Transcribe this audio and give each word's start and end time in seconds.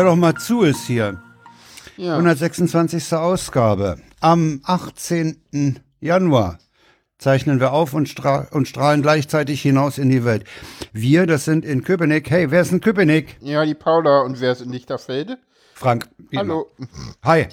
Hör 0.00 0.06
doch 0.06 0.16
mal 0.16 0.34
zu, 0.34 0.62
ist 0.62 0.86
hier. 0.86 1.22
Ja. 1.98 2.12
126. 2.12 3.12
Ausgabe. 3.12 3.98
Am 4.20 4.62
18. 4.64 5.78
Januar 6.00 6.58
zeichnen 7.18 7.60
wir 7.60 7.74
auf 7.74 7.92
und, 7.92 8.08
stra 8.08 8.48
und 8.50 8.66
strahlen 8.66 9.02
gleichzeitig 9.02 9.60
hinaus 9.60 9.98
in 9.98 10.08
die 10.08 10.24
Welt. 10.24 10.44
Wir, 10.94 11.26
das 11.26 11.44
sind 11.44 11.66
in 11.66 11.84
Köpenick. 11.84 12.30
Hey, 12.30 12.50
wer 12.50 12.62
ist 12.62 12.72
in 12.72 12.80
Köpenick? 12.80 13.36
ja, 13.42 13.62
die 13.66 13.74
Paula 13.74 14.22
und 14.22 14.40
wer 14.40 14.52
ist 14.52 14.62
in 14.62 14.72
Lichterfelde? 14.72 15.36
Frank. 15.74 16.08
Hallo. 16.34 16.70
immer. 16.78 16.88
Hi. 17.22 17.48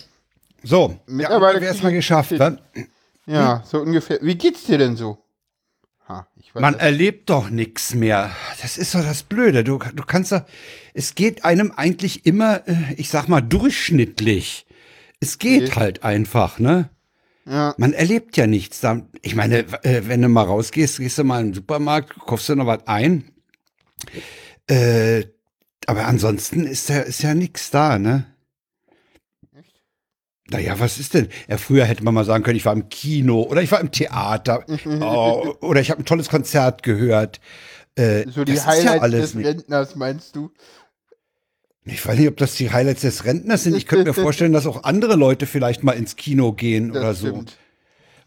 So, 0.63 0.91
ja, 0.91 0.99
Mittlerweile 1.05 1.55
haben 1.55 1.61
wir 1.63 1.67
erstmal 1.67 1.91
geschafft. 1.91 2.39
wa? 2.39 2.55
Ja, 3.25 3.61
so 3.65 3.79
ungefähr. 3.79 4.19
Wie 4.21 4.35
geht's 4.35 4.63
dir 4.63 4.77
denn 4.77 4.95
so? 4.95 5.17
Ha, 6.07 6.25
Man 6.53 6.73
das. 6.73 6.81
erlebt 6.81 7.29
doch 7.29 7.49
nichts 7.49 7.93
mehr. 7.93 8.31
Das 8.61 8.77
ist 8.77 8.95
doch 8.95 9.03
das 9.03 9.23
Blöde. 9.23 9.63
Du, 9.63 9.77
du 9.77 10.03
kannst 10.03 10.31
doch, 10.31 10.43
es 10.93 11.15
geht 11.15 11.43
einem 11.43 11.71
eigentlich 11.75 12.25
immer, 12.25 12.67
äh, 12.67 12.93
ich 12.95 13.09
sag 13.09 13.27
mal, 13.27 13.41
durchschnittlich. 13.41 14.65
Es 15.19 15.37
geht 15.37 15.63
Okay. 15.71 15.79
halt 15.79 16.03
einfach, 16.03 16.59
ne? 16.59 16.89
Ja, 17.45 17.73
Man 17.77 17.93
erlebt 17.93 18.37
ja 18.37 18.45
nichts. 18.47 18.79
Da- 18.81 19.01
Ich 19.21 19.35
meine, 19.35 19.59
äh, 19.83 20.03
wenn 20.07 20.21
du 20.21 20.29
mal 20.29 20.43
rausgehst, 20.43 20.97
gehst 20.99 21.17
du 21.17 21.23
mal 21.23 21.39
in 21.41 21.47
den 21.47 21.53
Supermarkt, 21.55 22.13
kaufst 22.19 22.47
du 22.49 22.55
noch 22.55 22.65
was 22.67 22.87
ein. 22.87 23.31
Äh, 24.69 25.25
aber 25.85 26.05
ansonsten 26.07 26.65
ist 26.65 26.89
ja, 26.89 26.99
ist 26.99 27.21
ja 27.23 27.33
nichts 27.33 27.69
da, 27.71 27.97
ne? 27.99 28.25
Naja, 30.49 30.79
was 30.79 30.97
ist 30.97 31.13
denn? 31.13 31.27
Ja, 31.49 31.57
früher 31.57 31.85
hätte 31.85 32.03
man 32.03 32.13
mal 32.13 32.23
sagen 32.23 32.43
können, 32.43 32.55
ich 32.57 32.65
war 32.65 32.73
im 32.73 32.87
Kino 32.89 33.41
oder 33.43 33.61
ich 33.61 33.71
war 33.71 33.81
im 33.81 33.91
Theater 33.91 34.63
oh, 35.01 35.55
oder 35.61 35.81
ich 35.81 35.91
habe 35.91 36.01
ein 36.01 36.05
tolles 36.05 36.29
Konzert 36.29 36.83
gehört. 36.83 37.41
Äh, 37.95 38.25
so 38.29 38.45
die 38.45 38.53
das 38.53 38.61
ist 38.61 38.67
Highlights 38.67 38.95
ja 38.95 39.01
alles 39.01 39.21
des 39.21 39.33
nicht. 39.35 39.45
Rentners, 39.47 39.95
meinst 39.95 40.35
du? 40.35 40.51
Ich 41.83 42.05
weiß 42.05 42.17
nicht, 42.19 42.27
ob 42.27 42.37
das 42.37 42.55
die 42.55 42.71
Highlights 42.71 43.01
des 43.01 43.25
Rentners 43.25 43.63
sind. 43.63 43.75
Ich 43.75 43.87
könnte 43.87 44.05
mir 44.05 44.13
vorstellen, 44.13 44.53
dass 44.53 44.67
auch 44.67 44.83
andere 44.83 45.15
Leute 45.15 45.47
vielleicht 45.47 45.83
mal 45.83 45.93
ins 45.93 46.15
Kino 46.15 46.53
gehen 46.53 46.89
Das 46.93 46.97
oder 47.01 47.13
so. 47.13 47.27
stimmt. 47.27 47.57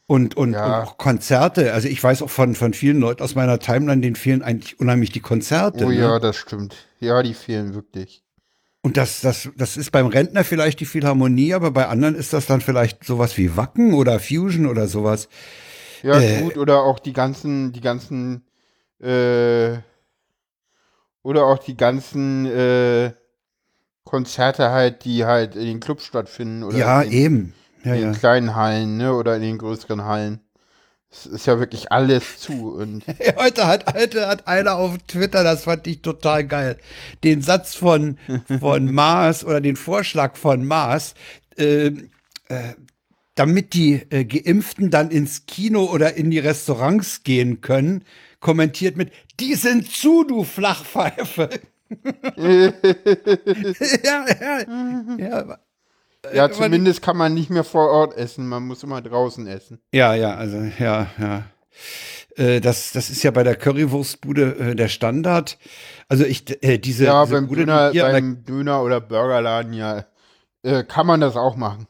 Und, 0.06 0.36
und, 0.36 0.52
Ja. 0.54 0.66
und 0.66 0.72
auch 0.88 0.98
Konzerte. 0.98 1.72
Also 1.72 1.86
ich 1.88 2.02
weiß 2.02 2.22
auch 2.22 2.30
von, 2.30 2.54
von 2.54 2.74
vielen 2.74 2.98
Leuten 3.00 3.22
aus 3.22 3.34
meiner 3.34 3.58
Timeline, 3.60 4.00
denen 4.00 4.16
fehlen 4.16 4.42
eigentlich 4.42 4.80
unheimlich 4.80 5.10
die 5.12 5.20
Konzerte. 5.20 5.84
Oh 5.84 5.88
ne? 5.88 5.96
ja, 6.00 6.18
das 6.18 6.36
stimmt. 6.36 6.74
Ja, 6.98 7.22
die 7.22 7.34
fehlen 7.34 7.74
wirklich. 7.74 8.24
Und 8.82 8.96
das, 8.96 9.20
das, 9.20 9.48
das 9.56 9.76
ist 9.76 9.92
beim 9.92 10.06
Rentner 10.06 10.42
vielleicht 10.42 10.80
die 10.80 10.86
Philharmonie, 10.86 11.52
aber 11.54 11.70
bei 11.70 11.86
anderen 11.86 12.14
ist 12.14 12.32
das 12.32 12.46
dann 12.46 12.60
vielleicht 12.60 13.04
sowas 13.04 13.36
wie 13.36 13.56
Wacken 13.56 13.92
oder 13.92 14.18
Fusion 14.18 14.66
oder 14.66 14.86
sowas. 14.88 15.28
Ja, 16.02 16.18
Äh. 16.18 16.42
gut, 16.42 16.56
oder 16.56 16.82
auch 16.82 16.98
die 16.98 17.12
ganzen, 17.12 17.72
die 17.72 17.82
ganzen, 17.82 18.46
äh, 19.00 19.78
oder 21.22 21.44
auch 21.44 21.58
die 21.58 21.76
ganzen, 21.76 22.46
äh, 22.46 23.12
Konzerte 24.04 24.70
halt, 24.70 25.04
die 25.04 25.24
halt 25.24 25.54
in 25.54 25.66
den 25.66 25.80
Clubs 25.80 26.04
stattfinden 26.04 26.64
oder 26.64 26.76
ja, 26.76 27.02
in, 27.02 27.12
eben. 27.12 27.54
Ja, 27.84 27.94
in 27.94 28.00
ja. 28.00 28.10
den 28.10 28.18
kleinen 28.18 28.54
Hallen, 28.56 28.96
ne, 28.96 29.14
oder 29.14 29.36
in 29.36 29.42
den 29.42 29.58
größeren 29.58 30.04
Hallen. 30.04 30.40
Es 31.12 31.26
ist 31.26 31.46
ja 31.46 31.58
wirklich 31.58 31.90
alles 31.90 32.38
zu 32.38 32.74
und 32.74 33.04
Heute 33.36 33.66
hat, 33.66 33.92
heute 33.94 34.28
hat 34.28 34.46
einer 34.46 34.76
auf 34.76 34.96
Twitter, 35.08 35.42
das 35.42 35.64
fand 35.64 35.86
ich 35.88 36.02
total 36.02 36.46
geil, 36.46 36.78
den 37.24 37.42
Satz 37.42 37.74
von, 37.74 38.16
von 38.60 38.92
Mars 38.92 39.44
oder 39.44 39.60
den 39.60 39.74
Vorschlag 39.74 40.36
von 40.36 40.64
Mars, 40.64 41.14
äh, 41.58 41.86
äh, 41.86 42.74
damit 43.34 43.74
die 43.74 43.94
äh, 44.10 44.24
Geimpften 44.24 44.90
dann 44.90 45.10
ins 45.10 45.46
Kino 45.46 45.86
oder 45.86 46.14
in 46.14 46.30
die 46.30 46.38
Restaurants 46.38 47.24
gehen 47.24 47.60
können, 47.60 48.04
kommentiert 48.38 48.96
mit, 48.96 49.10
die 49.40 49.56
sind 49.56 49.90
zu, 49.90 50.22
du 50.22 50.44
Flachpfeife. 50.44 51.50
ja, 52.36 52.72
ja, 54.04 54.64
ja, 55.18 55.58
ja, 56.34 56.50
zumindest 56.50 57.02
kann 57.02 57.16
man 57.16 57.34
nicht 57.34 57.50
mehr 57.50 57.64
vor 57.64 57.88
Ort 57.90 58.16
essen, 58.16 58.46
man 58.46 58.66
muss 58.66 58.82
immer 58.82 59.00
draußen 59.00 59.46
essen. 59.46 59.80
Ja, 59.92 60.14
ja, 60.14 60.34
also 60.34 60.58
ja, 60.78 61.06
ja. 61.18 61.44
Äh, 62.36 62.60
Das, 62.60 62.92
das 62.92 63.10
ist 63.10 63.22
ja 63.22 63.30
bei 63.30 63.42
der 63.42 63.56
Currywurstbude 63.56 64.56
äh, 64.58 64.74
der 64.74 64.88
Standard. 64.88 65.58
Also 66.08 66.24
ich, 66.24 66.44
äh, 66.62 66.78
diese, 66.78 67.04
Ja, 67.06 67.24
diese 67.24 67.34
beim 67.36 67.46
Bude, 67.48 67.60
die 67.62 67.66
Döner, 67.66 67.90
der- 67.92 68.10
beim 68.12 68.44
Döner 68.44 68.82
oder 68.82 69.00
Burgerladen, 69.00 69.72
ja, 69.72 70.04
äh, 70.62 70.84
kann 70.84 71.06
man 71.06 71.20
das 71.20 71.36
auch 71.36 71.56
machen. 71.56 71.86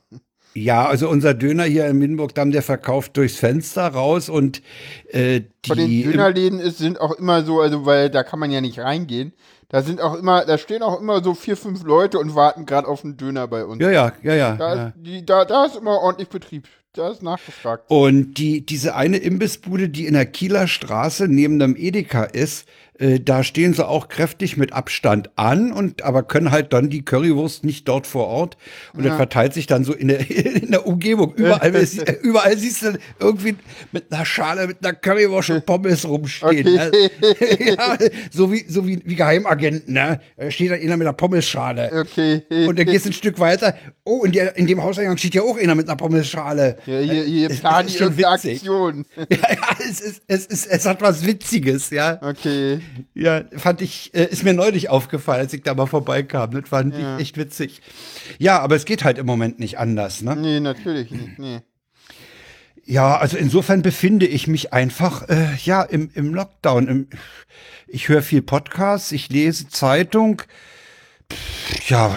ja, 0.55 0.87
also 0.87 1.09
unser 1.09 1.35
Döner 1.35 1.65
hier 1.65 1.87
in 1.89 1.99
Mindenburg-Damm, 1.99 2.51
der 2.53 2.63
verkauft 2.63 3.17
durchs 3.17 3.37
Fenster 3.37 3.89
raus 3.89 4.29
und 4.29 4.63
äh, 5.09 5.43
Von 5.67 5.77
den 5.77 5.87
die, 5.89 6.03
Dönerläden 6.05 6.59
ist, 6.61 6.79
sind 6.79 7.01
auch 7.01 7.13
immer 7.13 7.43
so, 7.45 7.61
also 7.61 7.85
weil 7.87 8.11
da 8.11 8.23
kann 8.23 8.39
man 8.39 8.51
ja 8.51 8.61
nicht 8.61 8.79
reingehen. 8.79 9.33
Da 9.71 9.83
sind 9.83 10.01
auch 10.01 10.17
immer, 10.17 10.45
da 10.45 10.59
stehen 10.59 10.83
auch 10.83 11.01
immer 11.01 11.23
so 11.23 11.33
vier, 11.33 11.57
fünf 11.57 11.85
Leute 11.85 12.19
und 12.19 12.35
warten 12.35 12.67
gerade 12.67 12.89
auf 12.89 13.05
einen 13.05 13.17
Döner 13.17 13.47
bei 13.47 13.65
uns. 13.65 13.81
ja, 13.81 13.91
ja, 13.91 14.13
ja, 14.23 14.35
ja. 14.35 14.57
da, 14.57 14.75
ja. 14.75 14.87
Ist, 14.89 14.95
die, 14.97 15.25
da, 15.25 15.45
da 15.45 15.65
ist 15.65 15.77
immer 15.77 16.01
ordentlich 16.01 16.29
Betrieb. 16.29 16.69
Da 16.93 17.09
ist 17.09 17.23
nachgefragt. 17.23 17.85
Und 17.89 18.35
die, 18.35 18.67
diese 18.67 18.97
eine 18.97 19.19
Imbissbude, 19.19 19.89
die 19.89 20.07
in 20.07 20.15
der 20.15 20.27
Kieler 20.27 20.67
Straße 20.67 21.29
neben 21.29 21.61
dem 21.61 21.77
Edeka 21.77 22.25
ist, 22.25 22.67
äh, 23.01 23.19
da 23.19 23.43
stehen 23.43 23.75
sie 23.75 23.87
auch 23.87 24.09
kräftig 24.09 24.57
mit 24.57 24.73
Abstand 24.73 25.31
an 25.37 25.73
und 25.73 26.03
aber 26.03 26.23
können 26.23 26.51
halt 26.51 26.73
dann 26.73 26.91
die 26.91 27.03
Currywurst 27.03 27.65
nicht 27.65 27.89
dort 27.89 28.07
vor 28.07 28.27
Ort. 28.27 28.57
Und 28.95 29.05
das 29.05 29.17
verteilt 29.17 29.55
sich 29.55 29.67
dann 29.67 29.85
so 29.85 29.93
in 29.95 30.09
der, 30.09 30.31
in 30.63 30.71
der 30.71 30.87
Umgebung. 30.87 31.35
Überall, 31.35 31.73
überall 32.23 32.59
siehst 32.59 32.83
du 32.83 32.99
irgendwie 33.19 33.57
mit 33.93 34.13
einer 34.13 34.25
Schale, 34.25 34.67
mit 34.67 34.85
einer 34.85 34.95
Currywurst 34.95 35.51
und 35.51 35.67
Pommes 35.67 36.07
rumstehen. 36.07 36.75
Ne? 36.75 36.91
ja, 37.59 37.97
so 38.31 38.53
wie, 38.53 38.65
so 38.69 38.87
wie, 38.87 39.01
wie 39.05 39.15
Geheimagenten, 39.15 39.95
ne? 39.95 40.21
Da 40.37 40.51
steht 40.51 40.71
da 40.71 40.75
einer 40.75 40.97
mit 40.97 41.07
einer 41.07 41.15
Pommesschale. 41.15 41.91
Okay. 41.93 42.43
Und 42.67 42.79
dann 42.79 42.87
gehst 42.87 43.07
du 43.07 43.11
ein 43.11 43.15
Stück 43.15 43.39
weiter. 43.39 43.75
Oh, 44.05 44.25
in, 44.25 44.33
der, 44.33 44.57
in 44.57 44.67
dem 44.67 44.83
Hauseingang 44.83 45.17
steht 45.17 45.35
ja 45.35 45.43
auch 45.43 45.59
einer 45.59 45.75
mit 45.75 45.89
einer 45.89 45.97
Pommesschale. 45.97 46.77
ja, 46.85 46.99
hier, 46.99 47.25
hier 47.25 47.49
planen 47.49 47.89
witzig. 47.89 48.61
Aktion. 48.61 49.07
Ja, 49.31 49.37
ja, 49.53 49.80
es, 49.81 50.01
ist, 50.01 50.23
es, 50.27 50.47
ist, 50.47 50.67
es 50.67 50.87
hat 50.87 51.01
was 51.03 51.25
Witziges, 51.27 51.91
ja. 51.91 52.19
Okay. 52.23 52.81
Ja, 53.15 53.43
fand 53.57 53.81
ich, 53.83 54.13
äh, 54.15 54.25
ist 54.27 54.43
mir 54.45 54.55
neulich 54.55 54.89
aufgefallen, 54.89 55.41
als 55.41 55.53
ich 55.53 55.63
da 55.63 55.75
mal 55.75 55.87
vorbeikam. 55.87 56.51
Das 56.53 56.69
fand 56.69 56.95
Ja. 56.95 57.17
ich 57.17 57.23
echt 57.23 57.37
witzig. 57.37 57.81
Ja, 58.39 58.61
aber 58.61 58.77
es 58.77 58.85
geht 58.85 59.05
halt 59.05 59.19
im 59.19 59.27
Moment 59.27 59.59
nicht 59.59 59.79
anders, 59.79 60.23
ne? 60.23 60.37
Nee, 60.37 60.61
natürlich 60.61 61.11
nicht. 61.11 61.39
Nee. 61.39 61.61
Ja, 62.85 63.19
also 63.19 63.37
insofern 63.37 63.83
befinde 63.83 64.27
ich 64.27 64.47
mich 64.49 64.73
einfach, 64.73 65.29
äh, 65.29 65.55
ja, 65.65 65.83
im, 65.83 66.11
im 66.15 66.35
Lockdown. 66.35 66.89
Im, 66.89 67.09
ich 67.87 68.09
höre 68.09 68.23
viel 68.23 68.43
Podcasts, 68.43 69.13
ich 69.13 69.29
lese 69.29 69.69
Zeitung. 69.69 70.43
Pff, 71.33 71.89
Ja, 71.91 72.17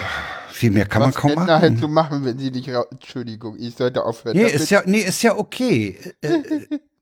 viel 0.50 0.70
mehr 0.70 0.86
kann 0.86 1.02
Was 1.02 1.14
man 1.14 1.20
kaum 1.20 1.34
machen. 1.34 1.50
halt 1.60 1.78
so 1.78 1.88
machen, 1.88 2.24
wenn 2.24 2.38
sie 2.38 2.50
nicht 2.50 2.68
Entschuldigung, 2.68 3.56
ich 3.58 3.74
sollte 3.74 4.04
aufhören. 4.04 4.36
Nee, 4.36 4.44
ist 4.46 4.70
ja, 4.70 4.82
nee, 4.86 5.00
ist 5.00 5.22
ja 5.22 5.36
okay. 5.36 5.98
Äh, 6.22 6.28
äh, 6.28 6.66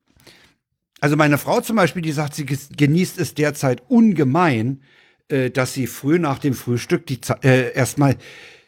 also 1.02 1.16
meine 1.16 1.36
Frau 1.36 1.60
zum 1.60 1.74
Beispiel, 1.74 2.00
die 2.00 2.12
sagt, 2.12 2.34
sie 2.34 2.46
genießt 2.46 3.18
es 3.18 3.34
derzeit 3.34 3.82
ungemein, 3.88 4.82
äh, 5.26 5.50
dass 5.50 5.74
sie 5.74 5.88
früh 5.88 6.20
nach 6.20 6.38
dem 6.38 6.54
Frühstück 6.54 7.06
die 7.06 7.18
äh, 7.42 7.72
erstmal 7.74 8.16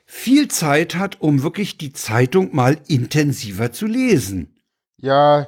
viel 0.05 0.49
Zeit 0.49 0.97
hat, 0.97 1.21
um 1.21 1.45
wirklich 1.45 1.79
die 1.79 1.93
Zeitung 1.93 2.53
mal 2.53 2.77
intensiver 2.89 3.71
zu 3.71 3.87
lesen. 3.87 4.53
Ja, 4.97 5.47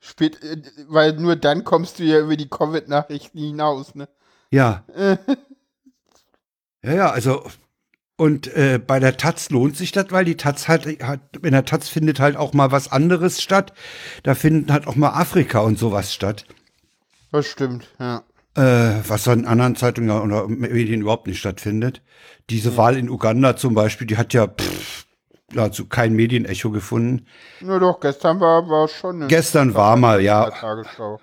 spät, 0.00 0.42
äh, 0.42 0.60
weil 0.88 1.12
nur 1.12 1.36
dann 1.36 1.62
kommst 1.62 2.00
du 2.00 2.02
ja 2.02 2.18
über 2.18 2.36
die 2.36 2.48
Covid-Nachrichten 2.48 3.38
hinaus, 3.38 3.94
ne? 3.94 4.08
Ja. 4.50 4.84
ja, 6.82 6.92
ja, 6.92 7.10
also 7.10 7.48
und 8.16 8.46
äh, 8.54 8.80
bei 8.84 8.98
der 8.98 9.16
Taz 9.16 9.50
lohnt 9.50 9.76
sich 9.76 9.92
das, 9.92 10.06
weil 10.10 10.24
die 10.24 10.36
Taz 10.36 10.68
halt, 10.68 11.02
hat, 11.02 11.20
in 11.42 11.52
der 11.52 11.66
Taz 11.66 11.88
findet 11.88 12.18
halt 12.18 12.36
auch 12.36 12.54
mal 12.54 12.72
was 12.72 12.90
anderes 12.90 13.42
statt. 13.42 13.72
Da 14.22 14.34
findet 14.34 14.70
halt 14.70 14.86
auch 14.86 14.96
mal 14.96 15.10
Afrika 15.10 15.60
und 15.60 15.78
sowas 15.78 16.14
statt. 16.14 16.46
Das 17.30 17.46
stimmt, 17.46 17.88
ja. 17.98 18.22
Äh, 18.54 19.02
was 19.06 19.26
in 19.26 19.44
anderen 19.44 19.76
Zeitungen 19.76 20.08
ja 20.08 20.22
oder 20.22 20.48
Medien 20.48 21.02
überhaupt 21.02 21.26
nicht 21.26 21.38
stattfindet. 21.38 22.00
Diese 22.48 22.78
Wahl 22.78 22.96
in 22.96 23.10
Uganda 23.10 23.56
zum 23.56 23.74
Beispiel, 23.74 24.06
die 24.06 24.16
hat 24.16 24.32
ja 24.32 24.46
pff, 24.46 25.04
dazu 25.52 25.86
kein 25.86 26.14
Medienecho 26.14 26.70
gefunden. 26.70 27.26
Nur 27.60 27.80
doch, 27.80 28.00
gestern 28.00 28.40
war, 28.40 28.66
war 28.66 28.88
schon 28.88 29.28
Gestern 29.28 29.74
war 29.74 29.96
mal, 29.96 30.22
ja, 30.22 30.48
Tagesschau. 30.50 31.20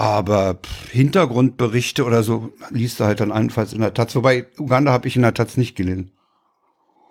Aber 0.00 0.54
pff, 0.54 0.88
Hintergrundberichte 0.90 2.04
oder 2.04 2.22
so 2.22 2.52
liest 2.70 3.00
du 3.00 3.04
halt 3.04 3.20
dann 3.20 3.32
allenfalls 3.32 3.74
in 3.74 3.82
der 3.82 3.92
Taz. 3.92 4.16
Wobei 4.16 4.46
Uganda 4.58 4.92
habe 4.92 5.06
ich 5.08 5.16
in 5.16 5.22
der 5.22 5.34
Taz 5.34 5.58
nicht 5.58 5.76
gelesen. 5.76 6.10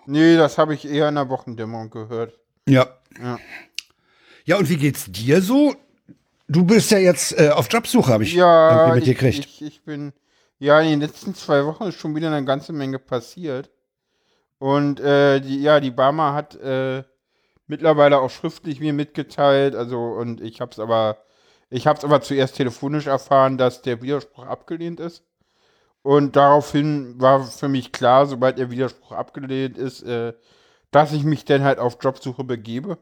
Nee, 0.06 0.36
das 0.36 0.58
habe 0.58 0.74
ich 0.74 0.86
eher 0.88 1.08
in 1.08 1.14
der 1.14 1.28
Wochendämmerung 1.28 1.90
gehört. 1.90 2.38
Ja. 2.68 2.88
Ja. 3.22 3.38
Ja, 4.44 4.56
und 4.58 4.68
wie 4.68 4.76
geht's 4.76 5.06
dir 5.10 5.40
so? 5.40 5.74
Du 6.48 6.64
bist 6.64 6.90
ja 6.90 6.98
jetzt 6.98 7.38
äh, 7.38 7.50
auf 7.50 7.68
Jobsuche, 7.70 8.12
habe 8.12 8.24
ich 8.24 8.34
Ja, 8.34 8.94
irgendwie 8.94 8.98
mit 8.98 9.06
dir 9.06 9.12
ich, 9.12 9.18
gekriegt. 9.18 9.44
ich, 9.46 9.62
ich 9.62 9.84
bin, 9.84 10.12
ja, 10.58 10.80
in 10.80 10.90
den 10.90 11.00
letzten 11.00 11.34
zwei 11.34 11.64
Wochen 11.66 11.84
ist 11.84 11.96
schon 12.00 12.16
wieder 12.16 12.26
eine 12.32 12.44
ganze 12.44 12.72
Menge 12.72 12.98
passiert. 12.98 13.70
Und 14.58 15.00
äh, 15.00 15.40
die, 15.40 15.62
ja, 15.62 15.80
die 15.80 15.92
Barmer 15.92 16.34
hat 16.34 16.56
äh, 16.56 17.04
mittlerweile 17.68 18.20
auch 18.20 18.30
schriftlich 18.30 18.80
mir 18.80 18.92
mitgeteilt, 18.92 19.74
also 19.76 19.98
und 19.98 20.40
ich 20.40 20.60
habe 20.60 20.72
es 20.72 20.80
aber, 20.80 21.18
ich 21.70 21.86
habe 21.86 21.98
es 21.98 22.04
aber 22.04 22.20
zuerst 22.20 22.56
telefonisch 22.56 23.06
erfahren, 23.06 23.56
dass 23.56 23.82
der 23.82 24.02
Widerspruch 24.02 24.44
abgelehnt 24.44 25.00
ist. 25.00 25.24
Und 26.02 26.36
daraufhin 26.36 27.20
war 27.20 27.44
für 27.44 27.68
mich 27.68 27.92
klar, 27.92 28.26
sobald 28.26 28.58
der 28.58 28.70
Widerspruch 28.70 29.12
abgelehnt 29.12 29.78
ist, 29.78 30.02
äh, 30.02 30.32
dass 30.90 31.12
ich 31.12 31.24
mich 31.24 31.44
dann 31.44 31.62
halt 31.62 31.78
auf 31.78 31.98
Jobsuche 32.00 32.42
begebe. 32.42 32.98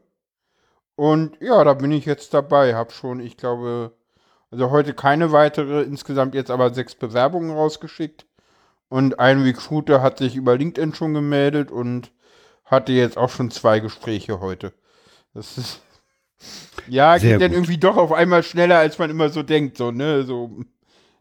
Und 0.97 1.41
ja, 1.41 1.65
da 1.65 1.75
bin 1.75 1.93
ich 1.93 2.05
jetzt 2.05 2.35
dabei. 2.35 2.75
Hab 2.75 2.93
schon, 2.93 3.21
ich 3.21 3.37
glaube, 3.37 3.93
also 4.51 4.71
heute 4.71 4.95
keine 4.95 5.33
weitere, 5.33 5.83
insgesamt 5.83 6.35
jetzt 6.35 6.51
aber 6.51 6.75
sechs 6.75 6.95
Bewerbungen 6.95 7.53
rausgeschickt. 7.53 8.27
Und 8.89 9.19
ein 9.19 9.43
Recruiter 9.43 10.03
hat 10.03 10.19
sich 10.19 10.35
über 10.35 10.57
LinkedIn 10.57 10.95
schon 10.95 11.15
gemeldet 11.15 11.71
und 11.71 12.11
hatte 12.65 12.93
jetzt 12.93 13.17
auch 13.17 13.31
schon 13.31 13.51
zwei 13.51 13.81
Gespräche 13.81 14.41
heute. 14.41 14.73
Das 15.35 15.57
ist. 15.57 15.83
Ja, 16.89 17.19
Sehr 17.19 17.33
geht 17.33 17.43
dann 17.43 17.51
gut. 17.51 17.57
irgendwie 17.59 17.79
doch 17.79 17.97
auf 17.97 18.13
einmal 18.13 18.43
schneller, 18.43 18.79
als 18.79 18.99
man 18.99 19.11
immer 19.11 19.29
so 19.29 19.43
denkt. 19.43 19.77
So, 19.77 19.91
ne? 19.91 20.23
So 20.25 20.61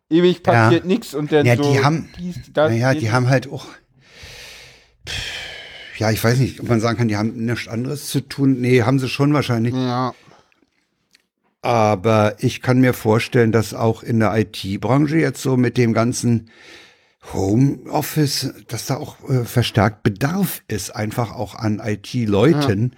ewig 0.10 0.44
passiert 0.44 0.86
nichts 0.86 1.14
und 1.14 1.32
dann 1.32 1.46
Ja, 1.46 1.56
so. 1.58 1.72
die 1.74 1.84
haben- 1.84 2.10
dies, 2.20 2.40
das, 2.54 2.72
Naja, 2.72 2.94
die 2.94 3.12
haben 3.12 3.30
halt 3.30 3.52
auch. 3.52 3.66
Ja, 5.98 6.12
ich 6.12 6.24
weiß 6.24 6.38
nicht, 6.40 6.60
ob 6.60 6.70
man 6.70 6.80
sagen 6.80 6.98
kann, 6.98 7.08
die 7.08 7.18
haben 7.18 7.46
nichts 7.46 7.68
anderes 7.68 8.08
zu 8.08 8.22
tun. 8.22 8.62
Nee, 8.62 8.84
haben 8.84 9.00
sie 9.00 9.10
schon 9.10 9.34
wahrscheinlich. 9.34 9.74
Ja. 9.74 10.14
Aber 11.62 12.36
ich 12.40 12.62
kann 12.62 12.80
mir 12.80 12.94
vorstellen, 12.94 13.52
dass 13.52 13.74
auch 13.74 14.04
in 14.04 14.20
der 14.20 14.36
IT-Branche 14.38 15.18
jetzt 15.18 15.42
so 15.42 15.58
mit 15.58 15.76
dem 15.78 15.94
ganzen 15.94 16.50
Homeoffice, 17.34 18.54
dass 18.68 18.86
da 18.86 18.98
auch 18.98 19.18
äh, 19.30 19.44
verstärkt 19.44 20.04
Bedarf 20.04 20.62
ist, 20.68 20.96
einfach 20.96 21.32
auch 21.34 21.56
an 21.56 21.82
IT-Leuten, 21.84 22.96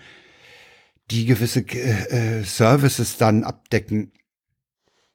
die 1.11 1.25
gewisse 1.25 1.61
äh, 1.61 2.39
äh, 2.39 2.43
Services 2.43 3.17
dann 3.17 3.43
abdecken. 3.43 4.11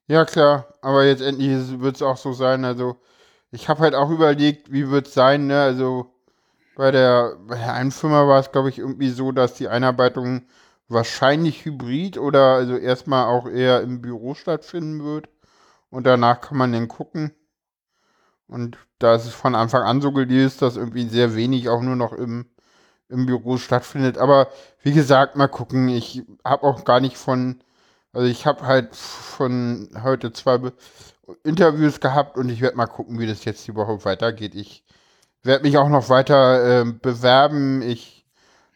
Ja, 0.07 0.25
klar, 0.25 0.75
aber 0.83 1.05
jetzt 1.05 1.23
endlich 1.23 1.81
wird 1.81 1.97
es 1.97 2.03
auch 2.03 2.17
so 2.17 2.33
sein. 2.33 2.65
Also, 2.65 2.97
ich 3.51 3.69
habe 3.69 3.81
halt 3.81 3.95
auch 3.95 4.11
überlegt, 4.11 4.71
wie 4.73 4.91
wird 4.91 5.09
es 5.09 5.15
sein, 5.15 5.47
ne? 5.47 5.63
Also, 5.63 6.15
bei 6.77 6.91
der, 6.91 7.37
bei 7.47 7.57
der 7.57 7.75
einen 7.75 7.93
Firma 7.93 8.27
war 8.27 8.41
es, 8.41 8.53
glaube 8.53 8.69
ich, 8.69 8.79
irgendwie 8.79 9.11
so, 9.11 9.33
dass 9.33 9.55
die 9.55 9.69
Einarbeitung 9.69 10.43
wahrscheinlich 10.89 11.65
hybrid 11.65 12.19
oder 12.19 12.55
also 12.55 12.77
erstmal 12.77 13.27
auch 13.27 13.49
eher 13.49 13.81
im 13.83 14.03
Büro 14.03 14.35
stattfinden 14.35 15.05
wird. 15.05 15.29
Und 15.91 16.05
danach 16.07 16.41
kann 16.41 16.59
man 16.59 16.73
dann 16.73 16.89
gucken. 16.89 17.33
Und 18.49 18.79
da 18.99 19.15
ist 19.15 19.27
es 19.27 19.35
von 19.35 19.55
Anfang 19.55 19.83
an 19.83 20.01
so 20.01 20.13
gelesen, 20.13 20.59
dass 20.61 20.77
irgendwie 20.77 21.09
sehr 21.09 21.35
wenig 21.35 21.69
auch 21.69 21.81
nur 21.81 21.97
noch 21.97 22.13
im, 22.13 22.47
im 23.09 23.27
Büro 23.27 23.57
stattfindet. 23.59 24.19
Aber 24.19 24.49
wie 24.83 24.93
gesagt, 24.93 25.37
mal 25.37 25.49
gucken. 25.49 25.89
Ich 25.89 26.23
habe 26.45 26.65
auch 26.65 26.85
gar 26.85 27.01
nicht 27.01 27.17
von, 27.17 27.63
also 28.13 28.27
ich 28.27 28.47
habe 28.47 28.67
halt 28.67 28.97
von 28.97 29.91
heute 30.03 30.33
zwei 30.33 30.59
Be 30.59 30.73
Interviews 31.43 32.01
gehabt 32.01 32.37
und 32.37 32.51
ich 32.51 32.61
werde 32.61 32.77
mal 32.77 32.87
gucken, 32.87 33.19
wie 33.19 33.27
das 33.27 33.45
jetzt 33.47 33.67
überhaupt 33.69 34.05
weitergeht. 34.05 34.55
Ich 34.55 34.85
werde 35.43 35.65
mich 35.65 35.79
auch 35.79 35.89
noch 35.89 36.11
weiter 36.11 36.83
ähm, 36.83 36.99
bewerben. 37.01 37.81
Ich 37.83 38.27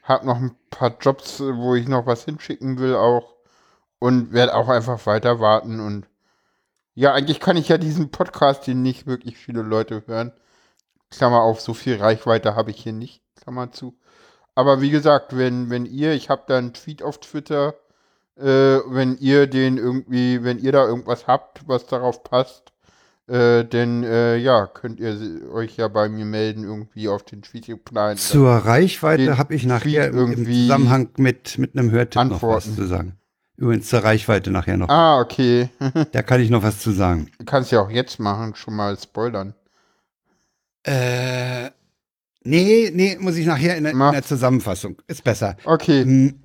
habe 0.02 0.26
noch 0.26 0.38
ein 0.38 0.56
paar 0.70 0.96
Jobs, 0.98 1.40
äh, 1.40 1.56
wo 1.56 1.74
ich 1.74 1.88
noch 1.88 2.06
was 2.06 2.24
hinschicken 2.24 2.78
will 2.78 2.94
auch 2.96 3.34
und 3.98 4.32
werde 4.32 4.54
auch 4.54 4.68
einfach 4.68 5.04
weiter 5.06 5.40
warten 5.40 5.80
und 5.80 6.06
ja, 6.94 7.12
eigentlich 7.14 7.38
kann 7.38 7.56
ich 7.56 7.68
ja 7.68 7.78
diesen 7.78 8.10
Podcast, 8.10 8.66
den 8.66 8.82
nicht 8.82 9.06
wirklich 9.06 9.36
viele 9.38 9.62
Leute 9.62 10.02
hören. 10.08 10.32
Klammer 11.10 11.42
auf, 11.42 11.60
so 11.60 11.72
viel 11.72 11.96
Reichweite 11.96 12.56
habe 12.56 12.72
ich 12.72 12.82
hier 12.82 12.92
nicht, 12.92 13.22
Klammer 13.36 13.70
zu. 13.70 13.96
Aber 14.58 14.80
wie 14.80 14.90
gesagt, 14.90 15.36
wenn, 15.36 15.70
wenn 15.70 15.86
ihr, 15.86 16.14
ich 16.14 16.30
habe 16.30 16.42
da 16.48 16.58
einen 16.58 16.72
Tweet 16.72 17.00
auf 17.04 17.20
Twitter, 17.20 17.74
äh, 18.36 18.42
wenn 18.88 19.16
ihr 19.18 19.46
den 19.46 19.76
irgendwie, 19.78 20.42
wenn 20.42 20.58
ihr 20.58 20.72
da 20.72 20.84
irgendwas 20.84 21.28
habt, 21.28 21.60
was 21.68 21.86
darauf 21.86 22.24
passt, 22.24 22.72
äh, 23.28 23.62
denn 23.64 24.02
äh, 24.02 24.36
ja, 24.36 24.66
könnt 24.66 24.98
ihr 24.98 25.48
euch 25.52 25.76
ja 25.76 25.86
bei 25.86 26.08
mir 26.08 26.24
melden, 26.24 26.64
irgendwie 26.64 27.08
auf 27.08 27.22
den 27.22 27.42
Tweet-Plan. 27.42 28.16
Zur 28.16 28.50
Reichweite 28.50 29.38
habe 29.38 29.54
ich 29.54 29.64
nachher 29.64 30.10
Tweet 30.10 30.12
im- 30.14 30.18
irgendwie 30.18 30.62
Zusammenhang 30.62 31.10
mit, 31.18 31.56
mit 31.58 31.76
einem 31.78 31.92
Hörtipp 31.92 32.16
noch 32.24 32.42
was 32.42 32.66
antworten. 32.66 32.74
zu 32.74 32.86
sagen. 32.88 33.12
Übrigens 33.56 33.86
zur 33.88 34.00
Reichweite 34.02 34.50
nachher 34.50 34.76
noch. 34.76 34.88
Ah, 34.88 35.20
okay. 35.20 35.68
Da 36.12 36.22
kann 36.22 36.40
ich 36.40 36.50
noch 36.50 36.64
was 36.64 36.80
zu 36.80 36.90
sagen. 36.90 37.30
Du 37.38 37.44
kannst 37.44 37.70
ja 37.70 37.80
auch 37.80 37.90
jetzt 37.90 38.18
machen, 38.18 38.56
schon 38.56 38.74
mal 38.74 38.98
spoilern. 38.98 39.54
Äh, 40.84 41.70
nee, 42.48 42.90
nee, 42.92 43.16
muss 43.20 43.36
ich 43.36 43.46
nachher 43.46 43.76
in 43.76 43.84
der, 43.84 43.92
in 43.92 43.98
der 43.98 44.22
Zusammenfassung. 44.22 44.96
Ist 45.06 45.24
besser. 45.24 45.56
Okay. 45.64 46.02
Hm. 46.02 46.40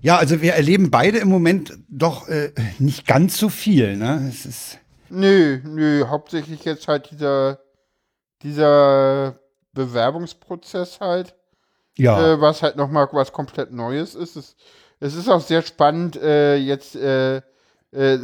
Ja, 0.00 0.16
also 0.16 0.42
wir 0.42 0.54
erleben 0.54 0.90
beide 0.90 1.18
im 1.18 1.28
Moment 1.28 1.72
doch 1.88 2.28
äh, 2.28 2.52
nicht 2.78 3.06
ganz 3.06 3.38
so 3.38 3.48
viel. 3.48 3.96
Ne? 3.96 4.26
Es 4.28 4.44
ist, 4.44 4.78
Nö, 5.08 5.60
nö, 5.64 6.06
hauptsächlich 6.08 6.64
jetzt 6.64 6.88
halt 6.88 7.10
dieser, 7.10 7.60
dieser 8.42 9.38
Bewerbungsprozess 9.72 11.00
halt, 11.00 11.34
ja, 11.96 12.34
äh, 12.34 12.40
was 12.40 12.62
halt 12.62 12.76
nochmal 12.76 13.08
was 13.12 13.32
komplett 13.32 13.72
Neues 13.72 14.14
ist. 14.14 14.36
Es, 14.36 14.56
es 15.00 15.14
ist 15.14 15.28
auch 15.28 15.40
sehr 15.40 15.62
spannend, 15.62 16.16
äh, 16.16 16.56
jetzt 16.56 16.96
äh, 16.96 17.40
äh, 17.92 18.18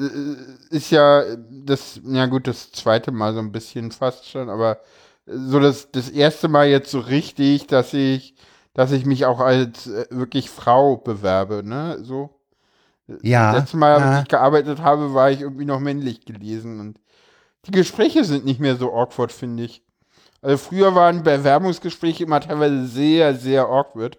ist 0.71 0.91
ja 0.91 1.25
das, 1.51 2.01
ja 2.05 2.27
gut, 2.27 2.47
das 2.47 2.73
zweite 2.73 3.13
Mal 3.13 3.33
so 3.35 3.39
ein 3.39 3.53
bisschen 3.53 3.93
fast 3.93 4.29
schon, 4.29 4.51
aber 4.51 4.81
so 5.27 5.61
das, 5.61 5.91
das 5.93 6.09
erste 6.09 6.49
Mal 6.49 6.69
jetzt 6.69 6.91
so 6.91 7.01
richtig, 7.01 7.67
dass 7.67 7.95
ich, 7.95 8.35
dass 8.75 8.93
ich 8.93 9.07
mich 9.07 9.25
auch 9.27 9.41
als 9.41 9.87
äh, 9.87 10.07
wirklich 10.11 10.51
Frau 10.51 10.97
bewerbe, 10.97 11.63
ne, 11.65 11.99
so. 12.03 12.31
ja. 13.23 13.53
Letztes 13.53 13.75
Mal, 13.75 13.95
als 13.95 14.03
ja. 14.03 14.23
ich 14.23 14.29
gearbeitet 14.29 14.81
habe, 14.81 15.15
war 15.15 15.31
ich 15.31 15.41
irgendwie 15.41 15.65
noch 15.65 15.81
männlich 15.81 16.25
gelesen. 16.25 16.81
Und 16.81 17.01
die 17.67 17.73
Gespräche 17.73 18.25
sind 18.25 18.45
nicht 18.45 18.61
mehr 18.61 18.77
so 18.77 18.93
awkward, 18.93 19.33
finde 19.33 19.65
ich. 19.65 19.83
Also 20.41 20.59
früher 20.59 20.95
waren 20.95 21.23
Bewerbungsgespräche 21.23 22.25
immer 22.25 22.41
teilweise 22.41 22.87
sehr, 22.87 23.35
sehr 23.35 23.67
awkward. 23.69 24.19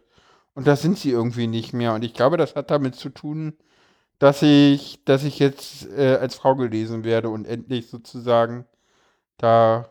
Und 0.56 0.68
das 0.68 0.82
sind 0.82 0.98
sie 0.98 1.12
irgendwie 1.12 1.48
nicht 1.48 1.74
mehr. 1.74 1.94
Und 1.94 2.04
ich 2.04 2.14
glaube, 2.14 2.38
das 2.38 2.56
hat 2.56 2.72
damit 2.72 2.96
zu 2.96 3.10
tun, 3.10 3.58
dass 4.20 4.42
ich, 4.42 5.04
dass 5.06 5.24
ich 5.24 5.40
jetzt 5.40 5.88
äh, 5.98 6.16
als 6.16 6.36
Frau 6.36 6.56
gelesen 6.56 7.04
werde 7.04 7.30
und 7.30 7.46
endlich 7.46 7.90
sozusagen 7.90 8.66
da. 9.38 9.90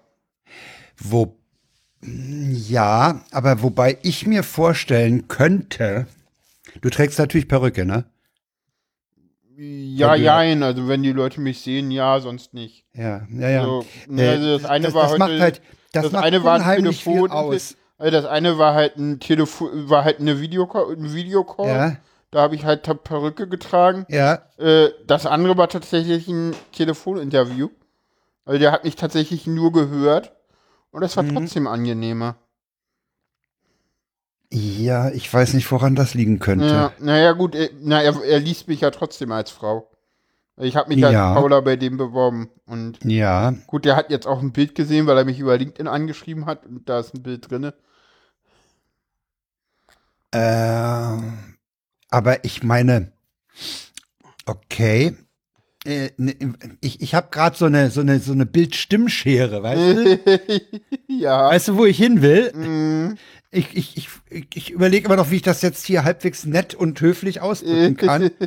Wo, 1.04 1.36
ja, 2.04 3.22
aber 3.30 3.62
wobei 3.62 3.98
ich 4.02 4.26
mir 4.26 4.42
vorstellen 4.42 5.28
könnte, 5.28 6.06
du 6.80 6.90
trägst 6.90 7.18
natürlich 7.18 7.48
Perücke, 7.48 7.84
ne? 7.84 8.04
Ja, 9.56 10.14
jein, 10.14 10.62
also 10.62 10.88
wenn 10.88 11.02
die 11.02 11.12
Leute 11.12 11.40
mich 11.40 11.60
sehen, 11.60 11.90
ja, 11.90 12.18
sonst 12.20 12.54
nicht. 12.54 12.84
Ja, 12.94 13.26
ja, 13.30 13.48
ja. 13.48 13.80
Ne, 14.08 14.22
Äh, 14.22 14.28
also 14.28 14.58
das 14.58 14.64
eine 14.64 14.86
das, 14.86 14.94
war 14.94 15.02
das 15.02 15.10
heute. 15.12 15.18
macht 15.18 15.40
halt, 15.40 15.62
das, 15.92 16.02
das 16.04 16.12
macht 16.12 16.24
eine 16.24 16.42
war 16.44 16.60
ein 16.60 16.76
Telefon- 16.76 17.30
aus. 17.30 17.76
Also 17.98 18.10
das 18.10 18.24
eine 18.24 18.58
war 18.58 18.74
halt 18.74 18.96
ein 18.96 19.20
Telefon, 19.20 19.88
war 19.88 20.04
halt 20.04 20.18
eine 20.20 20.40
Videocall, 20.40 20.92
ein 20.96 21.12
Videocall. 21.14 21.68
Ja, 21.68 21.96
Da 22.32 22.40
habe 22.40 22.54
ich 22.56 22.64
halt 22.64 22.82
Perücke 23.04 23.46
getragen. 23.46 24.06
ja. 24.08 24.42
Äh, 24.58 24.88
das 25.06 25.26
andere 25.26 25.56
war 25.56 25.68
tatsächlich 25.68 26.26
ein 26.28 26.54
Telefoninterview. 26.72 27.68
Also 28.44 28.58
der 28.58 28.72
hat 28.72 28.84
mich 28.84 28.96
tatsächlich 28.96 29.46
nur 29.46 29.70
gehört. 29.72 30.32
Und 30.92 31.00
das 31.00 31.16
war 31.16 31.24
Mhm. 31.24 31.34
trotzdem 31.34 31.66
angenehmer. 31.66 32.36
Ja, 34.52 35.08
ich 35.10 35.32
weiß 35.32 35.54
nicht, 35.54 35.70
woran 35.72 35.94
das 35.96 36.12
liegen 36.14 36.38
könnte. 36.38 36.66
Ja, 36.66 36.92
naja, 36.98 37.32
gut, 37.32 37.54
er, 37.54 37.70
na, 37.80 38.02
er, 38.02 38.22
er 38.22 38.38
liest 38.38 38.68
mich 38.68 38.82
ja 38.82 38.90
trotzdem 38.90 39.32
als 39.32 39.50
Frau. 39.50 39.88
Ich 40.58 40.76
habe 40.76 40.90
mich 40.94 41.02
als 41.04 41.14
Ja. 41.14 41.32
Paula 41.32 41.60
bei 41.60 41.76
dem 41.76 41.96
beworben. 41.96 42.50
Und 42.66 42.98
Ja, 43.04 43.54
gut, 43.66 43.86
der 43.86 43.96
hat 43.96 44.10
jetzt 44.10 44.26
auch 44.26 44.40
ein 44.42 44.52
Bild 44.52 44.74
gesehen, 44.74 45.06
weil 45.06 45.16
er 45.16 45.24
mich 45.24 45.38
über 45.38 45.56
LinkedIn 45.56 45.88
angeschrieben 45.88 46.44
hat. 46.44 46.66
Und 46.66 46.86
da 46.88 47.00
ist 47.00 47.14
ein 47.14 47.22
Bild 47.22 47.50
drinne. 47.50 47.74
äh, 50.34 51.18
aber 52.10 52.44
ich 52.44 52.62
meine, 52.62 53.12
okay. 54.46 55.16
Äh, 55.84 56.10
ne, 56.16 56.36
ich 56.80 57.00
ich 57.00 57.14
habe 57.14 57.28
gerade 57.30 57.56
so 57.56 57.64
eine, 57.64 57.90
so 57.90 58.02
eine, 58.02 58.20
so 58.20 58.32
eine 58.32 58.46
Bildstimmschere, 58.46 59.62
weißt 59.62 59.80
du? 59.80 60.40
ja. 61.08 61.48
Weißt 61.48 61.68
du, 61.68 61.76
wo 61.76 61.84
ich 61.86 61.96
hin 61.96 62.22
will? 62.22 62.52
Mm. 62.52 63.18
Ich, 63.50 63.76
ich, 63.76 63.96
ich, 63.96 64.46
ich, 64.54 64.70
überlege 64.70 65.06
immer 65.06 65.16
noch, 65.16 65.30
wie 65.30 65.36
ich 65.36 65.42
das 65.42 65.60
jetzt 65.60 65.84
hier 65.84 66.04
halbwegs 66.04 66.44
nett 66.46 66.74
und 66.74 67.00
höflich 67.00 67.40
ausdrücken 67.40 67.96
kann. 67.96 68.30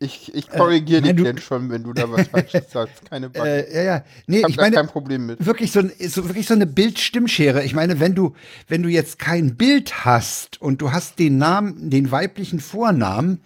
Ich, 0.00 0.32
ich 0.32 0.48
korrigiere 0.48 1.08
Äh, 1.08 1.12
dich 1.12 1.24
denn 1.24 1.38
schon, 1.38 1.70
wenn 1.70 1.82
du 1.82 1.92
da 1.92 2.08
was 2.08 2.28
Falsches 2.30 2.70
sagst. 2.70 3.10
Keine 3.10 3.30
Bange. 3.30 3.66
Äh, 3.66 3.74
ja, 3.74 3.82
ja. 3.82 4.04
Nee, 4.28 4.42
ich 4.42 4.50
ich 4.50 4.56
meine, 4.56 4.76
kein 4.76 4.86
Problem 4.86 5.26
mit. 5.26 5.44
wirklich 5.44 5.72
so, 5.72 5.82
so 5.82 6.28
wirklich 6.28 6.46
so 6.46 6.54
eine 6.54 6.66
Bildstimmschere. 6.66 7.64
Ich 7.64 7.74
meine, 7.74 7.98
wenn 7.98 8.14
du 8.14 8.36
wenn 8.68 8.84
du 8.84 8.88
jetzt 8.88 9.18
kein 9.18 9.56
Bild 9.56 10.04
hast 10.04 10.62
und 10.62 10.80
du 10.82 10.92
hast 10.92 11.18
den 11.18 11.38
Namen, 11.38 11.90
den 11.90 12.12
weiblichen 12.12 12.60
Vornamen, 12.60 13.40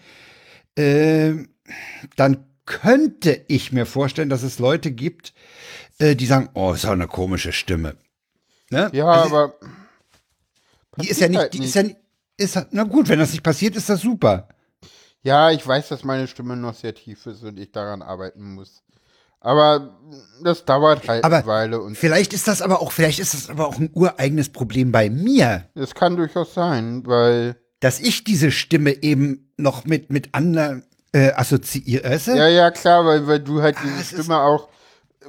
äh, 0.77 1.33
dann 2.17 2.45
könnte 2.81 3.45
ich 3.49 3.73
mir 3.73 3.87
vorstellen, 3.87 4.29
dass 4.31 4.43
es 4.43 4.59
Leute 4.59 4.91
gibt, 4.93 5.33
äh, 5.99 6.15
die 6.17 6.27
sagen, 6.27 6.49
oh, 6.55 6.73
ist 6.73 6.85
auch 6.87 6.91
eine 6.93 7.07
komische 7.09 7.53
Stimme. 7.53 7.97
Ne? 8.71 8.91
Ja, 8.93 9.07
Also, 9.07 9.37
aber 9.37 9.55
die 11.01 11.09
ist 11.09 11.21
ja 11.21 11.29
nicht, 11.29 11.39
halt 11.39 11.55
die 11.55 11.65
ist 11.65 11.75
ja 11.75 11.83
nicht, 11.83 11.97
ist 12.37 12.55
ja- 12.55 12.67
na 12.71 12.85
gut, 12.85 13.09
wenn 13.09 13.19
das 13.19 13.33
nicht 13.33 13.43
passiert, 13.43 13.77
ist 13.77 13.89
das 13.89 14.01
super. 14.01 14.49
ja, 15.23 15.51
ich 15.51 15.65
weiß, 15.67 15.89
dass 15.89 16.03
meine 16.05 16.27
Stimme 16.27 16.57
noch 16.57 16.75
sehr 16.75 16.95
tief 16.95 17.27
ist 17.27 17.43
und 17.45 17.59
ich 17.61 17.71
daran 17.71 18.03
arbeiten 18.03 18.55
muss. 18.55 18.83
Aber 19.41 19.99
das 20.43 20.65
dauert 20.65 21.07
halt 21.09 21.25
Aber 21.25 21.39
eine 21.39 21.47
Weile 21.47 21.81
und 21.81 21.97
Vielleicht 21.99 22.33
ist 22.33 22.47
das 22.49 22.63
aber 22.63 22.81
auch, 22.81 22.93
vielleicht 22.93 23.19
ist 23.19 23.35
das 23.35 23.51
aber 23.51 23.67
auch 23.69 23.77
ein 23.79 23.91
ureigenes 23.93 24.49
Problem 24.51 24.93
bei 24.93 25.11
mir, 25.11 25.69
das 25.75 25.95
kann 25.95 26.17
durchaus 26.17 26.55
sein, 26.55 27.05
weil 27.07 27.57
dass 27.81 27.99
ich 27.99 28.23
diese 28.25 28.53
Stimme 28.53 29.03
eben 29.03 29.53
noch 29.57 29.85
mit, 29.85 30.11
mit 30.11 30.33
anderen 30.35 30.85
äh, 31.13 31.33
assoziiere. 31.33 32.19
ja, 32.27 32.49
ja, 32.49 32.71
klar, 32.71 33.05
weil, 33.05 33.27
weil 33.27 33.41
du 33.41 33.63
halt 33.63 33.77
Ah, 33.79 33.83
diese 33.85 34.05
Stimme 34.05 34.39
auch 34.41 34.69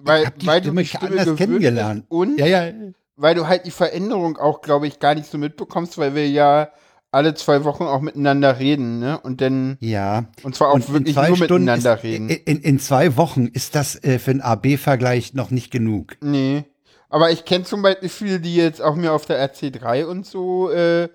weil, 0.02 0.24
ich 0.24 0.30
die 0.42 0.48
weil 0.48 0.60
Stimme 0.62 0.76
du 0.76 0.82
die 0.82 0.88
Stimme 0.88 1.20
anders 1.22 1.36
kennengelernt. 1.38 2.06
und 2.10 2.40
ja, 2.40 2.46
ja. 2.46 2.74
weil 3.16 3.36
du 3.36 3.48
halt 3.48 3.66
die 3.66 3.72
Veränderung 3.72 4.38
auch, 4.38 4.62
glaube 4.62 4.88
ich, 4.88 5.00
gar 5.00 5.14
nicht 5.16 5.30
so 5.30 5.38
mitbekommst, 5.38 5.98
weil 5.98 6.16
wir 6.16 6.28
ja 6.30 6.70
alle 7.12 7.36
zwei 7.36 7.64
Wochen 7.64 7.84
auch 7.84 8.02
miteinander 8.02 8.58
reden, 8.58 8.98
ne? 9.00 9.20
Und 9.20 9.40
dann, 9.42 9.78
Ja. 9.82 10.26
und 10.42 10.56
zwar 10.56 10.70
auch 10.70 10.74
Und 10.76 10.92
wirklich 10.92 11.16
nur 11.16 11.26
Stunden 11.36 11.66
miteinander 11.66 11.96
ist, 11.98 12.04
reden. 12.04 12.28
In, 12.30 12.38
in, 12.46 12.62
in 12.62 12.80
zwei 12.80 13.16
Wochen 13.18 13.46
ist 13.46 13.76
das 13.76 14.04
äh, 14.04 14.18
für 14.18 14.32
einen 14.32 14.42
AB-Vergleich 14.42 15.36
noch 15.36 15.52
nicht 15.52 15.70
genug. 15.70 16.18
Nee. 16.22 16.64
Aber 17.10 17.30
ich 17.30 17.46
kenne 17.46 17.66
zum 17.66 17.84
Beispiel 17.84 18.10
viele, 18.10 18.40
die 18.40 18.56
jetzt 18.56 18.82
auch 18.82 18.96
mir 18.96 19.14
auf 19.14 19.28
der 19.28 19.48
RC3 19.48 20.06
und 20.06 20.26
so 20.26 20.72
äh, 20.72 21.08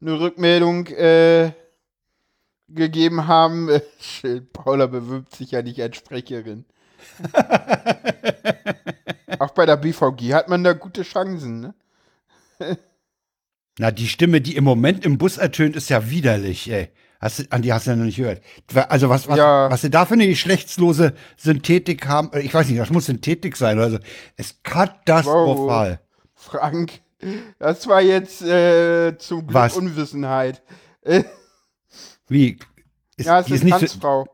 eine 0.00 0.18
Rückmeldung 0.18 0.88
äh, 0.88 1.52
gegeben 2.74 3.26
haben. 3.26 3.68
Schön, 4.00 4.46
Paula 4.52 4.86
bewirbt 4.86 5.34
sich 5.34 5.50
ja 5.52 5.62
nicht 5.62 5.80
als 5.80 5.96
Sprecherin. 5.96 6.64
auch 9.38 9.50
bei 9.50 9.66
der 9.66 9.76
BVG 9.76 10.34
hat 10.34 10.48
man 10.48 10.64
da 10.64 10.72
gute 10.72 11.02
Chancen, 11.02 11.60
ne? 11.60 11.74
Na, 13.78 13.90
die 13.90 14.06
Stimme, 14.06 14.40
die 14.40 14.56
im 14.56 14.64
Moment 14.64 15.04
im 15.04 15.18
Bus 15.18 15.36
ertönt, 15.36 15.76
ist 15.76 15.90
ja 15.90 16.08
widerlich, 16.08 16.70
ey. 16.70 16.90
Hast 17.20 17.38
du, 17.40 17.44
an 17.50 17.62
die 17.62 17.72
hast 17.72 17.86
du 17.86 17.90
ja 17.90 17.96
noch 17.96 18.04
nicht 18.04 18.18
gehört. 18.18 18.42
Also 18.88 19.08
was, 19.08 19.26
was, 19.28 19.38
Ja. 19.38 19.70
was 19.70 19.80
sie 19.80 19.90
da 19.90 20.04
für 20.04 20.14
eine 20.14 20.28
geschlechtslose 20.28 21.14
Synthetik 21.36 22.06
haben, 22.06 22.30
äh, 22.32 22.40
ich 22.40 22.52
weiß 22.52 22.68
nicht, 22.68 22.78
das 22.78 22.90
muss 22.90 23.06
Synthetik 23.06 23.56
sein, 23.56 23.78
also 23.78 23.98
ist 24.36 24.62
katastrophal. 24.62 26.00
Frank, 26.34 27.00
das 27.58 27.86
war 27.88 28.02
jetzt 28.02 28.42
äh, 28.42 29.16
zum 29.18 29.46
Glück 29.46 29.54
Was? 29.54 29.76
Unwissenheit. 29.76 30.62
Wie? 32.34 32.58
Ist, 33.16 33.26
ja, 33.26 33.38
es 33.38 33.46
ist 33.46 33.52
ist 33.52 33.62
nicht 33.62 33.74
so, 33.74 33.86
Transfrau. 33.86 34.26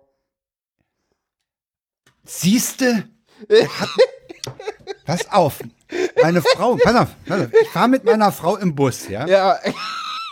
siehste? 2.24 3.10
Pass 5.04 5.30
auf. 5.30 5.60
Meine 6.22 6.40
Frau, 6.40 6.76
pass 6.76 6.94
auf, 6.94 7.08
pass 7.26 7.40
auf. 7.42 7.48
Ich 7.60 7.68
fahre 7.68 7.88
mit 7.88 8.04
meiner 8.04 8.32
Frau 8.32 8.56
im 8.56 8.74
Bus, 8.74 9.06
ja? 9.08 9.26
Ja, 9.26 9.58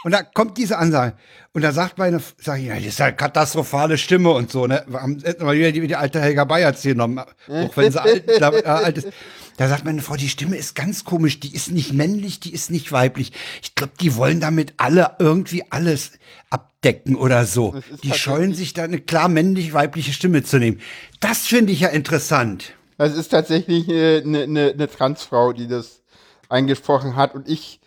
Und 0.05 0.13
da 0.13 0.23
kommt 0.23 0.59
diese 0.59 0.79
Ansage. 0.79 1.15
Und 1.53 1.63
da 1.63 1.73
sagt 1.73 1.99
meine, 1.99 2.21
sag 2.39 2.61
ich, 2.61 2.67
ja, 2.67 2.77
das 2.77 2.85
ist 2.85 2.99
ja 2.99 3.11
katastrophale 3.11 3.99
Stimme 3.99 4.31
und 4.31 4.51
so, 4.51 4.67
ne? 4.67 4.85
Wir 4.87 5.01
haben 5.01 5.19
jetzt 5.19 5.43
mal 5.43 5.57
wieder 5.57 5.73
die, 5.73 5.87
die 5.87 5.97
alte 5.97 6.21
Helga 6.21 6.45
Bayerz 6.45 6.83
genommen, 6.83 7.19
auch 7.19 7.77
wenn 7.77 7.91
sie 7.91 8.01
alt, 8.01 8.25
da, 8.41 8.53
äh, 8.53 8.65
alt 8.65 8.99
ist. 8.99 9.09
Da 9.57 9.69
sagt 9.69 9.85
meine 9.85 10.01
Frau, 10.03 10.15
die 10.15 10.29
Stimme 10.29 10.57
ist 10.57 10.77
ganz 10.77 11.05
komisch, 11.05 11.41
die 11.41 11.53
ist 11.53 11.73
nicht 11.73 11.93
männlich, 11.93 12.39
die 12.39 12.55
ist 12.55 12.71
nicht 12.71 12.93
weiblich. 12.93 13.33
Ich 13.61 13.75
glaube, 13.75 13.93
die 14.01 14.15
wollen 14.15 14.39
damit 14.39 14.75
alle 14.77 15.17
irgendwie 15.19 15.65
alles 15.71 16.13
abdecken 16.49 17.17
oder 17.17 17.45
so. 17.45 17.75
Die 18.05 18.13
scheuen 18.13 18.55
sich 18.55 18.73
da 18.73 18.85
eine 18.85 19.01
klar 19.01 19.29
männlich-weibliche 19.29 20.13
Stimme 20.13 20.45
zu 20.45 20.59
nehmen. 20.59 20.81
Das 21.19 21.49
finde 21.49 21.73
ich 21.73 21.81
ja 21.81 21.89
interessant. 21.89 22.73
Das 22.99 23.17
ist 23.17 23.31
tatsächlich 23.31 23.89
eine, 23.89 24.23
eine, 24.25 24.43
eine 24.43 24.75
ne 24.77 24.89
Transfrau, 24.89 25.53
die 25.53 25.67
das 25.67 26.03
eingesprochen 26.49 27.17
hat. 27.17 27.35
Und 27.35 27.49
ich, 27.49 27.78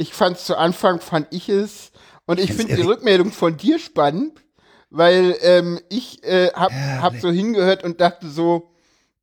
ich 0.00 0.14
fand 0.14 0.38
es 0.38 0.44
zu 0.46 0.56
Anfang, 0.56 1.00
fand 1.00 1.26
ich 1.30 1.48
es. 1.50 1.92
Und 2.24 2.40
ich 2.40 2.52
finde 2.54 2.74
die 2.76 2.82
Rückmeldung 2.82 3.32
von 3.32 3.56
dir 3.56 3.78
spannend, 3.78 4.40
weil 4.88 5.36
ähm, 5.42 5.78
ich 5.90 6.24
äh, 6.24 6.48
hab, 6.54 6.72
hab 6.72 7.16
so 7.16 7.30
hingehört 7.30 7.84
und 7.84 8.00
dachte 8.00 8.28
so, 8.28 8.70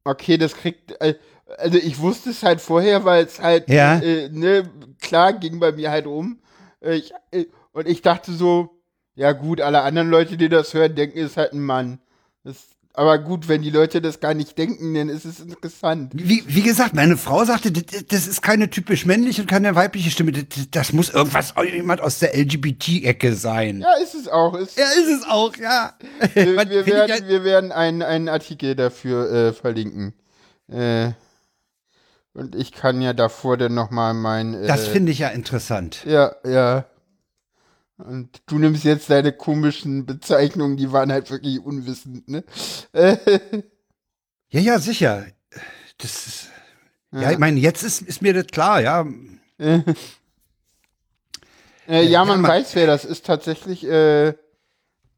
okay, 0.03 0.37
das 0.37 0.55
kriegt. 0.55 0.99
Äh, 1.01 1.15
also 1.57 1.77
ich 1.77 1.99
wusste 1.99 2.29
es 2.29 2.43
halt 2.43 2.61
vorher, 2.61 3.05
weil 3.05 3.25
es 3.25 3.39
halt, 3.39 3.69
Ja. 3.69 3.97
äh, 3.99 4.29
ne, 4.29 4.69
klar 5.01 5.33
ging 5.33 5.59
bei 5.59 5.71
mir 5.71 5.89
halt 5.89 6.05
um. 6.05 6.39
Äh, 6.81 6.95
ich, 6.95 7.13
äh, 7.31 7.45
und 7.71 7.87
ich 7.87 8.01
dachte 8.01 8.33
so, 8.33 8.81
ja 9.15 9.31
gut, 9.31 9.61
alle 9.61 9.81
anderen 9.81 10.09
Leute, 10.09 10.37
die 10.37 10.49
das 10.49 10.73
hören, 10.75 10.93
denken, 10.93 11.17
es 11.17 11.31
ist 11.31 11.37
halt 11.37 11.53
ein 11.53 11.61
Mann. 11.61 11.99
Das, 12.43 12.57
aber 12.97 13.19
gut, 13.19 13.47
wenn 13.47 13.61
die 13.61 13.69
Leute 13.69 14.01
das 14.01 14.19
gar 14.19 14.33
nicht 14.33 14.57
denken, 14.57 14.95
dann 14.95 15.07
ist 15.07 15.23
es 15.23 15.39
interessant. 15.39 16.13
Wie, 16.15 16.43
wie 16.47 16.63
gesagt, 16.63 16.95
meine 16.95 17.15
Frau 17.15 17.45
sagte, 17.45 17.71
das, 17.71 18.25
ist 18.25 18.41
keine 18.41 18.71
typisch 18.71 19.05
männliche 19.05 19.43
und 19.43 19.47
keine 19.47 19.75
weibliche 19.75 20.09
Stimme. 20.09 20.31
Das, 20.71 20.93
muss 20.93 21.11
irgendwas, 21.11 21.53
jemand 21.71 22.01
aus 22.01 22.17
der 22.17 22.35
LGBT-Ecke 22.35 23.35
sein. 23.35 23.81
Ja, 23.81 23.93
ist 24.01 24.15
es 24.15 24.27
auch. 24.27 24.55
Ist, 24.55 24.79
Ja, 24.79 24.85
ist 24.85 25.09
es 25.21 25.27
auch, 25.29 25.55
ja. 25.57 25.93
wir, 26.33 26.45
Man 26.55 26.69
wir, 26.71 26.87
werden, 26.87 27.09
ja- 27.23 27.27
wir 27.27 27.43
werden 27.43 27.71
einen, 27.71 28.01
einen 28.01 28.29
Artikel 28.29 28.73
dafür 28.75 29.31
äh, 29.31 29.53
verlinken. 29.53 30.13
Äh, 30.67 31.11
und 32.33 32.55
ich 32.55 32.71
kann 32.71 32.99
ja 33.03 33.13
davor 33.13 33.57
dann 33.57 33.75
nochmal 33.75 34.15
mein. 34.15 34.55
Äh, 34.55 34.65
das 34.65 34.87
finde 34.87 35.11
ich 35.11 35.19
ja 35.19 35.27
interessant. 35.29 36.03
Ja, 36.05 36.31
ja. 36.43 36.85
Und 37.97 38.41
du 38.45 38.59
nimmst 38.59 38.83
jetzt 38.83 39.09
deine 39.09 39.33
komischen 39.33 40.05
Bezeichnungen, 40.05 40.77
die 40.77 40.91
waren 40.91 41.11
halt 41.11 41.31
wirklich 41.31 41.59
unwissend, 41.59 42.27
ne? 42.27 42.43
Ja, 44.49 44.61
ja, 44.61 44.79
sicher. 44.79 45.25
Das 45.97 46.25
ist, 46.27 46.49
ja. 47.11 47.31
ich 47.31 47.37
meine, 47.37 47.59
jetzt 47.59 47.83
ist, 47.83 48.01
ist 48.01 48.21
mir 48.21 48.33
das 48.33 48.47
klar, 48.47 48.79
ja. 48.79 49.05
äh, 49.59 49.83
ja, 52.03 52.23
man 52.23 52.39
man- 52.39 52.51
weiß, 52.51 52.73
wer 52.75 52.87
das 52.87 53.03
ist 53.03 53.25
tatsächlich. 53.25 53.85
Äh, 53.85 54.35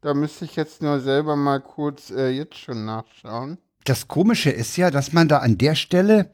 da 0.00 0.14
müsste 0.14 0.46
ich 0.46 0.56
jetzt 0.56 0.82
nur 0.82 0.98
selber 1.00 1.36
mal 1.36 1.60
kurz 1.60 2.10
äh, 2.10 2.30
jetzt 2.30 2.58
schon 2.58 2.84
nachschauen. 2.86 3.58
Das 3.84 4.08
Komische 4.08 4.50
ist 4.50 4.76
ja, 4.76 4.90
dass 4.90 5.12
man 5.12 5.28
da 5.28 5.38
an 5.38 5.58
der 5.58 5.76
Stelle 5.76 6.32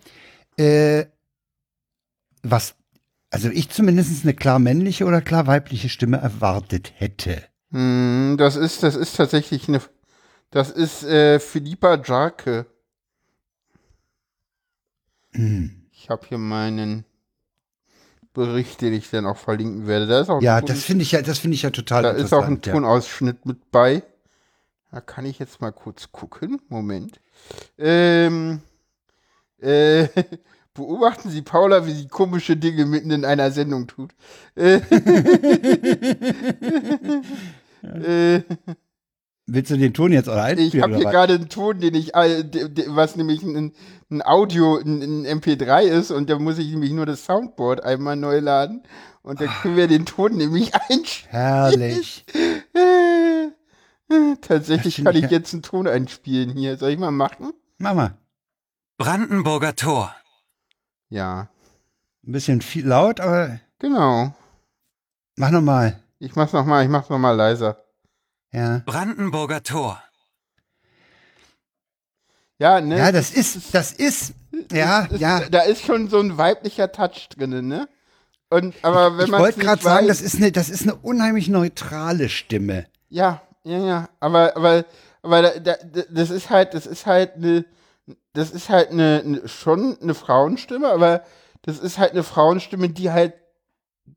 äh, 0.56 1.04
was, 2.42 2.76
also 3.30 3.48
ich 3.50 3.70
zumindest 3.70 4.24
eine 4.24 4.34
klar 4.34 4.58
männliche 4.58 5.04
oder 5.04 5.20
klar 5.20 5.46
weibliche 5.46 5.88
Stimme 5.88 6.18
erwartet 6.18 6.92
hätte. 6.96 7.42
Hm, 7.70 8.36
das 8.38 8.56
ist, 8.56 8.82
das 8.82 8.94
ist 8.96 9.16
tatsächlich 9.16 9.68
eine. 9.68 9.80
Das 10.50 10.70
ist 10.70 11.02
äh, 11.04 11.40
Philippa 11.40 11.96
Jarke. 12.02 12.66
Hm. 15.32 15.86
Ich 15.92 16.08
habe 16.08 16.26
hier 16.26 16.38
meinen 16.38 17.04
Bericht, 18.32 18.80
den 18.80 18.92
ich 18.92 19.10
dann 19.10 19.26
auch 19.26 19.36
verlinken 19.36 19.86
werde. 19.86 20.06
Da 20.06 20.20
ist 20.20 20.30
auch 20.30 20.40
Ja, 20.40 20.60
Ton- 20.60 20.68
das 20.68 20.84
finde 20.84 21.02
ich 21.02 21.12
ja, 21.12 21.22
das 21.22 21.38
finde 21.38 21.54
ich 21.56 21.62
ja 21.62 21.70
total 21.70 22.02
da 22.02 22.10
ist 22.10 22.32
auch 22.32 22.44
ein 22.44 22.54
interessant. 22.54 22.66
ja. 22.66 22.72
Tonausschnitt 22.74 23.46
mit 23.46 23.70
bei. 23.70 24.02
Da 24.92 25.00
kann 25.00 25.26
ich 25.26 25.38
jetzt 25.38 25.60
mal 25.60 25.72
kurz 25.72 26.12
gucken. 26.12 26.60
Moment. 26.68 27.20
Ähm, 27.76 28.60
äh, 29.60 30.06
beobachten 30.76 31.30
Sie 31.30 31.42
Paula, 31.42 31.86
wie 31.86 31.92
sie 31.92 32.08
komische 32.08 32.56
Dinge 32.56 32.86
mitten 32.86 33.10
in 33.10 33.24
einer 33.24 33.50
Sendung 33.50 33.86
tut. 33.86 34.12
Äh, 34.54 34.76
äh, 37.82 38.42
Willst 39.48 39.70
du 39.70 39.76
den 39.78 39.94
Ton 39.94 40.10
jetzt 40.12 40.28
oder 40.28 40.52
ich 40.52 40.58
einspielen? 40.58 40.82
habe 40.82 40.96
hier 40.96 41.04
gerade 41.04 41.34
einen 41.34 41.48
Ton, 41.48 41.78
den 41.80 41.94
ich, 41.94 42.14
äh, 42.16 42.42
was 42.88 43.14
nämlich 43.14 43.42
ein, 43.44 43.72
ein 44.10 44.22
Audio, 44.26 44.76
ein, 44.78 45.02
ein 45.24 45.40
MP3 45.40 45.82
ist, 45.82 46.10
und 46.10 46.28
da 46.28 46.38
muss 46.38 46.58
ich 46.58 46.68
nämlich 46.70 46.90
nur 46.92 47.06
das 47.06 47.24
Soundboard 47.24 47.84
einmal 47.84 48.16
neu 48.16 48.40
laden. 48.40 48.82
Und 49.22 49.40
dann 49.40 49.48
können 49.48 49.76
wir 49.76 49.86
den 49.88 50.04
Ton 50.06 50.36
nämlich 50.36 50.74
einspielen. 50.74 51.30
Herrlich. 51.30 52.24
Tatsächlich 54.40 55.02
kann 55.04 55.16
ich 55.16 55.22
ja- 55.22 55.28
jetzt 55.30 55.52
einen 55.52 55.62
Ton 55.62 55.86
einspielen 55.86 56.50
hier. 56.50 56.76
Soll 56.76 56.90
ich 56.90 56.98
mal 56.98 57.10
machen? 57.10 57.52
Mama, 57.78 58.16
Brandenburger 58.98 59.74
Tor. 59.76 60.14
Ja, 61.08 61.48
ein 62.26 62.32
bisschen 62.32 62.60
viel 62.60 62.86
laut, 62.86 63.20
aber 63.20 63.60
genau. 63.78 64.34
mach 65.36 65.50
noch 65.50 65.62
mal. 65.62 66.02
Ich 66.18 66.34
mach's 66.34 66.52
nochmal, 66.52 66.84
ich 66.84 66.90
mach's 66.90 67.08
nochmal 67.08 67.36
leiser. 67.36 67.84
Ja. 68.52 68.82
Brandenburger 68.86 69.62
Tor. 69.62 70.02
Ja, 72.58 72.80
ne? 72.80 72.98
Ja, 72.98 73.12
das 73.12 73.30
ist, 73.30 73.74
das 73.74 73.92
ist, 73.92 74.32
ja, 74.72 75.04
ist, 75.04 75.20
ja. 75.20 75.40
Da 75.48 75.60
ist 75.60 75.82
schon 75.82 76.08
so 76.08 76.18
ein 76.18 76.38
weiblicher 76.38 76.90
Touch 76.90 77.28
drin, 77.28 77.68
ne? 77.68 77.88
Und, 78.48 78.74
aber 78.82 79.18
wenn 79.18 79.26
Ich 79.26 79.30
man 79.30 79.40
wollte 79.42 79.60
gerade 79.60 79.82
sagen, 79.82 80.08
das 80.08 80.20
ist 80.22 80.36
eine, 80.36 80.52
das 80.52 80.70
ist 80.70 80.82
eine 80.82 80.94
unheimlich 80.94 81.48
neutrale 81.48 82.28
Stimme. 82.28 82.86
Ja, 83.08 83.42
ja, 83.64 83.78
ja. 83.78 84.08
Aber, 84.20 84.56
aber, 84.56 84.84
aber 85.22 85.42
da, 85.42 85.76
da, 85.76 86.02
das 86.08 86.30
ist 86.30 86.48
halt, 86.48 86.72
das 86.72 86.86
ist 86.86 87.06
halt 87.06 87.34
eine, 87.34 87.64
das 88.32 88.50
ist 88.50 88.68
halt 88.68 88.90
eine, 88.90 89.22
eine, 89.24 89.48
schon 89.48 89.98
eine 90.00 90.14
Frauenstimme, 90.14 90.88
aber 90.88 91.24
das 91.62 91.78
ist 91.78 91.98
halt 91.98 92.12
eine 92.12 92.22
Frauenstimme, 92.22 92.88
die 92.88 93.10
halt 93.10 93.34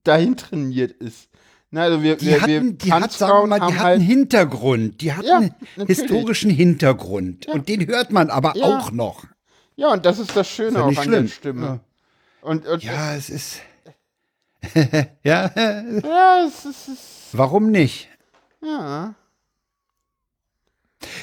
dahin 0.03 0.37
trainiert 0.37 0.91
ist. 0.91 1.29
Na, 1.71 1.83
also 1.83 2.01
wir, 2.01 2.17
Die 2.17 2.27
wir, 2.27 2.41
hatten, 2.41 2.51
wir 2.51 2.71
die 2.73 2.93
hat, 2.93 3.11
sagen 3.11 3.49
mal, 3.49 3.59
die 3.59 3.65
haben 3.65 3.75
hat 3.75 3.83
halt, 3.83 3.95
einen 3.95 4.03
Hintergrund. 4.07 5.01
Die 5.01 5.13
hat 5.13 5.25
Ja, 5.25 5.41
historischen 5.85 6.49
Hintergrund. 6.49 7.47
Und 7.47 7.67
den 7.69 7.85
hört 7.87 8.11
man 8.11 8.29
aber 8.31 8.55
Ja. 8.55 8.65
auch 8.65 8.91
noch. 8.91 9.25
ja, 9.75 9.91
und 9.93 10.05
das 10.05 10.17
ist 10.19 10.35
das 10.35 10.47
Schöne 10.47 10.69
Ist 10.69 10.75
ja 10.75 10.81
auch 10.83 10.87
an 10.87 10.95
schlimm. 10.95 11.23
der 11.25 11.27
Stimme. 11.31 11.65
Ja. 11.65 11.79
Und, 12.41 12.67
und 12.67 12.83
Ja, 12.83 13.15
es 13.15 13.29
ist. 13.29 13.61
ja, 15.23 15.51
ja, 15.55 16.45
es 16.45 16.65
ist, 16.65 16.65
es 16.65 16.87
ist 16.87 17.09
warum 17.33 17.71
nicht? 17.71 18.09
ja. 18.63 19.13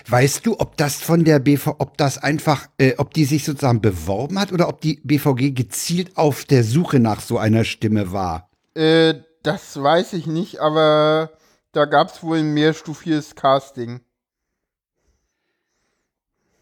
Weißt 0.09 0.47
du, 0.47 0.59
ob 0.59 0.76
das 0.76 0.97
von 0.97 1.25
der 1.25 1.38
BV, 1.38 1.76
ob 1.78 1.97
das 1.99 2.18
einfach, 2.18 2.66
äh, 2.78 2.95
ob 2.99 3.12
die 3.12 3.25
sich 3.25 3.45
sozusagen 3.45 3.80
beworben 3.80 4.38
hat 4.38 4.52
oder 4.52 4.68
ob 4.68 4.80
die 4.80 5.00
BVG 5.04 5.54
gezielt 5.54 6.16
auf 6.16 6.45
der 6.45 6.64
Suche 6.64 6.99
nach 6.99 7.21
so 7.21 7.38
einer 7.38 7.64
Stimme 7.64 8.12
war? 8.12 8.49
Äh, 8.75 9.14
das 9.42 9.80
weiß 9.80 10.14
ich 10.14 10.26
nicht, 10.26 10.61
aber 10.61 11.30
da 11.73 11.85
gab 11.85 12.09
es 12.09 12.23
wohl 12.23 12.38
ein 12.38 12.54
mehrstufiges 12.54 13.35
Casting. 13.35 14.00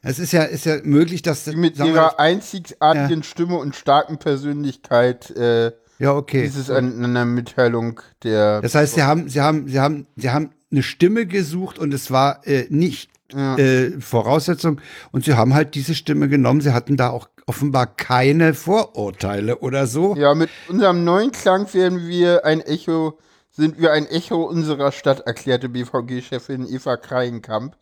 Es 0.02 0.18
ist 0.18 0.32
ja, 0.32 0.42
ist 0.42 0.66
ja 0.66 0.78
möglich, 0.82 1.22
dass 1.22 1.44
Die 1.44 1.56
mit 1.56 1.78
ihrer 1.78 2.20
einzigartigen 2.20 3.22
Stimme 3.22 3.56
und 3.56 3.74
starken 3.74 4.18
Persönlichkeit 4.18 5.30
äh, 5.30 5.72
ja 5.98 6.12
okay. 6.12 6.42
dieses 6.42 6.68
an 6.68 7.02
einer 7.02 7.24
Mitteilung 7.24 8.00
der. 8.22 8.60
Das 8.60 8.74
heißt, 8.74 8.96
sie 8.96 9.02
haben, 9.02 9.28
sie 9.30 9.40
haben, 9.40 9.66
sie 9.66 9.80
haben, 9.80 10.06
sie 10.16 10.30
haben 10.30 10.50
eine 10.74 10.82
Stimme 10.82 11.26
gesucht 11.26 11.78
und 11.78 11.94
es 11.94 12.10
war 12.10 12.46
äh, 12.46 12.66
nicht 12.68 13.10
Ja. 13.32 13.56
äh, 13.56 14.00
Voraussetzung 14.00 14.80
und 15.12 15.24
sie 15.24 15.34
haben 15.34 15.54
halt 15.54 15.74
diese 15.74 15.94
Stimme 15.94 16.28
genommen. 16.28 16.60
Sie 16.60 16.72
hatten 16.74 16.96
da 16.96 17.10
auch 17.10 17.28
offenbar 17.46 17.86
keine 17.86 18.54
Vorurteile 18.54 19.58
oder 19.58 19.86
so. 19.86 20.14
Ja, 20.16 20.34
mit 20.34 20.50
unserem 20.68 21.04
neuen 21.04 21.30
Klang 21.32 21.72
werden 21.74 22.06
wir 22.08 22.44
ein 22.44 22.60
Echo, 22.60 23.18
sind 23.50 23.78
wir 23.80 23.92
ein 23.92 24.06
Echo 24.06 24.42
unserer 24.44 24.92
Stadt, 24.92 25.20
erklärte 25.26 25.68
BVG-Chefin 25.68 26.66
Eva 26.68 26.96
Kreienkamp. 26.96 27.76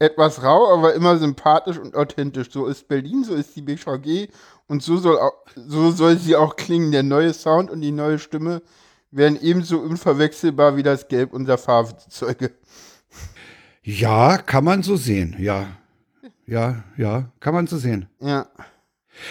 Etwas 0.00 0.44
rau, 0.44 0.72
aber 0.72 0.94
immer 0.94 1.18
sympathisch 1.18 1.76
und 1.78 1.96
authentisch. 1.96 2.48
So 2.52 2.66
ist 2.66 2.86
Berlin, 2.86 3.24
so 3.24 3.34
ist 3.34 3.56
die 3.56 3.62
BVG 3.62 4.28
und 4.68 4.80
so 4.82 4.96
soll, 4.98 5.18
auch, 5.18 5.32
so 5.56 5.90
soll 5.90 6.16
sie 6.18 6.36
auch 6.36 6.54
klingen. 6.54 6.92
Der 6.92 7.02
neue 7.02 7.34
Sound 7.34 7.68
und 7.70 7.80
die 7.80 7.90
neue 7.90 8.20
Stimme 8.20 8.62
werden 9.10 9.38
ebenso 9.40 9.78
unverwechselbar 9.78 10.76
wie 10.76 10.82
das 10.82 11.08
Gelb 11.08 11.32
unserer 11.32 11.58
Fahrzeuge. 11.58 12.52
Ja, 13.82 14.38
kann 14.38 14.64
man 14.64 14.82
so 14.82 14.96
sehen. 14.96 15.34
Ja, 15.38 15.66
ja, 16.46 16.84
ja, 16.96 17.30
kann 17.40 17.54
man 17.54 17.66
so 17.66 17.78
sehen. 17.78 18.08
Ja. 18.20 18.46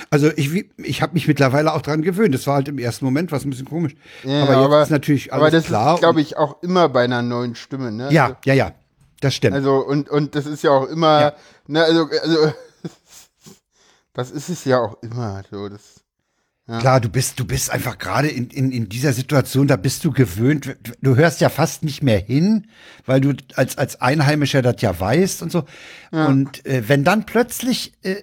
Also 0.10 0.30
ich, 0.36 0.54
ich 0.78 1.02
habe 1.02 1.14
mich 1.14 1.28
mittlerweile 1.28 1.74
auch 1.74 1.82
dran 1.82 2.02
gewöhnt. 2.02 2.34
Das 2.34 2.46
war 2.48 2.56
halt 2.56 2.68
im 2.68 2.78
ersten 2.78 3.06
Moment 3.06 3.32
was 3.32 3.46
ein 3.46 3.50
bisschen 3.52 3.68
komisch. 3.68 3.96
Ja, 4.24 4.42
aber 4.44 4.54
jetzt 4.56 4.66
aber- 4.66 4.82
ist 4.84 4.90
natürlich 4.90 5.32
alles 5.34 5.42
Aber 5.44 5.52
das 5.52 5.66
klar. 5.66 5.94
ist, 5.96 6.00
glaube 6.00 6.22
ich, 6.22 6.38
auch 6.38 6.62
immer 6.62 6.90
bei 6.90 7.04
einer 7.06 7.22
neuen 7.22 7.56
Stimme, 7.56 7.92
ne? 7.92 8.12
ja, 8.12 8.38
ja, 8.46 8.54
ja, 8.54 8.72
das 9.22 9.34
stimmt. 9.36 9.56
Also, 9.56 9.78
und, 9.78 10.10
und 10.10 10.36
das 10.36 10.46
ist 10.46 10.64
ja 10.64 10.72
auch 10.72 10.88
immer, 10.88 11.22
Ja. 11.22 11.34
ne, 11.68 11.84
also, 11.84 12.10
also, 12.22 12.54
das 14.14 14.32
ist 14.32 14.50
es 14.50 14.66
ja 14.66 14.80
auch 14.80 15.02
immer, 15.02 15.44
so, 15.50 15.70
das, 15.70 16.02
Klar, 16.68 17.00
du 17.00 17.08
bist, 17.08 17.40
du 17.40 17.46
bist 17.46 17.70
einfach 17.72 17.98
gerade 17.98 18.28
in, 18.28 18.50
in, 18.50 18.74
in 18.74 18.90
dieser 18.90 19.14
Situation, 19.14 19.68
da 19.68 19.78
bist 19.78 20.04
du 20.04 20.12
gewöhnt. 20.12 20.76
Du 21.02 21.16
hörst 21.16 21.40
ja 21.40 21.48
fast 21.48 21.84
nicht 21.84 22.04
mehr 22.04 22.20
hin, 22.20 22.68
weil 23.06 23.22
du 23.22 23.36
als, 23.56 23.78
als 23.78 24.02
Einheimischer 24.02 24.62
das 24.62 24.82
ja 24.82 25.00
weißt 25.00 25.44
und 25.44 25.52
so. 25.52 25.64
Und 26.12 26.66
äh, 26.66 26.90
wenn 26.90 27.06
dann 27.06 27.26
plötzlich 27.26 27.94
äh, 28.04 28.22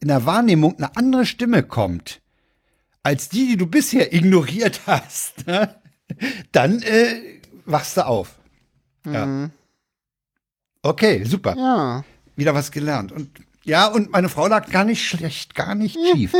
in 0.00 0.08
der 0.08 0.26
Wahrnehmung 0.26 0.76
eine 0.76 0.94
andere 0.94 1.24
Stimme 1.24 1.62
kommt, 1.62 2.20
als 3.02 3.30
die, 3.30 3.46
die 3.46 3.56
du 3.56 3.66
bisher 3.66 4.12
ignoriert 4.12 4.82
hast, 4.86 5.46
ne, 5.46 5.74
dann 6.52 6.82
äh, 6.82 7.14
wachst 7.64 7.96
du 7.96 8.06
auf. 8.06 8.38
Ja. 9.06 9.50
Okay, 10.82 11.24
super. 11.24 11.56
ja. 11.56 12.04
Wieder 12.36 12.54
was 12.54 12.70
gelernt. 12.70 13.10
Und 13.10 13.30
ja, 13.64 13.86
und 13.86 14.10
meine 14.10 14.28
Frau 14.28 14.46
lag 14.46 14.70
gar 14.70 14.84
nicht 14.84 15.06
schlecht, 15.06 15.54
gar 15.54 15.74
nicht 15.74 15.98
schief. 16.12 16.32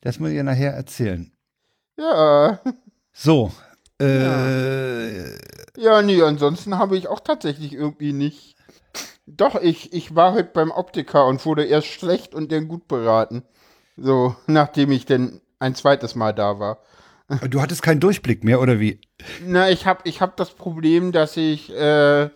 Das 0.00 0.18
muss 0.18 0.30
ich 0.30 0.36
ja 0.36 0.42
nachher 0.42 0.72
erzählen. 0.72 1.32
Ja, 1.98 2.60
So. 3.12 3.52
Äh, 4.00 5.32
ja, 5.80 6.02
nee, 6.02 6.22
ansonsten 6.22 6.78
habe 6.78 6.96
ich 6.96 7.08
auch 7.08 7.20
tatsächlich 7.20 7.72
irgendwie 7.72 8.12
nicht. 8.12 8.54
Doch, 9.26 9.60
ich, 9.60 9.92
ich 9.92 10.14
war 10.14 10.34
heute 10.34 10.50
beim 10.54 10.70
Optiker 10.70 11.26
und 11.26 11.44
wurde 11.44 11.64
erst 11.64 11.88
schlecht 11.88 12.34
und 12.34 12.50
dann 12.52 12.68
gut 12.68 12.86
beraten. 12.88 13.42
So, 13.96 14.36
nachdem 14.46 14.92
ich 14.92 15.04
dann 15.04 15.40
ein 15.58 15.74
zweites 15.74 16.14
Mal 16.14 16.32
da 16.32 16.58
war. 16.60 16.78
du 17.50 17.60
hattest 17.60 17.82
keinen 17.82 18.00
Durchblick 18.00 18.44
mehr, 18.44 18.60
oder 18.60 18.78
wie? 18.78 19.00
Na, 19.44 19.68
ich 19.68 19.86
habe 19.86 20.02
ich 20.04 20.20
hab 20.20 20.36
das 20.36 20.50
Problem, 20.50 21.10
dass 21.10 21.36
ich 21.36 21.70
äh, 21.74 22.30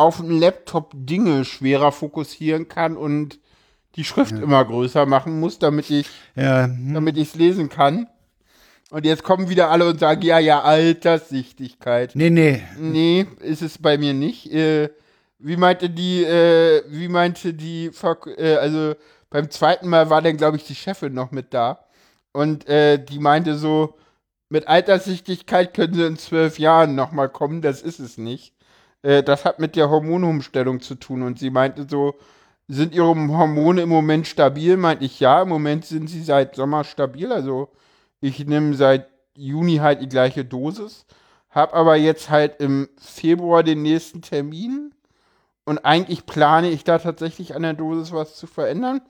auf 0.00 0.16
dem 0.16 0.30
Laptop 0.30 0.92
Dinge 0.94 1.44
schwerer 1.44 1.92
fokussieren 1.92 2.68
kann 2.68 2.96
und 2.96 3.38
die 3.96 4.04
Schrift 4.04 4.32
immer 4.32 4.64
größer 4.64 5.04
machen 5.04 5.38
muss, 5.40 5.58
damit 5.58 5.90
ich 5.90 6.06
Ja, 6.34 6.64
hm, 6.64 6.94
damit 6.94 7.16
ich 7.16 7.28
es 7.28 7.34
lesen 7.34 7.68
kann. 7.68 8.06
Und 8.90 9.04
jetzt 9.04 9.22
kommen 9.22 9.48
wieder 9.48 9.70
alle 9.70 9.88
und 9.88 10.00
sagen, 10.00 10.22
ja, 10.22 10.38
ja, 10.38 10.62
Alterssichtigkeit. 10.62 12.12
nee, 12.14 12.30
nee. 12.30 12.62
Nee, 12.78 13.26
ist 13.40 13.62
es 13.62 13.78
bei 13.78 13.98
mir 13.98 14.14
nicht. 14.14 14.52
Äh, 14.52 14.88
wie 15.38 15.56
meinte 15.56 15.90
die, 15.90 16.24
äh, 16.24 16.82
wie 16.88 17.08
meinte 17.08 17.54
die, 17.54 17.90
äh, 18.36 18.56
also 18.56 18.94
beim 19.28 19.50
zweiten 19.50 19.88
Mal 19.88 20.10
war 20.10 20.22
dann, 20.22 20.36
glaube 20.36 20.56
ich, 20.56 20.64
die 20.64 20.74
Chefin 20.74 21.14
noch 21.14 21.30
mit 21.30 21.54
da. 21.54 21.84
Und 22.32 22.68
äh, 22.68 23.02
die 23.02 23.18
meinte 23.18 23.56
so, 23.56 23.96
mit 24.48 24.66
Alterssichtigkeit 24.66 25.72
können 25.74 25.94
sie 25.94 26.06
in 26.06 26.16
zwölf 26.16 26.58
Jahren 26.58 26.94
nochmal 26.94 27.28
kommen, 27.28 27.62
das 27.62 27.82
ist 27.82 28.00
es 28.00 28.18
nicht. 28.18 28.54
Äh, 29.02 29.22
das 29.22 29.44
hat 29.44 29.58
mit 29.58 29.76
der 29.76 29.90
Hormonumstellung 29.90 30.80
zu 30.80 30.94
tun. 30.94 31.22
Und 31.22 31.38
sie 31.38 31.50
meinte 31.50 31.86
so, 31.88 32.14
sind 32.68 32.94
ihre 32.94 33.06
Hormone 33.06 33.82
im 33.82 33.88
Moment 33.88 34.26
stabil? 34.26 34.76
Meinte 34.76 35.04
ich 35.04 35.20
ja, 35.20 35.42
im 35.42 35.48
Moment 35.48 35.84
sind 35.84 36.08
sie 36.08 36.22
seit 36.22 36.54
Sommer 36.54 36.84
stabil. 36.84 37.32
Also 37.32 37.68
ich 38.20 38.46
nehme 38.46 38.74
seit 38.74 39.08
Juni 39.34 39.76
halt 39.76 40.02
die 40.02 40.08
gleiche 40.08 40.44
Dosis. 40.44 41.06
Hab 41.50 41.74
aber 41.74 41.96
jetzt 41.96 42.30
halt 42.30 42.60
im 42.60 42.88
Februar 42.98 43.62
den 43.62 43.82
nächsten 43.82 44.22
Termin. 44.22 44.94
Und 45.64 45.84
eigentlich 45.84 46.26
plane 46.26 46.70
ich 46.70 46.84
da 46.84 46.98
tatsächlich 46.98 47.54
an 47.54 47.62
der 47.62 47.74
Dosis 47.74 48.12
was 48.12 48.36
zu 48.36 48.46
verändern. 48.46 49.00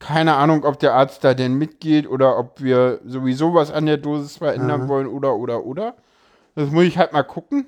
Keine 0.00 0.34
Ahnung, 0.34 0.64
ob 0.64 0.78
der 0.78 0.94
Arzt 0.94 1.22
da 1.24 1.34
denn 1.34 1.54
mitgeht 1.54 2.08
oder 2.08 2.38
ob 2.38 2.60
wir 2.60 3.00
sowieso 3.04 3.54
was 3.54 3.70
an 3.70 3.86
der 3.86 3.96
Dosis 3.96 4.38
verändern 4.38 4.88
wollen 4.88 5.06
oder, 5.06 5.36
oder, 5.36 5.64
oder. 5.64 5.94
Das 6.56 6.70
muss 6.70 6.84
ich 6.84 6.98
halt 6.98 7.12
mal 7.12 7.22
gucken. 7.22 7.66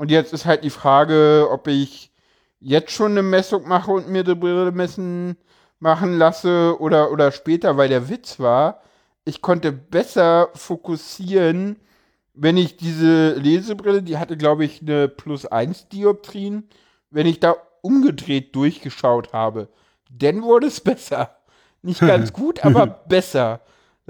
Und 0.00 0.10
jetzt 0.10 0.32
ist 0.32 0.46
halt 0.46 0.64
die 0.64 0.70
Frage, 0.70 1.46
ob 1.50 1.66
ich 1.66 2.10
jetzt 2.58 2.90
schon 2.90 3.10
eine 3.10 3.22
Messung 3.22 3.68
mache 3.68 3.90
und 3.90 4.08
mir 4.08 4.24
die 4.24 4.34
Brille 4.34 4.72
messen 4.72 5.36
machen 5.78 6.16
lasse 6.16 6.80
oder, 6.80 7.12
oder 7.12 7.32
später, 7.32 7.76
weil 7.76 7.90
der 7.90 8.08
Witz 8.08 8.40
war, 8.40 8.80
ich 9.26 9.42
konnte 9.42 9.72
besser 9.72 10.48
fokussieren, 10.54 11.76
wenn 12.32 12.56
ich 12.56 12.78
diese 12.78 13.34
Lesebrille, 13.34 14.02
die 14.02 14.16
hatte, 14.16 14.38
glaube 14.38 14.64
ich, 14.64 14.80
eine 14.80 15.06
plus 15.06 15.44
1 15.44 15.90
Dioptrien, 15.90 16.70
wenn 17.10 17.26
ich 17.26 17.38
da 17.38 17.54
umgedreht 17.82 18.56
durchgeschaut 18.56 19.34
habe, 19.34 19.68
dann 20.10 20.40
wurde 20.42 20.68
es 20.68 20.80
besser. 20.80 21.36
Nicht 21.82 22.00
ganz 22.00 22.32
gut, 22.32 22.64
aber 22.64 22.86
besser. 22.86 23.60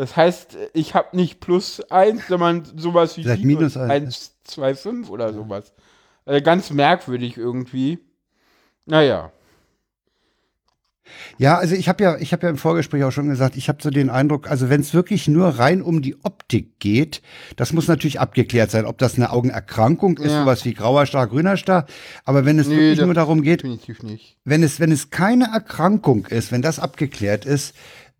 Das 0.00 0.16
heißt, 0.16 0.56
ich 0.72 0.94
habe 0.94 1.14
nicht 1.14 1.40
plus 1.40 1.82
1, 1.90 2.28
sondern 2.28 2.64
sowas 2.74 3.18
wie 3.18 3.22
Vielleicht 3.22 3.44
minus 3.44 3.76
eins. 3.76 4.34
1,25 4.48 5.10
oder 5.10 5.34
sowas. 5.34 5.74
Also 6.24 6.42
ganz 6.42 6.70
merkwürdig 6.70 7.36
irgendwie. 7.36 7.98
Naja. 8.86 9.30
Ja, 11.36 11.58
also 11.58 11.74
ich 11.74 11.86
habe 11.90 12.02
ja, 12.02 12.16
ich 12.16 12.32
habe 12.32 12.44
ja 12.44 12.48
im 12.48 12.56
Vorgespräch 12.56 13.04
auch 13.04 13.10
schon 13.10 13.28
gesagt, 13.28 13.58
ich 13.58 13.68
habe 13.68 13.82
so 13.82 13.90
den 13.90 14.08
Eindruck, 14.08 14.50
also 14.50 14.70
wenn 14.70 14.80
es 14.80 14.94
wirklich 14.94 15.28
nur 15.28 15.48
rein 15.48 15.82
um 15.82 16.00
die 16.00 16.16
Optik 16.24 16.80
geht, 16.80 17.20
das 17.56 17.74
muss 17.74 17.86
natürlich 17.86 18.20
abgeklärt 18.20 18.70
sein, 18.70 18.86
ob 18.86 18.96
das 18.96 19.16
eine 19.16 19.30
Augenerkrankung 19.30 20.16
ist, 20.16 20.32
Ja. 20.32 20.40
sowas 20.44 20.64
wie 20.64 20.72
grauer 20.72 21.04
Star, 21.04 21.26
grüner 21.26 21.58
Star. 21.58 21.84
Aber 22.24 22.46
wenn 22.46 22.58
es 22.58 22.68
Nee, 22.68 22.76
wirklich 22.76 23.00
nur 23.04 23.12
darum 23.12 23.42
geht, 23.42 23.64
wenn 24.44 24.62
es, 24.62 24.80
wenn 24.80 24.92
es 24.92 25.10
keine 25.10 25.52
Erkrankung 25.52 26.24
ist, 26.24 26.52
wenn 26.52 26.62
das 26.62 26.78
abgeklärt 26.78 27.44
ist, 27.44 27.74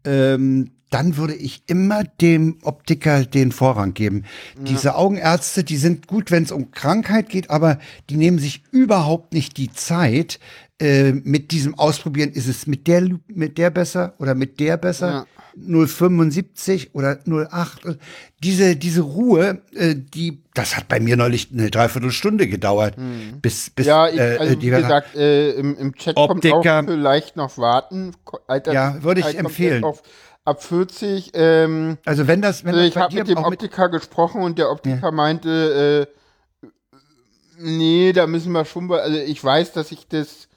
ähm, 0.05 0.73
dann 0.91 1.17
würde 1.17 1.35
ich 1.35 1.63
immer 1.67 2.05
dem 2.05 2.59
Optiker 2.63 3.25
den 3.25 3.53
Vorrang 3.53 3.95
geben. 3.95 4.25
Diese 4.59 4.97
Augenärzte, 4.97 5.65
die 5.65 5.77
sind 5.77 6.09
gut, 6.09 6.31
wenn 6.31 6.43
es 6.43 6.53
um 6.53 6.73
Krankheit 6.73 7.29
geht, 7.29 7.49
aber 7.49 7.79
die 8.11 8.17
nehmen 8.17 8.39
sich 8.39 8.65
überhaupt 8.73 9.33
nicht 9.33 9.57
die 9.57 9.73
Zeit. 9.73 10.41
Äh, 10.81 11.13
mit 11.13 11.53
diesem 11.53 11.79
Ausprobieren 11.79 12.31
ist 12.33 12.49
es 12.49 12.67
mit 12.67 12.87
der, 12.87 13.09
mit 13.29 13.57
der 13.59 13.71
besser 13.71 14.15
oder 14.19 14.35
mit 14.35 14.59
der 14.61 14.77
besser. 14.77 15.11
Ja. 15.11 15.27
0,75 15.59 16.91
oder 16.93 17.19
0,8. 17.27 17.99
Diese, 18.43 18.77
diese 18.77 19.03
Ruhe, 19.03 19.63
äh, 19.75 19.95
die, 19.97 20.43
das 20.55 20.77
hat 20.77 20.89
bei 20.89 21.01
mir 21.01 21.17
neulich 21.17 21.49
eine 21.53 21.71
Dreiviertelstunde 21.71 22.49
gedauert, 22.49 22.95
bis, 23.43 23.71
bis 23.71 23.87
Ja, 23.87 24.09
ich, 24.09 24.19
äh, 24.19 24.37
also 24.39 24.55
die 24.55 24.73
wie 24.73 24.77
gesagt, 24.77 25.17
äh, 25.17 25.51
im, 25.53 25.77
im 25.77 25.95
Chat 25.95 26.15
kommt 26.17 26.45
Optiker- 26.45 26.81
auch 26.81 26.85
vielleicht 26.85 27.37
noch 27.37 27.59
warten. 27.59 28.13
Alter, 28.47 28.73
Ja, 28.73 29.03
würde 29.03 29.21
ich 29.21 29.27
kommt 29.27 29.39
empfehlen. 29.39 29.85
Auf, 29.85 30.03
ab 30.45 30.63
40. 30.63 31.33
Ähm, 31.35 31.99
Also 32.05 32.27
wenn 32.27 32.43
das, 32.43 32.65
wenn 32.65 32.75
also 32.75 32.81
das 32.81 32.89
ich 32.89 32.97
habe 32.97 33.15
mit 33.15 33.29
dem 33.29 33.39
auch 33.39 33.51
mit, 33.51 33.63
Optiker 33.63 33.89
gesprochen 33.89 34.43
und 34.43 34.59
der 34.59 34.71
Optiker 34.71 35.13
meinte, 35.13 36.09
äh, 36.63 36.67
nee, 37.59 38.13
da 38.13 38.27
müssen 38.27 38.53
wir 38.53 38.65
schon, 38.65 38.91
also 38.91 39.17
ich 39.19 39.43
weiß, 39.43 39.73
dass 39.73 39.93
ich 39.93 40.09
das, 40.09 40.49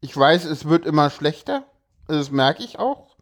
ich 0.00 0.16
weiß, 0.16 0.44
es 0.44 0.68
wird 0.68 0.86
immer 0.86 1.10
schlechter. 1.10 1.64
Also 2.08 2.20
das 2.20 2.30
merke 2.30 2.62
ich 2.62 2.78
auch, 2.78 3.16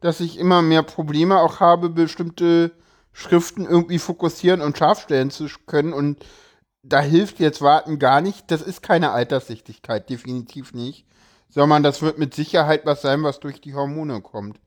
dass 0.00 0.20
ich 0.20 0.38
immer 0.38 0.62
mehr 0.62 0.82
Probleme 0.82 1.38
auch 1.40 1.60
habe, 1.60 1.88
bestimmte 1.88 2.72
Schriften 3.12 3.64
irgendwie 3.64 3.98
fokussieren 3.98 4.60
und 4.60 4.78
scharf 4.78 5.02
stellen 5.02 5.30
zu 5.30 5.48
können 5.66 5.92
und 5.92 6.24
da 6.82 7.00
hilft 7.00 7.40
jetzt 7.40 7.60
Warten 7.60 7.98
gar 7.98 8.20
nicht. 8.20 8.50
Das 8.50 8.62
ist 8.62 8.82
keine 8.82 9.10
Alterssichtigkeit, 9.10 10.08
definitiv 10.08 10.72
nicht. 10.72 11.04
Sondern 11.50 11.82
das 11.82 12.02
wird 12.02 12.18
mit 12.18 12.34
Sicherheit 12.34 12.86
was 12.86 13.02
sein, 13.02 13.22
was 13.22 13.40
durch 13.40 13.60
die 13.60 13.74
Hormone 13.74 14.20
kommt. 14.20 14.60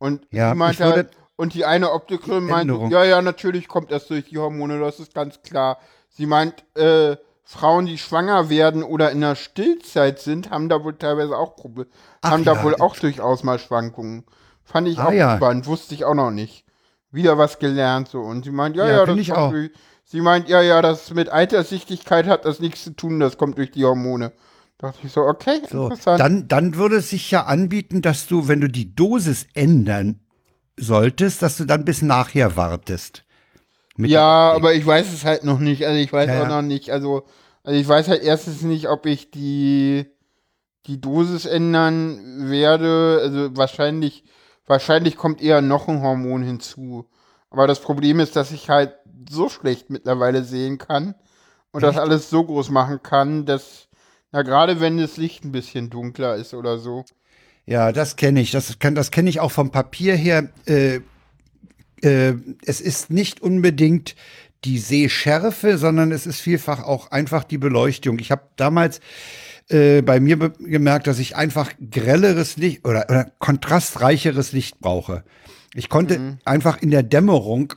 Und 0.00 0.26
Ja, 0.30 0.50
sie 0.50 0.56
meinte 0.56 0.84
halt, 0.84 1.10
und 1.36 1.54
die 1.54 1.64
eine 1.64 1.92
Optikerin 1.92 2.46
meinte, 2.46 2.74
ja, 2.90 3.04
ja, 3.04 3.22
natürlich 3.22 3.68
kommt 3.68 3.92
das 3.92 4.06
durch 4.08 4.24
die 4.30 4.38
Hormone, 4.38 4.80
das 4.80 4.98
ist 4.98 5.14
ganz 5.14 5.42
klar. 5.42 5.78
Sie 6.08 6.26
meint, 6.26 6.64
äh, 6.74 7.16
Frauen, 7.44 7.86
die 7.86 7.98
schwanger 7.98 8.48
werden 8.48 8.82
oder 8.82 9.10
in 9.10 9.20
der 9.20 9.34
Stillzeit 9.36 10.18
sind, 10.20 10.50
haben 10.50 10.68
da 10.68 10.82
wohl 10.84 10.96
teilweise 10.96 11.36
auch 11.36 11.54
Probleme, 11.56 11.90
haben 12.24 12.44
ja. 12.44 12.54
da 12.54 12.62
wohl 12.62 12.76
auch 12.76 12.96
durchaus 12.96 13.42
mal 13.44 13.58
Schwankungen. 13.58 14.24
Fand 14.64 14.88
ich 14.88 14.98
Ah 14.98 15.08
auch 15.08 15.12
ja. 15.12 15.36
spannend, 15.36 15.66
wusste 15.66 15.94
ich 15.94 16.04
auch 16.04 16.14
noch 16.14 16.30
nicht. 16.30 16.64
Wieder 17.10 17.38
was 17.38 17.58
gelernt 17.58 18.08
so. 18.08 18.20
Und 18.20 18.44
sie 18.44 18.52
meint, 18.52 18.76
ja, 18.76 18.86
Ja, 18.86 18.92
ja, 18.98 19.06
das 19.06 19.18
ich 19.18 19.32
auch. 19.32 19.50
durch. 19.50 19.70
Sie 20.04 20.20
meint, 20.20 20.48
ja, 20.48 20.62
ja, 20.62 20.80
das 20.80 21.12
mit 21.12 21.28
Alterssichtigkeit 21.28 22.26
hat 22.26 22.44
das 22.44 22.60
nichts 22.60 22.84
zu 22.84 22.90
tun, 22.90 23.20
das 23.20 23.36
kommt 23.36 23.58
durch 23.58 23.70
die 23.70 23.84
Hormone. 23.84 24.32
Dachte 24.80 25.00
ich 25.06 25.12
so, 25.12 25.20
okay, 25.22 25.60
So, 25.70 25.84
interessant. 25.88 26.20
dann, 26.20 26.48
dann 26.48 26.74
würde 26.74 26.96
es 26.96 27.10
sich 27.10 27.30
ja 27.30 27.44
anbieten, 27.44 28.00
dass 28.00 28.26
du, 28.26 28.48
wenn 28.48 28.62
du 28.62 28.68
die 28.68 28.94
Dosis 28.94 29.46
ändern 29.52 30.20
solltest, 30.78 31.42
dass 31.42 31.58
du 31.58 31.66
dann 31.66 31.84
bis 31.84 32.00
nachher 32.00 32.56
wartest. 32.56 33.24
Ja, 33.98 34.52
aber 34.52 34.72
ich 34.72 34.86
weiß 34.86 35.12
es 35.12 35.26
halt 35.26 35.44
noch 35.44 35.58
nicht. 35.58 35.84
Also 35.84 35.98
ich 35.98 36.10
weiß 36.10 36.28
Ja, 36.28 36.42
auch 36.44 36.48
noch 36.48 36.62
nicht. 36.62 36.90
Also, 36.90 37.24
also 37.62 37.78
ich 37.78 37.86
weiß 37.86 38.08
halt 38.08 38.22
erstens 38.22 38.62
nicht, 38.62 38.88
ob 38.88 39.04
ich 39.04 39.30
die, 39.30 40.06
die 40.86 40.98
Dosis 40.98 41.44
ändern 41.44 42.48
werde. 42.48 43.20
Also 43.22 43.54
wahrscheinlich, 43.58 44.24
wahrscheinlich 44.66 45.16
kommt 45.16 45.42
eher 45.42 45.60
noch 45.60 45.88
ein 45.88 46.00
Hormon 46.00 46.42
hinzu. 46.42 47.06
Aber 47.50 47.66
das 47.66 47.80
Problem 47.80 48.18
ist, 48.18 48.34
dass 48.36 48.50
ich 48.52 48.70
halt 48.70 48.94
so 49.28 49.50
schlecht 49.50 49.90
mittlerweile 49.90 50.42
sehen 50.42 50.78
kann 50.78 51.14
und 51.72 51.82
das 51.82 51.98
alles 51.98 52.30
so 52.30 52.44
groß 52.44 52.70
machen 52.70 53.02
kann, 53.02 53.44
dass, 53.44 53.88
na 54.32 54.42
gerade 54.42 54.80
wenn 54.80 54.98
das 54.98 55.16
Licht 55.16 55.44
ein 55.44 55.52
bisschen 55.52 55.90
dunkler 55.90 56.36
ist 56.36 56.54
oder 56.54 56.78
so. 56.78 57.04
Ja, 57.66 57.92
das 57.92 58.16
kenne 58.16 58.40
ich. 58.40 58.50
Das, 58.50 58.78
kann, 58.78 58.94
das 58.94 59.10
kenne 59.10 59.30
ich 59.30 59.40
auch 59.40 59.52
vom 59.52 59.70
Papier 59.70 60.16
her. 60.16 60.48
Äh, 60.66 61.00
äh, 62.02 62.34
es 62.64 62.80
ist 62.80 63.10
nicht 63.10 63.40
unbedingt 63.40 64.16
die 64.64 64.78
Sehschärfe, 64.78 65.78
sondern 65.78 66.12
es 66.12 66.26
ist 66.26 66.40
vielfach 66.40 66.82
auch 66.82 67.10
einfach 67.10 67.44
die 67.44 67.58
Beleuchtung. 67.58 68.18
Ich 68.18 68.30
habe 68.30 68.42
damals 68.56 69.00
äh, 69.68 70.02
bei 70.02 70.20
mir 70.20 70.36
gemerkt, 70.36 71.06
dass 71.06 71.18
ich 71.18 71.36
einfach 71.36 71.72
grelleres 71.90 72.56
Licht 72.56 72.86
oder, 72.86 73.06
oder 73.08 73.30
kontrastreicheres 73.38 74.52
Licht 74.52 74.80
brauche. 74.80 75.24
Ich 75.74 75.88
konnte 75.88 76.38
einfach 76.44 76.82
in 76.82 76.90
der 76.90 77.04
Dämmerung 77.04 77.74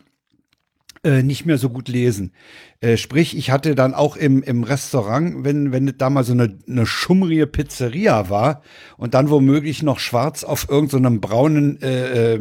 äh, 1.04 1.22
nicht 1.22 1.46
mehr 1.46 1.58
so 1.58 1.70
gut 1.70 1.90
lesen. 1.90 2.32
Äh, 2.80 2.98
sprich, 2.98 3.38
ich 3.38 3.52
hatte 3.52 3.76
dann 3.76 3.94
auch 3.94 4.16
im, 4.16 4.42
im 4.42 4.64
Restaurant, 4.64 5.44
wenn, 5.44 5.72
wenn 5.72 5.94
da 5.98 6.10
mal 6.10 6.24
so 6.24 6.32
eine, 6.32 6.58
eine 6.68 6.86
schummrige 6.86 7.46
Pizzeria 7.46 8.30
war 8.30 8.62
und 8.98 9.14
dann 9.14 9.30
womöglich 9.30 9.84
noch 9.84 10.00
schwarz 10.00 10.44
auf 10.44 10.70
irgendeinem 10.70 11.20
braunen 11.20 11.82
äh, 11.82 12.36
äh, 12.36 12.40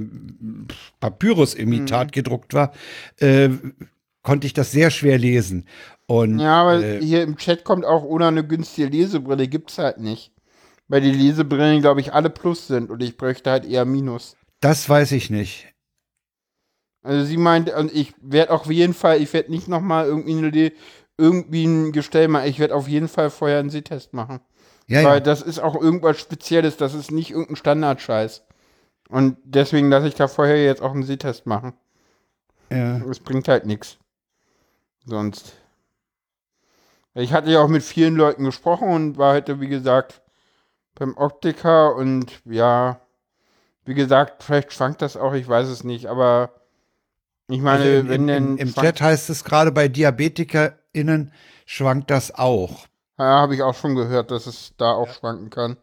Papyrus-Imitat 1.01 2.13
gedruckt 2.13 2.55
war, 2.55 2.73
äh, 3.19 3.51
konnte 4.23 4.47
ich 4.47 4.53
das 4.53 4.71
sehr 4.71 4.91
schwer 4.91 5.19
lesen. 5.19 5.67
Und 6.07 6.39
Ja, 6.39 6.63
aber 6.63 6.85
äh, 6.85 7.01
hier 7.01 7.23
im 7.23 7.37
Chat 7.37 7.65
kommt 7.65 7.85
auch 7.85 8.05
ohne 8.05 8.29
eine 8.29 8.47
günstige 8.47 8.89
Lesebrille 8.89 9.49
gibt's 9.49 9.79
halt 9.79 9.99
nicht. 9.99 10.33
Weil 10.87 11.01
die 11.01 11.11
Lesebrillen, 11.11 11.81
glaube 11.81 12.01
ich, 12.01 12.13
alle 12.13 12.31
Plus 12.31 12.67
sind 12.67 12.91
und 12.91 13.03
ich 13.03 13.17
bräuchte 13.17 13.51
halt 13.51 13.65
eher 13.65 13.85
Minus. 13.85 14.37
das 14.61 14.89
weiß 14.89 15.13
ich 15.13 15.31
nicht. 15.31 15.72
Also 17.03 17.25
sie 17.25 17.37
meint, 17.37 17.73
und 17.75 17.93
ich 17.93 18.15
werde 18.21 18.53
auf 18.53 18.71
jeden 18.71 18.95
Fall, 18.95 19.21
ich 19.21 19.33
werde 19.33 19.51
nicht 19.51 19.69
nochmal 19.69 20.07
irgendwie, 20.07 20.39
eine 20.39 20.73
irgendwie 21.19 21.65
ein 21.65 21.93
Gestell 21.93 22.29
machen, 22.29 22.49
ich 22.49 22.59
werde 22.59 22.75
auf 22.75 22.89
jeden 22.89 23.09
Fall 23.09 23.31
vorher 23.31 23.59
einen 23.59 23.71
Sehtest 23.71 24.13
machen. 24.13 24.41
Ja, 24.87 25.05
Weil 25.05 25.15
ja. 25.15 25.21
das 25.21 25.43
ist 25.43 25.59
auch 25.59 25.81
irgendwas 25.81 26.19
Spezielles, 26.19 26.77
das 26.77 26.95
ist 26.95 27.11
nicht 27.11 27.31
irgendein 27.31 27.57
Standardscheiß. 27.57 28.45
Und 29.09 29.37
deswegen 29.45 29.91
lasse 29.91 30.09
ich 30.09 30.15
da 30.15 30.29
vorher 30.29 30.63
jetzt 30.65 30.83
auch 30.83 30.93
einen 30.93 31.03
Sehtest 31.03 31.47
machen. 31.47 31.75
ja. 32.71 32.99
Es 33.11 33.21
bringt 33.21 33.49
halt 33.49 33.67
nichts. 33.67 33.99
Sonst. 35.05 35.55
Ich 37.15 37.33
hatte 37.33 37.51
ja 37.51 37.61
auch 37.61 37.69
mit 37.69 37.83
vielen 37.83 38.17
Leuten 38.17 38.45
gesprochen 38.45 38.89
und 38.89 39.19
war 39.19 39.35
heute, 39.35 39.61
wie 39.61 39.69
gesagt, 39.69 40.23
beim 40.95 41.17
Optiker 41.17 41.95
und 41.97 42.41
ja, 42.45 43.01
wie 43.85 43.95
gesagt, 43.95 44.43
vielleicht 44.43 44.73
schwankt 44.73 45.03
das 45.03 45.17
auch, 45.17 45.35
ich 45.35 45.47
weiß 45.47 45.69
es 45.69 45.85
nicht, 45.85 46.07
aber 46.07 46.62
ich 47.49 47.61
meine, 47.61 47.85
Also 47.85 47.99
im, 48.01 48.09
wenn 48.09 48.27
denn. 48.27 48.57
im, 48.59 48.75
Chat 48.75 49.01
heißt 49.01 49.31
es 49.31 49.45
gerade 49.45 49.73
bei 49.73 49.89
DiabetikerInnen 49.89 51.33
schwankt 51.67 52.11
das 52.11 52.35
auch. 52.35 52.87
Ja, 53.19 53.41
habe 53.41 53.55
ich 53.55 53.63
auch 53.63 53.75
schon 53.75 53.95
gehört, 53.95 54.31
dass 54.31 54.47
es 54.47 54.73
da 54.79 54.93
auch 54.93 55.09
schwanken 55.13 55.51
kann. 55.51 55.77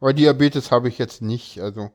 Aber 0.00 0.12
Diabetes 0.12 0.70
habe 0.70 0.88
ich 0.88 0.98
jetzt 0.98 1.22
nicht, 1.22 1.60
also. 1.60 1.90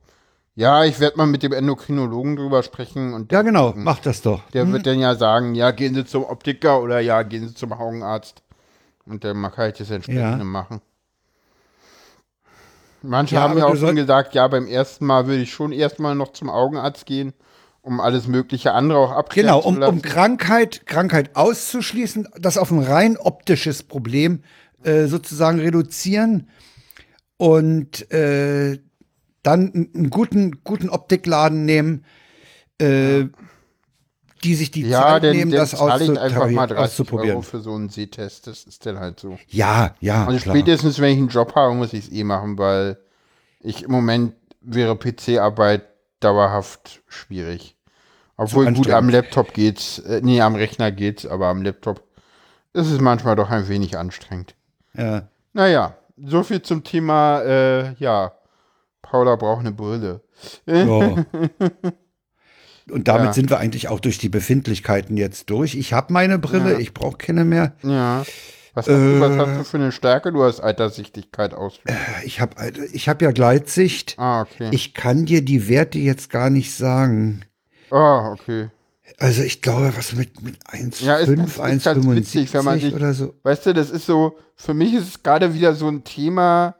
Ja, 0.55 0.83
ich 0.83 0.99
werde 0.99 1.15
mal 1.17 1.27
mit 1.27 1.43
dem 1.43 1.53
Endokrinologen 1.53 2.35
drüber 2.35 2.63
sprechen 2.63 3.13
und 3.13 3.31
Ja, 3.31 3.43
genau, 3.43 3.73
mach 3.77 3.99
das 3.99 4.21
doch. 4.21 4.41
Der 4.51 4.69
wird 4.71 4.85
dann 4.87 4.99
ja 4.99 5.15
sagen, 5.15 5.55
ja, 5.55 5.71
gehen 5.71 5.93
Sie 5.95 6.05
zum 6.05 6.23
Optiker 6.25 6.81
oder 6.81 6.99
ja, 6.99 7.23
gehen 7.23 7.47
Sie 7.47 7.53
zum 7.53 7.71
Augenarzt. 7.71 8.41
Und 9.05 9.23
dann 9.23 9.41
kann 9.51 9.69
ich 9.69 9.77
das 9.77 9.89
entsprechende 9.89 10.39
Ja. 10.39 10.43
machen. 10.43 10.81
Manche 13.01 13.35
Ja, 13.35 13.41
haben 13.41 13.57
ja 13.57 13.65
auch 13.67 13.75
schon 13.75 13.95
gesagt, 13.95 14.33
ja, 14.35 14.47
beim 14.47 14.67
ersten 14.67 15.05
Mal 15.05 15.27
würde 15.27 15.41
ich 15.43 15.51
schon 15.53 15.71
erstmal 15.71 16.15
noch 16.15 16.33
zum 16.33 16.49
Augenarzt 16.49 17.05
gehen, 17.05 17.33
um 17.81 17.99
alles 17.99 18.27
mögliche 18.27 18.73
andere 18.73 18.99
auch 18.99 19.11
abklären 19.11 19.47
Genau, 19.47 19.61
zu 19.61 19.67
um, 19.69 19.77
lassen. 19.79 19.93
um 19.95 20.01
Krankheit, 20.01 20.85
Krankheit 20.85 21.35
auszuschließen, 21.35 22.27
das 22.39 22.57
auf 22.57 22.71
ein 22.71 22.79
rein 22.83 23.17
optisches 23.17 23.83
Problem 23.83 24.43
äh, 24.83 25.05
sozusagen 25.07 25.59
reduzieren 25.59 26.49
und 27.37 28.11
äh, 28.11 28.79
dann 29.43 29.71
einen- 29.93 30.09
guten, 30.09 30.63
guten 30.63 30.89
Optikladen 30.89 31.65
nehmen, 31.65 32.05
äh, 32.79 33.25
die 34.43 34.55
sich 34.55 34.71
die 34.71 34.83
ja, 34.83 35.01
Zeit 35.01 35.23
dann, 35.23 35.35
nehmen, 35.35 35.51
dann 35.51 35.59
das 35.61 35.71
zahle 35.71 36.03
ich 36.03 36.09
einfach 36.19 36.49
mal 36.49 36.65
auszutarieren- 36.65 36.67
30 36.67 36.77
auszuprobieren. 36.77 37.29
Euro 37.31 37.41
für 37.41 37.59
so 37.59 37.73
einen 37.75 37.89
Sehtest. 37.89 38.47
Das 38.47 38.63
ist 38.63 38.85
dann 38.85 38.99
halt 38.99 39.19
so. 39.19 39.37
Ja, 39.49 39.95
ja, 39.99 40.25
Also 40.25 40.39
klar. 40.39 40.55
spätestens, 40.55 40.99
wenn 40.99 41.11
ich 41.11 41.17
einen 41.17 41.27
Job 41.27 41.55
habe, 41.55 41.73
muss 41.75 41.91
ich 41.93 42.05
es 42.07 42.11
eh 42.11 42.23
machen, 42.23 42.57
weil 42.57 42.97
ich 43.61 43.83
im 43.83 43.91
Moment 43.91 44.33
wäre 44.61 44.95
PC-Arbeit 44.97 45.83
dauerhaft 46.19 47.01
schwierig. 47.07 47.75
Obwohl 48.37 48.71
gut, 48.73 48.89
am 48.89 49.09
Laptop 49.09 49.53
geht's, 49.53 49.99
äh, 49.99 50.21
nee, 50.23 50.41
am 50.41 50.55
Rechner 50.55 50.91
geht's, 50.91 51.25
aber 51.25 51.47
am 51.47 51.61
Laptop 51.61 52.03
ist 52.73 52.89
es 52.89 53.01
manchmal 53.01 53.35
doch 53.35 53.49
ein 53.49 53.67
wenig 53.67 53.97
anstrengend. 53.97 54.55
Ja. 54.93 55.27
Naja, 55.53 55.97
so 56.17 56.43
viel 56.43 56.61
zum 56.61 56.83
Thema, 56.83 57.41
äh, 57.41 57.93
ja, 57.95 58.31
Paula 59.01 59.35
braucht 59.35 59.61
eine 59.61 59.71
Brille. 59.71 60.21
Ja. 60.65 61.25
Und 62.91 63.07
damit 63.07 63.27
Ja. 63.27 63.33
sind 63.33 63.49
wir 63.49 63.59
eigentlich 63.59 63.87
auch 63.87 63.99
durch 63.99 64.17
die 64.17 64.29
Befindlichkeiten 64.29 65.15
jetzt 65.17 65.49
durch. 65.49 65.75
Ich 65.75 65.93
habe 65.93 66.11
meine 66.13 66.39
Brille, 66.39 66.73
Ja. 66.73 66.79
ich 66.79 66.93
brauche 66.93 67.17
keine 67.17 67.45
mehr. 67.45 67.73
Ja. 67.83 68.23
Was 68.79 68.87
hast, 68.87 68.95
du, 68.95 69.19
was 69.19 69.31
Äh. 69.35 69.39
hast 69.39 69.57
du 69.59 69.63
für 69.63 69.77
eine 69.77 69.91
Stärke? 69.91 70.31
Du 70.31 70.43
hast 70.43 70.59
Alterssichtigkeit 70.61 71.53
aus. 71.53 71.79
Ich 72.23 72.39
habe 72.41 72.53
ich 72.93 73.09
hab 73.09 73.21
ja 73.21 73.31
Gleitsicht. 73.31 74.15
Ah, 74.17 74.41
okay. 74.41 74.69
Ich 74.71 74.93
kann 74.93 75.25
dir 75.25 75.43
die 75.43 75.67
Werte 75.69 75.99
jetzt 75.99 76.29
gar 76.29 76.49
nicht 76.49 76.73
sagen. 76.75 77.41
Ah, 77.91 78.31
okay. 78.31 78.69
Also 79.17 79.41
ich 79.41 79.61
glaube, 79.61 79.91
was 79.97 80.13
mit, 80.13 80.41
mit 80.43 80.55
1,5, 80.67 81.05
Ja, 81.05 81.15
ist 81.17 81.35
ganz- 81.35 81.57
ist 81.57 81.83
ganz 81.85 82.07
witzig, 82.07 82.53
wenn 82.53 82.63
man 82.65 82.79
sich- 82.79 82.93
oder 82.93 83.13
so. 83.13 83.33
Weißt 83.43 83.65
du, 83.65 83.73
das 83.73 83.89
ist 83.89 84.05
so, 84.05 84.37
für 84.55 84.73
mich 84.73 84.93
ist 84.93 85.07
es 85.07 85.23
gerade 85.23 85.53
wieder 85.53 85.73
so 85.73 85.87
ein 85.87 86.03
Thema, 86.03 86.75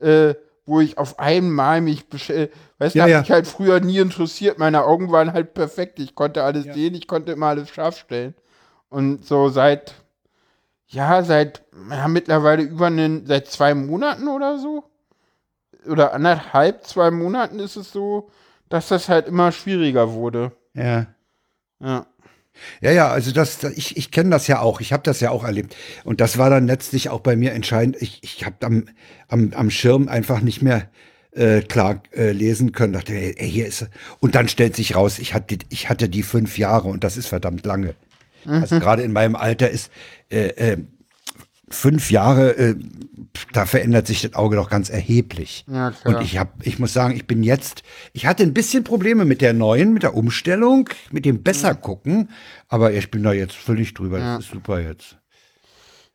äh, 0.00 0.34
wo 0.64 0.80
ich 0.80 0.96
auf 0.96 1.18
einmal 1.18 1.80
mich, 1.80 2.04
besch- 2.04 2.32
äh, 2.32 2.48
weißt 2.78 2.94
du, 2.94 3.00
Ja, 3.00 3.06
ja. 3.08 3.20
mich 3.20 3.30
halt 3.32 3.48
früher 3.48 3.80
nie 3.80 3.98
interessiert. 3.98 4.58
Meine 4.58 4.84
Augen 4.84 5.10
waren 5.10 5.32
halt 5.32 5.54
perfekt. 5.54 5.98
Ich 5.98 6.14
konnte 6.14 6.44
alles 6.44 6.64
sehen, 6.72 6.94
ich 6.94 7.08
konnte 7.08 7.32
immer 7.32 7.46
alles 7.46 7.68
scharf 7.70 7.98
stellen. 7.98 8.34
Und 8.88 9.24
so 9.26 9.48
seit, 9.48 9.94
ja, 10.92 11.22
seit, 11.22 11.62
ja, 11.90 12.06
mittlerweile 12.08 12.62
über 12.62 12.86
einen, 12.86 13.26
seit 13.26 13.48
zwei 13.48 13.74
Monaten 13.74 14.28
oder 14.28 14.58
so, 14.58 14.84
oder 15.86 16.12
anderthalb, 16.14 16.86
zwei 16.86 17.10
Monaten 17.10 17.58
ist 17.58 17.76
es 17.76 17.90
so, 17.90 18.30
dass 18.68 18.88
das 18.88 19.08
halt 19.08 19.26
immer 19.26 19.52
schwieriger 19.52 20.12
wurde. 20.12 20.52
Ja. 20.74 21.06
Ja. 21.80 22.06
Ja, 22.82 22.92
ja, 22.92 23.08
also 23.08 23.32
das, 23.32 23.64
ich, 23.64 23.96
ich 23.96 24.10
kenne 24.10 24.30
das 24.30 24.46
ja 24.46 24.60
auch, 24.60 24.82
ich 24.82 24.92
habe 24.92 25.02
das 25.02 25.20
ja 25.20 25.30
auch 25.30 25.42
erlebt. 25.42 25.74
Und 26.04 26.20
das 26.20 26.36
war 26.36 26.50
dann 26.50 26.66
letztlich 26.66 27.08
auch 27.08 27.20
bei 27.20 27.34
mir 27.34 27.52
entscheidend. 27.52 27.96
Ich, 28.00 28.22
ich 28.22 28.44
habe 28.44 28.56
am, 28.60 28.84
am, 29.28 29.52
am 29.54 29.70
Schirm 29.70 30.06
einfach 30.08 30.40
nicht 30.42 30.60
mehr 30.60 30.88
äh, 31.32 31.62
klar 31.62 32.02
äh, 32.12 32.32
lesen 32.32 32.72
können. 32.72 32.92
Dachte, 32.92 33.14
ey, 33.14 33.34
ey, 33.38 33.50
hier 33.50 33.66
ist 33.66 33.82
er. 33.82 33.88
Und 34.20 34.34
dann 34.34 34.48
stellt 34.48 34.76
sich 34.76 34.94
raus, 34.94 35.18
ich 35.18 35.32
hatte, 35.32 35.58
ich 35.70 35.88
hatte 35.88 36.10
die 36.10 36.22
fünf 36.22 36.58
Jahre 36.58 36.88
und 36.88 37.04
das 37.04 37.16
ist 37.16 37.28
verdammt 37.28 37.64
lange. 37.64 37.94
Also 38.46 38.80
gerade 38.80 39.02
in 39.02 39.12
meinem 39.12 39.36
Alter 39.36 39.70
ist 39.70 39.90
äh, 40.30 40.48
äh, 40.48 40.76
fünf 41.72 42.10
Jahre, 42.10 42.56
äh, 42.56 42.74
da 43.52 43.66
verändert 43.66 44.06
sich 44.06 44.22
das 44.22 44.34
Auge 44.34 44.56
doch 44.56 44.68
ganz 44.68 44.90
erheblich. 44.90 45.64
Ja, 45.68 45.90
klar. 45.90 46.16
Und 46.16 46.22
ich 46.22 46.38
habe, 46.38 46.50
ich 46.62 46.78
muss 46.78 46.92
sagen, 46.92 47.14
ich 47.14 47.26
bin 47.26 47.42
jetzt, 47.42 47.82
ich 48.12 48.26
hatte 48.26 48.42
ein 48.42 48.54
bisschen 48.54 48.84
Probleme 48.84 49.24
mit 49.24 49.40
der 49.40 49.52
neuen, 49.52 49.92
mit 49.92 50.02
der 50.02 50.14
Umstellung, 50.14 50.88
mit 51.10 51.24
dem 51.24 51.42
besser 51.42 51.74
gucken, 51.74 52.30
aber 52.68 52.92
ich 52.92 53.10
bin 53.10 53.22
da 53.22 53.32
jetzt 53.32 53.56
völlig 53.56 53.94
drüber. 53.94 54.18
Ja. 54.18 54.36
Das 54.36 54.44
ist 54.44 54.52
super 54.52 54.80
jetzt. 54.80 55.16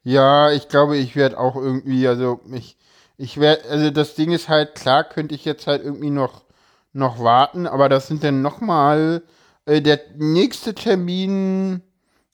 Ja, 0.03 0.51
ich 0.51 0.69
glaube, 0.69 0.97
ich 0.97 1.15
werde 1.15 1.37
auch 1.37 1.55
irgendwie, 1.55 2.07
also 2.07 2.39
ich, 2.53 2.77
ich 3.17 3.39
werde, 3.39 3.69
also 3.69 3.89
das 3.89 4.15
Ding 4.15 4.31
ist 4.31 4.47
halt, 4.47 4.75
klar 4.75 5.03
könnte 5.03 5.35
ich 5.35 5.43
jetzt 5.43 5.67
halt 5.67 5.83
irgendwie 5.83 6.11
noch, 6.11 6.45
noch 6.93 7.19
warten, 7.19 7.67
aber 7.67 7.89
das 7.89 8.07
sind 8.07 8.23
dann 8.23 8.41
nochmal, 8.41 9.23
äh, 9.65 9.81
der 9.81 9.99
nächste 10.17 10.73
Termin 10.73 11.81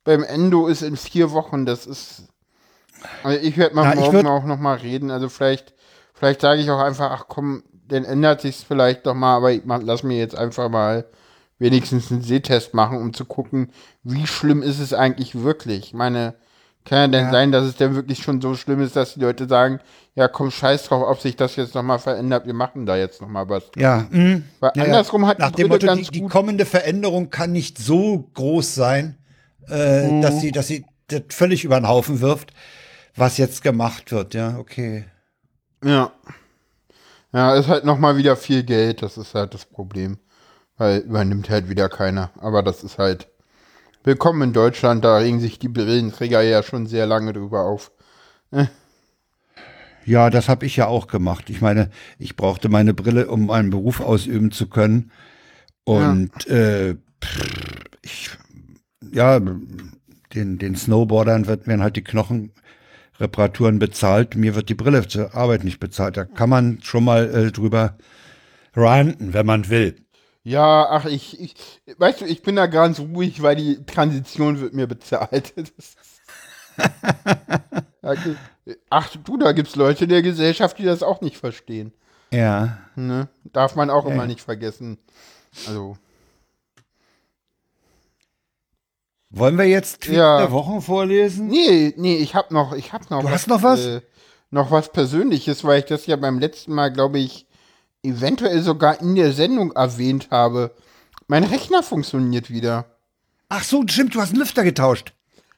beim 0.04 0.24
Endo 0.24 0.68
ist 0.68 0.82
in 0.82 0.98
vier 0.98 1.32
Wochen, 1.32 1.66
das 1.66 1.86
ist, 1.86 2.24
also 3.24 3.40
ich 3.40 3.58
werde 3.58 3.76
mal 3.76 3.84
Ja, 3.86 3.96
morgen 3.96 4.18
würd- 4.26 4.30
auch 4.30 4.44
nochmal 4.46 4.78
reden, 4.78 5.12
also 5.12 5.30
vielleicht, 5.30 5.74
vielleicht 6.14 6.42
sage 6.42 6.62
ich 6.62 6.70
auch 6.70 6.80
einfach, 6.80 7.12
ach 7.12 7.26
komm, 7.28 7.64
dann 7.88 8.06
ändert 8.06 8.42
sich's 8.42 8.64
vielleicht 8.64 9.06
doch 9.06 9.14
mal, 9.14 9.36
aber 9.36 9.52
ich 9.52 9.62
mach, 9.66 9.82
lass 9.84 10.04
mir 10.04 10.18
jetzt 10.18 10.36
einfach 10.38 10.70
mal 10.70 11.06
wenigstens 11.60 12.12
einen 12.12 12.22
Sehtest 12.22 12.74
machen, 12.74 12.98
um 13.00 13.14
zu 13.14 13.26
gucken, 13.26 13.72
wie 14.04 14.28
schlimm 14.28 14.62
ist 14.62 14.80
es 14.80 14.94
eigentlich 14.94 15.42
wirklich. 15.44 15.86
Ich 15.88 15.94
meine, 15.94 16.34
kann 16.86 16.98
ja 16.98 17.08
denn 17.08 17.26
Ja. 17.26 17.32
sein, 17.32 17.52
dass 17.52 17.64
es 17.66 17.76
denn 17.78 17.96
wirklich 17.96 18.22
schon 18.24 18.42
so 18.42 18.56
schlimm 18.56 18.82
ist, 18.82 18.96
dass 18.98 19.14
die 19.14 19.22
Leute 19.22 19.48
sagen, 19.48 19.80
ja 20.16 20.28
komm, 20.28 20.52
scheiß 20.52 20.86
drauf, 20.86 21.08
ob 21.08 21.22
sich 21.22 21.36
das 21.38 21.56
jetzt 21.56 21.76
nochmal 21.76 22.00
verändert, 22.00 22.46
wir 22.46 22.54
machen 22.54 22.86
da 22.86 22.98
jetzt 22.98 23.22
nochmal 23.22 23.48
was. 23.48 23.64
Ja, 23.78 24.06
mhm. 24.10 24.44
Weil 24.60 24.72
Ja, 24.76 24.84
andersrum 24.84 25.26
hat 25.28 25.40
Nach 25.40 25.52
die 25.52 25.62
dem 25.62 25.70
Motto, 25.70 25.88
die, 25.96 26.04
die 26.04 26.26
kommende 26.26 26.66
Veränderung 26.66 27.30
kann 27.30 27.52
nicht 27.54 27.78
so 27.78 28.30
groß 28.34 28.76
sein, 28.76 29.18
äh, 29.70 30.08
Mhm. 30.10 30.22
dass 30.22 30.42
sie, 30.42 30.52
dass 30.52 30.68
sie 30.68 30.86
das 31.08 31.22
völlig 31.30 31.64
über 31.64 31.80
den 31.80 31.88
Haufen 31.88 32.22
wirft, 32.22 32.54
was 33.16 33.38
jetzt 33.38 33.62
gemacht 33.64 34.12
wird. 34.12 34.34
Ja, 34.34 34.58
okay. 34.58 35.06
Ja. 35.84 36.12
Ja, 37.34 37.56
ist 37.56 37.68
halt 37.68 37.84
nochmal 37.84 38.18
wieder 38.18 38.36
viel 38.36 38.64
Geld, 38.64 39.02
das 39.02 39.18
ist 39.18 39.34
halt 39.36 39.54
das 39.54 39.66
Problem. 39.66 40.18
Weil 40.78 41.00
übernimmt 41.00 41.50
halt 41.50 41.70
wieder 41.70 41.90
keiner. 41.90 42.32
Aber 42.40 42.64
das 42.64 42.84
ist 42.84 42.98
halt. 42.98 43.28
Willkommen 44.04 44.42
in 44.42 44.54
Deutschland, 44.54 45.06
da 45.06 45.18
regen 45.18 45.40
sich 45.40 45.60
die 45.60 45.70
Brillenträger 45.70 46.42
ja 46.42 46.62
schon 46.62 46.88
sehr 46.88 47.06
lange 47.06 47.32
drüber 47.32 47.62
auf. 47.66 47.92
Ja, 50.06 50.30
das 50.30 50.50
habe 50.50 50.66
ich 50.66 50.76
ja 50.76 50.88
auch 50.88 51.08
gemacht. 51.08 51.50
Ich 51.50 51.62
meine, 51.62 51.90
ich 52.20 52.36
brauchte 52.36 52.68
meine 52.68 52.94
Brille, 52.94 53.30
um 53.30 53.46
meinen 53.46 53.70
Beruf 53.70 54.02
ausüben 54.02 54.52
zu 54.52 54.68
können. 54.68 55.12
Und 55.86 56.46
äh, 56.48 56.96
pff, 57.24 57.84
ich, 58.02 58.30
ja, 59.14 59.40
den, 59.40 60.58
den 60.58 60.76
Snowboardern 60.76 61.48
wird, 61.48 61.68
werden 61.68 61.82
halt 61.84 61.96
die 61.96 62.04
Knochenreparaturen 62.04 63.80
bezahlt. 63.80 64.36
Mir 64.36 64.56
wird 64.56 64.70
die 64.70 64.76
Brille 64.76 65.08
zur 65.08 65.36
Arbeit 65.36 65.64
nicht 65.64 65.80
bezahlt. 65.80 66.18
Da 66.18 66.26
kann 66.26 66.50
man 66.50 66.80
schon 66.82 67.04
mal 67.04 67.30
äh, 67.34 67.52
drüber 67.52 67.98
ranten, 68.76 69.34
wenn 69.34 69.46
man 69.46 69.70
will. 69.70 69.96
Ja, 70.44 70.88
ach, 70.90 71.06
ich, 71.06 71.40
ich, 71.40 71.56
weißt 71.98 72.22
du, 72.22 72.26
ich 72.26 72.42
bin 72.42 72.58
da 72.58 72.66
ganz 72.66 73.00
ruhig, 73.00 73.42
weil 73.42 73.56
die 73.56 73.86
Transition 73.86 74.60
wird 74.60 74.74
mir 74.74 74.88
bezahlt. 74.88 75.54
Ach, 78.90 79.16
du, 79.24 79.38
da 79.38 79.52
gibt's 79.54 79.76
Leute 79.76 80.04
in 80.04 80.10
der 80.10 80.22
Gesellschaft, 80.22 80.78
die 80.78 80.84
das 80.84 81.04
auch 81.04 81.22
nicht 81.22 81.38
verstehen. 81.38 81.94
Ja. 82.32 82.80
Ne? 82.96 83.30
Darf 83.46 83.76
man 83.76 83.90
auch 83.90 84.06
Ja, 84.06 84.14
immer 84.14 84.26
nicht 84.26 84.42
vergessen. 84.42 84.98
Also, 85.68 85.98
Wollen 89.36 89.58
wir 89.58 89.66
jetzt 89.66 90.02
Tweet 90.02 90.18
Ja. 90.18 90.38
der 90.38 90.52
Wochen 90.52 90.80
vorlesen? 90.82 91.48
nee, 91.48 91.94
nee, 91.98 92.18
ich 92.18 92.36
hab 92.36 92.52
noch, 92.52 92.74
ich 92.74 92.94
hab 92.94 93.10
noch 93.10 93.22
Du 93.22 93.30
hast 93.30 93.48
noch 93.48 93.64
was? 93.64 93.84
Äh, 93.86 94.02
noch 94.52 94.70
was 94.70 94.92
Persönliches, 94.92 95.64
weil 95.64 95.80
ich 95.80 95.86
das 95.86 96.06
ja 96.06 96.16
beim 96.16 96.38
letzten 96.38 96.74
Mal, 96.76 96.94
glaube 96.94 97.18
ich, 97.18 97.48
eventuell 98.04 98.62
sogar 98.62 99.02
in 99.02 99.16
der 99.16 99.32
Sendung 99.32 99.72
erwähnt 99.72 100.28
habe. 100.30 100.72
Mein 101.28 101.44
Rechner 101.44 101.82
funktioniert 101.82 102.52
wieder. 102.52 102.86
Ach 103.50 103.64
so, 103.64 103.84
stimmt, 103.88 104.14
du 104.14 104.22
hast 104.22 104.30
einen 104.30 104.40
Lüfter 104.40 104.64
getauscht. 104.64 105.14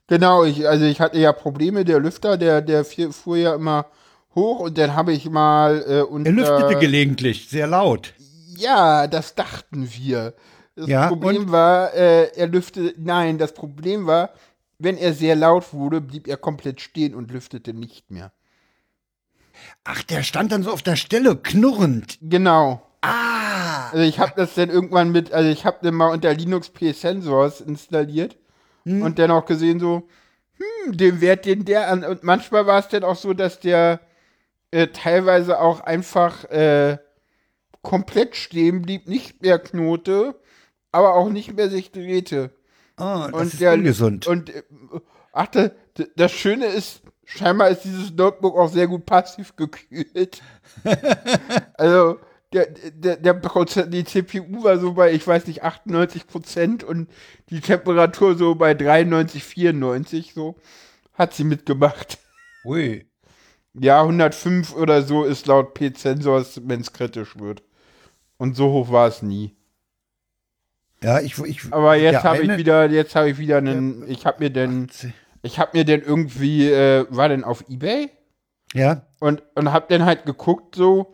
Genau, 0.08 0.46
ich, 0.46 0.68
also 0.70 0.86
ich 0.86 1.02
hatte 1.02 1.20
ja 1.20 1.34
Probleme, 1.34 1.84
der 1.84 2.00
Lüfter, 2.00 2.38
der, 2.38 2.62
der 2.62 2.86
fuhr 2.86 3.38
ja 3.38 3.56
immer 3.56 3.88
hoch 4.36 4.60
und 4.60 4.78
dann 4.78 4.96
habe 4.96 5.12
ich 5.12 5.30
mal 5.30 5.84
äh, 5.88 6.02
unter, 6.02 6.30
Er 6.30 6.34
lüftete 6.34 6.80
gelegentlich, 6.80 7.50
sehr 7.50 7.68
laut. 7.68 8.14
Ja, 8.56 9.08
das 9.08 9.36
dachten 9.36 9.90
wir. 9.92 10.34
Das 10.76 10.88
Ja, 10.88 11.08
Problem 11.08 11.52
war, 11.52 11.94
äh, 11.94 12.32
er 12.36 12.48
lüftete, 12.48 12.94
nein, 12.98 13.38
das 13.38 13.54
Problem 13.54 14.08
war, 14.08 14.32
wenn 14.78 14.98
er 14.98 15.14
sehr 15.14 15.36
laut 15.36 15.74
wurde, 15.74 16.02
blieb 16.02 16.28
er 16.28 16.38
komplett 16.38 16.82
stehen 16.82 17.16
und 17.16 17.32
lüftete 17.32 17.74
nicht 17.74 18.12
mehr. 18.12 18.34
Ach, 19.86 20.04
der 20.04 20.24
stand 20.24 20.52
dann 20.52 20.64
so 20.64 20.72
auf 20.72 20.82
der 20.84 20.98
Stelle, 20.98 21.38
knurrend. 21.38 22.18
Genau. 22.22 22.82
Ah. 23.02 23.90
Also 23.92 24.04
ich 24.04 24.20
habe 24.20 24.34
das 24.36 24.56
dann 24.56 24.70
irgendwann 24.70 25.12
mit, 25.12 25.32
also 25.32 25.50
ich 25.50 25.66
habe 25.66 25.78
dann 25.82 25.94
mal 25.94 26.12
unter 26.12 26.34
Linux 26.34 26.70
P 26.70 26.92
Sensors 26.92 27.62
installiert 27.62 28.38
und 28.84 29.18
dann 29.18 29.32
auch 29.32 29.46
gesehen 29.46 29.80
so, 29.80 30.08
hm, 30.58 30.98
den 30.98 31.22
Wert, 31.22 31.46
den 31.46 31.66
der 31.66 31.90
an, 31.90 32.04
und 32.04 32.24
manchmal 32.24 32.68
war 32.68 32.80
es 32.80 32.88
dann 32.90 33.04
auch 33.04 33.16
so, 33.16 33.34
dass 33.34 33.60
der 33.60 34.00
äh, 34.72 34.88
teilweise 34.88 35.60
auch 35.60 35.80
einfach 35.82 36.44
äh, 36.46 36.98
komplett 37.82 38.36
stehen 38.36 38.82
blieb, 38.82 39.08
nicht 39.08 39.42
mehr 39.42 39.58
knote, 39.60 40.36
aber 40.96 41.14
auch 41.16 41.30
nicht 41.30 41.54
mehr 41.56 41.70
sich 41.70 41.92
drehte. 41.92 42.52
Ah, 42.98 43.28
das 43.30 43.42
Und 43.42 43.48
ist 43.54 43.62
der, 43.62 43.74
ungesund. 43.74 44.28
Und 44.28 44.50
äh, 44.50 44.64
ach, 45.34 45.48
d- 45.48 45.72
das 46.16 46.32
Schöne 46.32 46.66
ist, 46.68 47.02
scheinbar 47.26 47.70
ist 47.70 47.84
dieses 47.84 48.12
Notebook 48.14 48.58
auch 48.58 48.70
sehr 48.70 48.88
gut 48.88 49.06
passiv 49.06 49.56
gekühlt. 49.56 50.42
also 51.74 52.20
der, 52.54 52.68
der, 52.68 53.18
der 53.18 53.42
Proze- 53.42 53.88
die 53.88 54.06
CPU 54.06 54.64
war 54.64 54.80
so 54.80 54.94
bei, 54.94 55.12
ich 55.12 55.28
weiß 55.28 55.48
nicht, 55.48 55.64
98 55.64 56.28
Prozent 56.28 56.84
und 56.84 57.10
die 57.50 57.60
Temperatur 57.60 58.36
so 58.36 58.56
bei 58.56 58.74
93, 58.74 59.44
94 59.44 60.34
so. 60.34 60.56
Hat 61.14 61.34
sie 61.34 61.44
mitgemacht. 61.46 62.18
Ui. 62.66 63.06
Ja, 63.74 64.02
105 64.02 64.74
oder 64.76 65.02
so 65.02 65.26
ist 65.26 65.48
laut 65.48 65.74
P-Sensors, 65.74 66.62
wenn 66.66 66.80
es 66.82 66.94
kritisch 66.94 67.38
wird. 67.38 67.64
Und 68.38 68.56
so 68.56 68.72
hoch 68.72 68.92
war 68.92 69.08
es 69.08 69.22
nie. 69.22 69.56
Ja, 71.04 71.20
ich, 71.20 71.38
ich, 71.40 71.62
Aber 71.72 71.96
jetzt 71.96 72.24
habe 72.24 72.42
ich 72.44 72.58
wieder, 72.58 72.90
jetzt 72.90 73.16
habe 73.16 73.30
ich 73.30 73.38
wieder 73.38 73.58
einen, 73.58 74.04
ich 74.10 74.26
habe 74.26 74.44
mir 74.44 74.50
denn, 74.50 74.88
ich 75.42 75.60
habe 75.60 75.78
mir 75.78 75.86
denn 75.86 76.02
irgendwie, 76.02 76.70
äh, 76.70 77.06
war 77.10 77.30
denn 77.30 77.44
auf 77.44 77.66
Ebay 77.70 78.10
Ja, 78.74 79.04
und, 79.20 79.44
und 79.56 79.72
habe 79.72 79.86
dann 79.90 80.06
halt 80.06 80.26
geguckt 80.26 80.76
so, 80.76 81.14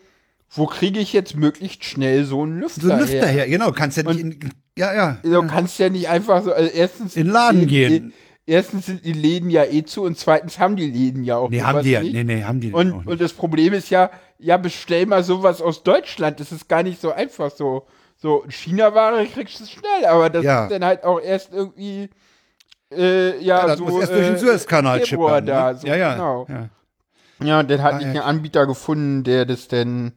wo 0.49 0.65
kriege 0.65 0.99
ich 0.99 1.13
jetzt 1.13 1.35
möglichst 1.35 1.83
schnell 1.85 2.25
so 2.25 2.43
einen 2.43 2.59
Lüfter, 2.59 2.81
so 2.81 2.91
ein 2.91 2.99
Lüfter 2.99 3.17
her? 3.27 3.27
her, 3.27 3.47
genau, 3.47 3.71
kannst 3.71 3.97
ja 3.97 4.03
nicht 4.03 4.19
in, 4.19 4.39
ja, 4.77 4.93
ja. 4.93 5.17
Du 5.23 5.45
kannst 5.47 5.79
ja 5.79 5.89
nicht 5.89 6.07
einfach 6.09 6.43
so, 6.43 6.53
also 6.53 6.69
erstens 6.69 7.15
In 7.15 7.25
den 7.27 7.33
Laden 7.33 7.61
die- 7.61 7.67
gehen. 7.67 8.13
Erstens 8.47 8.87
sind 8.87 9.05
die 9.05 9.13
Läden 9.13 9.49
ja 9.51 9.63
eh 9.65 9.83
zu 9.83 10.01
und 10.01 10.17
zweitens 10.17 10.57
haben 10.57 10.75
die 10.75 10.89
Läden 10.89 11.23
ja 11.23 11.37
auch 11.37 11.49
Nee, 11.51 11.61
haben 11.61 11.83
die 11.83 11.91
ja, 11.91 12.01
nicht. 12.01 12.13
nee, 12.13 12.23
nee, 12.23 12.43
haben 12.43 12.59
die 12.59 12.71
Und, 12.73 13.05
und 13.05 13.21
das 13.21 13.33
Problem 13.33 13.71
ist 13.71 13.91
ja, 13.91 14.09
ja, 14.39 14.57
bestell 14.57 15.05
mal 15.05 15.23
sowas 15.23 15.61
aus 15.61 15.83
Deutschland. 15.83 16.39
Das 16.39 16.51
ist 16.51 16.67
gar 16.67 16.81
nicht 16.81 16.99
so 16.99 17.11
einfach 17.11 17.51
so. 17.51 17.85
So, 18.21 18.45
China-Ware 18.47 19.25
kriegst 19.25 19.59
du 19.59 19.65
schnell, 19.65 20.05
aber 20.05 20.29
das 20.29 20.43
Ja. 20.45 20.63
ist 20.65 20.71
dann 20.71 20.85
halt 20.85 21.03
auch 21.03 21.19
erst 21.19 21.51
irgendwie, 21.53 22.09
äh, 22.93 23.37
ja, 23.43 23.59
ja, 23.61 23.67
das 23.67 23.79
so. 23.79 23.85
muss 23.85 23.99
erst 23.99 24.13
durch 24.13 24.27
den 24.27 24.35
äh, 24.35 24.39
Suezkanal 24.39 25.03
schippern. 25.05 25.45
da, 25.45 25.71
ne? 25.71 25.77
so, 25.79 25.87
ja, 25.87 25.95
ja, 25.95 26.13
Genau. 26.13 26.45
ja. 26.49 26.69
Ja, 27.43 27.59
und 27.61 27.71
dann 27.71 27.81
hat 27.81 27.93
Ah, 27.95 27.97
ich 27.97 28.03
ja. 28.03 28.09
einen 28.11 28.19
Anbieter 28.21 28.67
gefunden, 28.67 29.23
der 29.23 29.45
das 29.45 29.67
denn 29.67 30.11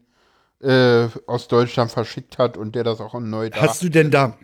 äh, 0.63 1.09
aus 1.27 1.49
Deutschland 1.49 1.91
verschickt 1.91 2.37
hat 2.37 2.59
und 2.59 2.75
der 2.75 2.85
das 2.85 3.01
auch 3.01 3.15
neu 3.19 3.49
da. 3.49 3.63
Hast 3.63 3.83
du 3.83 3.89
denn 3.89 4.11
da, 4.11 4.37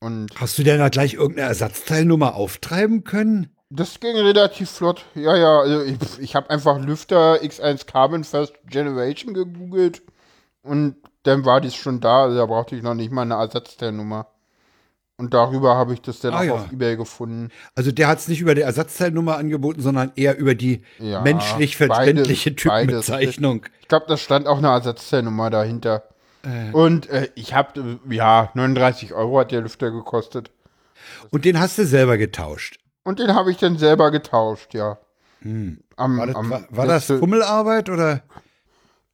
und 0.00 0.28
hast 0.38 0.58
du 0.58 0.62
denn 0.62 0.78
da 0.78 0.90
gleich 0.90 1.14
irgendeine 1.14 1.48
Ersatzteilnummer 1.48 2.34
auftreiben 2.34 3.04
können? 3.04 3.56
das 3.72 4.00
ging 4.00 4.16
relativ 4.16 4.68
flott. 4.68 5.04
Ja, 5.14 5.36
ja, 5.36 5.60
also 5.60 5.82
ich, 5.82 5.96
ich 6.18 6.34
habe 6.34 6.50
einfach 6.50 6.78
Lüfter 6.80 7.40
X1 7.40 7.86
Carbon 7.86 8.24
First 8.24 8.52
Generation 8.66 9.32
gegoogelt 9.32 10.02
und 10.62 10.96
dann 11.24 11.44
war 11.44 11.60
dies 11.60 11.74
schon 11.74 12.00
da. 12.00 12.22
Also 12.24 12.36
da 12.38 12.46
brauchte 12.46 12.76
ich 12.76 12.82
noch 12.82 12.94
nicht 12.94 13.10
mal 13.12 13.22
eine 13.22 13.34
Ersatzteilnummer. 13.34 14.26
Und 15.16 15.34
darüber 15.34 15.76
habe 15.76 15.92
ich 15.92 16.00
das 16.00 16.20
dann 16.20 16.32
Ah, 16.32 16.38
auch 16.38 16.42
ja. 16.44 16.52
auf 16.54 16.72
Ebay 16.72 16.96
gefunden. 16.96 17.50
Also 17.74 17.92
der 17.92 18.08
hat 18.08 18.18
es 18.20 18.28
nicht 18.28 18.40
über 18.40 18.54
die 18.54 18.62
Ersatzteilnummer 18.62 19.36
angeboten, 19.36 19.82
sondern 19.82 20.12
eher 20.16 20.38
über 20.38 20.54
die 20.54 20.82
Ja, 20.98 21.20
menschlich 21.20 21.76
verständliche. 21.76 22.56
Typenbezeichnung. 22.56 23.66
Ich 23.82 23.88
glaube, 23.88 24.06
da 24.08 24.16
stand 24.16 24.46
auch 24.46 24.58
eine 24.58 24.68
Ersatzteilnummer 24.68 25.50
dahinter. 25.50 26.04
Äh. 26.42 26.72
Und 26.72 27.10
äh, 27.10 27.28
ich 27.34 27.52
habe, 27.52 27.98
ja, 28.08 28.50
39 28.54 29.12
Euro 29.12 29.40
hat 29.40 29.50
der 29.52 29.60
Lüfter 29.60 29.90
gekostet. 29.90 30.50
Und 31.30 31.44
den 31.44 31.60
hast 31.60 31.76
du 31.76 31.84
selber 31.84 32.16
getauscht. 32.16 32.78
Und 33.04 33.18
den 33.18 33.34
habe 33.34 33.50
ich 33.50 33.58
dann 33.58 33.76
selber 33.76 34.10
getauscht, 34.10 34.72
ja. 34.74 34.96
Am, 35.42 35.48
Hm. 35.50 35.78
War 35.96 36.26
das, 36.26 36.36
am 36.36 36.50
war, 36.50 36.62
war 36.70 36.86
das 36.86 37.06
Fummelarbeit 37.06 37.90
oder? 37.90 38.22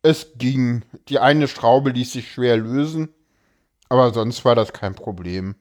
Es 0.06 0.32
ging. 0.38 0.82
Die 1.08 1.18
eine 1.18 1.48
Schraube 1.48 1.90
ließ 1.90 2.12
sich 2.12 2.30
schwer 2.32 2.56
lösen, 2.56 3.08
aber 3.88 4.12
sonst 4.12 4.44
war 4.44 4.54
das 4.54 4.72
kein 4.72 4.94
Problem. 4.94 5.54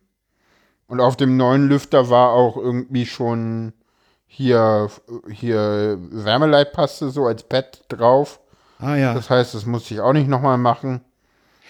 Und 0.88 1.00
auf 1.02 1.18
dem 1.18 1.36
neuen 1.36 1.68
Lüfter 1.68 2.10
war 2.10 2.32
auch 2.34 2.58
irgendwie 2.58 3.06
schon 3.06 3.74
hier, 4.28 4.90
hier 5.32 5.98
Wärmeleitpaste 6.12 7.10
so 7.10 7.26
als 7.26 7.44
Pad 7.44 7.84
drauf. 7.90 8.40
Ah 8.80 8.96
ja. 8.96 9.14
Das 9.14 9.30
heißt, 9.30 9.56
das 9.56 9.66
musste 9.66 9.94
ich 9.96 10.02
auch 10.02 10.14
nicht 10.14 10.28
nochmal 10.28 10.58
machen. 10.58 11.02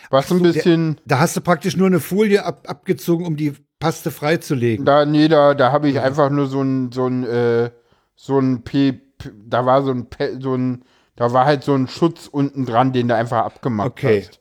Was 0.10 0.30
ein 0.32 0.44
der- 0.44 0.52
bisschen, 0.52 1.00
Da 1.06 1.20
hast 1.20 1.36
du 1.38 1.42
praktisch 1.42 1.78
nur 1.78 1.88
eine 1.88 2.00
Folie 2.00 2.44
ab, 2.46 2.66
abgezogen, 2.68 3.26
um 3.26 3.36
die 3.38 3.54
Paste 3.80 4.12
freizulegen. 4.12 4.86
da, 4.86 5.06
nee, 5.06 5.28
da, 5.28 5.54
da 5.54 5.72
habe 5.72 5.90
ich 5.90 6.00
einfach 6.00 6.30
nur 6.30 6.48
so 6.48 6.62
ein, 6.62 6.92
so 6.92 7.08
ein, 7.08 7.24
äh, 7.24 7.72
so 8.16 8.40
ein 8.40 8.64
P, 8.64 9.02
da 9.48 9.66
war 9.66 9.84
so 9.84 9.92
ein, 9.92 10.10
Pe- 10.10 10.38
so 10.42 10.56
ein, 10.56 10.84
da 11.16 11.32
war 11.34 11.46
halt 11.46 11.64
so 11.64 11.74
ein 11.74 11.88
Schutz 11.88 12.28
unten 12.28 12.66
dran, 12.66 12.94
den 12.94 13.08
du 13.08 13.16
einfach 13.16 13.46
abgemacht 13.46 13.88
Okay. 13.88 14.26
hast. 14.28 14.40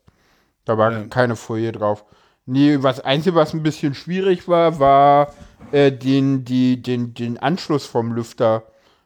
Da 0.65 0.79
war 0.79 0.91
keine 1.05 1.37
Folie 1.37 1.73
drauf. 1.73 2.05
Nee, 2.47 2.79
was 2.83 3.01
Einzige, 3.01 3.37
was 3.37 3.55
ein 3.55 3.63
bisschen 3.63 3.95
schwierig 3.95 4.49
war, 4.49 4.79
war 4.79 5.33
äh, 5.73 5.91
den, 5.93 6.45
die, 6.45 6.83
den, 6.83 7.15
den 7.15 7.39
Anschluss 7.39 7.87
vom 7.87 8.13
Lüfter, 8.13 8.65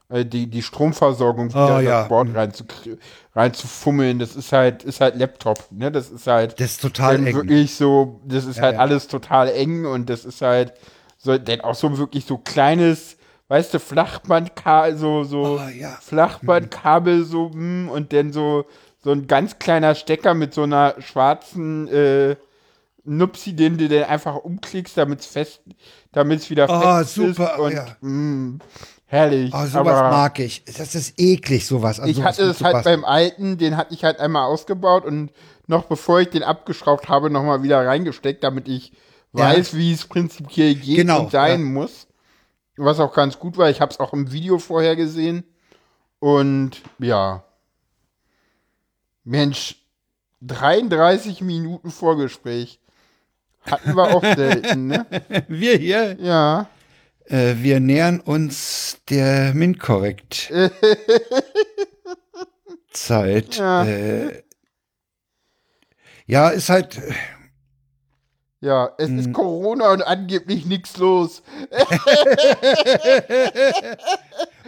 äh, 0.08 0.24
die, 0.24 0.48
die 0.48 0.62
Stromversorgung 0.62 1.50
wieder 1.50 1.76
Oh, 1.76 1.78
in 1.80 1.84
ja. 1.84 2.00
das 2.00 2.08
Board 2.08 2.28
reinzukrie- 2.30 2.98
reinzufummeln. 3.34 4.18
Das 4.18 4.34
ist 4.36 4.52
halt, 4.52 4.82
ist 4.82 5.00
halt 5.00 5.16
Laptop, 5.16 5.66
ne? 5.70 5.92
Das 5.92 6.10
ist 6.10 6.26
halt 6.26 6.58
Das 6.60 6.72
ist 6.72 6.82
total 6.82 7.24
eng. 7.26 7.34
wirklich 7.34 7.74
so, 7.76 8.20
das 8.24 8.44
ist 8.44 8.56
Ja, 8.56 8.62
halt 8.64 8.74
ja. 8.74 8.80
alles 8.80 9.06
total 9.08 9.48
eng 9.50 9.86
und 9.86 10.10
das 10.10 10.24
ist 10.24 10.42
halt 10.42 10.72
so, 11.16 11.36
denn 11.38 11.60
auch 11.60 11.74
so 11.74 11.96
wirklich 11.98 12.24
so 12.24 12.38
kleines, 12.38 13.17
weißt 13.48 13.74
du, 13.74 13.80
Flachbandkabel, 13.80 14.96
so, 14.96 15.24
so 15.24 15.58
Oh, 15.60 15.68
ja. 15.68 15.96
Flachbandkabel 16.00 17.24
so, 17.24 17.48
mm, 17.48 17.88
und 17.88 18.12
dann 18.12 18.32
so, 18.32 18.66
so 19.02 19.10
ein 19.12 19.26
ganz 19.26 19.58
kleiner 19.58 19.94
Stecker 19.94 20.34
mit 20.34 20.54
so 20.54 20.62
einer 20.64 20.94
schwarzen, 21.00 21.88
äh, 21.88 22.36
Nupsi, 23.04 23.54
den 23.56 23.78
du 23.78 23.88
dann 23.88 24.04
einfach 24.04 24.36
umklickst, 24.36 24.96
damit 24.98 25.20
es 25.20 25.26
fest, 25.26 25.62
damit 26.12 26.40
es 26.40 26.50
wieder 26.50 26.66
Oh, 26.68 26.98
fest 26.98 27.14
super, 27.14 27.54
ist 27.54 27.58
und 27.60 27.72
ja. 27.72 27.86
mm, 28.02 28.58
herrlich. 29.06 29.50
Oh, 29.54 29.64
sowas 29.64 29.96
aber 29.96 30.10
mag 30.10 30.38
ich. 30.40 30.62
Das 30.76 30.94
ist 30.94 31.14
eklig, 31.18 31.66
sowas. 31.66 32.00
Also 32.00 32.10
ich 32.10 32.22
hatte 32.22 32.42
es 32.42 32.62
halt 32.62 32.74
passen. 32.74 32.84
beim 32.84 33.04
alten, 33.06 33.56
den 33.56 33.78
hatte 33.78 33.94
ich 33.94 34.04
halt 34.04 34.20
einmal 34.20 34.44
ausgebaut 34.44 35.06
und 35.06 35.30
noch 35.66 35.84
bevor 35.84 36.20
ich 36.20 36.28
den 36.28 36.42
abgeschraubt 36.42 37.08
habe, 37.08 37.30
nochmal 37.30 37.62
wieder 37.62 37.86
reingesteckt, 37.86 38.44
damit 38.44 38.68
ich 38.68 38.92
Ja. 39.32 39.44
weiß, 39.44 39.74
wie 39.74 39.92
es 39.92 40.04
prinzipiell 40.06 40.74
geht 40.74 40.96
Genau, 40.96 41.20
und 41.22 41.30
sein 41.30 41.60
ja. 41.60 41.66
muss. 41.66 42.07
Was 42.78 43.00
auch 43.00 43.14
ganz 43.14 43.38
gut 43.38 43.56
war. 43.56 43.68
Ich 43.70 43.80
habe 43.80 43.92
es 43.92 44.00
auch 44.00 44.12
im 44.12 44.32
Video 44.32 44.58
vorher 44.58 44.96
gesehen. 44.96 45.44
Und 46.20 46.82
ja. 46.98 47.44
Mensch, 49.24 49.76
33 50.42 51.40
Minuten 51.42 51.90
Vorgespräch. 51.90 52.80
Hatten 53.62 53.94
wir 53.96 54.14
auch 54.16 54.22
selten, 54.22 54.86
ne? 54.86 55.04
Wir 55.48 55.76
hier, 55.76 56.16
Ja. 56.20 56.68
äh, 57.26 57.56
wir 57.58 57.80
nähern 57.80 58.20
uns 58.20 58.98
der 59.10 59.52
Minkorrekt 59.54 60.50
Zeit. 62.92 63.56
Ja. 63.58 63.84
Äh, 63.84 64.42
ja, 66.26 66.48
ist 66.50 66.70
halt, 66.70 66.98
Ja, 68.60 68.90
es 68.98 69.08
Mhm. 69.08 69.18
ist 69.20 69.32
Corona 69.32 69.92
und 69.92 70.02
angeblich 70.02 70.66
nichts 70.66 70.96
los. 70.96 71.42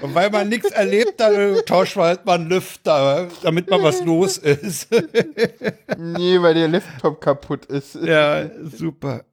und 0.00 0.14
weil 0.14 0.31
man 0.31 0.48
nichts 0.48 0.70
erlebt, 0.70 1.18
dann 1.18 1.35
äh, 1.35 1.62
tauscht 1.62 1.96
man 1.96 2.07
halt 2.07 2.24
mal 2.24 2.35
einen 2.35 2.48
Lüfter, 2.48 3.26
damit 3.42 3.68
mal 3.68 3.83
was 3.83 4.05
los 4.05 4.38
ist. 4.38 4.88
Nee, 5.98 6.40
weil 6.40 6.55
der 6.55 6.68
Laptop 6.68 7.20
kaputt 7.20 7.66
ist. 7.66 7.96
ja, 7.96 8.48
super. 8.62 9.24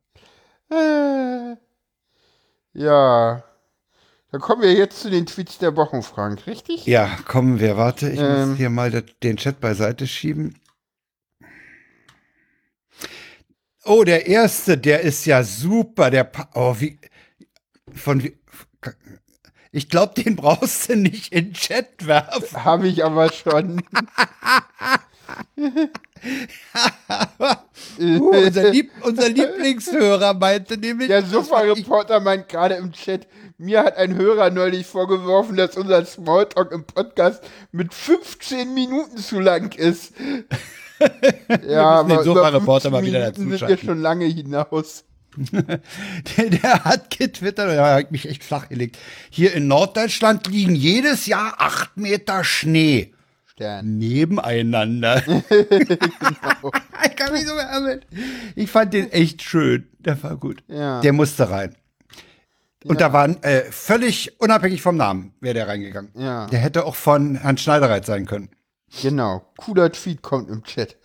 Äh, 0.72 1.56
Ja. 2.74 3.44
Dann 4.32 4.42
kommen 4.42 4.62
wir 4.62 4.74
jetzt 4.74 5.00
zu 5.00 5.10
den 5.10 5.26
Tweets 5.26 5.58
der 5.58 5.76
Wochen, 5.78 6.04
Frank, 6.04 6.46
richtig? 6.48 6.86
Ja, 6.86 7.10
kommen 7.28 7.60
wir. 7.60 7.78
Warte, 7.78 8.10
ich 8.10 8.20
Ähm. 8.20 8.50
muss 8.50 8.58
hier 8.58 8.70
mal 8.70 8.92
den 8.92 9.38
Chat 9.38 9.60
beiseite 9.60 10.06
schieben. 10.06 10.56
Oh, 13.88 14.04
der 14.04 14.28
erste, 14.28 14.78
der 14.78 15.02
ist 15.02 15.26
ja 15.26 15.44
super. 15.44 16.12
Der, 16.12 16.26
Pa- 16.26 16.50
oh, 16.54 16.76
wie, 16.78 17.00
von 17.94 18.22
wie, 18.22 18.38
ich 19.72 19.90
glaube, 19.90 20.22
den 20.22 20.36
brauchst 20.36 20.90
du 20.90 20.98
nicht 20.98 21.32
in 21.32 21.46
den 21.46 21.54
Chat 21.54 22.06
werfen. 22.06 22.64
Habe 22.66 22.88
ich 22.88 23.06
aber 23.06 23.32
schon. 23.32 23.82
Uh, 27.98 28.30
unser, 28.30 28.72
Lieb, 28.72 28.92
unser 29.02 29.30
Lieblingshörer 29.30 30.34
meinte 30.34 30.78
nämlich. 30.78 31.08
Der 31.08 31.24
Sofa-Reporter 31.24 32.20
meint 32.20 32.50
gerade 32.50 32.76
im 32.76 32.92
Chat, 32.92 33.28
mir 33.58 33.84
hat 33.84 33.98
ein 33.98 34.16
Hörer 34.16 34.50
neulich 34.50 34.86
vorgeworfen, 34.86 35.56
dass 35.56 35.78
unser 35.78 36.06
Smalltalk 36.06 36.72
im 36.72 36.86
Podcast 36.86 37.44
mit 37.72 37.94
15 37.94 38.74
Minuten 38.74 39.18
zu 39.18 39.40
lang 39.40 39.74
ist. 39.74 40.14
ja, 41.68 42.04
müssen 42.04 42.18
den 42.18 42.24
Sofa-Reporter 42.24 42.90
15 42.90 42.92
mal 42.92 43.04
wieder 43.04 43.20
Minuten 43.20 43.58
sind 43.58 43.68
wir 43.70 43.78
schon 43.78 44.02
lange 44.02 44.26
hinaus. 44.26 45.04
Der, 45.54 46.50
der 46.50 46.84
hat 46.84 47.16
getwittert, 47.16 47.70
der 47.70 47.86
hat 47.86 48.12
mich 48.12 48.28
echt 48.28 48.44
flach 48.44 48.70
gelegt. 48.70 48.98
Hier 49.30 49.54
in 49.54 49.68
Norddeutschland 49.68 50.48
liegen 50.48 50.74
jedes 50.74 51.28
Jahr 51.28 51.54
acht 51.60 51.96
Meter 51.96 52.44
Schnee. 52.44 53.14
Stern. 53.46 53.98
nebeneinander. 53.98 55.18
ich 55.50 57.16
kann 57.16 57.34
mich 57.34 57.48
so 57.48 57.56
beärmen. 57.56 58.02
Ich 58.56 58.70
fand 58.70 58.94
den 58.94 59.12
echt 59.12 59.42
schön. 59.42 59.88
Der 60.00 60.22
war 60.22 60.38
gut. 60.38 60.64
Ja. 60.68 61.02
Der 61.02 61.14
musste 61.14 61.50
rein. 61.50 61.76
Und 62.84 63.02
da 63.02 63.14
waren 63.14 63.42
äh, 63.44 63.64
völlig 63.64 64.40
unabhängig 64.40 64.82
vom 64.82 64.96
Namen, 64.96 65.34
wäre 65.42 65.56
der 65.56 65.68
reingegangen. 65.68 66.12
Ja. 66.16 66.46
Der 66.48 66.60
hätte 66.60 66.86
auch 66.86 66.96
von 66.96 67.36
Herrn 67.36 67.58
Schneidereit 67.58 68.06
sein 68.06 68.26
können. 68.26 68.50
Genau. 69.02 69.46
Cooler 69.58 69.92
Tweet 69.92 70.22
kommt 70.22 70.50
im 70.50 70.64
Chat. 70.64 70.98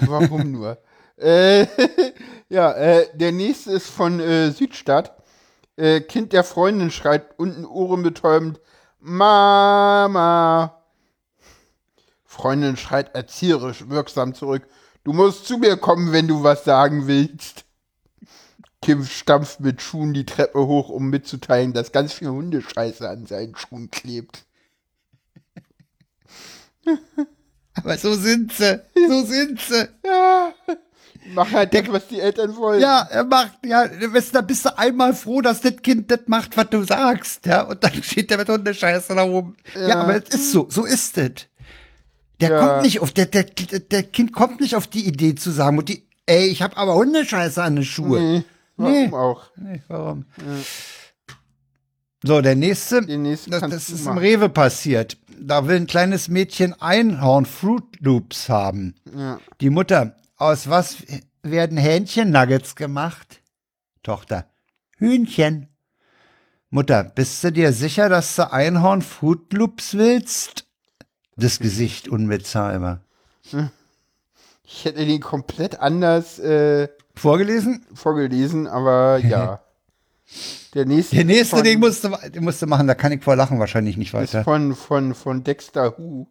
Warum 0.00 0.50
nur? 0.52 0.78
äh, 1.16 1.66
ja, 2.48 2.72
äh, 2.72 3.08
der 3.16 3.32
nächste 3.32 3.72
ist 3.72 3.88
von 3.88 4.20
äh, 4.20 4.50
Südstadt. 4.50 5.16
Äh, 5.76 6.00
kind 6.00 6.32
der 6.32 6.44
Freundin 6.44 6.90
schreit 6.90 7.38
unten 7.38 7.64
ohrenbetäubend 7.64 8.60
Mama. 9.00 10.82
Freundin 12.24 12.76
schreit 12.76 13.14
erzieherisch 13.14 13.88
wirksam 13.88 14.34
zurück. 14.34 14.66
Du 15.04 15.12
musst 15.12 15.46
zu 15.46 15.58
mir 15.58 15.76
kommen, 15.76 16.12
wenn 16.12 16.28
du 16.28 16.42
was 16.42 16.64
sagen 16.64 17.06
willst. 17.06 17.64
Kim 18.80 19.04
stampft 19.04 19.60
mit 19.60 19.80
Schuhen 19.80 20.12
die 20.12 20.26
Treppe 20.26 20.66
hoch, 20.66 20.88
um 20.88 21.08
mitzuteilen, 21.08 21.72
dass 21.72 21.92
ganz 21.92 22.12
viel 22.12 22.28
Hundescheiße 22.28 23.08
an 23.08 23.26
seinen 23.26 23.56
Schuhen 23.56 23.90
klebt. 23.90 24.44
Aber 27.74 27.96
so 27.96 28.14
sind 28.14 28.52
sie. 28.52 28.80
So 29.08 29.24
sind 29.24 29.60
sie. 29.60 29.88
Ja. 30.04 30.52
Mach 31.34 31.50
halt 31.52 31.72
das, 31.72 31.84
was 31.88 32.08
die 32.08 32.20
Eltern 32.20 32.56
wollen. 32.56 32.80
Ja, 32.80 33.06
er 33.10 33.24
macht, 33.24 33.52
ja, 33.64 33.86
da 33.86 34.40
bist 34.40 34.64
du 34.64 34.76
einmal 34.76 35.14
froh, 35.14 35.40
dass 35.40 35.60
das 35.60 35.76
Kind 35.76 36.10
das 36.10 36.20
macht, 36.26 36.56
was 36.56 36.68
du 36.70 36.82
sagst, 36.82 37.46
ja, 37.46 37.62
und 37.62 37.82
dann 37.84 37.92
steht 38.02 38.28
der 38.30 38.38
mit 38.38 38.48
Hundescheiße 38.48 39.14
da 39.14 39.24
oben. 39.24 39.56
Ja, 39.76 40.00
aber 40.00 40.16
es 40.16 40.34
ist 40.34 40.50
so, 40.50 40.66
so 40.68 40.84
ist 40.84 41.16
es. 41.18 41.32
Der 42.40 42.50
Ja. 42.50 42.58
kommt 42.66 42.82
nicht 42.82 42.98
auf, 43.00 43.12
der, 43.12 43.26
der, 43.26 43.44
der 43.44 44.02
Kind 44.02 44.32
kommt 44.32 44.60
nicht 44.60 44.74
auf 44.74 44.88
die 44.88 45.06
Idee 45.06 45.36
zu 45.36 45.52
sagen, 45.52 45.78
und 45.78 45.88
die, 45.88 46.04
ey, 46.26 46.46
ich 46.48 46.60
habe 46.60 46.76
aber 46.76 46.94
Hundescheiße 46.96 47.62
an 47.62 47.76
den 47.76 47.84
Schuhen. 47.84 48.38
Nee, 48.38 48.44
warum 48.76 48.92
Nee. 48.92 49.12
auch? 49.12 49.42
Nee, 49.56 49.82
warum? 49.86 50.24
So, 52.24 52.40
der 52.40 52.54
nächste, 52.54 53.02
das, 53.48 53.60
das 53.60 53.90
ist 53.90 54.06
im. 54.06 54.18
Rewe 54.18 54.48
passiert. 54.48 55.16
Da 55.44 55.66
will 55.66 55.76
ein 55.76 55.86
kleines 55.86 56.28
Mädchen 56.28 56.80
Einhorn 56.80 57.46
Fruit 57.46 58.00
Loops 58.00 58.48
haben. 58.48 58.94
Ja. 59.16 59.40
Die 59.60 59.70
Mutter, 59.70 60.14
aus 60.36 60.68
was 60.68 60.98
werden 61.42 61.78
Hähnchen-Nuggets 61.78 62.76
gemacht? 62.76 63.40
Tochter, 64.02 64.46
Hühnchen. 64.98 65.68
Mutter, 66.70 67.04
bist 67.04 67.42
du 67.42 67.50
dir 67.50 67.72
sicher, 67.72 68.08
dass 68.08 68.36
du 68.36 68.52
Einhorn 68.52 69.02
Fruit 69.02 69.52
Loops 69.52 69.94
willst? 69.94 70.66
Das 71.36 71.58
Gesicht 71.58 72.08
unbezahlbar. 72.08 73.00
Ich 74.62 74.84
hätte 74.84 75.04
den 75.04 75.20
komplett 75.20 75.80
anders 75.80 76.38
äh, 76.38 76.88
Vorgelesen? 77.16 77.84
vorgelesen, 77.94 78.66
aber 78.68 79.18
ja. 79.18 79.60
Der 80.74 80.86
nächste, 80.86 81.16
Der 81.16 81.24
nächste, 81.24 81.56
von, 81.56 81.64
den 81.64 81.80
musst, 81.80 82.04
du, 82.04 82.08
den 82.30 82.44
musst 82.44 82.62
du 82.62 82.66
machen, 82.66 82.86
da 82.86 82.94
kann 82.94 83.12
ich 83.12 83.22
vor 83.22 83.36
Lachen 83.36 83.58
wahrscheinlich 83.58 83.96
nicht 83.96 84.14
weiter. 84.14 84.42
von, 84.44 84.74
von, 84.74 85.14
von 85.14 85.44
Dexter 85.44 85.96
Who. 85.98 86.26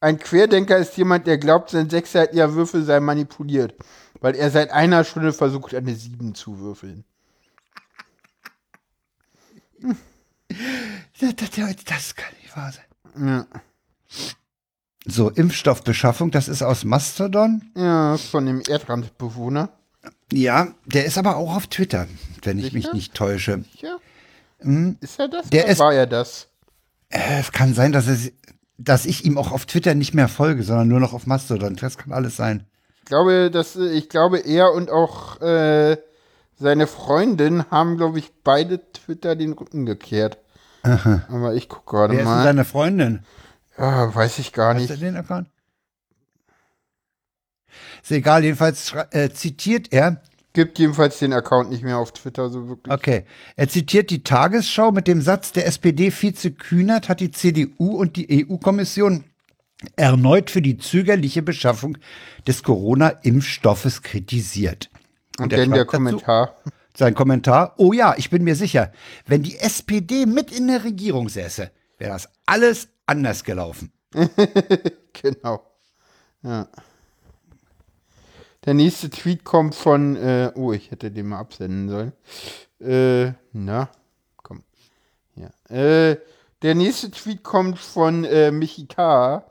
Ein 0.00 0.18
Querdenker 0.18 0.76
ist 0.76 0.96
jemand, 0.96 1.26
der 1.26 1.38
glaubt, 1.38 1.70
sein 1.70 1.90
sechsseitiger 1.90 2.54
Würfel 2.54 2.84
sei 2.84 3.00
manipuliert, 3.00 3.74
weil 4.20 4.34
er 4.36 4.50
seit 4.50 4.70
einer 4.70 5.02
Stunde 5.04 5.32
versucht, 5.32 5.74
eine 5.74 5.94
Sieben 5.94 6.34
zu 6.34 6.58
würfeln. 6.58 7.04
Das, 11.20 11.34
das, 11.36 11.50
das 11.84 12.14
kann 12.14 12.32
nicht 12.42 12.56
wahr 12.56 12.72
sein. 12.72 13.26
Ja, 13.28 13.46
So, 15.06 15.28
Impfstoffbeschaffung, 15.30 16.30
das 16.30 16.48
ist 16.48 16.62
aus 16.62 16.84
Mastodon. 16.84 17.70
ja 17.76 18.16
von 18.16 18.46
dem 18.46 18.60
Erdrandbewohner. 18.62 19.68
Ja, 20.32 20.68
der 20.86 21.04
ist 21.06 21.16
aber 21.18 21.36
auch 21.36 21.54
auf 21.56 21.66
Twitter, 21.68 22.06
wenn 22.42 22.58
ich 22.58 22.72
mich 22.72 22.84
Sicher? 22.84 22.94
nicht 22.94 23.14
täusche. 23.14 23.64
Mhm. 24.62 24.96
Ist 25.00 25.18
er 25.18 25.28
das? 25.28 25.48
Der 25.50 25.64
oder 25.64 25.72
ist- 25.72 25.78
war 25.78 25.94
er 25.94 26.06
das? 26.06 26.48
Äh, 27.10 27.40
Es 27.40 27.52
kann 27.52 27.74
sein, 27.74 27.92
dass, 27.92 28.06
es, 28.08 28.32
dass 28.76 29.06
ich 29.06 29.24
ihm 29.24 29.38
auch 29.38 29.52
auf 29.52 29.64
Twitter 29.66 29.94
nicht 29.94 30.14
mehr 30.14 30.28
folge, 30.28 30.62
sondern 30.62 30.88
nur 30.88 31.00
noch 31.00 31.12
auf 31.14 31.26
Mastodon. 31.26 31.76
Das 31.76 31.96
kann 31.96 32.12
alles 32.12 32.36
sein. 32.36 32.64
Ich 32.98 33.04
glaube, 33.06 33.50
dass, 33.50 33.76
ich 33.76 34.08
glaube, 34.10 34.38
er 34.40 34.72
und 34.72 34.90
auch 34.90 35.40
äh, 35.40 35.96
seine 36.58 36.86
Freundin 36.86 37.64
haben, 37.70 37.96
glaube 37.96 38.18
ich, 38.18 38.30
beide 38.44 38.80
Twitter 38.92 39.34
den 39.36 39.52
Rücken 39.54 39.86
gekehrt. 39.86 40.36
Aber 40.82 41.54
ich 41.54 41.68
gucke 41.68 41.90
gerade 41.90 42.12
Wer 42.14 42.20
ist 42.20 42.26
denn 42.26 42.34
mal. 42.34 42.44
seine 42.44 42.64
Freundin? 42.64 43.24
Ja, 43.78 44.14
weiß 44.14 44.38
ich 44.40 44.52
gar 44.52 44.74
Hast 44.74 44.80
nicht. 44.82 44.90
du 44.90 44.96
den 44.98 45.16
Account? 45.16 45.48
Ist 48.02 48.10
egal, 48.12 48.44
jedenfalls 48.44 48.92
äh, 49.10 49.30
zitiert 49.30 49.92
er, 49.92 50.20
Gibt 50.54 50.78
jedenfalls 50.78 51.18
den 51.18 51.32
Account 51.34 51.70
nicht 51.70 51.84
mehr 51.84 51.98
auf 51.98 52.10
Twitter 52.12 52.48
so 52.48 52.68
wirklich. 52.68 52.92
okay, 52.92 53.24
er 53.54 53.68
zitiert 53.68 54.10
die 54.10 54.24
Tagesschau 54.24 54.90
mit 54.90 55.06
dem 55.06 55.20
Satz, 55.20 55.52
der 55.52 55.66
SPD-Vize 55.66 56.50
Kühnert 56.52 57.08
hat 57.08 57.20
die 57.20 57.30
CDU 57.30 57.90
und 57.96 58.16
die 58.16 58.46
EU-Kommission 58.50 59.24
erneut 59.94 60.50
für 60.50 60.62
die 60.62 60.78
zögerliche 60.78 61.42
Beschaffung 61.42 61.98
des 62.46 62.62
Corona-Impfstoffes 62.64 64.02
kritisiert. 64.02 64.90
Und 65.38 65.52
er 65.52 65.60
dann 65.60 65.70
der 65.70 65.76
schreibt 65.80 65.92
dazu- 65.92 65.96
Kommentar. 65.96 66.56
Sein 66.96 67.14
Kommentar, 67.14 67.74
oh 67.76 67.92
ja, 67.92 68.14
ich 68.16 68.28
bin 68.28 68.42
mir 68.42 68.56
sicher, 68.56 68.90
wenn 69.26 69.44
die 69.44 69.58
SPD 69.58 70.26
mit 70.26 70.50
in 70.50 70.66
der 70.66 70.82
Regierung 70.82 71.28
säße, 71.28 71.70
wäre 71.98 72.10
das 72.12 72.28
alles 72.46 72.88
anders 73.06 73.44
gelaufen. 73.44 73.92
Genau. 75.20 75.62
Ja. 76.42 76.68
Der 78.64 78.74
nächste 78.74 79.08
Tweet 79.10 79.44
kommt 79.44 79.74
von, 79.74 80.16
äh, 80.16 80.50
oh, 80.54 80.72
ich 80.72 80.90
hätte 80.90 81.10
den 81.10 81.28
mal 81.28 81.38
absenden 81.38 81.88
sollen. 81.88 82.12
Äh, 82.80 83.32
na, 83.52 83.88
komm. 84.36 84.62
Ja. 85.36 85.50
Äh, 85.74 86.18
der 86.62 86.74
nächste 86.74 87.10
Tweet 87.10 87.44
kommt 87.44 87.78
von 87.78 88.24
äh, 88.24 88.50
Michi 88.50 88.86
K. 88.86 89.44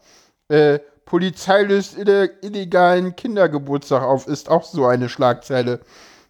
Äh, 0.49 0.79
Polizei 1.05 1.63
löst 1.63 1.97
ille 1.97 2.29
illegalen 2.41 3.15
Kindergeburtstag 3.15 4.03
auf, 4.03 4.27
ist 4.27 4.49
auch 4.49 4.65
so 4.65 4.85
eine 4.85 5.07
Schlagzeile. 5.07 5.79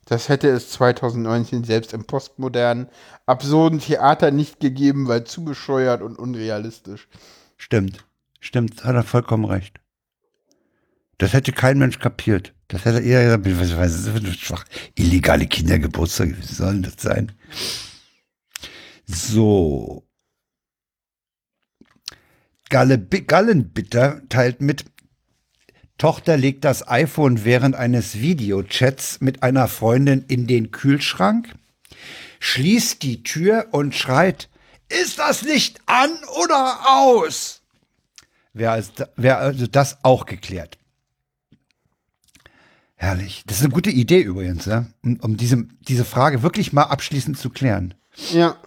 Das 0.06 0.30
hätte 0.30 0.48
es 0.50 0.70
2019 0.70 1.64
selbst 1.64 1.94
im 1.94 2.06
postmodernen, 2.06 2.88
absurden 3.26 3.80
Theater 3.80 4.32
nicht 4.32 4.60
gegeben, 4.60 5.08
weil 5.08 5.24
zu 5.26 5.44
bescheuert 5.44 6.02
und 6.02 6.18
unrealistisch. 6.18 7.10
Stimmt, 7.58 8.06
stimmt, 8.40 8.86
hat 8.86 8.96
er 8.96 9.04
vollkommen 9.04 9.46
recht. 9.46 9.80
Das 11.18 11.34
hätte 11.34 11.52
kein 11.52 11.80
Mensch 11.80 11.98
kapiert. 12.00 12.54
Das 12.68 12.84
hätte 12.84 13.00
eher 13.00 13.24
gesagt, 13.24 13.60
was, 13.60 13.78
was 13.78 13.96
ist 13.96 14.08
das 14.08 14.22
für 14.22 14.34
schwach? 14.34 14.66
Illegale 14.96 15.48
Kindergeburtstage, 15.48 16.38
wie 16.38 16.46
soll 16.46 16.74
denn 16.74 16.84
das 16.84 16.96
sein? 16.98 17.32
So. 19.06 20.06
Galle, 22.70 23.00
Gallenbitter 23.00 24.22
teilt 24.28 24.60
mit, 24.60 24.86
Tochter 25.98 26.36
legt 26.36 26.66
das 26.66 26.88
iPhone 26.88 27.46
während 27.46 27.76
eines 27.76 28.20
Videochats 28.20 29.22
mit 29.22 29.44
einer 29.44 29.70
Freundin 29.70 30.26
in 30.28 30.46
den 30.46 30.72
Kühlschrank, 30.72 31.56
schließt 32.40 33.02
die 33.02 33.24
Tür 33.24 33.68
und 33.72 33.96
schreit, 33.96 34.50
ist 34.90 35.20
das 35.20 35.42
Licht 35.42 35.80
an 35.86 36.12
oder 36.44 36.80
aus? 36.88 37.62
Wäre 38.54 38.84
wär 39.16 39.40
also 39.40 39.68
das 39.68 40.04
auch 40.04 40.26
geklärt. 40.26 40.78
Herrlich. 42.98 43.44
Das 43.48 43.58
ist 43.58 43.64
eine 43.64 43.74
gute 43.74 43.92
Idee 43.92 44.22
übrigens, 44.22 44.66
ja? 44.66 44.86
um, 45.04 45.20
um 45.22 45.38
diese, 45.38 45.66
diese 45.88 46.04
Frage 46.04 46.44
wirklich 46.44 46.74
mal 46.74 46.84
abschließend 46.84 47.38
zu 47.38 47.50
klären. 47.50 47.94
Ja, 48.32 48.58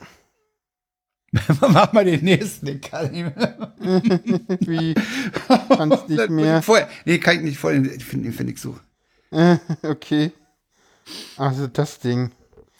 Mach 1.60 1.92
mal 1.92 2.04
den 2.04 2.24
nächsten, 2.24 2.66
den 2.66 2.80
kann 2.80 3.14
ich 3.14 3.24
wie 4.66 4.94
kannst 5.68 6.08
nicht 6.08 6.28
mehr. 6.28 6.60
Vorher, 6.60 6.88
nee, 7.04 7.18
kann 7.18 7.36
ich 7.36 7.42
nicht 7.42 7.58
vorher. 7.58 7.80
Den 7.80 8.00
finde 8.00 8.32
find 8.32 8.50
ich 8.50 8.60
so. 8.60 8.76
Okay. 9.82 10.32
Also 11.36 11.68
das 11.68 12.00
Ding. 12.00 12.32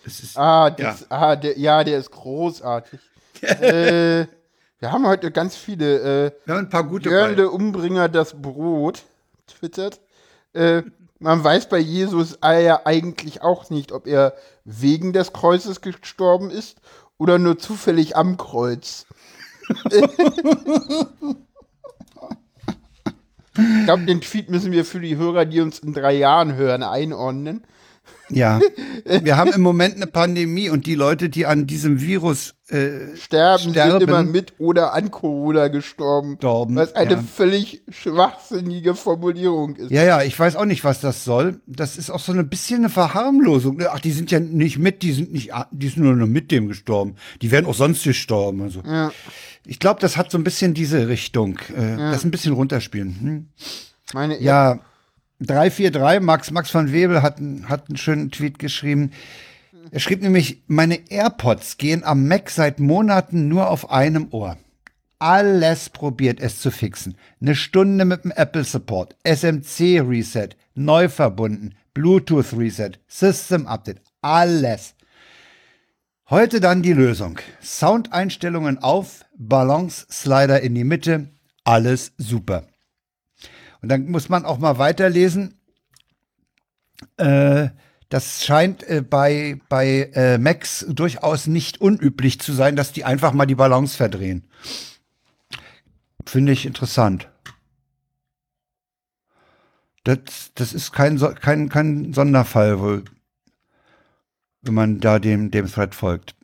Das 0.05 0.21
ist, 0.21 0.37
Ah, 0.37 0.71
das, 0.71 1.09
ah 1.11 1.37
der, 1.37 1.59
ja, 1.59 1.85
der 1.85 1.99
ist 1.99 2.11
großartig. 2.11 2.99
äh, 3.41 4.27
wir 4.81 4.93
haben 4.93 5.07
heute 5.07 5.31
ganz 5.31 5.55
viele. 5.55 6.27
Äh, 6.27 6.33
wir 6.45 6.55
haben 6.55 6.65
ein 6.65 6.71
paar 6.71 6.85
gute 6.85 7.09
Jörn 7.09 7.31
bei. 7.31 7.37
der 7.37 7.53
Umbringer 7.53 8.09
das 8.09 8.35
Brot 8.41 9.05
twittert. 9.47 10.01
Äh, 10.55 10.83
man 11.21 11.45
weiß 11.45 11.69
bei 11.69 11.79
Jesus 11.79 12.39
ja 12.43 12.81
eigentlich 12.85 13.43
auch 13.43 13.71
nicht, 13.71 13.93
ob 13.93 14.07
er 14.07 14.35
wegen 14.65 15.13
des 15.13 15.33
Kreuzes 15.33 15.81
gestorben 15.83 16.51
ist 16.51 16.81
oder 17.19 17.39
nur 17.39 17.59
zufällig 17.59 18.17
am 18.17 18.37
Kreuz. 18.39 19.07
ich 19.93 20.01
glaube, 23.85 24.07
den 24.07 24.23
Tweet 24.23 24.51
müssen 24.51 24.73
wir 24.73 24.85
für 24.85 25.01
die 25.01 25.17
Hörer, 25.17 25.45
die 25.45 25.61
uns 25.61 25.79
in 25.79 25.93
drei 25.93 26.15
Jahren 26.15 26.57
hören, 26.57 26.83
einordnen. 26.83 27.65
Ja. 28.31 28.61
Wir 29.23 29.37
haben 29.37 29.53
im 29.53 29.61
Moment 29.63 29.97
eine 29.97 30.07
Pandemie 30.07 30.69
und 30.71 30.87
die 30.87 30.95
Leute, 30.95 31.29
die 31.29 31.47
an 31.47 31.67
diesem 31.67 32.01
Virus 32.01 32.55
äh, 32.69 33.17
Sterben, 33.17 33.71
Sterben. 33.71 33.93
sind 33.93 34.03
immer 34.03 34.23
mit 34.23 34.55
oder 34.59 34.93
an 34.93 35.11
Corona 35.11 35.69
gestorben. 35.69 36.35
Gestorben, 36.35 36.77
Was 36.77 36.95
eine 36.95 37.15
ja. 37.15 37.23
völlig 37.23 37.83
schwachsinnige 37.89 38.95
Formulierung 38.95 39.77
ist. 39.77 39.91
Ja, 39.91 40.05
ja, 40.05 40.23
ich 40.23 40.39
weiß 40.39 40.57
auch 40.57 40.65
nicht, 40.65 40.85
was 40.85 41.01
das 41.01 41.25
soll. 41.25 41.61
Das 41.67 41.97
ist 41.97 42.11
auch 42.11 42.21
so 42.21 42.33
ein 42.33 42.49
bisschen 42.49 42.79
eine 42.79 42.89
Verharmlosung. 42.89 43.83
Ach, 43.91 44.01
die 44.01 44.13
sind 44.13 44.31
ja 44.31 44.39
nicht 44.41 44.79
mit, 44.79 45.03
die 45.03 45.13
sind 45.13 45.33
nicht, 45.33 45.51
die 45.73 45.89
sind 45.89 46.03
nur 46.03 46.15
mit 46.15 46.51
dem 46.51 46.69
gestorben. 46.69 47.17
Die 47.43 47.51
wären 47.51 47.67
auch 47.67 47.75
sonst 47.75 48.05
gestorben. 48.05 48.63
Also. 48.63 48.83
Ja. 48.87 49.13
Ich 49.67 49.79
glaube, 49.79 50.01
das 50.01 50.17
hat 50.17 50.31
so 50.31 50.39
ein 50.39 50.45
bisschen 50.45 50.75
diese 50.75 51.09
Richtung. 51.09 51.59
Äh, 51.77 51.97
Das 51.97 52.25
ein 52.25 52.31
bisschen 52.31 52.53
runterspielen. 52.53 53.17
Hm? 53.21 53.49
Meine 54.13 54.41
Ja, 54.41 54.81
343, 55.41 56.21
Max, 56.21 56.51
Max 56.51 56.71
von 56.71 56.93
Webel 56.93 57.23
hat, 57.23 57.41
hat 57.65 57.89
einen 57.89 57.97
schönen 57.97 58.31
Tweet 58.31 58.59
geschrieben. 58.59 59.13
Er 59.91 60.01
schrieb 60.01 60.23
nämlich, 60.23 60.63
meine 60.67 61.11
AirPods 61.11 61.79
gehen 61.79 62.05
am 62.05 62.29
Mac 62.29 62.51
seit 62.51 62.79
Monaten 62.79 63.49
nur 63.49 63.71
auf 63.71 63.91
einem 63.91 64.29
Ohr. 64.31 64.59
Alles 65.19 65.91
probiert 65.91 66.41
es 66.41 66.61
zu 66.61 66.71
fixen. 66.71 67.17
Eine 67.41 67.55
Stunde 67.55 68.05
mit 68.05 68.25
dem 68.25 68.31
Apple 68.31 68.65
Support, 68.65 69.17
SMC 69.25 70.01
Reset, 70.01 70.51
neu 70.75 71.09
verbunden, 71.09 71.75
Bluetooth 71.93 72.57
Reset, 72.57 72.93
System 73.09 73.67
Update, 73.67 74.01
alles. 74.23 74.95
Heute 76.29 76.61
dann 76.61 76.83
die 76.83 76.93
Lösung. 76.93 77.39
Soundeinstellungen 77.61 78.79
auf, 78.79 79.25
Balance 79.37 80.07
Slider 80.11 80.61
in 80.61 80.75
die 80.75 80.85
Mitte, 80.85 81.29
alles 81.65 82.13
super. 82.17 82.70
Und 83.83 83.89
dann 83.89 84.07
muss 84.11 84.29
man 84.29 84.45
auch 84.45 84.59
mal 84.59 84.79
weiterlesen. 84.79 85.59
Äh, 87.17 87.71
das 88.11 88.45
scheint 88.45 88.83
äh, 88.89 89.03
bei, 89.03 89.61
bei 89.69 90.11
äh, 90.15 90.39
Macs 90.39 90.85
durchaus 90.89 91.47
nicht 91.47 91.81
unüblich 91.81 92.41
zu 92.41 92.53
sein, 92.53 92.77
dass 92.77 92.93
die 92.93 93.05
einfach 93.05 93.33
mal 93.33 93.47
die 93.47 93.55
Balance 93.55 93.97
verdrehen. 93.97 94.45
Finde 96.27 96.53
ich 96.53 96.67
interessant. 96.67 97.31
Das, 100.05 100.19
das 100.55 100.73
ist 100.73 100.93
kein, 100.93 101.19
kein, 101.19 101.69
kein 101.69 102.13
Sonderfall, 102.13 102.81
wohl, 102.81 103.05
wenn 104.63 104.75
man 104.75 105.01
da 105.01 105.19
dem, 105.19 105.51
dem 105.51 105.67
Thread 105.67 105.95
folgt. 105.95 106.35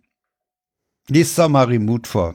Lies 1.08 1.34
doch 1.34 1.48
mal 1.48 1.66
Remote 1.66 2.08
vor. 2.08 2.34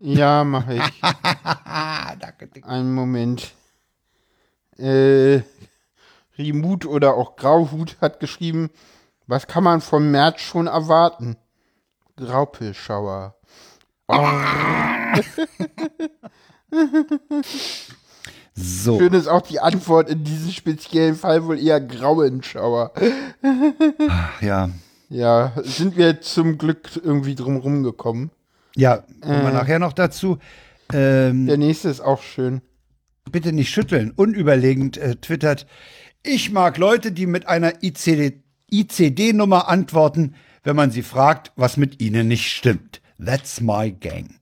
Ja, 0.00 0.44
mache 0.44 0.76
ich. 0.76 1.02
Einen 2.64 2.94
Moment. 2.94 3.54
Äh, 4.78 5.42
Rimut 6.38 6.86
oder 6.86 7.14
auch 7.14 7.36
Grauhut 7.36 7.96
hat 8.00 8.20
geschrieben, 8.20 8.70
was 9.26 9.46
kann 9.46 9.64
man 9.64 9.80
vom 9.80 10.10
März 10.10 10.40
schon 10.40 10.66
erwarten? 10.66 11.36
Graupelschauer. 12.16 13.34
So. 18.54 18.98
Schön 18.98 19.14
ist 19.14 19.28
auch 19.28 19.40
die 19.40 19.60
Antwort 19.60 20.10
in 20.10 20.24
diesem 20.24 20.50
speziellen 20.50 21.14
Fall 21.14 21.46
wohl 21.46 21.58
eher 21.58 21.80
Grauenschauer. 21.80 22.92
Ja. 24.42 24.68
Ja, 25.08 25.52
sind 25.62 25.96
wir 25.96 26.20
zum 26.20 26.58
Glück 26.58 26.90
irgendwie 27.02 27.34
drum 27.34 27.56
rumgekommen. 27.56 28.30
Ja, 28.76 28.98
kommen 29.22 29.42
wir 29.42 29.48
Äh. 29.50 29.54
nachher 29.54 29.78
noch 29.78 29.94
dazu. 29.94 30.38
Ähm, 30.92 31.46
Der 31.46 31.56
nächste 31.56 31.88
ist 31.88 32.00
auch 32.02 32.20
schön. 32.22 32.60
Bitte 33.30 33.52
nicht 33.52 33.70
schütteln. 33.70 34.10
Unüberlegend 34.10 34.96
äh, 34.96 35.16
twittert, 35.16 35.66
ich 36.22 36.52
mag 36.52 36.78
Leute, 36.78 37.12
die 37.12 37.26
mit 37.26 37.46
einer 37.46 37.82
ICD 37.82 38.40
ICD-Nummer 38.70 39.68
antworten, 39.68 40.34
wenn 40.62 40.76
man 40.76 40.90
sie 40.90 41.02
fragt, 41.02 41.52
was 41.56 41.76
mit 41.76 42.00
ihnen 42.00 42.28
nicht 42.28 42.50
stimmt. 42.50 43.02
That's 43.22 43.60
my 43.60 43.92
gang. 43.92 44.36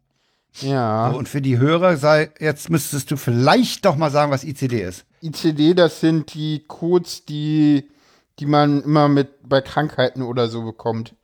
Ja. 0.61 1.11
So, 1.11 1.19
und 1.19 1.29
für 1.29 1.41
die 1.41 1.59
Hörer 1.59 1.97
sei, 1.97 2.31
jetzt 2.39 2.71
müsstest 2.71 3.11
du 3.11 3.17
vielleicht 3.17 3.85
doch 3.85 3.97
mal 3.97 4.11
sagen, 4.11 4.31
was 4.31 4.45
ICD 4.45 4.83
ist. 4.83 5.05
ICD, 5.23 5.75
das 5.75 6.01
sind 6.01 6.35
die 6.35 6.65
Codes, 6.67 7.25
die, 7.25 7.91
die 8.39 8.47
man 8.47 8.83
immer 8.83 9.09
mit 9.09 9.49
bei 9.49 9.61
Krankheiten 9.61 10.23
oder 10.23 10.49
so 10.49 10.63
bekommt. 10.63 11.17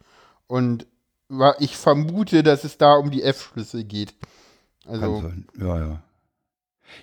Und 0.49 0.87
ich 1.59 1.77
vermute, 1.77 2.43
dass 2.43 2.65
es 2.65 2.79
da 2.79 2.95
um 2.95 3.11
die 3.11 3.23
F-Schlüssel 3.23 3.85
geht. 3.85 4.15
Also. 4.87 5.33
Ja, 5.59 5.79
ja. 5.79 6.03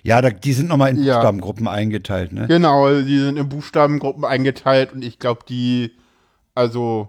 Ja, 0.02 0.20
da, 0.20 0.30
die 0.30 0.52
sind 0.52 0.68
nochmal 0.68 0.90
in 0.90 1.02
Ja. 1.02 1.14
Buchstabengruppen 1.14 1.68
eingeteilt, 1.68 2.32
ne? 2.32 2.46
genau, 2.46 2.88
die 3.00 3.18
sind 3.18 3.36
in 3.36 3.48
Buchstabengruppen 3.48 4.24
eingeteilt 4.24 4.92
und 4.92 5.04
ich 5.04 5.18
glaube, 5.18 5.40
die, 5.48 5.92
also 6.54 7.08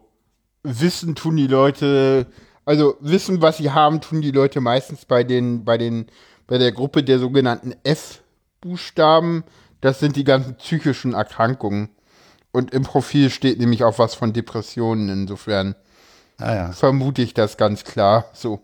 wissen 0.64 1.16
tun 1.16 1.36
die 1.38 1.48
Leute 1.48 2.28
Also 2.68 2.98
wissen, 3.00 3.42
was 3.42 3.58
sie 3.58 3.72
haben, 3.72 4.02
tun 4.02 4.22
die 4.22 4.32
Leute 4.32 4.60
meistens 4.60 5.06
bei 5.06 5.24
den, 5.24 5.64
bei 5.66 5.78
den, 5.78 6.08
bei 6.48 6.58
der 6.58 6.72
Gruppe 6.72 7.04
der 7.04 7.20
sogenannten 7.20 7.76
F-Buchstaben. 7.84 9.44
Das 9.82 10.00
sind 10.00 10.16
die 10.16 10.24
ganzen 10.24 10.56
psychischen 10.56 11.14
Erkrankungen. 11.14 11.90
Und 12.52 12.74
im 12.74 12.82
Profil 12.84 13.30
steht 13.30 13.60
nämlich 13.60 13.84
auch 13.84 14.00
was 14.00 14.16
von 14.16 14.34
Depressionen. 14.34 15.10
Insofern 15.10 15.76
Ah 16.40 16.56
ja, 16.56 16.72
vermute 16.72 17.22
ich 17.22 17.34
das 17.36 17.58
ganz 17.58 17.84
klar. 17.84 18.26
So. 18.34 18.62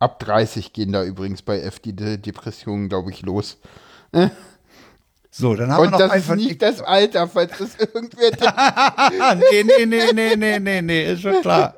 Ab 0.00 0.18
30 0.18 0.72
gehen 0.72 0.90
da 0.92 1.04
übrigens 1.04 1.42
bei 1.42 1.60
F 1.60 1.78
die 1.78 1.94
De 1.94 2.16
Depressionen, 2.16 2.88
glaube 2.88 3.10
ich, 3.12 3.22
los. 3.22 3.58
So, 5.30 5.54
dann 5.54 5.70
haben 5.70 5.80
Und 5.80 5.86
wir 5.86 5.90
noch 5.92 5.98
das 5.98 6.10
einen 6.10 6.22
ist 6.40 6.48
nicht 6.48 6.62
das 6.62 6.80
Alter, 6.82 7.28
falls 7.28 7.52
das 7.58 7.76
irgendwer 7.78 8.30
denkt. 8.32 8.52
Nee, 9.52 9.62
nee, 9.64 9.86
nee, 9.86 10.12
nee, 10.12 10.36
nee, 10.36 10.58
nee, 10.58 10.82
nee, 10.82 11.12
ist 11.12 11.20
schon 11.22 11.40
klar. 11.40 11.76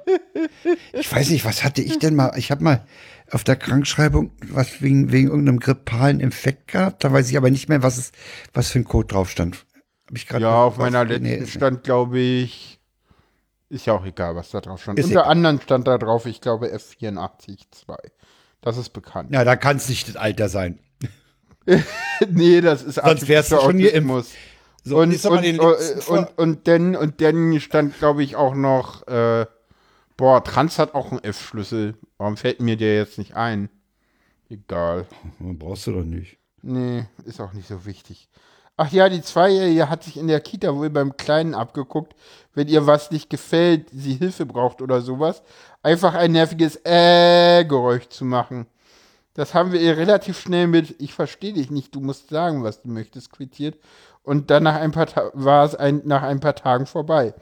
Ich 0.92 1.12
weiß 1.12 1.28
nicht, 1.30 1.44
was 1.44 1.62
hatte 1.62 1.82
ich 1.82 1.98
denn 1.98 2.14
mal? 2.14 2.32
Ich 2.36 2.50
habe 2.50 2.64
mal 2.64 2.86
auf 3.30 3.44
der 3.44 3.56
Krankschreibung 3.56 4.30
was 4.48 4.80
wegen, 4.80 5.12
wegen 5.12 5.28
irgendeinem 5.28 5.60
grippalen 5.60 6.20
Infekt 6.20 6.68
gehabt. 6.72 7.04
Da 7.04 7.12
weiß 7.12 7.28
ich 7.30 7.36
aber 7.36 7.50
nicht 7.50 7.68
mehr, 7.68 7.82
was 7.82 7.98
es, 7.98 8.12
was 8.54 8.70
für 8.70 8.78
ein 8.78 8.84
Code 8.84 9.08
drauf 9.08 9.30
stand. 9.30 9.66
Hab 10.08 10.16
ich 10.16 10.28
Ja, 10.30 10.64
auf 10.64 10.78
meiner 10.78 11.04
nee, 11.04 11.16
letzten 11.16 11.44
ist- 11.44 11.52
stand, 11.52 11.84
glaube 11.84 12.18
ich, 12.20 12.80
ist 13.72 13.86
ja 13.86 13.94
auch 13.94 14.04
egal, 14.04 14.36
was 14.36 14.50
da 14.50 14.60
drauf 14.60 14.82
stand. 14.82 14.98
Ist 14.98 15.06
Unter 15.06 15.20
egal. 15.20 15.30
anderem 15.30 15.60
stand 15.60 15.88
da 15.88 15.98
drauf, 15.98 16.26
ich 16.26 16.40
glaube, 16.40 16.68
F84.2. 16.74 17.96
Das 18.60 18.76
ist 18.76 18.90
bekannt. 18.90 19.30
Ja, 19.32 19.44
da 19.44 19.56
kann 19.56 19.78
es 19.78 19.88
nicht 19.88 20.08
das 20.08 20.16
Alter 20.16 20.48
sein. 20.48 20.78
nee, 22.28 22.60
das 22.60 22.82
ist 22.82 22.96
Sonst 22.96 23.28
wärst 23.28 23.52
du 23.52 23.60
schon 23.60 23.78
hier 23.78 23.94
im-. 23.94 24.22
So, 24.84 24.98
Und, 24.98 25.24
und, 25.24 25.58
und, 25.60 26.08
und, 26.08 26.38
und 26.38 26.68
dann, 26.68 26.96
und 26.96 27.20
dann 27.20 27.60
stand, 27.60 27.98
glaube 27.98 28.22
ich, 28.24 28.34
auch 28.36 28.54
noch, 28.54 29.06
äh, 29.06 29.46
boah, 30.16 30.42
Trans 30.44 30.78
hat 30.78 30.94
auch 30.94 31.10
einen 31.10 31.22
F-Schlüssel. 31.22 31.94
Warum 32.18 32.36
fällt 32.36 32.60
mir 32.60 32.76
der 32.76 32.96
jetzt 32.96 33.16
nicht 33.16 33.34
ein? 33.36 33.70
Egal. 34.50 35.06
Brauchst 35.38 35.86
du 35.86 35.92
doch 35.92 36.04
nicht. 36.04 36.36
Nee, 36.62 37.06
ist 37.24 37.40
auch 37.40 37.52
nicht 37.52 37.68
so 37.68 37.86
wichtig. 37.86 38.28
Ach 38.76 38.90
ja, 38.90 39.08
die 39.08 39.22
Zweijährige 39.22 39.88
hat 39.90 40.02
sich 40.04 40.16
in 40.16 40.28
der 40.28 40.40
Kita 40.40 40.74
wohl 40.74 40.88
beim 40.90 41.16
Kleinen 41.16 41.54
abgeguckt, 41.54 42.14
wenn 42.54 42.68
ihr 42.68 42.86
was 42.86 43.10
nicht 43.10 43.28
gefällt, 43.28 43.90
sie 43.90 44.14
Hilfe 44.14 44.46
braucht 44.46 44.80
oder 44.80 45.02
sowas, 45.02 45.42
einfach 45.82 46.14
ein 46.14 46.32
nerviges 46.32 46.76
Äh-Geräusch 46.84 48.08
zu 48.08 48.24
machen. 48.24 48.66
Das 49.34 49.54
haben 49.54 49.72
wir 49.72 49.80
ihr 49.80 49.96
relativ 49.96 50.40
schnell 50.40 50.66
mit 50.66 50.94
Ich 51.00 51.14
verstehe 51.14 51.52
dich 51.52 51.70
nicht, 51.70 51.94
du 51.94 52.00
musst 52.00 52.28
sagen, 52.30 52.64
was 52.64 52.82
du 52.82 52.88
möchtest, 52.88 53.30
quittiert. 53.32 53.78
Und 54.22 54.50
dann 54.50 54.62
nach 54.62 54.76
ein 54.76 54.92
paar 54.92 55.06
Ta 55.06 55.30
war 55.34 55.64
es 55.64 55.74
ein, 55.74 56.02
nach 56.04 56.22
ein 56.22 56.40
paar 56.40 56.54
Tagen 56.54 56.86
vorbei. 56.86 57.34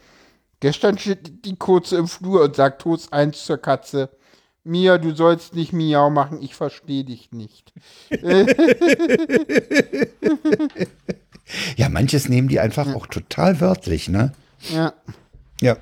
Gestern 0.60 0.98
steht 0.98 1.44
die 1.44 1.56
Kurze 1.56 1.96
im 1.96 2.08
Flur 2.08 2.42
und 2.44 2.56
sagt 2.56 2.82
Toast 2.82 3.12
eins 3.12 3.44
zur 3.44 3.58
Katze. 3.58 4.10
Mia, 4.64 4.98
du 4.98 5.14
sollst 5.14 5.54
nicht 5.54 5.72
Miau 5.72 6.11
machen, 6.11 6.42
ich 6.42 6.54
verstehe 6.54 7.04
dich 7.04 7.30
nicht. 7.32 7.72
Ja, 11.76 11.88
manches 11.88 12.28
nehmen 12.28 12.48
die 12.48 12.61
einfach 12.61 12.94
auch 12.94 13.06
total 13.06 13.61
wörtlich, 13.61 14.08
ne? 14.08 14.32
Ja. 14.72 14.92
Ja. 15.61 15.76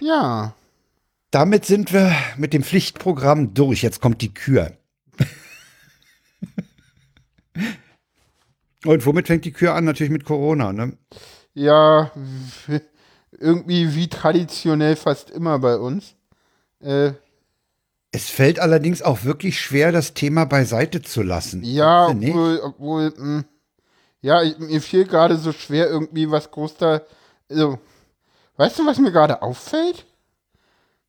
Ja. 0.00 0.54
Damit 1.30 1.64
sind 1.64 1.92
wir 1.92 2.14
mit 2.36 2.52
dem 2.52 2.62
Pflichtprogramm 2.62 3.54
durch. 3.54 3.82
Jetzt 3.82 4.00
kommt 4.00 4.22
die 4.22 4.34
Kür. 4.34 4.76
Und 8.84 9.06
womit 9.06 9.26
fängt 9.26 9.44
die 9.44 9.52
Kür 9.52 9.74
an? 9.74 9.84
Natürlich 9.84 10.12
mit 10.12 10.24
Corona, 10.24 10.72
ne? 10.72 10.96
Ja, 11.52 12.10
irgendwie 13.32 13.94
wie 13.94 14.08
traditionell 14.08 14.96
fast 14.96 15.30
immer 15.30 15.58
bei 15.58 15.76
uns. 15.76 16.14
Äh, 16.80 17.12
Es 18.12 18.28
fällt 18.28 18.58
allerdings 18.58 19.02
auch 19.02 19.24
wirklich 19.24 19.60
schwer, 19.60 19.92
das 19.92 20.14
Thema 20.14 20.44
beiseite 20.44 21.02
zu 21.02 21.22
lassen. 21.22 21.62
ja, 21.62 22.08
obwohl, 22.08 22.60
obwohl, 22.62 23.14
mh, 23.16 23.44
ja, 24.20 24.42
ich, 24.42 24.58
mir 24.58 24.80
fiel 24.80 25.04
gerade 25.04 25.36
so 25.36 25.52
schwer 25.52 25.88
irgendwie 25.88 26.30
was 26.30 26.50
groß 26.50 26.76
da. 26.76 27.02
Also, 27.48 27.78
weißt 28.56 28.78
du, 28.78 28.86
was 28.86 28.98
mir 28.98 29.12
gerade 29.12 29.42
auffällt? 29.42 30.06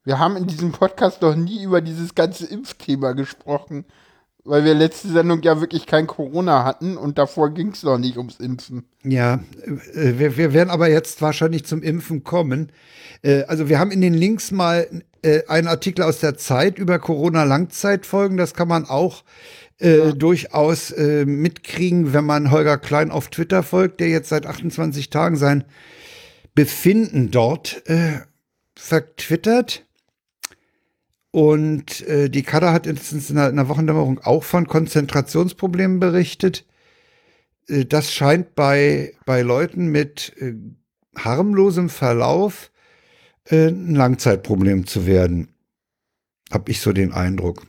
Wir 0.04 0.20
haben 0.20 0.38
in 0.38 0.48
diesem 0.48 0.72
Podcast 0.72 1.22
noch 1.22 1.36
nie 1.36 1.64
über 1.64 1.82
dieses 1.82 2.16
ganze 2.16 2.46
Impfthema 2.46 3.12
gesprochen, 3.14 3.86
weil 4.44 4.64
wir 4.64 4.74
letzte 4.74 5.10
Sendung 5.10 5.42
ja 5.44 5.60
wirklich 5.60 5.86
kein 5.86 6.08
Corona 6.08 6.64
hatten 6.64 6.98
und 6.98 7.18
davor 7.18 7.52
ging 7.52 7.70
es 7.70 7.84
noch 7.84 8.00
nicht 8.00 8.18
ums 8.18 8.40
Impfen. 8.40 8.86
Ja, 9.04 9.36
äh, 9.94 10.18
wir, 10.18 10.38
wir 10.38 10.54
werden 10.54 10.70
aber 10.70 10.90
jetzt 10.90 11.22
wahrscheinlich 11.22 11.66
zum 11.66 11.84
Impfen 11.84 12.24
kommen. 12.24 12.72
Äh, 13.22 13.44
also 13.44 13.70
wir 13.70 13.78
haben 13.78 13.92
in 13.92 14.02
den 14.02 14.16
Links 14.16 14.52
mal 14.52 14.88
äh, 15.22 15.46
einen 15.48 15.68
Artikel 15.68 16.04
aus 16.04 16.20
der 16.20 16.38
Zeit 16.38 16.78
über 16.80 17.00
Corona-Langzeitfolgen. 17.00 18.38
Das 18.38 18.54
kann 18.54 18.68
man 18.68 18.86
auch 18.86 19.24
äh, 19.80 20.14
durchaus 20.14 20.92
äh, 20.92 21.26
mitkriegen, 21.26 22.14
wenn 22.14 22.26
man 22.26 22.52
Holger 22.52 22.78
Klein 22.78 23.12
auf 23.12 23.30
Twitter 23.30 23.64
folgt, 23.64 24.00
der 24.00 24.10
jetzt 24.10 24.30
seit 24.30 24.46
28 24.46 25.10
Tagen 25.10 25.36
sein 25.36 25.64
Befinden 26.54 27.32
dort 27.32 27.84
äh, 27.88 28.20
vertwittert. 28.76 29.86
Und 31.32 32.06
äh, 32.08 32.30
die 32.30 32.44
Kader 32.44 32.74
hat 32.74 32.86
letztens 32.86 33.30
in 33.30 33.38
der, 33.38 33.50
in 33.50 33.56
der 33.56 33.70
Wochendämmerung 33.70 34.20
auch 34.20 34.44
von 34.44 34.68
Konzentrationsproblemen 34.68 36.00
berichtet. 36.00 36.66
Äh, 37.68 37.86
Das 37.86 38.12
scheint 38.14 38.54
bei, 38.56 39.14
bei 39.26 39.42
Leuten 39.42 39.88
mit 39.88 40.34
äh, 40.38 40.54
harmlosem 41.18 41.90
Verlauf 41.90 42.71
äh, 43.46 43.68
ein 43.68 43.96
Langzeitproblem 43.96 44.88
zu 44.88 45.06
werden. 45.06 45.50
Hab 46.52 46.70
ich 46.70 46.82
so 46.82 46.92
den 46.94 47.14
Eindruck. 47.14 47.66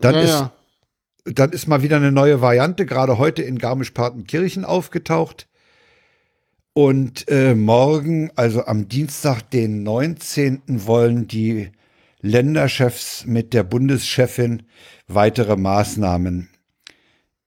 Dann 0.00 0.14
ja, 0.14 0.20
ist- 0.20 0.30
ja. 0.30 0.52
Dann 1.28 1.50
ist 1.50 1.66
mal 1.66 1.82
wieder 1.82 1.96
eine 1.96 2.12
neue 2.12 2.40
Variante, 2.40 2.86
gerade 2.86 3.18
heute 3.18 3.42
in 3.42 3.58
Garmisch-Partenkirchen 3.58 4.64
aufgetaucht. 4.64 5.48
Und 6.72 7.28
äh, 7.28 7.54
morgen, 7.56 8.30
also 8.36 8.64
am 8.66 8.86
Dienstag, 8.86 9.42
den 9.50 9.82
19., 9.82 10.62
wollen 10.86 11.26
die 11.26 11.72
Länderchefs 12.20 13.24
mit 13.26 13.54
der 13.54 13.64
Bundeschefin 13.64 14.62
weitere 15.08 15.56
Maßnahmen 15.56 16.48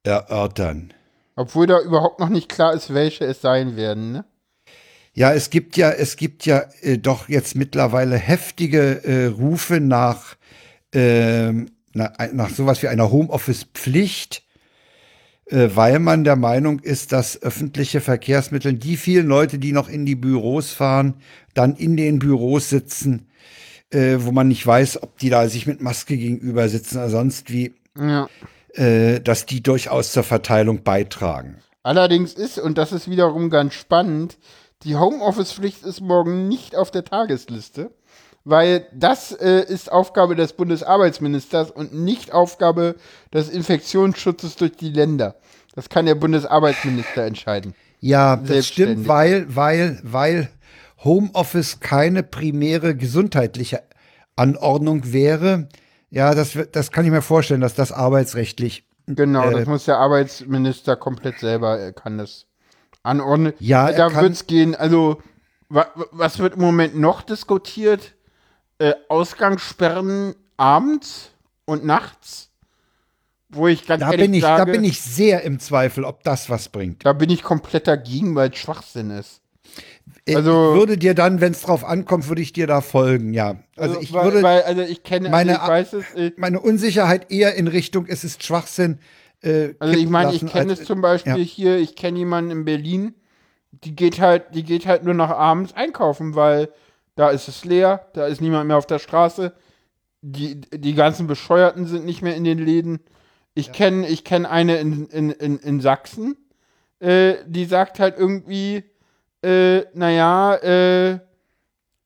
erörtern. 0.04 0.94
Obwohl 1.38 1.68
da 1.68 1.80
überhaupt 1.80 2.20
noch 2.20 2.30
nicht 2.30 2.50
klar 2.50 2.74
ist, 2.74 2.94
welche 2.94 3.24
es 3.26 3.40
sein 3.40 3.78
werden, 3.78 4.12
ne? 4.12 4.26
Ja, 5.14 5.34
es 5.34 5.50
gibt 5.50 5.76
ja, 5.78 5.92
es 5.92 6.16
gibt 6.16 6.46
ja 6.46 6.64
äh, 6.82 6.98
doch 6.98 7.30
jetzt 7.30 7.56
mittlerweile 7.56 8.16
heftige 8.16 9.04
äh, 9.04 9.26
Rufe 9.26 9.80
nach, 9.80 10.36
ähm, 10.94 11.72
nach, 11.94 12.12
nach 12.32 12.50
sowas 12.50 12.82
wie 12.84 12.88
einer 12.88 13.12
Homeoffice-Pflicht, 13.12 14.44
äh, 15.48 15.70
weil 15.74 16.00
man 16.00 16.24
der 16.24 16.36
Meinung 16.36 16.80
ist, 16.80 17.12
dass 17.12 17.42
öffentliche 17.42 18.02
Verkehrsmittel, 18.02 18.74
die 18.74 18.98
vielen 18.98 19.28
Leute, 19.28 19.58
die 19.60 19.72
noch 19.72 19.90
in 19.90 20.06
die 20.06 20.16
Büros 20.16 20.72
fahren, 20.72 21.16
dann 21.54 21.76
in 21.76 21.98
den 21.98 22.20
Büros 22.20 22.70
sitzen, 22.70 23.28
äh, 23.90 24.18
wo 24.20 24.32
man 24.32 24.48
nicht 24.48 24.66
weiß, 24.66 25.02
ob 25.04 25.18
die 25.18 25.30
da 25.30 25.50
sich 25.50 25.66
mit 25.66 25.82
Maske 25.82 26.16
gegenüber 26.18 26.70
sitzen 26.70 26.98
oder 26.98 27.10
sonst 27.10 27.52
wie, 27.52 27.74
Ja. 27.98 28.30
äh, 28.76 29.20
dass 29.20 29.48
die 29.48 29.62
durchaus 29.64 30.14
zur 30.14 30.24
Verteilung 30.24 30.84
beitragen. 30.84 31.58
Allerdings 31.82 32.34
ist, 32.34 32.60
und 32.60 32.78
das 32.78 32.92
ist 32.92 33.10
wiederum 33.10 33.50
ganz 33.50 33.74
spannend, 33.74 34.38
die 34.84 34.96
Homeoffice-Pflicht 34.96 35.84
ist 35.84 36.02
morgen 36.02 36.48
nicht 36.48 36.76
auf 36.76 36.92
der 36.92 37.04
Tagesliste, 37.04 37.92
weil 38.46 38.88
das 38.94 39.32
äh, 39.32 39.64
ist 39.68 39.92
Aufgabe 39.92 40.36
des 40.36 40.54
Bundesarbeitsministers 40.54 41.72
und 41.72 41.94
nicht 41.94 42.32
Aufgabe 42.32 42.96
des 43.34 43.50
Infektionsschutzes 43.50 44.56
durch 44.56 44.78
die 44.78 44.90
Länder. 44.90 45.36
Das 45.76 45.90
kann 45.90 46.06
der 46.06 46.16
Bundesarbeitsminister 46.16 47.24
entscheiden. 47.26 47.76
Ja, 48.00 48.38
das 48.38 48.68
stimmt, 48.68 49.08
weil, 49.08 49.54
weil, 49.54 50.00
weil 50.04 50.50
Homeoffice 51.04 51.80
keine 51.82 52.24
primäre 52.24 52.96
gesundheitliche 52.96 53.84
Anordnung 54.36 55.12
wäre. 55.12 55.68
Ja, 56.10 56.34
das, 56.34 56.58
das 56.72 56.92
kann 56.92 57.06
ich 57.06 57.12
mir 57.12 57.22
vorstellen, 57.22 57.62
dass 57.62 57.76
das 57.76 57.92
arbeitsrechtlich. 57.92 58.86
Genau, 59.06 59.50
Äh, 59.50 59.54
das 59.54 59.68
muss 59.68 59.86
der 59.86 59.98
Arbeitsminister 59.98 60.96
komplett 60.96 61.40
selber, 61.40 61.78
er 61.78 61.94
kann 61.94 62.18
das 62.18 62.46
anordnen. 63.04 63.54
Ja, 63.60 63.92
da 63.92 64.14
wird 64.14 64.34
es 64.34 64.48
gehen, 64.48 64.76
also 64.76 65.22
wa, 65.70 65.88
wa- 65.96 66.06
was 66.12 66.40
wird 66.40 66.56
im 66.56 66.62
Moment 66.62 66.98
noch 66.98 67.22
diskutiert? 67.22 68.16
Äh, 68.80 68.94
Ausgangssperren 69.10 70.36
abends 70.58 71.32
und 71.66 71.86
nachts, 71.86 72.50
wo 73.50 73.68
ich 73.68 73.86
ganz 73.86 74.02
Da 74.02 74.12
ehrlich 74.12 74.26
bin 74.28 74.34
ich, 74.34 74.42
sage, 74.42 74.66
da 74.66 74.72
bin 74.72 74.84
ich 74.84 75.02
sehr 75.02 75.44
im 75.44 75.60
Zweifel, 75.60 76.04
ob 76.04 76.24
das 76.24 76.50
was 76.50 76.70
bringt. 76.70 77.06
da 77.06 77.14
bin 77.14 77.30
ich 77.30 77.44
komplett 77.44 77.88
dagegen, 77.88 78.36
weil 78.36 78.52
es 78.52 78.58
Schwachsinn 78.58 79.10
ist. 79.12 79.42
Ich 80.26 80.36
Also- 80.36 80.74
würde 80.76 80.98
dir 80.98 81.14
dann, 81.14 81.42
wenn 81.42 81.52
es 81.52 81.62
drauf 81.62 81.84
ankommt, 81.84 82.28
würde 82.28 82.42
ich 82.42 82.54
dir 82.54 82.68
da 82.68 82.82
folgen, 82.82 83.34
ja. 83.34 83.58
Also, 83.76 84.00
ich 84.02 84.14
weil, 84.14 84.24
würde 84.26 84.44
weil, 84.44 84.62
also 84.64 84.82
ich 84.82 85.04
kenne, 85.04 85.30
meine 85.30 85.62
also 85.62 85.98
ich 86.00 86.04
es, 86.06 86.16
äh, 86.16 86.32
meine 86.38 86.60
Unsicherheit 86.60 87.32
eher 87.32 87.56
in 87.56 87.68
Richtung, 87.68 88.06
es 88.08 88.24
ist 88.24 88.44
Schwachsinn. 88.44 89.00
Äh, 89.42 89.76
Also 89.80 89.98
ich 89.98 90.10
meine, 90.10 90.34
ich 90.34 90.46
kenne 90.46 90.74
es 90.74 90.84
zum 90.86 91.02
Beispiel 91.02 91.38
ja. 91.38 91.44
hier, 91.44 91.78
ich 91.78 91.96
kenne 91.96 92.20
jemanden 92.20 92.52
in 92.52 92.66
Berlin, 92.66 93.14
die 93.72 93.96
geht 93.96 94.20
halt, 94.20 94.56
die 94.56 94.64
geht 94.64 94.86
halt 94.86 95.04
nur 95.04 95.14
noch 95.14 95.30
abends 95.30 95.74
einkaufen, 95.74 96.36
weil 96.36 96.70
da 97.16 97.30
ist 97.30 97.48
es 97.48 97.66
leer, 97.66 98.08
da 98.14 98.28
ist 98.28 98.42
niemand 98.42 98.68
mehr 98.68 98.78
auf 98.78 98.88
der 98.88 99.00
Straße. 99.00 99.54
Die, 100.22 100.60
die 100.60 100.96
ganzen 100.96 101.28
Bescheuerten 101.28 101.86
sind 101.86 102.06
nicht 102.06 102.22
mehr 102.22 102.36
in 102.36 102.44
den 102.44 102.60
Läden. 102.60 103.00
Ich 103.54 103.72
kenne 103.72 104.08
ich 104.08 104.24
kenn 104.24 104.46
eine 104.46 104.78
in, 104.78 105.08
in, 105.08 105.30
in, 105.32 105.58
in 105.60 105.82
Sachsen, 105.82 106.38
äh, 107.00 107.36
die 107.46 107.66
sagt 107.66 108.00
halt 108.00 108.18
irgendwie, 108.18 108.84
äh, 109.44 109.82
naja, 109.94 110.56
äh, 110.56 111.20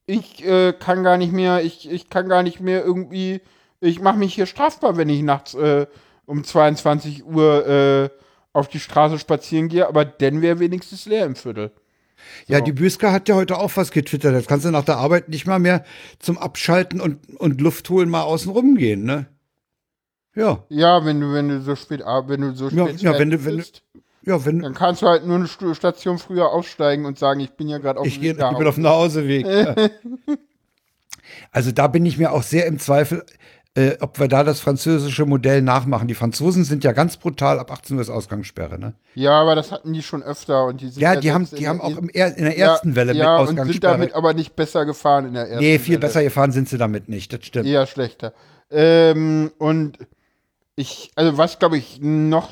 ich 0.05 0.45
äh, 0.45 0.73
kann 0.73 1.03
gar 1.03 1.17
nicht 1.17 1.31
mehr, 1.31 1.63
ich, 1.63 1.89
ich 1.89 2.09
kann 2.09 2.27
gar 2.27 2.43
nicht 2.43 2.59
mehr 2.59 2.83
irgendwie, 2.83 3.41
ich 3.79 3.99
mache 3.99 4.17
mich 4.17 4.33
hier 4.33 4.45
strafbar, 4.45 4.97
wenn 4.97 5.09
ich 5.09 5.21
nachts 5.21 5.53
äh, 5.53 5.87
um 6.25 6.43
22 6.43 7.25
Uhr 7.25 7.67
äh, 7.67 8.09
auf 8.53 8.67
die 8.67 8.79
Straße 8.79 9.19
spazieren 9.19 9.67
gehe, 9.69 9.87
aber 9.87 10.05
dann 10.05 10.41
wäre 10.41 10.59
wenigstens 10.59 11.05
leer 11.05 11.25
im 11.25 11.35
Viertel. 11.35 11.71
Ja, 12.47 12.61
die 12.61 12.71
Büsker 12.71 13.11
hat 13.11 13.27
ja 13.27 13.35
heute 13.35 13.57
auch 13.57 13.71
was 13.75 13.91
getwittert. 13.91 14.33
Jetzt 14.33 14.47
kannst 14.47 14.65
du 14.65 14.71
nach 14.71 14.85
der 14.85 14.97
Arbeit 14.97 15.27
nicht 15.29 15.45
mal 15.45 15.59
mehr 15.59 15.83
zum 16.19 16.37
Abschalten 16.37 17.01
und, 17.01 17.35
und 17.37 17.59
Luft 17.59 17.89
holen 17.89 18.09
mal 18.09 18.21
außen 18.21 18.51
rum 18.51 18.75
gehen, 18.75 19.03
ne? 19.03 19.25
Ja. 20.35 20.63
Ja, 20.69 21.03
wenn 21.05 21.19
du, 21.19 21.33
wenn 21.33 21.49
du 21.49 21.61
so 21.61 21.75
spät, 21.75 22.01
wenn 22.01 22.41
du 22.41 22.55
so 22.55 22.69
Ja, 22.69 22.87
spät 22.87 23.01
ja, 23.01 23.19
wenn 23.19 23.29
du- 23.29 23.43
wenn 23.45 23.57
du- 23.57 23.63
Ja, 24.25 24.45
wenn 24.45 24.59
dann 24.59 24.73
kannst 24.73 25.01
du 25.01 25.07
halt 25.07 25.25
nur 25.27 25.35
eine 25.35 25.75
Station 25.75 26.17
früher 26.17 26.49
aussteigen 26.51 27.05
und 27.05 27.19
sagen, 27.19 27.41
ich 27.41 27.51
bin 27.51 27.67
ja 27.67 27.77
gerade 27.77 27.99
auf 27.99 28.07
ich, 28.07 28.15
dem 28.15 28.21
Weg 28.23 28.31
ich 28.31 28.37
nach 28.37 28.57
bin 28.57 28.67
auf 28.67 28.75
dem 28.75 28.83
Nachhauseweg. 28.83 29.45
ja. 29.45 29.75
Also 31.51 31.71
da 31.71 31.87
bin 31.87 32.05
ich 32.05 32.17
mir 32.17 32.31
auch 32.31 32.43
sehr 32.43 32.65
im 32.65 32.79
Zweifel, 32.79 33.23
äh, 33.75 33.97
ob 34.01 34.19
wir 34.19 34.27
da 34.27 34.43
das 34.43 34.59
französische 34.59 35.25
Modell 35.25 35.61
nachmachen. 35.63 36.07
Die 36.07 36.13
Franzosen 36.13 36.63
sind 36.63 36.83
ja 36.83 36.91
ganz 36.91 37.17
brutal, 37.17 37.59
ab 37.59 37.71
18 37.71 37.95
Uhr 37.95 38.01
ist 38.03 38.09
Ausgangssperre, 38.09 38.77
ne? 38.77 38.93
Ja, 39.15 39.41
aber 39.41 39.55
das 39.55 39.71
hatten 39.71 39.93
die 39.93 40.03
schon 40.03 40.21
öfter 40.21 40.65
und 40.65 40.79
die 40.81 40.89
sind 40.89 41.01
Ja, 41.01 41.13
ja 41.13 41.19
die 41.19 41.31
haben, 41.31 41.47
die 41.49 41.67
haben 41.67 41.81
auch 41.81 41.97
er, 42.13 42.37
in 42.37 42.43
der 42.43 42.57
ersten 42.57 42.95
Welle 42.95 43.13
ja, 43.13 43.31
mit 43.33 43.41
und 43.41 43.47
sind 43.47 43.59
Ausgangssperre. 43.59 43.93
damit 43.93 44.13
aber 44.13 44.33
nicht 44.33 44.55
besser 44.55 44.85
gefahren 44.85 45.25
in 45.25 45.33
der 45.33 45.47
ersten 45.47 45.63
nee, 45.63 45.79
viel 45.79 45.93
Welle. 45.93 45.99
besser 46.01 46.23
gefahren 46.23 46.51
sind 46.51 46.69
sie 46.69 46.77
damit 46.77 47.09
nicht, 47.09 47.33
das 47.33 47.45
stimmt. 47.45 47.65
Eher 47.65 47.87
schlechter. 47.87 48.33
Ähm, 48.69 49.51
und 49.57 49.97
ich, 50.75 51.11
also 51.15 51.37
was 51.37 51.57
glaube 51.57 51.77
ich 51.77 51.99
noch, 51.99 52.49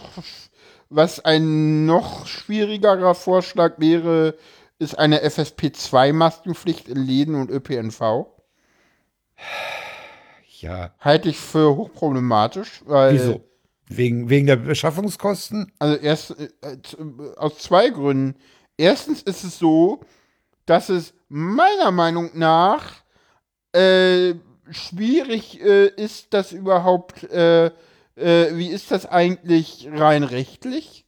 was 0.90 1.24
ein 1.24 1.86
noch 1.86 2.26
schwierigerer 2.26 3.14
Vorschlag 3.16 3.74
wäre, 3.78 4.36
ist 4.80 4.98
eine 4.98 5.24
FFP2-Maskenpflicht 5.24 6.88
in 6.88 6.98
Läden 6.98 7.36
und 7.36 7.52
ÖPNV. 7.52 8.26
Ja, 10.62 10.94
Halte 11.00 11.30
ich 11.30 11.38
für 11.38 11.76
hochproblematisch, 11.76 12.82
weil 12.86 13.14
wieso? 13.14 13.44
Wegen, 13.88 14.30
wegen 14.30 14.48
der 14.48 14.56
Beschaffungskosten? 14.56 15.72
Also 15.80 15.98
erst 15.98 16.32
äh, 16.40 16.48
z- 16.82 16.98
aus 17.38 17.58
zwei 17.58 17.90
Gründen. 17.90 18.36
Erstens 18.78 19.22
ist 19.22 19.44
es 19.44 19.60
so, 19.60 20.02
dass 20.66 20.88
es 20.90 21.14
meiner 21.28 21.92
Meinung 21.92 22.30
nach 22.34 23.02
äh, 23.74 24.34
schwierig 24.70 25.60
äh, 25.62 25.88
ist, 25.88 26.34
das 26.34 26.52
überhaupt, 26.54 27.24
äh, 27.32 27.66
äh, 28.16 28.56
wie 28.56 28.68
ist 28.68 28.92
das 28.92 29.06
eigentlich 29.06 29.90
rein 29.92 30.24
rechtlich? 30.24 31.06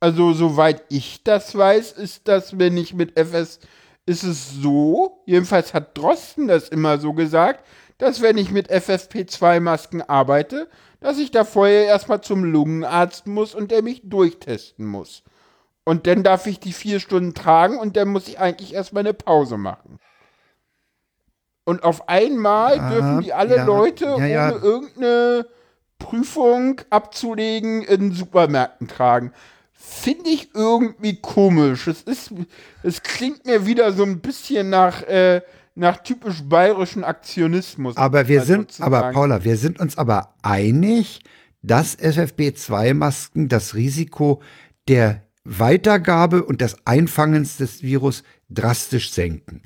Also 0.00 0.32
soweit 0.32 0.82
ich 0.88 1.22
das 1.24 1.56
weiß, 1.56 1.92
ist 1.92 2.26
das, 2.28 2.58
wenn 2.58 2.76
ich 2.76 2.94
mit 2.94 3.16
FS, 3.18 3.60
ist 4.06 4.22
es 4.24 4.50
so, 4.52 5.22
jedenfalls 5.26 5.74
hat 5.74 5.96
Drosten 5.98 6.48
das 6.48 6.68
immer 6.68 6.98
so 6.98 7.12
gesagt, 7.12 7.64
dass 7.98 8.22
wenn 8.22 8.38
ich 8.38 8.50
mit 8.50 8.70
FFP2-Masken 8.70 10.02
arbeite, 10.02 10.68
dass 11.00 11.18
ich 11.18 11.30
da 11.30 11.44
vorher 11.44 11.84
erstmal 11.84 12.20
zum 12.20 12.44
Lungenarzt 12.44 13.26
muss 13.26 13.54
und 13.54 13.70
der 13.70 13.82
mich 13.82 14.02
durchtesten 14.04 14.86
muss. 14.86 15.22
Und 15.84 16.06
dann 16.06 16.22
darf 16.22 16.46
ich 16.46 16.60
die 16.60 16.72
vier 16.72 17.00
Stunden 17.00 17.34
tragen 17.34 17.78
und 17.78 17.96
dann 17.96 18.08
muss 18.08 18.28
ich 18.28 18.38
eigentlich 18.38 18.74
erstmal 18.74 19.02
eine 19.02 19.14
Pause 19.14 19.56
machen. 19.56 19.98
Und 21.64 21.82
auf 21.82 22.08
einmal 22.08 22.78
Ah, 22.78 22.90
dürfen 22.90 23.20
die 23.22 23.32
alle 23.32 23.56
ja, 23.56 23.64
Leute 23.64 24.04
ja, 24.04 24.26
ja. 24.26 24.48
ohne 24.48 24.58
irgendeine 24.58 25.46
Prüfung 25.98 26.80
abzulegen 26.90 27.82
in 27.82 28.12
Supermärkten 28.12 28.88
tragen. 28.88 29.32
Finde 29.72 30.30
ich 30.30 30.54
irgendwie 30.54 31.20
komisch. 31.20 31.86
Es 31.86 32.02
ist, 32.02 32.32
es 32.82 33.02
klingt 33.02 33.46
mir 33.46 33.66
wieder 33.66 33.92
so 33.92 34.02
ein 34.02 34.20
bisschen 34.20 34.70
nach, 34.70 35.02
äh, 35.02 35.42
nach 35.78 36.02
typisch 36.02 36.42
bayerischen 36.42 37.04
Aktionismus. 37.04 37.96
Aber 37.96 38.28
wir 38.28 38.40
mal 38.40 38.46
sind, 38.46 38.72
sozusagen. 38.72 38.94
aber 38.94 39.12
Paula, 39.12 39.44
wir 39.44 39.56
sind 39.56 39.78
uns 39.80 39.96
aber 39.96 40.34
einig, 40.42 41.20
dass 41.62 41.98
FFP2-Masken 41.98 43.48
das 43.48 43.74
Risiko 43.74 44.42
der 44.88 45.22
Weitergabe 45.44 46.44
und 46.44 46.60
des 46.60 46.76
Einfangens 46.86 47.56
des 47.56 47.82
Virus 47.82 48.22
drastisch 48.50 49.12
senken. 49.12 49.62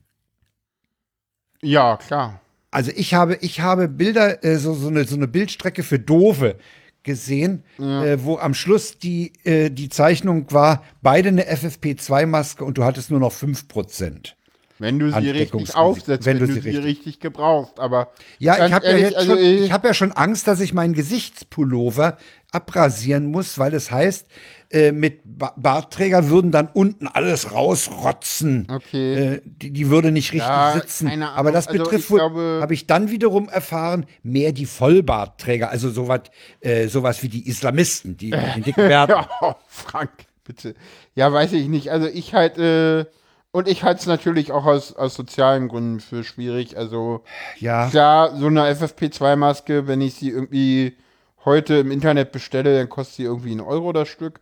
Ja, 1.62 1.96
klar. 1.96 2.40
Also 2.70 2.90
ich 2.94 3.14
habe, 3.14 3.36
ich 3.40 3.60
habe 3.60 3.88
Bilder, 3.88 4.44
äh, 4.44 4.56
so, 4.56 4.74
so, 4.74 4.88
eine, 4.88 5.04
so 5.04 5.16
eine 5.16 5.28
Bildstrecke 5.28 5.82
für 5.82 5.98
Dove 5.98 6.56
gesehen, 7.02 7.64
äh, 7.78 8.18
wo 8.20 8.38
am 8.38 8.54
Schluss 8.54 8.98
die, 8.98 9.32
äh, 9.44 9.70
die 9.70 9.88
Zeichnung 9.88 10.50
war, 10.52 10.84
beide 11.02 11.28
eine 11.28 11.50
FFP2-Maske 11.52 12.64
und 12.64 12.78
du 12.78 12.84
hattest 12.84 13.10
nur 13.10 13.20
noch 13.20 13.32
5%. 13.32 14.34
Wenn 14.83 14.99
du 14.99 15.11
sie 15.12 15.30
richtig 15.30 15.74
aufsetzt, 15.74 16.26
wenn 16.26 16.41
wenn, 16.41 16.47
du 16.49 16.53
sie 16.53 16.59
richtig- 16.61 16.85
richtig 16.85 17.20
gebrauchst. 17.20 17.78
Aber 17.80 18.09
Ja, 18.39 18.66
ich 18.66 18.72
habe 18.72 18.85
ja, 18.87 18.97
jetzt 18.97 19.16
also, 19.16 19.33
schon, 19.37 19.39
ich 19.45 19.72
hab 19.72 19.85
ja 19.85 19.95
schon 19.95 20.12
Angst, 20.12 20.47
dass 20.49 20.61
ich 20.61 20.74
meinen 20.74 20.93
Gesichtspullover 20.95 22.18
abrasieren 22.51 23.26
muss, 23.26 23.59
weil 23.59 23.72
es 23.74 23.91
heißt, 23.91 24.26
äh, 24.70 24.93
mit 24.93 25.20
ba 25.24 25.55
Bartträger 25.57 26.28
würden 26.28 26.51
dann 26.51 26.68
unten 26.72 27.07
alles 27.07 27.53
rausrotzen. 27.53 28.66
Okay. 28.70 29.14
Äh, 29.35 29.41
die, 29.45 29.70
die 29.70 29.89
würde 29.91 30.11
nicht 30.12 30.33
richtig 30.33 30.49
Ja, 30.49 30.72
sitzen. 30.74 31.22
Aber 31.22 31.53
das 31.53 31.68
Also 31.68 31.83
betrifft 31.83 32.11
habe 32.11 32.74
ich 32.74 32.87
dann 32.87 33.11
wiederum 33.11 33.49
erfahren, 33.49 34.07
mehr 34.22 34.53
die 34.53 34.66
Vollbartträger, 34.66 35.70
also 35.70 35.91
sowas 35.91 36.22
äh, 36.61 36.89
sowas 36.89 37.22
wie 37.22 37.28
die 37.28 37.47
Islamisten, 37.49 38.16
die 38.16 38.30
den 38.57 38.62
dicken 38.62 38.89
Bärten. 38.89 39.14
Oh, 39.41 39.55
Frank, 39.68 40.11
bitte. 40.45 40.74
Ja, 41.14 41.33
weiß 41.33 41.53
ich 41.53 41.68
nicht. 41.68 41.91
Also 41.91 42.07
ich 42.09 42.35
halte, 42.35 43.09
äh, 43.11 43.22
und 43.53 43.68
ich 43.68 43.82
halte 43.84 44.00
es 44.00 44.07
natürlich 44.07 44.50
auch 44.50 44.64
aus, 44.64 44.94
aus 44.96 45.14
sozialen 45.14 45.68
Gründen 45.68 46.00
für 46.00 46.24
schwierig. 46.24 46.76
Also 46.76 47.22
Ja. 47.59 47.88
klar, 47.88 48.36
so 48.36 48.46
eine 48.46 48.64
FFP2-Maske, 48.74 49.86
wenn 49.86 50.00
ich 50.00 50.14
sie 50.14 50.30
irgendwie 50.30 50.96
heute 51.44 51.74
im 51.76 51.90
Internet 51.90 52.32
bestelle, 52.32 52.76
dann 52.76 52.88
kostet 52.88 53.16
sie 53.16 53.22
irgendwie 53.24 53.50
einen 53.53 53.61
Euro 53.61 53.92
das 53.92 54.09
Stück. 54.09 54.40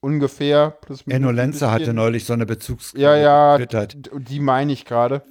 Ungefähr. 0.00 0.70
Plus 0.80 1.04
Enno 1.08 1.30
Lenzer 1.30 1.70
hatte 1.70 1.94
neulich 1.94 2.24
so 2.24 2.32
eine 2.32 2.44
Bezugskarte 2.44 3.00
Ja, 3.00 3.16
ja, 3.16 3.56
getwittert. 3.56 4.10
die 4.12 4.40
meine 4.40 4.72
ich 4.72 4.84
gerade. 4.84 5.22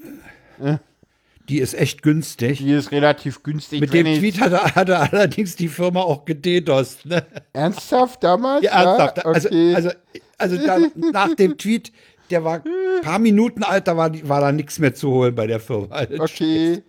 Die 1.49 1.59
ist 1.59 1.73
echt 1.73 2.01
günstig. 2.03 2.59
Die 2.59 2.71
ist 2.71 2.91
relativ 2.91 3.43
günstig. 3.43 3.81
Mit 3.81 3.93
dem 3.93 4.05
Tweet 4.05 4.39
hatte, 4.39 4.63
hatte 4.75 4.97
allerdings 4.99 5.57
die 5.57 5.67
Firma 5.67 5.99
auch 5.99 6.23
gededost. 6.23 7.05
Ne? 7.05 7.25
Ernsthaft 7.51 8.23
damals? 8.23 8.63
Ja, 8.63 8.83
ernsthaft. 8.83 9.25
Also, 9.25 9.49
okay. 9.49 9.75
also, 9.75 9.89
also 10.37 10.57
da, 10.65 10.77
nach 11.11 11.35
dem 11.35 11.57
Tweet, 11.57 11.91
der 12.31 12.43
war 12.43 12.55
ein 12.55 13.01
paar 13.03 13.19
Minuten 13.19 13.63
alt, 13.63 13.87
da 13.87 13.97
war, 13.97 14.11
war 14.27 14.41
da 14.41 14.51
nichts 14.51 14.79
mehr 14.79 14.93
zu 14.93 15.09
holen 15.11 15.35
bei 15.35 15.47
der 15.47 15.59
Firma. 15.59 15.87
okay. 16.19 16.83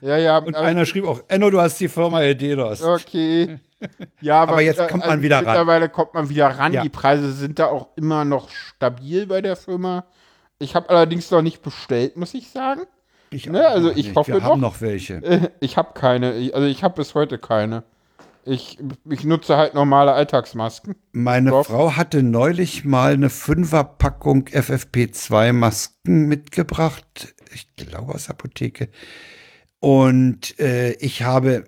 Ja, 0.00 0.16
ja. 0.16 0.38
Und 0.38 0.54
einer 0.56 0.86
schrieb 0.86 1.06
auch, 1.06 1.20
Enno, 1.28 1.50
du 1.50 1.60
hast 1.60 1.78
die 1.80 1.88
Firma 1.88 2.20
gededost. 2.20 2.82
Okay. 2.82 3.58
Ja, 4.22 4.40
aber, 4.40 4.52
Aber 4.52 4.62
jetzt 4.62 4.80
äh, 4.80 4.86
kommt 4.86 5.02
man 5.02 5.10
also 5.10 5.22
wieder 5.22 5.36
ran. 5.36 5.44
Mittlerweile 5.44 5.88
kommt 5.90 6.14
man 6.14 6.30
wieder 6.30 6.46
ran. 6.46 6.72
Ja. 6.72 6.82
Die 6.82 6.88
Preise 6.88 7.30
sind 7.32 7.58
da 7.58 7.66
auch 7.66 7.88
immer 7.94 8.24
noch 8.24 8.48
stabil 8.48 9.26
bei 9.26 9.42
der 9.42 9.54
Firma. 9.54 10.06
Ich 10.58 10.74
habe 10.74 10.88
allerdings 10.88 11.30
noch 11.30 11.42
nicht 11.42 11.60
bestellt, 11.60 12.16
muss 12.16 12.32
ich 12.32 12.48
sagen. 12.48 12.80
Ich 13.28 13.46
Ne, 13.50 13.66
also 13.68 13.88
noch 13.88 13.96
ich 13.96 14.06
nicht. 14.06 14.16
hoffe 14.16 14.32
Wir 14.32 14.42
haben 14.42 14.62
doch. 14.62 14.70
noch 14.72 14.80
welche. 14.80 15.16
Äh, 15.16 15.50
Ich 15.60 15.76
habe 15.76 15.90
keine. 15.92 16.50
Also 16.54 16.66
ich 16.66 16.82
habe 16.82 16.94
bis 16.94 17.14
heute 17.14 17.36
keine. 17.36 17.82
Ich, 18.48 18.78
ich 19.10 19.24
nutze 19.24 19.56
halt 19.56 19.74
normale 19.74 20.12
Alltagsmasken. 20.12 20.94
Meine 21.12 21.50
Doch. 21.50 21.66
Frau 21.66 21.96
hatte 21.96 22.22
neulich 22.22 22.84
mal 22.84 23.12
eine 23.14 23.28
Fünferpackung 23.28 24.44
FFP2-Masken 25.30 26.26
mitgebracht. 26.28 27.34
Ich 27.52 27.74
glaube 27.76 28.14
aus 28.14 28.24
der 28.26 28.34
Apotheke. 28.34 28.88
Und 29.80 30.58
äh, 30.60 30.92
ich 30.94 31.22
habe, 31.22 31.64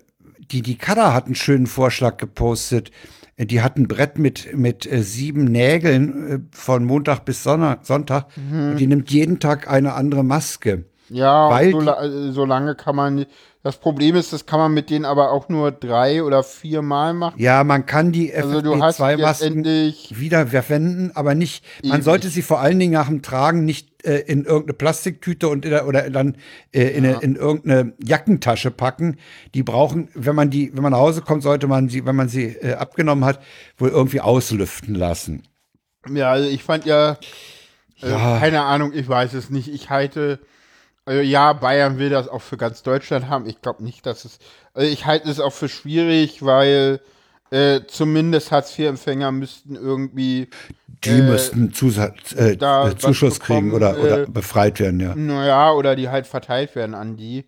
die, 0.51 0.61
die 0.61 0.77
Kada 0.77 1.13
hat 1.13 1.25
einen 1.25 1.35
schönen 1.35 1.67
Vorschlag 1.67 2.17
gepostet. 2.17 2.91
Die 3.37 3.61
hat 3.61 3.77
ein 3.77 3.87
Brett 3.87 4.17
mit, 4.17 4.55
mit 4.57 4.91
äh, 4.91 5.01
sieben 5.01 5.45
Nägeln 5.45 6.27
äh, 6.29 6.39
von 6.55 6.83
Montag 6.83 7.23
bis 7.25 7.43
Sonntag. 7.43 7.85
Sonntag 7.85 8.27
Mhm. 8.37 8.71
Und 8.71 8.77
die 8.77 8.87
nimmt 8.87 9.11
jeden 9.11 9.39
Tag 9.39 9.69
eine 9.69 9.93
andere 9.93 10.23
Maske. 10.23 10.85
Ja, 11.09 11.49
Weil 11.49 11.71
so, 11.71 11.79
la- 11.79 12.03
äh, 12.03 12.31
so 12.31 12.45
lange 12.45 12.75
kann 12.75 12.95
man. 12.95 13.25
Das 13.69 13.77
Problem 13.77 14.15
ist, 14.15 14.33
das 14.33 14.47
kann 14.47 14.57
man 14.57 14.73
mit 14.73 14.89
denen 14.89 15.05
aber 15.05 15.29
auch 15.31 15.47
nur 15.47 15.71
drei 15.71 16.23
oder 16.23 16.41
vier 16.41 16.81
Mal 16.81 17.13
machen. 17.13 17.39
Ja, 17.39 17.63
man 17.63 17.85
kann 17.85 18.11
die 18.11 18.33
Also 18.33 18.61
du 18.63 18.81
hast 18.81 18.99
FFP2-Masken 18.99 19.17
letztendlich. 19.63 20.19
wieder 20.19 20.47
verwenden, 20.47 21.11
aber 21.13 21.35
nicht, 21.35 21.63
man 21.83 21.97
Ewig. 21.97 22.03
sollte 22.03 22.29
sie 22.29 22.41
vor 22.41 22.61
allen 22.61 22.79
Dingen 22.79 22.93
nach 22.93 23.09
dem 23.09 23.21
Tragen 23.21 23.65
nicht 23.65 24.03
äh, 24.07 24.21
in 24.21 24.45
irgendeine 24.45 24.73
Plastiktüte 24.73 25.49
und 25.49 25.65
in, 25.65 25.69
der- 25.69 25.87
oder 25.87 26.09
dann 26.09 26.35
äh, 26.73 26.81
in, 26.87 27.05
eine, 27.05 27.19
in 27.21 27.35
irgendeine 27.35 27.93
Jackentasche 28.03 28.71
packen. 28.71 29.17
Die 29.53 29.61
brauchen, 29.61 30.07
wenn 30.15 30.33
man 30.35 30.49
die, 30.49 30.75
wenn 30.75 30.81
man 30.81 30.93
nach 30.93 30.99
Hause 30.99 31.21
kommt, 31.21 31.43
sollte 31.43 31.67
man 31.67 31.89
sie, 31.89 32.07
wenn 32.07 32.15
man 32.15 32.27
sie 32.27 32.45
äh, 32.45 32.73
abgenommen 32.73 33.23
hat, 33.23 33.39
wohl 33.77 33.89
irgendwie 33.89 34.21
auslüften 34.21 34.95
lassen. 34.95 35.43
Ja, 36.11 36.31
also 36.31 36.49
ich 36.49 36.63
fand 36.63 36.85
ja. 36.85 37.19
Äh, 38.01 38.09
Ja. 38.09 38.39
Keine 38.39 38.61
Ahnung, 38.63 38.93
ich 38.95 39.07
weiß 39.07 39.35
es 39.35 39.51
nicht. 39.51 39.67
Ich 39.67 39.91
halte. 39.91 40.39
Also 41.09 41.21
ja, 41.21 41.53
Bayern 41.53 41.97
will 41.97 42.11
das 42.11 42.27
auch 42.27 42.43
für 42.43 42.55
ganz 42.55 42.83
Deutschland 42.83 43.29
haben. 43.29 43.47
Ich 43.47 43.63
glaube 43.63 43.83
nicht, 43.83 44.05
dass 44.05 44.25
es. 44.25 44.37
Also 44.75 44.87
ich 44.87 45.07
halte 45.07 45.27
es 45.27 45.39
auch 45.39 45.53
für 45.53 45.67
schwierig, 45.67 46.45
weil 46.45 47.01
äh, 47.49 47.81
zumindest 47.87 48.51
Hartz-IV-Empfänger 48.51 49.31
müssten 49.31 49.75
irgendwie. 49.75 50.49
Die 51.03 51.09
äh, 51.09 51.21
müssten 51.23 51.73
Zusatz, 51.73 52.33
äh, 52.33 52.51
äh, 52.51 52.95
Zuschuss 52.95 53.31
was 53.31 53.39
kriegen 53.39 53.71
bekommen, 53.71 53.73
oder, 53.73 53.99
oder 53.99 54.27
befreit 54.27 54.79
werden, 54.79 54.99
ja. 54.99 55.15
Naja, 55.15 55.71
oder 55.71 55.95
die 55.95 56.09
halt 56.09 56.27
verteilt 56.27 56.75
werden 56.75 56.93
an 56.93 57.17
die. 57.17 57.45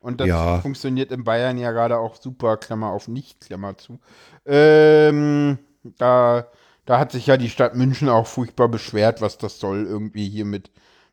Und 0.00 0.18
das 0.22 0.28
Ja. 0.28 0.60
funktioniert 0.60 1.12
in 1.12 1.22
Bayern 1.22 1.58
ja 1.58 1.70
gerade 1.70 1.98
auch 1.98 2.16
super, 2.16 2.56
Klammer 2.56 2.92
auf 2.92 3.08
nicht, 3.08 3.42
Klammer 3.42 3.76
zu. 3.76 4.00
Ähm, 4.46 5.58
da, 5.98 6.46
da 6.86 6.98
hat 6.98 7.12
sich 7.12 7.26
ja 7.26 7.36
die 7.36 7.50
Stadt 7.50 7.76
München 7.76 8.08
auch 8.08 8.26
furchtbar 8.26 8.68
beschwert, 8.68 9.20
was 9.20 9.36
das 9.36 9.60
soll 9.60 9.84
irgendwie 9.84 10.30
hier 10.30 10.46
mit, 10.46 10.70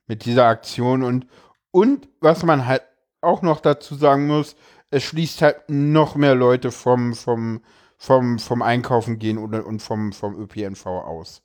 mit 0.07 0.23
dieser 0.23 0.45
Aktion. 0.45 1.03
Und, 1.03 1.25
und 1.71 2.07
was 2.19 2.43
man 2.43 2.65
halt 2.65 2.83
auch 3.21 3.41
noch 3.41 3.59
dazu 3.59 3.95
sagen 3.95 4.27
muss, 4.27 4.55
es 4.91 5.03
schließt 5.03 5.41
halt 5.41 5.69
noch 5.69 6.15
mehr 6.15 6.35
Leute 6.35 6.71
vom, 6.71 7.13
vom, 7.13 7.61
vom, 7.97 8.39
vom 8.39 8.61
Einkaufen 8.61 9.19
gehen 9.19 9.37
oder, 9.37 9.65
und 9.65 9.81
vom, 9.81 10.13
vom 10.13 10.39
ÖPNV 10.39 10.85
aus. 10.85 11.43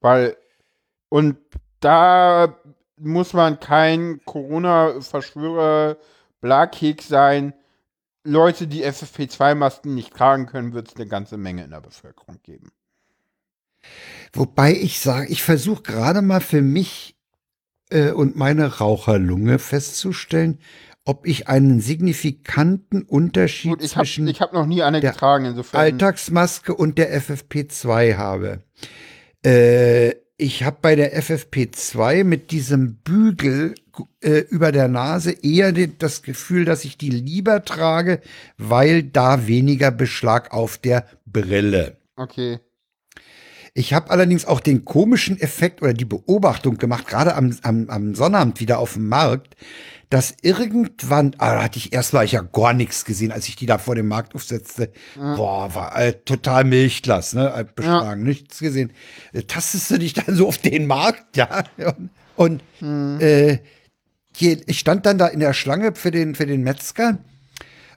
Weil, 0.00 0.36
und 1.08 1.36
da 1.80 2.56
muss 2.96 3.32
man 3.32 3.60
kein 3.60 4.20
Corona-Verschwörer 4.24 5.96
Blakek 6.40 7.02
sein. 7.02 7.54
Leute, 8.24 8.66
die 8.66 8.84
FFP2-Masken 8.84 9.94
nicht 9.94 10.14
tragen 10.14 10.46
können, 10.46 10.72
wird 10.72 10.88
es 10.88 10.96
eine 10.96 11.06
ganze 11.06 11.36
Menge 11.36 11.64
in 11.64 11.70
der 11.70 11.80
Bevölkerung 11.80 12.38
geben. 12.42 12.70
Wobei 14.32 14.72
ich 14.72 15.00
sage, 15.00 15.28
ich 15.28 15.42
versuche 15.42 15.82
gerade 15.82 16.22
mal 16.22 16.40
für 16.40 16.60
mich 16.60 17.16
äh, 17.90 18.10
und 18.10 18.36
meine 18.36 18.78
Raucherlunge 18.78 19.58
festzustellen, 19.58 20.58
ob 21.04 21.26
ich 21.26 21.48
einen 21.48 21.80
signifikanten 21.80 23.02
Unterschied 23.02 23.70
Gut, 23.70 23.82
ich 23.82 23.96
habe 23.96 24.06
zwischen 24.06 24.28
ich 24.28 24.40
hab 24.40 24.52
noch 24.52 24.66
nie 24.66 24.82
eine 24.82 25.00
der 25.00 25.12
getragen, 25.12 25.46
insofern. 25.46 25.80
Alltagsmaske 25.80 26.74
und 26.74 26.98
der 26.98 27.20
FFP2 27.20 28.16
habe. 28.16 28.62
Äh, 29.44 30.14
ich 30.36 30.62
habe 30.64 30.78
bei 30.80 30.96
der 30.96 31.20
FFP2 31.20 32.24
mit 32.24 32.50
diesem 32.50 32.96
Bügel 32.96 33.74
äh, 34.20 34.38
über 34.48 34.72
der 34.72 34.88
Nase 34.88 35.32
eher 35.32 35.72
das 35.72 36.22
Gefühl, 36.22 36.64
dass 36.64 36.84
ich 36.84 36.96
die 36.96 37.10
lieber 37.10 37.64
trage, 37.64 38.20
weil 38.56 39.02
da 39.02 39.46
weniger 39.46 39.90
Beschlag 39.90 40.52
auf 40.52 40.78
der 40.78 41.06
Brille. 41.26 41.98
Okay. 42.16 42.60
Ich 43.74 43.92
habe 43.92 44.10
allerdings 44.10 44.46
auch 44.46 44.60
den 44.60 44.84
komischen 44.84 45.40
Effekt 45.40 45.82
oder 45.82 45.92
die 45.92 46.04
Beobachtung 46.04 46.76
gemacht, 46.76 47.06
gerade 47.06 47.34
am, 47.34 47.56
am, 47.62 47.88
am 47.88 48.14
Sonnabend 48.14 48.60
wieder 48.60 48.78
auf 48.78 48.94
dem 48.94 49.08
Markt, 49.08 49.56
dass 50.10 50.34
irgendwann, 50.42 51.36
ah, 51.38 51.54
da 51.54 51.62
hatte 51.62 51.78
ich 51.78 51.92
erst 51.92 52.12
mal 52.12 52.24
ich 52.24 52.32
ja 52.32 52.42
gar 52.42 52.72
nichts 52.72 53.04
gesehen, 53.04 53.30
als 53.30 53.46
ich 53.46 53.54
die 53.54 53.66
da 53.66 53.78
vor 53.78 53.94
dem 53.94 54.08
Markt 54.08 54.34
aufsetzte. 54.34 54.90
Boah, 55.36 55.72
war 55.74 55.96
äh, 55.96 56.14
total 56.14 56.64
Milchglas, 56.64 57.32
ne? 57.32 57.52
äh, 57.56 57.64
Beschlagen, 57.64 58.24
nichts 58.24 58.58
gesehen. 58.58 58.92
Äh, 59.32 59.42
tastest 59.42 59.88
du 59.90 59.98
dich 59.98 60.14
dann 60.14 60.34
so 60.34 60.48
auf 60.48 60.58
den 60.58 60.88
Markt, 60.88 61.36
ja? 61.36 61.62
Und, 62.34 62.62
und 62.80 63.20
äh, 63.20 63.60
hier, 64.36 64.60
ich 64.66 64.80
stand 64.80 65.06
dann 65.06 65.18
da 65.18 65.28
in 65.28 65.40
der 65.40 65.52
Schlange 65.52 65.94
für 65.94 66.10
den, 66.10 66.34
für 66.34 66.46
den 66.46 66.62
Metzger 66.62 67.18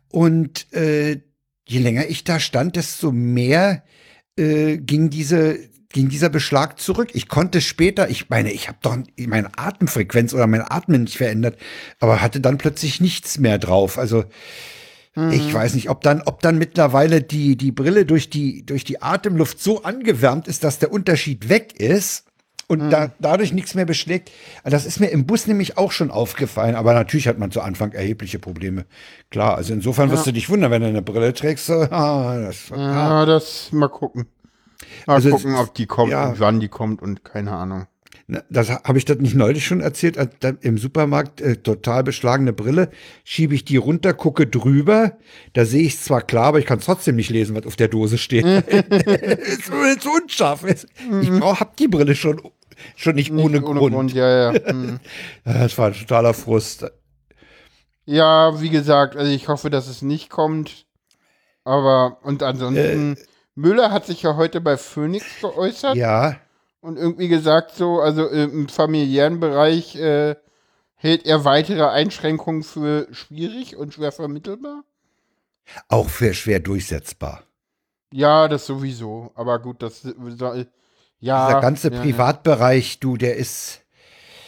und 0.10 0.72
äh, 0.74 1.22
je 1.66 1.80
länger 1.80 2.08
ich 2.08 2.24
da 2.24 2.40
stand, 2.40 2.76
desto 2.76 3.12
mehr 3.12 3.84
äh, 4.38 4.78
ging 4.78 5.10
diese 5.10 5.60
ging 5.92 6.10
dieser 6.10 6.30
Beschlag 6.30 6.80
zurück. 6.80 7.10
Ich 7.14 7.28
konnte 7.28 7.62
später, 7.62 8.10
ich 8.10 8.28
meine, 8.30 8.52
ich 8.52 8.68
habe 8.68 8.80
doch 8.82 8.98
meine 9.28 9.52
Atemfrequenz 9.60 10.34
oder 10.34 10.48
mein 10.48 10.64
Atmen 10.64 11.04
nicht 11.04 11.18
verändert, 11.18 11.60
aber 12.00 12.20
hatte 12.20 12.42
dann 12.42 12.58
plötzlich 12.58 13.00
nichts 13.00 13.38
mehr 13.38 13.60
drauf. 13.60 14.00
Also 14.00 14.26
ich 15.32 15.54
weiß 15.54 15.76
nicht, 15.76 15.92
ob 15.92 16.02
dann, 16.02 16.24
ob 16.24 16.42
dann 16.42 16.58
mittlerweile 16.58 17.22
die, 17.22 17.56
die 17.56 17.72
Brille 17.72 18.04
durch 18.04 18.32
die, 18.32 18.66
durch 18.66 18.84
die 18.84 19.04
Atemluft 19.04 19.62
so 19.62 19.84
angewärmt 19.84 20.48
ist, 20.48 20.64
dass 20.64 20.80
der 20.80 20.92
Unterschied 20.92 21.50
weg 21.50 21.80
ist 21.80 22.26
und 22.68 22.90
da, 22.90 23.12
dadurch 23.20 23.54
nichts 23.54 23.76
mehr 23.76 23.86
beschlägt. 23.86 24.32
Das 24.64 24.86
ist 24.86 25.00
mir 25.00 25.08
im 25.08 25.26
Bus 25.26 25.48
nämlich 25.48 25.78
auch 25.78 25.92
schon 25.92 26.12
aufgefallen, 26.12 26.76
aber 26.76 26.94
natürlich 26.94 27.28
hat 27.28 27.38
man 27.38 27.52
zu 27.52 27.62
Anfang 27.62 27.92
erhebliche 27.92 28.40
Probleme. 28.40 28.86
Klar, 29.30 29.56
also 29.56 29.74
insofern 29.74 30.12
wirst 30.12 30.26
du 30.28 30.32
dich 30.32 30.50
wundern, 30.50 30.72
wenn 30.72 30.82
du 30.82 30.88
eine 30.88 31.02
Brille 31.02 31.34
trägst. 31.34 31.66
So, 31.66 31.74
ah, 31.92 32.38
das, 32.40 32.72
ah. 32.72 32.78
Ja, 32.78 33.26
das 33.26 33.72
mal 33.72 33.90
gucken. 33.90 34.28
Mal 35.06 35.16
Also 35.16 35.32
gucken, 35.32 35.56
ob 35.56 35.74
die 35.74 35.86
kommt 35.86 36.12
ja. 36.12 36.30
und 36.30 36.40
wann 36.40 36.60
die 36.60 36.70
kommt 36.70 37.02
und 37.02 37.24
keine 37.24 37.52
Ahnung. 37.52 37.88
Das 38.28 38.70
habe 38.70 38.98
ich 38.98 39.06
das 39.06 39.18
nicht 39.18 39.36
neulich 39.36 39.66
schon 39.66 39.82
erzählt, 39.82 40.18
im 40.62 40.78
Supermarkt 40.78 41.42
äh, 41.42 41.58
total 41.58 42.04
beschlagene 42.04 42.54
Brille, 42.54 42.90
schiebe 43.26 43.54
ich 43.54 43.66
die 43.66 43.76
runter, 43.76 44.14
gucke 44.14 44.48
drüber, 44.48 45.18
da 45.52 45.66
sehe 45.66 45.84
ich 45.84 46.00
zwar 46.00 46.22
klar, 46.22 46.46
aber 46.46 46.60
ich 46.60 46.66
kann 46.66 46.80
trotzdem 46.80 47.18
nicht 47.18 47.30
lesen, 47.30 47.56
was 47.56 47.66
auf 47.66 47.76
der 47.76 47.90
Dose 47.90 48.18
steht. 48.18 48.46
ist 48.68 50.04
so 50.04 50.10
unscharf. 50.12 50.64
ist. 50.64 50.88
Ich 51.22 51.30
brauch, 51.30 51.60
hab 51.60 51.76
die 51.76 51.90
Brille 51.90 52.16
schon, 52.16 52.42
schon 52.96 53.16
nicht, 53.16 53.32
ohne, 53.32 53.60
Nicht 53.60 53.66
Grund. 53.66 54.14
ja, 54.14 54.54
ja. 54.54 54.60
Hm. 54.66 55.00
Das 55.44 55.78
war 55.78 55.88
ein 55.88 55.94
totaler 55.94 56.34
Frust. 56.34 56.86
Ja, 58.06 58.62
wie 58.62 58.70
gesagt, 58.70 59.18
also 59.18 59.32
ich 59.32 59.48
hoffe, 59.50 59.70
dass 59.70 59.88
es 59.88 60.02
nicht 60.02 60.30
kommt. 60.30 60.86
Aber, 61.66 62.20
und 62.24 62.44
ansonsten, 62.44 63.18
Müller 63.56 63.92
hat 63.92 64.06
sich 64.06 64.24
ja 64.24 64.36
heute 64.36 64.62
bei 64.62 64.78
Phoenix 64.78 65.26
geäußert 65.42 65.96
Ja, 65.96 66.38
und 66.84 66.98
irgendwie 66.98 67.28
gesagt, 67.30 67.76
so, 67.76 68.00
also 68.02 68.28
im 68.28 68.68
familiären 68.70 69.40
Bereich 69.40 69.96
äh, 69.96 70.36
hält 70.96 71.26
er 71.26 71.44
weitere 71.46 71.86
Einschränkungen 71.88 72.64
für 72.64 73.08
schwierig 73.12 73.76
und 73.76 73.94
schwer 73.94 74.12
vermittelbar. 74.12 74.84
auch 75.90 76.10
für 76.10 76.34
schwer 76.34 76.60
durchsetzbar. 76.60 77.44
Ja, 78.12 78.48
das 78.48 78.66
sowieso. 78.68 79.32
Aber 79.36 79.60
gut, 79.60 79.82
das 79.82 80.02
soll. 80.02 80.68
Ja. 81.20 81.48
Dieser 81.48 81.62
ganze 81.62 81.92
ja, 81.92 82.02
Privatbereich, 82.02 83.00
du, 83.00 83.18
der 83.18 83.38
ist, 83.38 83.82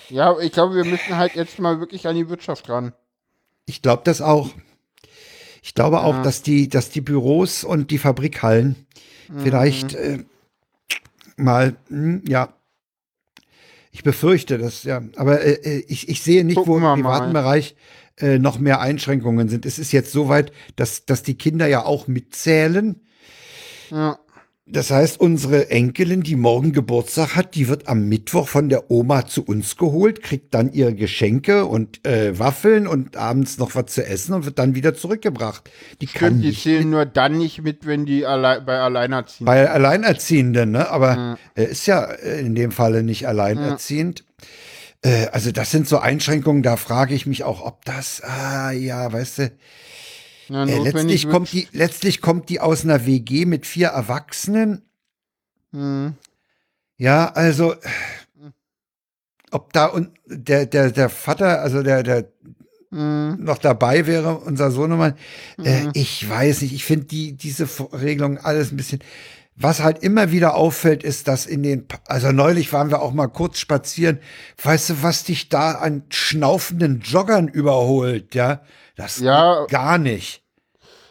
Ja, 0.10 0.34
Ja, 0.34 0.40
ich 0.40 0.52
glaube, 0.52 0.76
wir 0.76 0.86
müssen 0.86 1.18
halt 1.18 1.36
jetzt 1.36 1.58
mal 1.60 1.80
wirklich 1.80 2.06
an 2.08 2.16
die 2.16 2.30
Wirtschaft 2.30 2.70
ran. 2.70 2.94
ich 3.66 3.82
glaube 3.82 4.02
das 4.06 4.22
auch. 4.22 4.50
Ich 5.64 5.74
glaube 5.74 6.02
auch, 6.02 6.16
Ja. 6.18 6.22
dass 6.22 6.44
die, 6.44 6.70
dass 6.70 6.90
die 6.92 7.02
Büros 7.02 7.64
und 7.64 7.90
die 7.92 7.98
Fabrikhallen 7.98 8.86
Mhm. 9.30 9.40
vielleicht 9.40 9.96
äh, 9.96 10.24
mal, 11.36 11.76
hm, 11.88 12.24
ja. 12.28 12.54
Ich 13.92 14.04
befürchte 14.04 14.58
das, 14.58 14.84
ja. 14.84 15.02
Aber 15.16 15.42
äh, 15.42 15.54
äh, 15.54 15.86
ich, 15.88 16.10
ich 16.10 16.22
sehe 16.22 16.44
nicht, 16.44 16.58
wo 16.58 16.64
Gucken 16.64 16.76
im 16.76 16.82
wir 16.84 16.94
privaten 16.96 17.32
mal. 17.32 17.42
Bereich 17.42 17.76
äh, 18.18 18.40
noch 18.40 18.60
mehr 18.60 18.82
Einschränkungen 18.82 19.50
sind. 19.50 19.66
Es 19.66 19.80
ist 19.80 19.92
jetzt 19.92 20.12
so 20.12 20.28
weit, 20.28 20.52
dass, 20.76 21.06
dass 21.06 21.24
die 21.24 21.38
Kinder 21.38 21.68
ja 21.68 21.86
auch 21.86 22.08
mitzählen. 22.08 23.02
Ja. 23.92 24.20
Das 24.68 24.90
heißt, 24.90 25.20
unsere 25.20 25.70
Enkelin, 25.70 26.24
die 26.24 26.36
morgen 26.36 26.74
Geburtstag 26.74 27.36
hat, 27.36 27.54
die 27.54 27.68
wird 27.68 27.88
am 27.88 28.10
Mittwoch 28.10 28.48
von 28.48 28.68
der 28.68 28.90
Oma 28.90 29.28
zu 29.28 29.46
uns 29.46 29.78
geholt, 29.78 30.24
kriegt 30.24 30.56
dann 30.56 30.72
ihre 30.72 30.96
Geschenke 30.96 31.68
und 31.68 32.04
äh, 32.04 32.40
Waffeln 32.40 32.88
und 32.88 33.16
abends 33.16 33.60
noch 33.60 33.76
was 33.76 33.86
zu 33.94 34.04
essen 34.04 34.34
und 34.34 34.46
wird 34.46 34.58
dann 34.58 34.74
wieder 34.74 34.96
zurückgebracht. 34.96 35.70
Die 36.02 36.08
kann 36.08 36.30
Stimmt, 36.30 36.44
die 36.44 36.48
nicht 36.48 36.64
zählen 36.64 36.90
nur 36.90 37.06
dann 37.06 37.38
nicht 37.38 37.62
mit, 37.62 37.86
wenn 37.86 38.08
die 38.08 38.26
alle 38.26 38.60
bei 38.62 38.80
Alleinerziehenden. 38.80 39.46
bei 39.46 39.70
Alleinerziehenden, 39.70 40.72
ne? 40.72 40.90
Aber 40.90 41.38
er 41.54 41.70
ist 41.70 41.86
ja 41.86 42.04
äh, 42.04 42.40
in 42.40 42.56
dem 42.56 42.72
Falle 42.72 43.04
nicht 43.04 43.28
alleinerziehend. 43.28 44.26
Äh, 45.04 45.28
also 45.28 45.52
das 45.52 45.70
sind 45.70 45.88
so 45.88 46.00
Einschränkungen, 46.00 46.64
da 46.64 46.76
frage 46.76 47.14
ich 47.14 47.28
mich 47.28 47.44
auch, 47.44 47.64
ob 47.64 47.86
das, 47.86 48.24
ah 48.24 48.72
ja, 48.72 49.14
weißt 49.14 49.38
du, 49.38 49.52
Ja, 50.50 50.66
äh, 50.66 50.80
letztlich 50.80 51.30
kommt 51.30 51.52
die, 51.52 51.68
letztlich 51.72 52.22
kommt 52.22 52.50
die 52.50 52.60
aus 52.60 52.84
einer 52.84 53.06
WG 53.06 53.46
mit 53.46 53.66
vier 53.66 53.88
Erwachsenen. 53.88 54.84
Hm. 55.72 56.14
Ja, 56.98 57.32
also 57.34 57.76
ob 59.52 59.74
da 59.74 59.88
und 59.88 60.12
der 60.28 60.66
der 60.66 60.92
der 60.92 61.10
Vater, 61.10 61.62
also 61.62 61.84
der 61.84 62.04
der 62.04 62.30
Hm. 62.92 63.44
noch 63.44 63.58
dabei 63.58 64.08
wäre, 64.08 64.38
unser 64.38 64.72
Sohnemann, 64.72 65.16
äh, 65.62 65.88
ich 65.94 66.30
weiß 66.30 66.62
nicht, 66.62 66.74
ich 66.74 66.86
finde 66.86 67.08
die 67.08 67.34
diese 67.34 67.68
Regelung 67.92 68.38
alles 68.38 68.72
ein 68.72 68.78
bisschen 68.78 69.00
was 69.56 69.82
halt 69.82 70.04
immer 70.04 70.32
wieder 70.32 70.56
auffällt, 70.56 71.04
ist, 71.04 71.28
dass 71.28 71.46
in 71.46 71.64
den, 71.64 71.88
also 72.08 72.32
neulich 72.32 72.74
waren 72.74 72.90
wir 72.90 73.02
auch 73.02 73.14
mal 73.14 73.28
kurz 73.28 73.58
spazieren. 73.60 74.20
Weißt 74.62 74.90
du, 74.90 75.04
was 75.04 75.24
dich 75.24 75.48
da 75.50 75.72
an 75.74 76.04
schnaufenden 76.10 77.00
Joggern 77.02 77.48
überholt, 77.48 78.36
ja? 78.36 78.62
Das 78.98 79.20
Ja. 79.20 79.66
gar 79.68 79.98
nicht. 79.98 80.44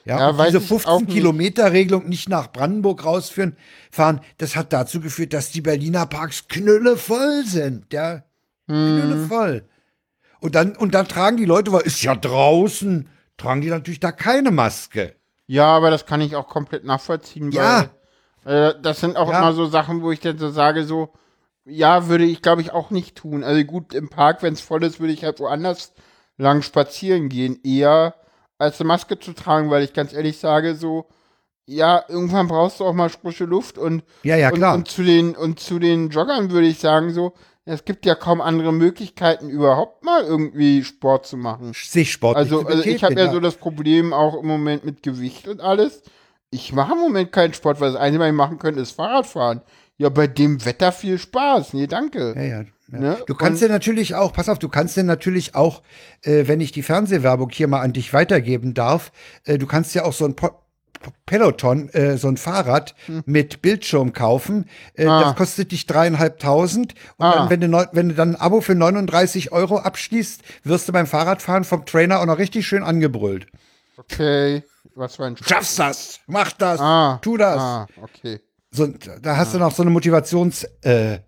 Ja, 0.05 0.19
Ja, 0.19 0.33
diese 0.33 0.59
ich 0.59 0.65
auch 0.65 0.69
15 0.69 0.97
nicht. 1.07 1.15
Kilometer 1.15 1.73
Regelung 1.73 2.07
nicht 2.09 2.29
nach 2.29 2.53
Brandenburg 2.53 3.07
rausführen, 3.07 3.57
fahren, 3.91 4.21
das 4.37 4.55
hat 4.57 4.75
dazu 4.75 5.01
geführt, 5.01 5.33
dass 5.33 5.51
die 5.51 5.63
Berliner 5.63 6.05
Parks 6.05 6.47
knüllevoll 6.49 7.45
sind, 7.47 7.91
ja. 7.95 8.25
Hm. 8.69 9.01
Knüllevoll. 9.01 9.67
Und 10.41 10.55
dann, 10.55 10.77
und 10.77 10.93
dann 10.95 11.09
tragen 11.09 11.39
die 11.39 11.47
Leute, 11.47 11.73
weil 11.73 11.83
ist 11.83 12.03
ja 12.03 12.15
draußen, 12.15 13.09
tragen 13.39 13.63
die 13.63 13.71
natürlich 13.71 14.01
da 14.01 14.13
keine 14.13 14.51
Maske. 14.51 15.15
Ja, 15.47 15.67
aber 15.67 15.91
das 15.91 16.05
kann 16.05 16.21
ich 16.21 16.37
auch 16.37 16.49
komplett 16.49 16.85
nachvollziehen, 16.85 17.51
Ja. 17.51 17.79
weil 17.81 17.91
äh, 18.45 18.75
das 18.81 19.01
sind 19.01 19.17
auch 19.17 19.31
Ja. 19.31 19.39
immer 19.39 19.53
so 19.53 19.67
Sachen, 19.67 20.03
wo 20.03 20.11
ich 20.13 20.21
dann 20.21 20.39
so 20.39 20.51
sage, 20.51 20.85
so, 20.85 21.11
ja, 21.65 22.09
würde 22.09 22.25
ich 22.25 22.43
glaube 22.43 22.61
ich 22.63 22.73
auch 22.73 22.91
nicht 22.91 23.17
tun. 23.17 23.43
Also 23.45 23.63
gut, 23.65 23.95
im 23.95 24.11
Park, 24.11 24.43
wenn 24.43 24.53
es 24.55 24.61
voll 24.61 24.85
ist, 24.85 25.01
würde 25.01 25.13
ich 25.13 25.25
halt 25.25 25.41
woanders 25.41 25.93
lang 26.37 26.63
spazieren 26.63 27.29
gehen, 27.29 27.61
eher 27.65 28.15
als 28.59 28.81
eine 28.81 28.89
Maske 28.89 29.19
zu 29.19 29.33
tragen, 29.33 29.71
weil 29.71 29.83
ich 29.83 29.93
ganz 29.93 30.13
ehrlich 30.13 30.39
sage, 30.39 30.75
so, 30.75 31.07
ja, 31.67 32.05
irgendwann 32.09 32.49
brauchst 32.49 32.81
du 32.81 32.85
auch 32.85 32.93
mal 32.93 33.09
frische 33.09 33.45
Luft 33.45 33.79
und, 33.79 34.05
Ja, 34.23 34.37
ja, 34.37 34.51
und, 34.51 34.59
klar. 34.59 34.75
und 34.75 34.89
zu 34.89 35.03
den 35.03 35.35
und 35.35 35.59
zu 35.61 35.79
den 35.79 36.11
Joggern 36.11 36.51
würde 36.51 36.67
ich 36.67 36.79
sagen, 36.79 37.13
so, 37.13 37.33
es 37.65 37.87
gibt 37.87 38.05
ja 38.05 38.15
kaum 38.15 38.43
andere 38.43 38.73
Möglichkeiten, 38.75 39.49
überhaupt 39.49 40.05
mal 40.05 40.23
irgendwie 40.23 40.85
Sport 40.85 41.27
zu 41.27 41.39
machen. 41.39 41.73
sich 41.73 42.13
sportlich 42.13 42.53
Also, 42.53 42.67
also 42.67 42.85
ich 42.85 43.03
habe 43.03 43.15
ja 43.15 43.33
so 43.33 43.41
das 43.41 43.57
Problem 43.57 44.13
auch 44.13 44.35
im 44.35 44.47
Moment 44.47 44.85
mit 44.85 45.03
Gewicht 45.03 45.49
und 45.49 45.63
alles. 45.63 46.03
Ich 46.55 46.73
mache 46.73 46.93
im 46.93 46.99
Moment 47.01 47.33
keinen 47.33 47.53
Sport, 47.53 47.81
weil 47.81 47.91
das 47.93 48.01
Einzige, 48.01 48.21
was 48.23 48.29
ich 48.29 48.35
machen 48.35 48.59
könnte, 48.61 48.81
ist 48.81 48.93
Fahrradfahren. 48.93 49.61
Ja, 49.97 50.09
bei 50.09 50.27
dem 50.29 50.65
Wetter 50.65 50.93
viel 50.93 51.19
Spaß. 51.19 51.73
Nee, 51.73 51.87
danke. 51.89 52.33
Ja, 52.37 52.43
ja. 52.43 52.61
ja. 52.93 52.99
Ne? 52.99 53.19
Du 53.27 53.35
kannst 53.35 53.61
dir 53.61 53.69
natürlich 53.69 54.15
auch, 54.15 54.33
pass 54.33 54.49
auf, 54.49 54.59
du 54.61 54.69
kannst 54.69 54.97
dir 54.97 55.03
natürlich 55.03 55.55
auch, 55.57 55.83
äh, 56.23 56.47
wenn 56.47 56.61
ich 56.61 56.71
die 56.71 56.83
Fernsehwerbung 56.83 57.51
hier 57.51 57.67
mal 57.67 57.81
an 57.81 57.93
dich 57.93 58.13
weitergeben 58.13 58.73
darf, 58.75 59.11
äh, 59.45 59.59
du 59.59 59.67
kannst 59.67 59.95
ja 59.97 60.05
auch 60.05 60.13
so 60.13 60.25
ein 60.27 60.37
po 60.37 60.51
Peloton, 61.27 61.91
äh, 61.91 62.17
so 62.17 62.29
ein 62.29 62.39
Fahrrad 62.39 62.95
mit 63.27 63.61
Bildschirm 63.61 64.13
kaufen. 64.15 64.65
Äh, 64.95 65.03
Hm. 65.05 65.11
Ah. 65.11 65.23
Das 65.25 65.37
kostet 65.37 65.73
dich 65.73 65.87
dreieinhalbtausend. 65.87 66.95
Und 67.19 67.27
Ah. 67.27 67.35
dann, 67.35 67.51
wenn 67.51 67.61
du, 67.61 67.89
wenn 67.93 68.09
du 68.11 68.15
dann 68.15 68.37
ein 68.37 68.41
Abo 68.41 68.61
für 68.63 68.75
39 68.75 69.53
Euro 69.53 69.79
abschließt, 69.79 70.41
wirst 70.63 70.89
du 70.89 70.93
beim 70.93 71.07
Fahrradfahren 71.07 71.65
vom 71.65 71.85
Trainer 71.85 72.21
auch 72.21 72.27
noch 72.27 72.39
richtig 72.39 72.67
schön 72.67 72.83
angebrüht. 72.83 73.47
Okay. 73.99 74.63
Was 74.95 75.17
für 75.17 75.25
ein. 75.25 75.37
Schaffst 75.37 75.79
das, 75.79 76.21
mach 76.27 76.53
das, 76.53 76.81
Ah, 76.81 77.19
tu 77.23 77.37
das. 77.37 77.59
Ah, 77.61 77.87
okay. 78.03 78.41
So, 78.71 78.87
da 79.23 79.37
hast 79.37 79.55
du 79.55 79.59
noch 79.59 79.73
so 79.73 79.83
eine 79.83 79.91
Motivationsstimme 79.91 81.23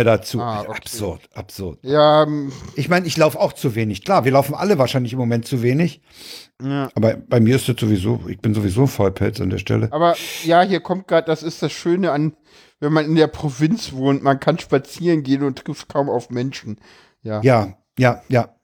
äh, 0.00 0.04
dazu. 0.04 0.40
Ah, 0.40 0.60
okay. 0.60 0.72
Absurd, 0.76 1.28
absurd. 1.34 1.78
Ja, 1.82 2.24
ähm, 2.24 2.52
Ich 2.76 2.88
meine, 2.88 3.06
ich 3.06 3.16
laufe 3.16 3.38
auch 3.40 3.52
zu 3.52 3.74
wenig. 3.74 4.04
Klar, 4.04 4.24
wir 4.24 4.32
laufen 4.32 4.54
alle 4.54 4.78
wahrscheinlich 4.78 5.12
im 5.14 5.18
Moment 5.18 5.46
zu 5.46 5.62
wenig. 5.62 6.02
ja. 6.62 6.88
Aber 6.94 7.16
bei 7.16 7.40
mir 7.40 7.56
ist 7.56 7.68
das 7.68 7.76
sowieso, 7.78 8.20
ich 8.28 8.40
bin 8.40 8.54
sowieso 8.54 8.86
Vollpelz 8.86 9.40
an 9.40 9.50
der 9.50 9.58
Stelle. 9.58 9.88
Aber 9.92 10.16
ja, 10.44 10.62
hier 10.62 10.80
kommt 10.80 11.08
gerade, 11.08 11.26
das 11.26 11.42
ist 11.42 11.62
das 11.62 11.72
Schöne 11.72 12.12
an, 12.12 12.36
wenn 12.80 12.92
man 12.92 13.04
in 13.06 13.14
der 13.14 13.28
Provinz 13.28 13.92
wohnt, 13.92 14.22
man 14.22 14.38
kann 14.40 14.58
spazieren 14.58 15.22
gehen 15.22 15.42
und 15.44 15.58
trifft 15.64 15.88
kaum 15.88 16.10
auf 16.10 16.30
Menschen. 16.30 16.78
Ja. 17.22 17.40
Ja, 17.42 17.76
ja, 17.98 18.22
ja. 18.28 18.54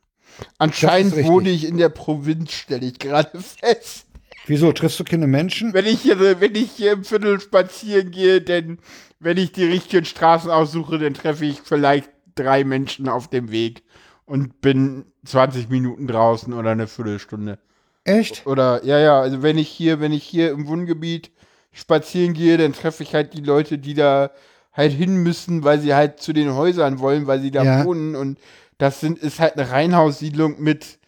Anscheinend 0.59 1.17
wohne 1.25 1.51
ich 1.51 1.65
in 1.67 1.77
der 1.79 1.89
Provinz, 1.89 2.53
stelle 2.53 2.87
ich 2.87 2.99
gerade 2.99 3.39
fest. 3.41 4.07
Wieso 4.47 4.73
triffst 4.73 4.99
du 4.99 5.05
keine 5.05 5.27
Menschen? 5.27 5.75
Wenn 5.75 5.85
ich 5.87 6.01
hier, 6.01 6.19
wenn 6.41 6.55
ich 6.55 6.71
hier 6.73 6.93
im 6.93 7.05
Viertel 7.05 7.41
spazieren 7.41 8.11
gehe, 8.11 8.41
denn 8.41 8.79
wenn 9.21 9.37
ich 9.37 9.53
die 9.53 9.65
richtigen 9.65 10.05
Straßen 10.07 10.51
aussuche, 10.51 10.99
dann 10.99 11.15
treffe 11.15 11.45
ich 11.45 11.61
vielleicht 11.63 12.11
drei 12.35 12.65
Menschen 12.65 13.09
auf 13.09 13.29
dem 13.29 13.51
Weg 13.51 13.83
und 14.25 14.61
bin 14.61 15.05
20 15.25 15.69
Minuten 15.69 16.07
draußen 16.07 16.53
oder 16.55 16.71
eine 16.71 16.87
Viertelstunde. 16.87 17.59
Echt? 18.05 18.47
Oder 18.47 18.85
ja, 18.85 18.99
ja, 18.99 19.21
also 19.21 19.43
wenn 19.43 19.59
ich 19.59 19.69
hier, 19.69 20.01
wenn 20.01 20.13
ich 20.13 20.25
hier 20.25 20.51
im 20.51 20.67
Wohngebiet 20.67 21.31
spazieren 21.73 22.33
gehe, 22.33 22.57
dann 22.57 22.73
treffe 22.73 23.03
ich 23.03 23.15
halt 23.15 23.35
die 23.35 23.43
Leute, 23.43 23.77
die 23.79 23.95
da 23.95 24.31
halt 24.73 24.93
hin 24.93 25.17
müssen, 25.23 25.65
weil 25.65 25.81
sie 25.81 25.95
halt 25.95 26.21
zu 26.21 26.33
den 26.33 26.55
Häusern 26.55 27.01
wollen, 27.01 27.27
weil 27.27 27.41
sie 27.41 27.51
da 27.51 27.65
Ja. 27.65 27.85
wohnen 27.85 28.17
und 28.17 28.39
das 28.79 29.01
sind 29.01 29.19
ist 29.19 29.41
halt 29.41 29.59
eine 29.59 29.71
Reihenhaussiedlung 29.71 30.61
mit 30.61 30.99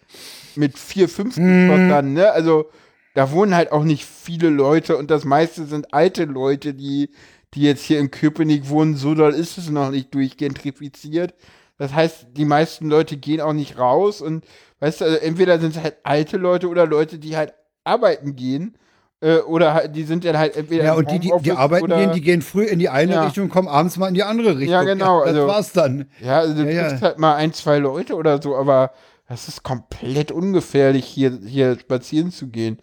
mit 0.56 0.78
vier, 0.78 1.08
fünf 1.08 1.36
Mhm. 1.36 1.68
Geschossern, 1.68 2.12
ne? 2.12 2.32
Also 2.32 2.70
da 3.14 3.30
wohnen 3.32 3.54
halt 3.54 3.72
auch 3.72 3.84
nicht 3.84 4.04
viele 4.04 4.48
Leute 4.50 4.96
und 4.96 5.10
das 5.10 5.24
meiste 5.24 5.64
sind 5.66 5.92
alte 5.94 6.24
Leute, 6.24 6.74
die 6.74 7.10
die 7.54 7.62
jetzt 7.62 7.82
hier 7.82 7.98
in 7.98 8.10
Köpenick 8.12 8.68
wohnen. 8.68 8.96
So 8.96 9.14
doll 9.14 9.32
ist 9.34 9.58
es 9.58 9.70
noch 9.70 9.90
nicht 9.90 10.14
durchgentrifiziert. 10.14 11.34
Das 11.78 11.92
heißt, 11.94 12.28
die 12.32 12.44
meisten 12.44 12.88
Leute 12.88 13.16
gehen 13.16 13.40
auch 13.40 13.52
nicht 13.54 13.78
raus 13.78 14.20
und 14.20 14.44
weißt 14.80 15.00
du, 15.00 15.04
also 15.06 15.16
entweder 15.16 15.58
sind 15.58 15.76
es 15.76 15.82
halt 15.82 15.96
alte 16.04 16.36
Leute 16.36 16.68
oder 16.68 16.86
Leute, 16.86 17.18
die 17.18 17.36
halt 17.36 17.54
arbeiten 17.84 18.36
gehen. 18.36 18.76
Äh, 19.22 19.38
oder 19.40 19.86
die 19.88 20.04
sind 20.04 20.24
dann 20.24 20.38
halt 20.38 20.56
entweder 20.56 20.84
Ja, 20.84 20.94
und 20.94 21.10
die, 21.10 21.18
die, 21.18 21.30
die 21.42 21.52
arbeiten 21.52 21.84
oder, 21.84 21.98
gehen, 21.98 22.12
die 22.12 22.20
gehen 22.22 22.40
früh 22.42 22.64
in 22.64 22.78
die 22.78 22.88
eine 22.88 23.12
Ja. 23.12 23.24
Richtung 23.24 23.44
und 23.44 23.50
kommen 23.50 23.68
abends 23.68 23.96
mal 23.98 24.08
in 24.08 24.14
die 24.14 24.22
andere 24.22 24.56
Richtung. 24.56 24.72
Ja, 24.72 24.82
genau, 24.82 25.20
das 25.24 25.34
also- 25.34 25.46
war's 25.46 25.72
dann. 25.72 26.06
Ja, 26.20 26.38
also 26.38 26.54
du 26.54 26.64
Ja, 26.72 26.88
ja. 26.92 27.00
halt 27.00 27.18
mal 27.18 27.34
ein, 27.34 27.52
zwei 27.52 27.78
Leute 27.78 28.14
oder 28.14 28.40
so, 28.40 28.56
aber 28.56 28.92
das 29.28 29.46
ist 29.46 29.62
komplett 29.62 30.32
ungefährlich, 30.32 31.04
hier, 31.04 31.38
hier 31.46 31.78
spazieren 31.78 32.32
zu 32.32 32.48
gehen. 32.48 32.78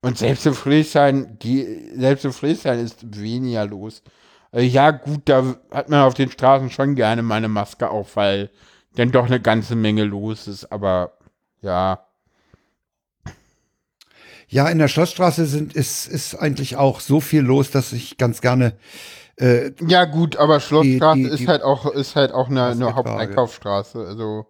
Und 0.00 0.16
selbst 0.16 0.46
in 0.46 0.54
Friedrichshain, 0.54 1.36
die, 1.42 1.90
selbst 1.96 2.24
in 2.24 2.32
Friedrichshain 2.32 2.78
ist 2.78 3.20
weniger 3.20 3.66
los. 3.66 4.02
Also 4.52 4.66
ja, 4.66 4.92
gut, 4.92 5.22
da 5.26 5.44
hat 5.72 5.88
man 5.90 6.00
auf 6.02 6.14
den 6.14 6.30
Straßen 6.30 6.70
schon 6.70 6.94
gerne 6.94 7.22
mal 7.22 7.34
eine 7.34 7.48
Maske 7.48 7.90
auf, 7.90 8.16
weil 8.16 8.50
dann 8.96 9.12
doch 9.12 9.26
eine 9.26 9.40
ganze 9.40 9.76
Menge 9.76 10.04
los 10.04 10.46
ist, 10.48 10.70
aber 10.72 11.12
ja. 11.62 12.00
Ja, 14.50 14.68
in 14.68 14.78
der 14.78 14.88
Schlossstraße 14.88 15.46
sind, 15.46 15.74
ist, 15.74 16.06
ist 16.08 16.34
eigentlich 16.34 16.76
auch 16.76 16.98
so 17.00 17.20
viel 17.20 17.40
los, 17.42 17.70
dass 17.70 17.92
ich 17.92 18.18
ganz 18.18 18.40
gerne 18.40 18.72
äh, 19.36 19.70
Ja, 19.86 20.04
gut, 20.06 20.36
aber 20.36 20.58
Schlossstraße 20.60 21.16
die- 21.18 21.28
die- 21.28 21.34
ist 21.44 21.48
halt 21.48 21.62
auch, 21.62 21.86
ist 21.86 22.16
halt 22.16 22.32
auch 22.32 22.48
eine, 22.48 22.64
eine 22.64 22.86
die. 22.86 22.92
Haupteinkaufsstraße. 22.92 23.98
Also, 24.04 24.46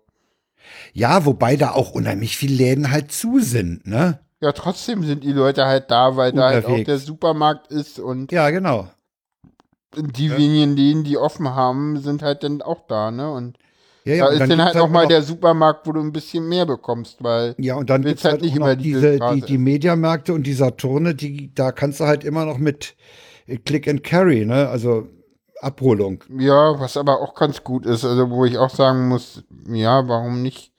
Ja, 0.95 1.27
wobei 1.27 1.57
da 1.57 1.73
auch 1.73 1.93
unheimlich 1.93 2.37
viele 2.37 2.55
Läden 2.57 2.91
halt 2.91 3.13
zu 3.13 3.39
sind, 3.41 3.87
ne? 3.87 4.21
ja, 4.41 4.53
trotzdem 4.53 5.05
sind 5.05 5.23
die 5.23 5.33
Leute 5.33 5.67
halt 5.67 5.91
da, 5.91 6.17
weil 6.17 6.33
da 6.33 6.45
halt 6.49 6.65
auch 6.65 6.69
Unterwegs. 6.71 6.87
der 6.87 6.99
Supermarkt 6.99 7.71
ist 7.71 7.99
und 7.99 8.33
Ja, 8.33 8.49
genau. 8.49 8.89
die 9.95 10.31
wenigen 10.31 10.77
Läden, 10.77 11.05
die 11.05 11.19
offen 11.19 11.51
haben, 11.51 11.99
sind 12.01 12.23
halt 12.23 12.43
dann 12.43 12.63
auch 12.63 12.87
da, 12.87 13.11
ne? 13.11 13.31
Und 13.31 13.59
Ja, 14.05 14.15
ja, 14.15 14.25
da 14.25 14.27
und 14.29 14.33
ist 14.33 14.41
dann 14.41 14.49
gibt's 14.49 14.65
halt 14.65 14.77
auch 14.77 14.89
mal 14.89 15.07
der 15.07 15.23
Supermarkt, 15.23 15.87
wo 15.87 15.93
du 15.93 16.01
ein 16.01 16.13
bisschen 16.13 16.49
mehr 16.49 16.65
bekommst, 16.67 17.23
weil 17.23 17.55
Ja, 17.59 17.75
und 17.75 17.91
dann 17.91 18.03
gibt's 18.03 18.25
halt 18.25 18.35
halt 18.35 18.43
nicht 18.43 18.57
immer 18.57 18.77
diese 18.77 19.19
die, 19.19 19.43
die 19.43 19.59
Mediamärkte 19.59 20.33
und 20.33 20.47
die 20.47 20.55
Saturne, 20.55 21.15
die, 21.15 21.55
da 21.55 21.73
kannst 21.73 22.01
du 22.01 22.05
halt 22.05 22.25
immer 22.25 22.45
noch 22.47 22.59
mit 22.59 22.97
äh, 23.47 23.57
Click 23.59 23.89
and 23.89 24.03
Carry, 24.03 24.47
ne? 24.47 24.69
Also 24.69 25.09
Abholung. 25.61 26.25
ja, 26.39 26.81
was 26.81 26.97
aber 26.97 27.21
auch 27.21 27.35
ganz 27.35 27.63
gut 27.63 27.85
ist, 27.85 28.05
also 28.05 28.31
wo 28.31 28.47
ich 28.47 28.57
auch 28.57 28.71
sagen 28.71 29.09
muss, 29.09 29.45
ja, 29.69 30.09
warum 30.09 30.41
nicht? 30.41 30.73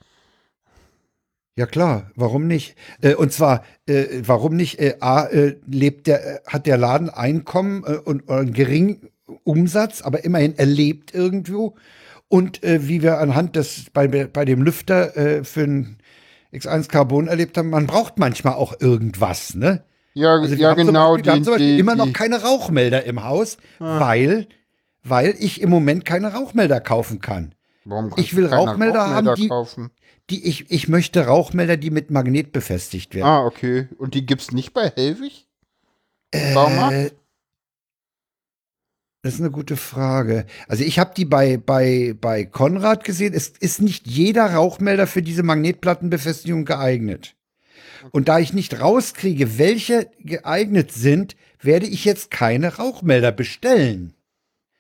Ja 1.56 1.66
klar, 1.68 2.10
warum 2.16 2.48
nicht? 2.48 2.76
Äh, 3.02 3.16
und 3.16 3.32
zwar, 3.32 3.64
äh, 3.86 4.06
warum 4.26 4.56
nicht? 4.56 4.80
Äh, 4.80 4.96
A, 5.02 5.26
äh, 5.26 5.58
lebt 5.68 6.08
der, 6.08 6.26
äh, 6.26 6.40
hat 6.48 6.66
der 6.66 6.78
Laden 6.78 7.10
Einkommen 7.10 7.84
und 7.84 8.24
oder 8.24 8.40
einen 8.40 8.54
geringen 8.54 9.10
Umsatz, 9.44 10.02
aber 10.02 10.24
immerhin 10.24 10.58
er 10.58 10.66
lebt 10.66 11.14
irgendwo. 11.14 11.76
Und 12.32 12.64
äh, 12.64 12.88
wie 12.88 13.02
wir 13.04 13.18
anhand 13.20 13.58
des 13.58 13.90
bei, 13.92 14.08
bei 14.08 14.46
dem 14.46 14.62
Lüfter 14.62 15.18
äh, 15.18 15.44
für 15.44 15.64
ein 15.64 15.98
X1 16.54 16.88
Carbon 16.88 17.28
erlebt 17.28 17.58
haben, 17.58 17.70
man 17.70 17.88
braucht 17.88 18.18
manchmal 18.18 18.54
auch 18.54 18.80
irgendwas, 18.80 19.54
ne? 19.54 19.84
Ja, 20.14 20.36
Also 20.36 20.56
ja 20.56 20.74
genau, 20.74 21.12
Beispiel, 21.18 21.26
wir 21.26 21.32
haben 21.34 21.40
die, 21.40 21.44
zum 21.44 21.54
Beispiel 21.54 21.74
die, 21.74 21.80
immer 21.80 21.96
noch 21.96 22.06
die, 22.06 22.14
keine 22.14 22.42
Rauchmelder 22.42 23.04
im 23.04 23.24
Haus, 23.26 23.58
weil, 23.80 24.48
weil 25.04 25.36
ich 25.40 25.60
im 25.62 25.70
Moment 25.70 26.06
keine 26.06 26.32
Rauchmelder 26.34 26.80
kaufen 26.80 27.20
kann. 27.20 27.54
warum 27.84 28.08
ich 28.08 28.14
kannst 28.16 28.36
will 28.38 28.48
keine 28.48 28.72
Rauchmelder 28.72 29.08
haben, 29.08 29.36
die- 29.36 29.48
kaufen? 29.50 29.92
Die, 30.30 30.48
ich, 30.48 30.72
ich 30.72 30.88
möchte 30.88 31.26
Rauchmelder, 31.26 31.76
die 31.76 31.90
mit 31.92 32.12
Magnet 32.12 32.54
befestigt 32.54 33.14
werden. 33.14 33.28
Ah, 33.28 33.46
okay. 33.46 33.90
Und 33.98 34.14
die 34.14 34.26
gibt's 34.26 34.52
nicht 34.54 34.74
bei 34.74 34.90
Helwig? 34.90 35.48
Baumarkt? 36.54 37.14
Das 39.24 39.36
ist 39.36 39.40
eine 39.40 39.52
gute 39.52 39.78
Frage. 39.78 40.46
Also 40.68 40.84
ich 40.84 40.98
habe 40.98 41.14
die 41.16 41.26
bei, 41.26 41.58
bei, 41.58 42.16
bei 42.20 42.44
Konrad 42.44 43.04
gesehen. 43.04 43.34
Es 43.36 43.50
ist 43.50 43.80
nicht 43.82 44.08
jeder 44.08 44.54
Rauchmelder 44.56 45.06
für 45.06 45.22
diese 45.22 45.44
Magnetplattenbefestigung 45.44 46.66
geeignet. 46.66 47.36
Und 48.10 48.30
da 48.30 48.40
ich 48.40 48.54
nicht 48.54 48.80
rauskriege, 48.82 49.60
welche 49.60 50.10
geeignet 50.20 50.92
sind, 50.92 51.36
werde 51.60 51.86
ich 51.86 52.04
jetzt 52.04 52.32
keine 52.32 52.78
Rauchmelder 52.78 53.32
bestellen. 53.32 54.16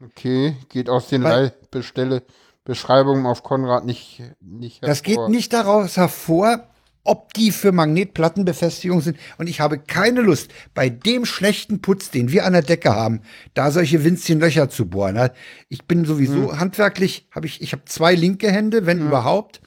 Okay, 0.03 0.55
geht 0.69 0.89
aus 0.89 1.07
den 1.09 1.23
Weil- 1.23 1.31
Weil 1.31 1.53
Bestelle 1.69 2.23
Beschreibungen 2.65 3.25
auf 3.27 3.43
Konrad 3.43 3.85
nicht, 3.85 4.23
nicht 4.39 4.83
Das 4.83 5.03
geht 5.03 5.17
hervor. 5.17 5.29
nicht 5.29 5.53
daraus 5.53 5.97
hervor, 5.97 6.67
ob 7.03 7.33
die 7.33 7.51
für 7.51 7.71
Magnetplattenbefestigung 7.71 9.01
sind. 9.01 9.17
Und 9.37 9.47
ich 9.47 9.59
habe 9.59 9.79
keine 9.79 10.21
Lust, 10.21 10.51
bei 10.73 10.89
dem 10.89 11.25
schlechten 11.25 11.81
Putz, 11.81 12.11
den 12.11 12.31
wir 12.31 12.45
an 12.45 12.53
der 12.53 12.61
Decke 12.61 12.95
haben, 12.95 13.21
da 13.53 13.71
solche 13.71 14.03
winzigen 14.03 14.39
Löcher 14.39 14.69
zu 14.69 14.87
bohren. 14.87 15.31
Ich 15.67 15.85
bin 15.85 16.05
sowieso 16.05 16.57
handwerklich, 16.57 17.27
habe 17.31 17.47
ich, 17.47 17.61
ich 17.61 17.73
habe 17.73 17.85
zwei 17.85 18.13
linke 18.13 18.51
Hände, 18.51 18.85
wenn 18.85 18.99
überhaupt. 19.07 19.61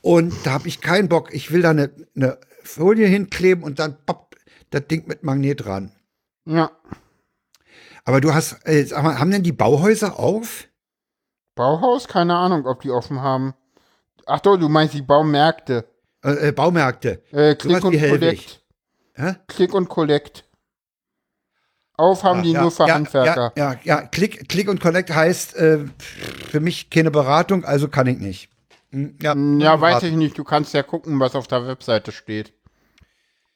Und 0.00 0.34
da 0.44 0.52
habe 0.52 0.68
ich 0.68 0.80
keinen 0.80 1.08
Bock. 1.08 1.32
Ich 1.32 1.52
will 1.52 1.62
da 1.62 1.70
eine, 1.70 1.90
eine 2.16 2.38
Folie 2.62 3.06
hinkleben 3.06 3.62
und 3.64 3.78
dann 3.78 3.96
papp, 4.04 4.36
das 4.70 4.86
Ding 4.86 5.06
mit 5.06 5.22
Magnet 5.22 5.66
ran. 5.66 5.92
Ja. 6.44 6.70
Aber 8.04 8.20
du 8.20 8.34
hast, 8.34 8.66
äh, 8.66 8.84
sag 8.84 9.04
mal, 9.04 9.18
haben 9.18 9.30
denn 9.30 9.44
die 9.44 9.52
Bauhäuser 9.52 10.18
auf? 10.18 10.68
Bauhaus? 11.54 12.08
Keine 12.08 12.36
Ahnung, 12.36 12.66
ob 12.66 12.80
die 12.80 12.90
offen 12.90 13.20
haben. 13.20 13.54
Ach 14.26 14.40
doch, 14.40 14.56
du 14.56 14.68
meinst 14.68 14.94
die 14.94 15.02
Baumärkte. 15.02 15.91
Äh, 16.24 16.48
äh, 16.48 16.52
Baumärkte. 16.52 17.22
Äh, 17.32 17.54
Click 17.54 17.84
und. 17.84 17.98
Collect. 17.98 18.62
Hä? 19.14 19.34
Click 19.48 19.74
und 19.74 19.88
Collect. 19.88 20.44
Auf 21.96 22.24
haben 22.24 22.42
die 22.42 22.52
ja, 22.52 22.62
nur 22.62 22.70
für 22.70 22.86
ja, 22.86 22.94
Handwerker. 22.94 23.52
Ja, 23.56 23.72
ja, 23.72 23.80
ja. 23.84 24.02
Click, 24.02 24.48
Click 24.48 24.68
und 24.68 24.80
Collect 24.80 25.14
heißt 25.14 25.56
äh, 25.56 25.84
für 25.98 26.60
mich 26.60 26.90
keine 26.90 27.10
Beratung, 27.10 27.64
also 27.64 27.88
kann 27.88 28.06
ich 28.06 28.18
nicht. 28.18 28.48
Hm, 28.90 29.16
Ja, 29.20 29.34
ja 29.34 29.80
weiß 29.80 30.02
ich 30.04 30.14
nicht. 30.14 30.38
Du 30.38 30.44
kannst 30.44 30.74
ja 30.74 30.82
gucken, 30.82 31.20
was 31.20 31.34
auf 31.34 31.46
der 31.48 31.66
Webseite 31.66 32.12
steht. 32.12 32.54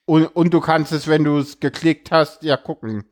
Und, 0.05 0.27
und 0.27 0.53
du 0.55 0.61
kannst 0.61 0.93
es, 0.93 1.09
wenn 1.09 1.25
du 1.25 1.39
es 1.39 1.59
geklickt 1.59 2.13
hast, 2.13 2.43
ja 2.43 2.57
gucken, 2.57 3.05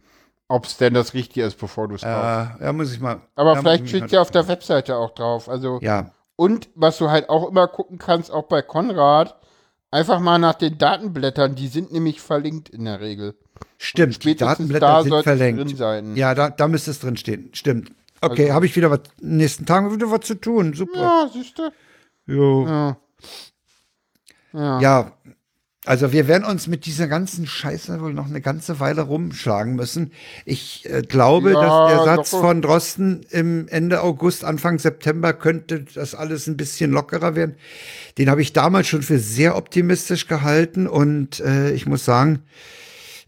ob 0.47 0.67
es 0.67 0.77
denn 0.77 0.95
das 0.95 1.15
Richtige 1.15 1.47
ist, 1.47 1.59
bevor 1.59 1.89
du 1.89 1.97
es 1.97 2.03
kaufst. 2.03 2.61
Äh, 2.61 2.65
ja, 2.65 2.73
muss 2.73 2.93
ich 2.93 3.01
mal. 3.01 3.21
Aber 3.35 3.55
ja, 3.55 3.61
vielleicht 3.61 3.89
steht 3.89 4.13
ja 4.13 4.21
auf 4.21 4.31
der 4.31 4.47
Webseite 4.47 4.97
auch 4.97 5.15
drauf. 5.15 5.49
Also 5.49 5.81
Ja, 5.83 6.13
und 6.37 6.69
was 6.75 6.99
du 6.99 7.11
halt 7.11 7.29
auch 7.29 7.49
immer 7.49 7.69
gucken 7.69 7.99
kannst, 7.99 8.31
auch 8.31 8.45
bei 8.45 8.63
Konrad, 8.63 9.37
einfach 9.95 10.21
mal 10.21 10.39
nach 10.39 10.55
den 10.55 10.77
Datenblättern. 10.77 11.55
Die 11.55 11.69
sind 11.69 11.93
nämlich 11.93 12.21
verlinkt 12.21 12.69
in 12.69 12.85
der 12.85 13.01
Regel. 13.01 13.35
stimmt. 13.79 14.23
Die 14.25 14.35
Datenblätter 14.37 14.87
da 14.87 15.03
sind 15.03 15.23
verlinkt. 15.23 15.79
Ja, 16.17 16.35
da, 16.35 16.51
da 16.51 16.69
müsste 16.69 16.91
es 16.91 16.99
drin 17.01 17.17
stehen. 17.17 17.51
Stimmt. 17.53 17.93
Okay, 18.21 18.45
Also- 18.45 18.55
habe 18.55 18.67
ich 18.67 18.77
wieder 18.77 18.91
was, 18.91 19.01
in 19.21 19.31
den 19.31 19.37
nächsten 19.39 19.67
Tagen 19.67 19.93
wieder 19.93 20.11
was 20.11 20.21
zu 20.27 20.35
tun. 20.35 20.75
Super. 20.75 20.99
Ja, 21.01 21.31
siehst 21.33 21.59
du? 21.59 21.71
Jo. 22.27 22.67
Ja. 22.67 22.97
Ja. 24.53 24.81
Ja, 24.81 25.13
also 25.87 26.13
wir 26.13 26.29
werden 26.29 26.45
uns 26.45 26.67
mit 26.67 26.87
dieser 26.87 27.09
ganzen 27.09 27.47
Scheiße 27.47 28.01
wohl 28.01 28.15
noch 28.15 28.27
eine 28.27 28.41
ganze 28.41 28.81
Weile 28.81 29.03
rumschlagen 29.03 29.75
müssen. 29.77 30.13
Ich 30.45 30.89
äh, 30.91 31.03
glaube, 31.03 31.53
Ja, 31.53 31.61
dass 31.61 31.93
der 31.93 32.05
Satz 32.17 32.31
doch. 32.31 32.41
von 32.41 32.63
Drosten 32.63 33.25
im 33.31 33.69
Ende 33.69 34.03
August, 34.03 34.45
Anfang 34.45 34.79
September 34.79 35.33
könnte 35.35 35.85
das 35.95 36.15
alles 36.15 36.47
ein 36.47 36.57
bisschen 36.57 36.91
lockerer 36.91 37.35
werden. 37.35 37.57
Den 38.19 38.31
habe 38.31 38.41
ich 38.43 38.53
damals 38.53 38.87
schon 38.89 39.03
für 39.03 39.19
sehr 39.19 39.57
optimistisch 39.57 40.27
gehalten 40.27 40.87
und 40.87 41.41
äh, 41.41 41.71
ich 41.73 41.87
muss 41.87 42.05
sagen, 42.05 42.43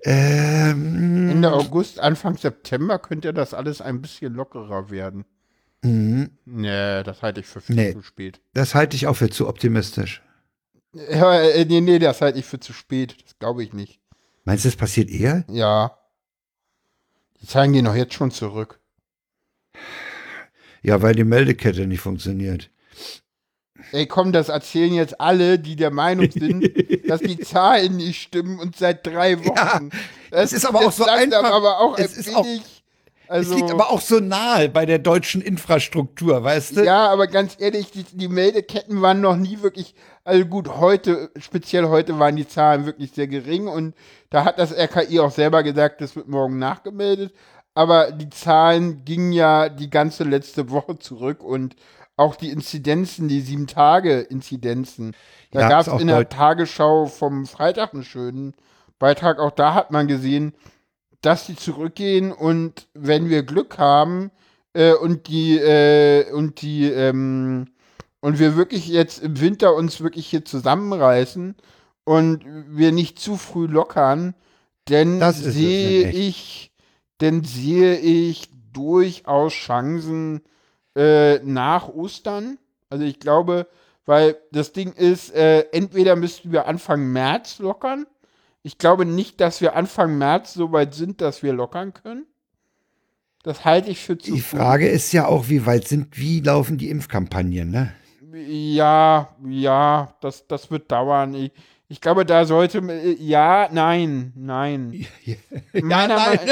ähm, 0.03 1.31
Ende 1.31 1.53
August, 1.53 2.01
Anfang 2.01 2.37
September 2.37 2.99
könnte 2.99 3.33
das 3.33 3.55
alles 3.55 3.81
ein 3.81 4.01
bisschen 4.03 4.35
lockerer 4.35 4.91
werden. 4.91 5.25
Nee, 5.83 7.03
das 7.05 7.23
halte 7.23 7.41
ich 7.41 7.47
für 7.47 7.61
viel 7.61 7.77
Mhm. 7.77 7.83
Nee. 7.83 7.93
zu 7.93 8.03
spät. 8.03 8.41
das 8.55 8.75
halte 8.75 8.97
ich 8.97 9.07
auch 9.07 9.15
für 9.17 9.31
zu 9.31 9.47
optimistisch. 9.47 10.23
Ja, 11.11 11.41
äh, 11.43 11.65
nee, 11.65 11.81
nee, 11.81 11.99
das 11.99 12.21
halte 12.21 12.39
ich 12.39 12.45
für 12.47 12.61
zu 12.61 12.73
spät. 12.73 13.17
Das 13.25 13.39
glaube 13.39 13.63
ich 13.63 13.73
nicht. 13.73 14.01
Meinst 14.45 14.65
du, 14.65 14.69
das 14.69 14.77
passiert 14.77 15.11
eher? 15.11 15.45
Ja. 15.49 15.99
Die 17.41 17.47
Zahlen 17.47 17.73
gehen 17.73 17.85
doch 17.85 17.95
jetzt 17.95 18.15
schon 18.15 18.31
zurück. 18.31 18.81
Ja, 20.83 21.03
weil 21.03 21.15
die 21.15 21.25
Meldekette 21.25 21.87
nicht 21.87 22.01
funktioniert. 22.01 22.71
Ey, 23.93 24.07
komm, 24.07 24.33
das 24.33 24.49
erzählen 24.49 24.95
jetzt 24.95 25.21
alle, 25.21 25.59
die 25.59 25.77
der 25.77 25.91
Meinung 25.91 26.31
sind, 26.31 26.65
dass 27.09 27.21
die 27.21 27.39
Zahlen 27.39 27.97
nicht 27.97 28.21
stimmen 28.23 28.59
und 28.59 28.77
seit 28.77 29.07
drei 29.07 29.45
Wochen. 29.45 29.91
es 30.31 30.53
ist 30.53 30.65
aber 30.67 30.81
auch 30.81 30.93
so 30.93 31.05
einfach. 31.05 31.45
Aber 31.45 31.79
auch 31.81 31.99
Es 31.99 32.15
ein 32.15 32.21
ist 32.21 32.35
auch- 32.35 32.47
also, 33.29 33.53
es 33.53 33.57
liegt 33.57 33.71
aber 33.71 33.91
auch 33.91 34.01
so 34.01 34.21
nahe 34.21 34.69
bei 34.69 34.87
der 34.87 34.99
deutschen 34.99 35.41
Infrastruktur, 35.43 36.43
weißt 36.43 36.77
du? 36.77 36.85
Ja, 36.85 37.09
aber 37.09 37.27
ganz 37.27 37.57
ehrlich, 37.59 37.91
die, 37.91 38.05
die 38.05 38.29
Meldeketten 38.29 39.03
waren 39.03 39.21
noch 39.21 39.37
nie 39.37 39.63
wirklich, 39.63 39.95
also 40.25 40.45
gut, 40.45 40.69
heute, 40.69 41.31
speziell 41.39 41.89
heute 41.89 42.19
waren 42.19 42.37
die 42.37 42.49
Zahlen 42.49 42.87
wirklich 42.87 43.13
sehr 43.13 43.27
gering 43.29 43.69
und 43.69 43.95
da 44.31 44.45
hat 44.45 44.59
das 44.59 44.73
RKI 44.73 45.21
auch 45.21 45.31
selber 45.31 45.63
gesagt, 45.63 46.01
das 46.01 46.17
wird 46.17 46.29
morgen 46.29 46.59
nachgemeldet. 46.59 47.33
Aber 47.75 48.11
die 48.11 48.31
Zahlen 48.31 49.05
gingen 49.05 49.33
ja 49.33 49.69
die 49.69 49.91
ganze 49.91 50.25
letzte 50.25 50.71
Woche 50.71 50.99
zurück 50.99 51.43
und 51.43 51.77
auch 52.17 52.35
die 52.35 52.49
Inzidenzen, 52.51 53.29
die 53.29 53.41
sieben 53.43 53.67
Tage 53.67 54.21
Inzidenzen. 54.21 55.15
Da 55.51 55.61
Ja, 55.61 55.69
gab 55.69 55.87
es 55.87 56.01
in 56.01 56.07
der 56.09 56.29
Tagesschau 56.29 57.07
vom 57.07 57.45
Freitag 57.47 57.93
einen 57.93 58.05
schönen 58.05 58.55
Beitrag. 58.99 59.39
Auch 59.39 59.51
da 59.51 59.75
hat 59.75 59.91
man 59.91 60.07
gesehen, 60.07 60.55
dass 61.27 61.45
die 61.47 61.57
zurückgehen 61.57 62.31
und 62.31 62.87
wenn 62.95 63.29
wir 63.29 63.43
Glück 63.43 63.79
haben 63.79 64.31
äh, 64.75 64.95
und 64.95 65.27
die 65.27 65.59
äh, 65.59 66.31
und 66.31 66.63
die 66.63 66.85
ähm, 66.85 67.67
und 68.21 68.39
wir 68.39 68.55
wirklich 68.57 68.87
jetzt 68.87 69.25
im 69.25 69.41
Winter 69.41 69.75
uns 69.75 70.01
wirklich 70.01 70.29
hier 70.29 70.45
zusammenreißen 70.45 71.57
und 72.05 72.45
wir 72.69 72.93
nicht 72.93 73.19
zu 73.19 73.37
früh 73.37 73.67
lockern, 73.67 74.35
denn 74.89 75.21
sehe 75.33 76.11
ich, 76.11 76.71
denn 77.21 77.43
sehe 77.43 77.99
ich 77.99 78.49
durchaus 78.73 79.53
Chancen 79.53 80.43
äh, 80.97 81.41
nach 81.41 81.89
Ostern. 81.89 82.59
Also 82.89 83.05
ich 83.05 83.19
glaube, 83.19 83.67
weil 84.05 84.37
das 84.53 84.73
Ding 84.73 84.93
ist, 84.93 85.35
äh, 85.35 85.63
entweder 85.73 86.15
müssten 86.15 86.53
wir 86.53 86.69
Anfang 86.69 87.09
März 87.09 87.59
lockern. 87.59 88.07
Ich 88.67 88.79
glaube 88.79 89.05
nicht, 89.07 89.41
dass 89.41 89.61
wir 89.61 89.77
Anfang 89.77 90.19
März 90.19 90.55
so 90.55 90.73
weit 90.73 90.93
sind, 90.93 91.21
dass 91.21 91.45
wir 91.45 91.53
lockern 91.53 91.95
können. 91.95 92.27
Das 93.45 93.65
halte 93.65 93.91
ich 93.91 94.01
für 94.01 94.19
zu 94.19 94.33
Die. 94.33 94.41
Frage 94.41 94.89
ist 94.89 95.13
ja 95.13 95.27
auch, 95.29 95.49
wie 95.49 95.65
weit 95.67 95.87
sind, 95.87 96.19
wie 96.19 96.41
laufen 96.41 96.77
die 96.77 96.91
Impfkampagnen, 96.91 97.71
ne? 97.71 97.93
Ja, 98.49 99.29
ja, 99.49 100.13
das, 100.21 100.49
das 100.49 100.69
wird 100.73 100.91
dauern. 100.91 101.33
Ich, 101.35 101.53
ich 101.87 102.01
glaube, 102.01 102.27
da 102.27 102.45
sollte 102.45 102.81
man- 102.81 102.97
äh, 102.99 103.13
ja, 103.13 103.69
nein, 103.71 104.33
nein. 104.35 105.07
Meiner, 105.73 106.17
nein, 106.17 106.41
Me- 106.45 106.49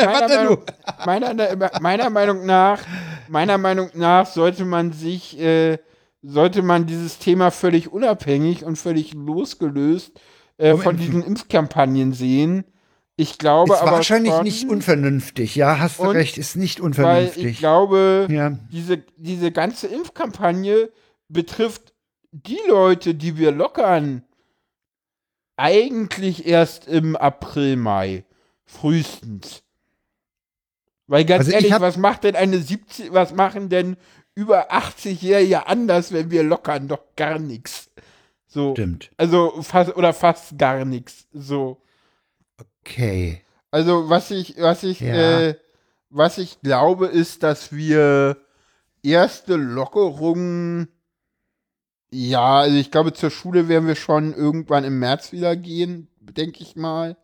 meiner, 1.05 1.35
Meinung, 1.35 1.59
meiner, 1.59 1.81
meiner 1.81 2.11
Meinung 2.11 2.47
nach, 2.47 2.83
meiner 3.27 3.59
Meinung 3.59 3.91
nach 3.95 4.27
sollte 4.27 4.65
man 4.65 4.93
sich, 4.93 5.37
äh, 5.41 5.79
sollte 6.23 6.63
man 6.63 6.87
dieses 6.87 7.19
Thema 7.19 7.51
völlig 7.51 7.93
unabhängig 7.93 8.65
und 8.65 8.77
völlig 8.77 9.15
losgelöst 9.15 10.21
äh, 10.59 10.77
von 10.77 10.97
diesen 10.97 11.23
Impfkampagnen 11.23 12.13
sehen. 12.13 12.65
Ich 13.17 13.39
glaube 13.39 13.75
Ist 13.75 13.81
aber 13.81 13.93
wahrscheinlich 13.93 14.33
schon, 14.33 14.43
nicht 14.43 14.69
unvernünftig, 14.69 15.55
ja, 15.55 15.79
hast 15.79 16.01
du 16.01 16.05
recht, 16.05 16.37
ist 16.37 16.57
nicht 16.57 16.81
weil 16.81 16.87
ich 16.87 16.97
unvernünftig. 16.99 17.59
glaube, 17.59 18.27
ja. 18.29 18.59
diese, 18.73 18.99
diese 19.17 19.53
ganze 19.53 19.87
Impfkampagne 19.87 20.91
betrifft 21.29 21.93
die 22.33 22.59
Leute, 22.69 23.15
die 23.15 23.37
wir 23.37 23.53
lockern, 23.53 24.25
eigentlich 25.57 26.47
erst 26.47 26.89
im 26.89 27.15
April, 27.15 27.77
Mai. 27.77 28.25
Frühestens. 28.65 29.63
Weil 31.07 31.25
ganz 31.25 31.47
Also 31.47 31.51
ich 31.51 31.65
ehrlich, 31.65 31.81
was 31.81 31.97
macht 31.97 32.25
denn 32.25 32.35
eine 32.35 32.59
70, 32.59 33.13
was 33.13 33.35
machen 33.35 33.69
denn 33.69 33.97
über 34.35 34.73
80-Jährige 34.73 35.67
anders, 35.69 36.13
wenn 36.13 36.31
wir 36.31 36.43
lockern? 36.43 36.89
Doch 36.89 37.03
gar 37.15 37.39
nichts. 37.39 37.91
So. 38.55 38.73
Stimmt. 38.73 39.11
Also 39.17 39.61
fast 39.63 39.97
oder 39.97 40.13
fast 40.13 40.57
gar 40.57 40.85
nichts. 40.85 41.27
So. 41.33 41.83
Okay. 42.81 43.43
Also 43.73 44.09
was 44.09 44.31
ich, 44.31 44.55
was 44.59 44.85
ich, 44.85 45.01
Ja. 45.01 45.41
äh, 45.41 45.55
was 46.09 46.39
ich 46.39 46.61
glaube, 46.63 47.07
ist, 47.07 47.43
dass 47.43 47.73
wir 47.73 48.37
erste 49.03 49.57
Lockerungen, 49.57 50.87
ja, 52.11 52.61
also 52.61 52.77
ich 52.77 52.93
glaube, 52.93 53.13
zur 53.13 53.31
Schule 53.31 53.67
werden 53.69 53.89
wir 53.89 53.97
schon 53.97 54.33
irgendwann 54.33 54.85
im 54.85 55.01
März 55.01 55.33
wieder 55.33 55.57
gehen, 55.57 56.07
denke 56.21 56.63
ich 56.63 56.77
mal. 56.77 57.17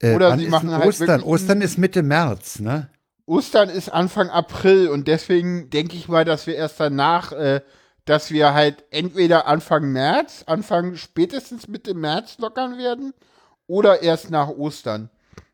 Äh, 0.00 0.14
Oder 0.14 0.36
sie 0.36 0.48
machen 0.48 0.70
halt 0.70 0.84
Ostern. 0.84 1.22
Ostern 1.22 1.62
ist 1.62 1.78
Mitte 1.78 2.02
März, 2.02 2.60
ne? 2.60 2.90
Ostern 3.24 3.70
ist 3.70 3.88
Anfang 3.88 4.28
April 4.28 4.88
und 4.88 5.08
deswegen 5.08 5.70
denke 5.70 5.96
ich 5.96 6.08
mal, 6.08 6.26
dass 6.26 6.46
wir 6.46 6.56
erst 6.56 6.78
danach, 6.78 7.32
äh, 7.32 7.62
dass 8.04 8.30
wir 8.30 8.54
halt 8.54 8.84
entweder 8.90 9.46
Anfang 9.46 9.92
März, 9.92 10.44
Anfang 10.46 10.96
spätestens 10.96 11.68
Mitte 11.68 11.94
März 11.94 12.38
lockern 12.38 12.78
werden 12.78 13.14
oder 13.66 14.02
erst 14.02 14.30
nach 14.30 14.48
Ostern. 14.48 15.10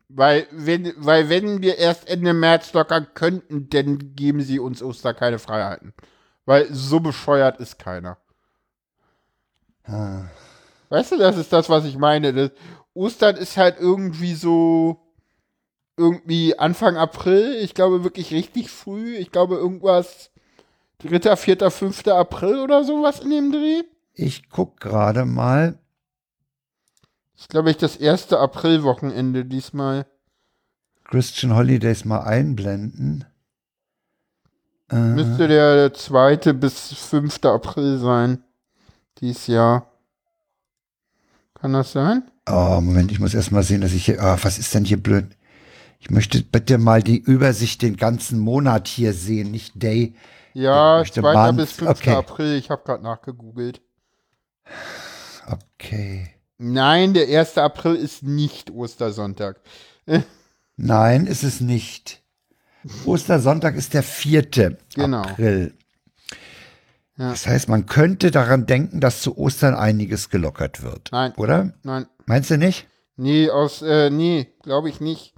Weil 0.07 0.47
wenn, 0.51 0.93
weil 0.97 1.29
wenn 1.29 1.61
wir 1.61 1.77
erst 1.77 2.09
Ende 2.09 2.33
März 2.33 2.73
lockern 2.73 3.07
könnten, 3.13 3.69
dann 3.69 4.15
geben 4.15 4.41
sie 4.41 4.59
uns 4.59 4.81
Ostern 4.81 5.15
keine 5.15 5.37
Freiheiten. 5.37 5.93
Weil 6.45 6.73
so 6.73 6.99
bescheuert 6.99 7.59
ist 7.59 7.77
keiner. 7.77 8.17
Ah. 9.85 10.23
Weißt 10.89 11.11
du, 11.11 11.17
das 11.17 11.37
ist 11.37 11.53
das, 11.53 11.69
was 11.69 11.85
ich 11.85 11.97
meine. 11.97 12.33
Das, 12.33 12.51
Ostern 12.95 13.35
ist 13.35 13.55
halt 13.55 13.77
irgendwie 13.79 14.33
so 14.33 14.99
irgendwie 15.95 16.57
Anfang 16.57 16.97
April. 16.97 17.55
Ich 17.61 17.75
glaube 17.75 18.03
wirklich 18.03 18.31
richtig 18.31 18.71
früh. 18.71 19.15
Ich 19.15 19.31
glaube 19.31 19.55
irgendwas 19.55 20.31
3., 20.99 21.35
4., 21.35 21.71
5. 21.71 22.07
April 22.07 22.59
oder 22.59 22.83
sowas 22.83 23.19
in 23.19 23.29
dem 23.29 23.51
Dreh. 23.51 23.83
Ich 24.13 24.49
guck 24.49 24.79
gerade 24.79 25.25
mal. 25.25 25.79
Das 27.33 27.43
ist, 27.43 27.49
glaube 27.49 27.71
ich, 27.71 27.77
das 27.77 27.95
erste 27.95 28.39
Aprilwochenende 28.39 29.45
diesmal. 29.45 30.05
Christian 31.05 31.55
Holidays 31.55 32.05
mal 32.05 32.21
einblenden. 32.21 33.25
Äh, 34.91 34.95
Müsste 34.97 35.47
der 35.47 35.93
2. 35.93 36.53
bis 36.53 36.93
5. 36.93 37.43
April 37.45 37.97
sein. 37.97 38.43
Dies 39.19 39.47
Jahr. 39.47 39.91
Kann 41.55 41.73
das 41.73 41.91
sein? 41.91 42.23
oh, 42.49 42.81
Moment, 42.81 43.11
ich 43.11 43.19
muss 43.19 43.33
erst 43.33 43.51
mal 43.51 43.63
sehen, 43.63 43.81
dass 43.81 43.93
ich 43.93 44.05
hier. 44.05 44.21
Ah, 44.21 44.37
was 44.41 44.57
ist 44.57 44.73
denn 44.73 44.85
hier 44.85 45.01
blöd? 45.01 45.25
Ich 45.99 46.09
möchte 46.09 46.41
bitte 46.41 46.77
mal 46.77 47.03
die 47.03 47.19
Übersicht 47.19 47.81
den 47.81 47.97
ganzen 47.97 48.39
Monat 48.39 48.87
hier 48.87 49.13
sehen, 49.13 49.51
nicht 49.51 49.81
Day. 49.81 50.13
Ja, 50.53 50.97
Ich 50.97 51.01
möchte 51.09 51.21
2. 51.21 51.33
Month. 51.33 51.57
bis 51.57 51.71
5. 51.73 51.89
Okay. 51.91 52.11
April. 52.15 52.57
Ich 52.57 52.69
habe 52.69 52.81
gerade 52.83 53.03
nachgegoogelt. 53.03 53.81
Okay. 55.47 56.29
Nein, 56.57 57.13
der 57.13 57.27
1. 57.39 57.57
April 57.57 57.95
ist 57.95 58.23
nicht 58.23 58.71
Ostersonntag. 58.71 59.61
Nein, 60.77 61.25
ist 61.27 61.43
es 61.43 61.61
nicht. 61.61 62.21
Ostersonntag 63.05 63.75
ist 63.75 63.93
der 63.93 64.03
4. 64.03 64.77
Genau. 64.95 65.21
April. 65.21 65.73
Ja. 67.17 67.29
Das 67.31 67.47
heißt, 67.47 67.67
man 67.67 67.85
könnte 67.85 68.31
daran 68.31 68.65
denken, 68.65 69.01
dass 69.01 69.21
zu 69.21 69.37
Ostern 69.37 69.75
einiges 69.75 70.29
gelockert 70.29 70.81
wird. 70.83 71.09
Nein. 71.11 71.33
Oder? 71.35 71.73
Nein. 71.83 72.07
Meinst 72.25 72.49
du 72.49 72.57
nicht? 72.57 72.87
Nee, 73.17 73.49
aus, 73.49 73.81
äh, 73.81 74.09
nee, 74.09 74.47
glaube 74.63 74.89
ich 74.89 75.01
nicht. 75.01 75.33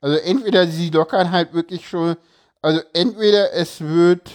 Also 0.00 0.16
entweder 0.16 0.66
sie 0.66 0.88
lockern 0.88 1.30
halt 1.30 1.52
wirklich 1.52 1.86
schon, 1.88 2.16
also 2.62 2.80
entweder 2.94 3.52
es 3.52 3.82
wird 3.82 4.30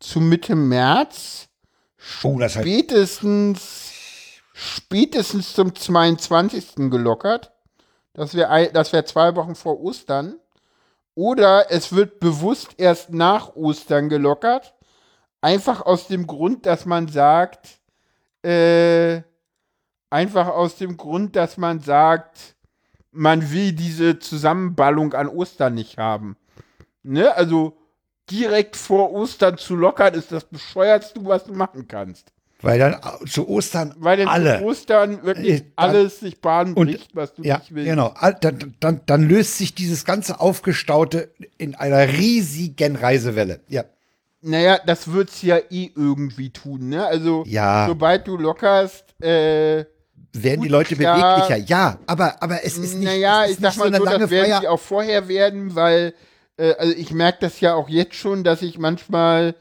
zu 0.00 0.20
Mitte 0.20 0.56
März, 0.56 1.50
Oh, 2.22 2.38
das 2.38 2.56
heißt, 2.56 2.66
spätestens, 2.66 3.92
spätestens 4.52 5.54
zum 5.54 5.74
22. 5.74 6.90
gelockert. 6.90 7.52
Das 8.12 8.34
wäre 8.34 8.70
das 8.72 8.92
wär 8.92 9.04
zwei 9.06 9.36
Wochen 9.36 9.54
vor 9.54 9.80
Ostern. 9.80 10.36
Oder 11.14 11.70
es 11.70 11.92
wird 11.92 12.20
bewusst 12.20 12.74
erst 12.78 13.10
nach 13.10 13.54
Ostern 13.54 14.08
gelockert. 14.08 14.74
Einfach 15.40 15.82
aus 15.82 16.06
dem 16.06 16.26
Grund, 16.26 16.66
dass 16.66 16.86
man 16.86 17.08
sagt, 17.08 17.80
äh, 18.42 19.22
einfach 20.08 20.48
aus 20.48 20.76
dem 20.76 20.96
Grund, 20.96 21.36
dass 21.36 21.56
man 21.56 21.80
sagt, 21.80 22.56
man 23.10 23.50
will 23.50 23.72
diese 23.72 24.18
Zusammenballung 24.18 25.14
an 25.14 25.28
Ostern 25.28 25.74
nicht 25.74 25.98
haben. 25.98 26.36
Ne? 27.02 27.34
Also 27.34 27.79
direkt 28.30 28.76
vor 28.76 29.12
Ostern 29.12 29.58
zu 29.58 29.74
lockern, 29.76 30.14
ist 30.14 30.30
das 30.32 30.44
bescheuertste, 30.44 31.20
was 31.24 31.44
du 31.44 31.52
machen 31.52 31.86
kannst. 31.88 32.32
weil 32.62 32.78
dann 32.78 32.96
zu 33.26 33.48
Ostern 33.48 33.94
Weil 33.98 34.18
dann 34.18 34.28
alle. 34.28 34.58
zu 34.58 34.64
Ostern 34.66 35.22
wirklich 35.22 35.60
Äh, 35.60 35.64
dann- 35.76 35.90
alles 35.90 36.20
sich 36.20 36.42
Bahn 36.42 36.74
Und- 36.74 36.88
bricht, 36.88 37.16
was 37.16 37.32
du 37.34 37.42
Ja, 37.42 37.56
nicht 37.56 37.74
willst. 37.74 37.88
genau. 37.88 38.12
Dann, 38.42 38.74
dann, 38.80 39.00
dann 39.06 39.22
löst 39.26 39.56
sich 39.56 39.74
dieses 39.74 40.04
ganze 40.04 40.40
Aufgestaute 40.40 41.30
in 41.56 41.74
einer 41.74 42.06
riesigen 42.08 42.96
Reisewelle. 42.96 43.60
Ja. 43.68 43.84
Naja, 44.42 44.78
das 44.84 45.10
wird's 45.10 45.40
ja 45.40 45.56
eh 45.70 45.90
irgendwie 45.96 46.50
tun, 46.50 46.90
ne? 46.90 47.06
Also, 47.06 47.44
Ja. 47.46 47.86
sobald 47.88 48.26
du 48.28 48.36
lockerst, 48.36 49.04
äh, 49.22 49.84
Werden 50.34 50.60
die 50.62 50.68
Leute 50.68 50.96
klar. 50.96 51.38
beweglicher? 51.48 51.66
Ja, 51.66 51.98
aber, 52.06 52.42
aber 52.42 52.62
es 52.62 52.76
ist 52.76 52.94
nicht, 52.94 53.04
naja, 53.04 53.44
es 53.44 53.52
ich 53.52 53.56
ist 53.56 53.62
sag 53.62 53.68
nicht 53.70 53.78
mal 53.78 53.84
so 53.84 53.88
eine 53.88 53.98
so, 53.98 54.04
lange 54.04 54.18
das 54.18 54.30
werden 54.30 54.50
Feier. 54.50 54.60
sie 54.60 54.68
auch 54.68 54.80
vorher 54.80 55.28
werden, 55.28 55.74
weil, 55.74 56.12
äh, 56.60 56.74
also 56.78 56.94
ich 56.94 57.12
merke 57.12 57.38
das 57.40 57.60
ja 57.60 57.74
auch 57.74 57.88
jetzt 57.88 58.14
schon, 58.14 58.44
dass 58.44 58.62
ich 58.62 58.78
manchmal 58.78 59.54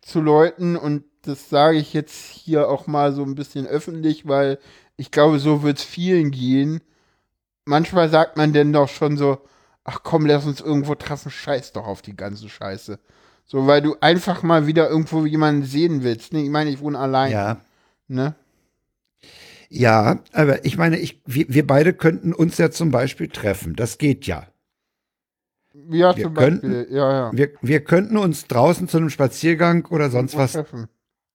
zu 0.00 0.20
Leuten, 0.20 0.76
und 0.76 1.04
das 1.22 1.50
sage 1.50 1.78
ich 1.78 1.92
jetzt 1.92 2.30
hier 2.30 2.68
auch 2.68 2.86
mal 2.86 3.12
so 3.12 3.22
ein 3.22 3.34
bisschen 3.34 3.66
öffentlich, 3.66 4.26
weil 4.26 4.58
ich 4.96 5.10
glaube, 5.10 5.38
so 5.38 5.62
wird's 5.62 5.84
vielen 5.84 6.30
gehen. 6.30 6.80
Manchmal 7.64 8.08
sagt 8.08 8.36
man 8.36 8.52
denn 8.52 8.72
doch 8.72 8.88
schon 8.88 9.16
so, 9.16 9.38
ach 9.84 10.00
komm, 10.02 10.24
lass 10.26 10.46
uns 10.46 10.60
irgendwo 10.60 10.94
treffen, 10.94 11.30
scheiß 11.30 11.72
doch 11.72 11.86
auf 11.86 12.02
die 12.02 12.16
ganze 12.16 12.48
Scheiße. 12.48 12.98
So, 13.44 13.66
weil 13.66 13.82
du 13.82 13.96
einfach 14.00 14.42
mal 14.42 14.66
wieder 14.66 14.88
irgendwo 14.88 15.26
jemanden 15.26 15.64
sehen 15.64 16.02
willst. 16.02 16.32
Ne? 16.32 16.42
Ich 16.42 16.50
meine, 16.50 16.70
ich 16.70 16.80
wohne 16.80 16.98
allein. 16.98 17.32
Ja. 17.32 17.60
Ne? 18.06 18.34
Ja, 19.70 20.20
aber 20.32 20.64
ich 20.64 20.78
meine, 20.78 20.98
ich, 20.98 21.20
wir, 21.26 21.46
wir 21.48 21.66
beide 21.66 21.92
könnten 21.92 22.32
uns 22.32 22.56
ja 22.58 22.70
zum 22.70 22.90
Beispiel 22.90 23.28
treffen. 23.28 23.76
Das 23.76 23.98
geht 23.98 24.26
ja. 24.26 24.46
Ja, 25.90 26.16
Wir 26.16 26.24
zum 26.24 26.34
Beispiel. 26.34 26.60
könnten- 26.60 26.94
ja, 26.94 27.12
ja. 27.12 27.30
Wir, 27.32 27.50
wir 27.60 27.84
könnten 27.84 28.16
uns 28.16 28.46
draußen 28.46 28.88
zu 28.88 28.96
einem 28.96 29.10
Spaziergang 29.10 29.86
oder 29.90 30.10
sonst 30.10 30.36
was 30.36 30.52
treffen. 30.52 30.88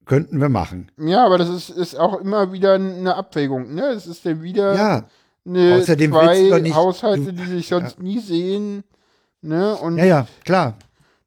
könnten 0.06 0.40
wir 0.42 0.50
machen. 0.50 0.92
Ja, 0.98 1.26
aber 1.26 1.38
das 1.38 1.50
ist, 1.50 1.70
ist 1.70 1.96
auch 1.98 2.20
immer 2.20 2.52
wieder 2.52 2.74
eine 2.74 3.16
Abwägung, 3.16 3.74
ne? 3.74 3.86
Es 3.90 4.06
ist 4.08 4.26
dann 4.26 4.42
wieder 4.42 4.74
Ja, 4.76 5.08
eine, 5.46 5.76
außerdem 5.76 6.12
zwei 6.12 6.60
nicht- 6.60 6.76
Haushalte, 6.76 7.32
du- 7.32 7.32
die 7.34 7.46
sich 7.46 7.68
sonst 7.68 8.00
nie 8.02 8.20
sehen, 8.20 8.84
ne? 9.42 9.76
Und 9.76 9.98
ja, 9.98 10.06
ja, 10.06 10.28
klar. 10.44 10.76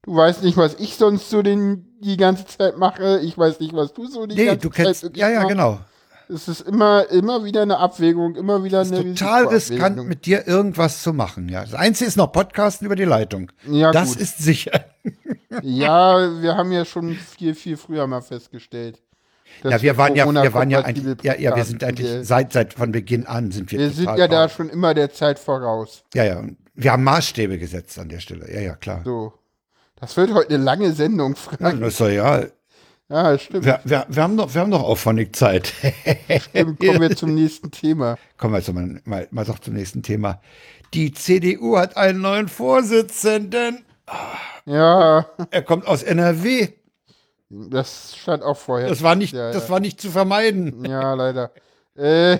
du 0.03 0.15
weißt 0.17 0.43
nicht, 0.43 0.57
was 0.57 0.75
ich 0.75 0.97
sonst 0.97 1.31
so 1.31 1.43
den, 1.43 1.87
die 2.01 2.17
ganze 2.19 2.45
Zeit 2.47 2.77
mache. 2.77 3.21
Ich 3.21 3.39
weiß 3.39 3.61
nicht, 3.61 3.73
was 3.75 3.95
du 3.95 4.07
so 4.07 4.27
die 4.27 4.35
Nee, 4.35 4.47
ganze 4.47 4.69
du 4.69 4.75
Zeit 4.75 4.85
kennst, 4.87 5.17
ja, 5.17 5.31
ja, 5.31 5.37
machst. 5.41 5.49
genau. 5.49 5.79
Es 6.29 6.49
ist 6.49 6.63
immer, 6.63 7.09
immer 7.11 7.45
wieder 7.45 7.63
eine 7.63 7.79
Abwägung, 7.79 8.35
immer 8.35 8.65
wieder 8.65 8.81
Es 8.81 8.91
eine 8.91 9.03
ist 9.03 9.19
total 9.19 9.47
riskant, 9.47 10.05
mit 10.07 10.27
dir 10.27 10.47
irgendwas 10.49 11.03
zu 11.03 11.13
machen. 11.13 11.49
Ja, 11.49 11.63
das 11.63 11.75
Einzige 11.75 12.09
ist 12.09 12.17
noch 12.17 12.33
Podcasten 12.33 12.87
über 12.87 12.97
die 12.97 13.05
Leitung. 13.05 13.53
Ja, 13.67 13.93
das 13.93 14.13
gut. 14.13 14.21
ist 14.21 14.39
sicher. 14.39 14.85
Ja, 15.63 16.43
wir 16.43 16.57
haben 16.57 16.71
ja 16.71 16.85
schon 16.85 17.15
viel, 17.15 17.55
viel 17.55 17.79
früher 17.79 18.07
mal 18.07 18.21
festgestellt. 18.21 19.01
Ja, 19.63 19.81
wir 19.81 19.97
waren 19.97 20.15
ja, 20.15 20.31
wir 20.31 20.53
waren 20.53 20.69
ja 20.71 20.81
eigentlich, 20.81 21.17
ja, 21.23 21.35
ja, 21.39 21.57
wir 21.57 21.65
sind 21.65 21.83
eigentlich 21.83 22.27
seit, 22.27 22.53
seit 22.53 22.75
von 22.75 22.93
Beginn 22.93 23.27
an 23.27 23.53
sind 23.53 23.73
wir 23.73 23.79
wir 23.79 23.91
sind 23.91 24.19
ja 24.19 24.29
da 24.29 24.49
schon 24.51 24.69
immer 24.69 24.93
der 24.93 25.13
Zeit 25.13 25.39
voraus. 25.39 26.03
Ja, 26.13 26.25
ja. 26.25 26.41
und 26.41 26.59
Wir 26.75 26.93
haben 26.93 27.05
Maßstäbe 27.05 27.59
gesetzt 27.59 27.99
an 27.99 28.09
der 28.11 28.21
Stelle. 28.21 28.53
Ja, 28.53 28.61
ja, 28.61 28.75
klar. 28.75 29.01
So. 29.05 29.33
Das 29.99 30.17
wird 30.17 30.35
heute 30.35 30.55
eine 30.55 30.63
lange 30.65 30.93
Sendung, 30.93 31.35
Ja, 31.35 31.37
Frank. 31.37 31.81
das 31.81 32.01
ist 32.01 32.01
ja. 32.01 32.45
Ja, 33.09 33.39
stimmt. 33.39 33.65
Wir, 33.65 33.81
wir, 33.85 34.05
wir 34.09 34.23
haben 34.23 34.37
doch, 34.37 34.53
wir 34.53 34.61
haben 34.61 34.71
doch 34.71 34.83
auffällig 34.83 35.37
Zeit. 35.37 35.69
Stimmt. 36.41 36.81
Kommen 36.81 37.01
wir 37.01 37.17
zum 37.17 37.35
nächsten 37.35 37.71
Thema. 37.71 38.17
Kommen 38.37 38.53
wir 38.55 38.59
jetzt 38.59 38.73
mal, 38.73 39.01
mal, 39.05 39.29
mal 39.31 39.45
doch 39.45 39.61
zum 39.61 39.75
nächsten 39.75 40.03
Thema. 40.03 40.41
Die 40.93 41.13
CDU 41.13 41.77
hat 41.79 41.97
einen 41.97 42.21
neuen 42.21 42.49
Vorsitzenden. 42.49 43.85
Ja, 44.65 45.27
Er 45.51 45.63
kommt 45.63 45.87
aus 45.87 46.03
NRW. 46.03 46.69
das 47.49 48.17
stand 48.17 48.43
auch 48.43 48.57
vorher. 48.57 48.89
Das 48.89 49.03
war 49.03 49.15
nicht, 49.15 49.35
ja, 49.35 49.53
das 49.53 49.65
ja. 49.65 49.71
war 49.71 49.81
nicht 49.81 50.01
zu 50.01 50.11
vermeiden. 50.11 50.85
Ja, 50.85 51.15
leider. 51.15 51.53
Äh, 51.97 52.39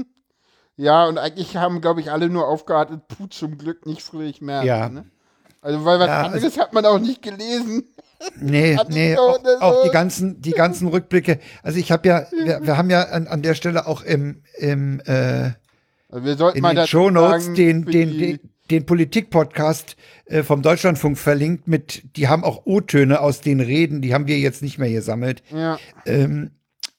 ja, 0.76 1.06
und 1.06 1.18
eigentlich 1.18 1.56
haben, 1.56 1.80
glaube 1.80 2.00
ich, 2.00 2.12
alle 2.12 2.28
nur 2.28 2.46
aufgewartet, 2.46 3.00
puh, 3.08 3.26
zum 3.26 3.58
Glück 3.58 3.84
nicht 3.84 4.02
Friedrich 4.02 4.40
Merz. 4.40 4.64
Ja. 4.64 4.88
Ne? 4.88 5.06
Also, 5.60 5.84
weil 5.84 5.98
was 5.98 6.06
Ja, 6.06 6.22
anderes 6.22 6.56
hat 6.56 6.72
man 6.72 6.86
auch 6.86 7.00
nicht 7.00 7.20
gelesen. 7.22 7.84
Nee, 8.40 8.76
Hat 8.76 8.90
nee, 8.90 9.16
auch, 9.16 9.38
auch 9.60 9.84
die 9.84 9.90
ganzen, 9.90 10.40
die 10.40 10.50
ganzen 10.50 10.88
Rückblicke. 10.88 11.38
Also 11.62 11.78
ich 11.78 11.92
habe 11.92 12.08
ja, 12.08 12.26
wir, 12.32 12.60
wir 12.62 12.76
haben 12.76 12.90
ja 12.90 13.02
an, 13.02 13.28
an 13.28 13.42
der 13.42 13.54
Stelle 13.54 13.86
auch 13.86 14.02
im, 14.02 14.42
im 14.56 15.00
äh, 15.06 15.52
Also 16.08 16.24
wir 16.24 16.36
sollten 16.36 16.58
in 16.58 16.62
mal 16.62 16.70
den 16.70 16.76
dazu 16.76 16.90
Shownotes 16.90 17.44
sagen, 17.44 17.54
den, 17.54 17.84
den, 17.84 18.18
den, 18.18 18.40
den 18.70 18.86
Politik-Podcast 18.86 19.96
äh, 20.26 20.42
vom 20.42 20.62
Deutschlandfunk 20.62 21.16
verlinkt 21.16 21.68
mit, 21.68 22.16
die 22.16 22.28
haben 22.28 22.44
auch 22.44 22.66
O-Töne 22.66 23.20
aus 23.20 23.40
den 23.40 23.60
Reden, 23.60 24.02
die 24.02 24.14
haben 24.14 24.26
wir 24.26 24.38
jetzt 24.38 24.62
nicht 24.62 24.78
mehr 24.78 24.90
gesammelt. 24.90 25.42
Ja, 25.50 25.78
Ähm, 26.04 26.50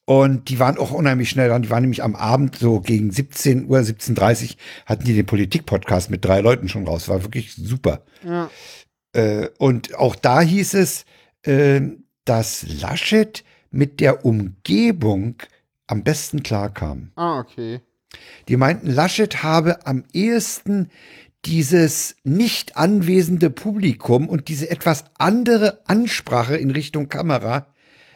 und 0.05 0.49
die 0.49 0.57
waren 0.57 0.79
auch 0.79 0.89
unheimlich 0.89 1.29
schnell 1.29 1.49
dran. 1.49 1.61
Die 1.61 1.69
waren 1.69 1.81
nämlich 1.81 2.01
am 2.01 2.15
Abend 2.15 2.55
so 2.55 2.79
gegen 2.79 3.11
17 3.11 3.67
Uhr, 3.69 3.77
17.30 3.77 4.43
Uhr 4.43 4.55
hatten 4.87 5.03
die 5.03 5.13
den 5.13 5.27
Politik-Podcast 5.27 6.09
mit 6.09 6.25
drei 6.25 6.41
Leuten 6.41 6.67
schon 6.67 6.87
raus. 6.87 7.07
War 7.09 7.21
wirklich 7.21 7.53
super. 7.53 8.03
ja. 8.23 8.49
Äh, 9.13 9.49
und 9.57 9.95
auch 9.95 10.15
da 10.15 10.41
hieß 10.41 10.73
es, 10.75 11.05
dass 11.43 12.65
Laschet 12.81 13.43
mit 13.71 13.99
der 13.99 14.25
Umgebung 14.25 15.35
am 15.87 16.03
besten 16.03 16.43
klarkam. 16.43 17.11
Ah, 17.15 17.39
okay. 17.39 17.81
Die 18.47 18.57
meinten, 18.57 18.87
Laschet 18.89 19.43
habe 19.43 19.85
am 19.85 20.03
ehesten 20.13 20.89
dieses 21.45 22.15
nicht 22.23 22.75
anwesende 22.75 23.49
Publikum 23.49 24.27
und 24.27 24.49
diese 24.49 24.69
etwas 24.69 25.05
andere 25.17 25.81
Ansprache 25.85 26.57
in 26.57 26.71
Richtung 26.71 27.07
Kamera 27.07 27.67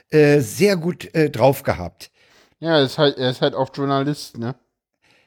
äh, 0.10 0.40
sehr 0.42 0.76
gut 0.76 1.14
äh, 1.16 1.30
drauf 1.30 1.64
gehabt. 1.64 2.12
Ja, 2.60 2.78
er 2.78 2.84
ist 2.84 2.98
halt, 2.98 3.18
er 3.18 3.30
ist 3.30 3.42
halt 3.42 3.56
auch 3.56 3.70
Journalist, 3.74 4.38
ne? 4.38 4.56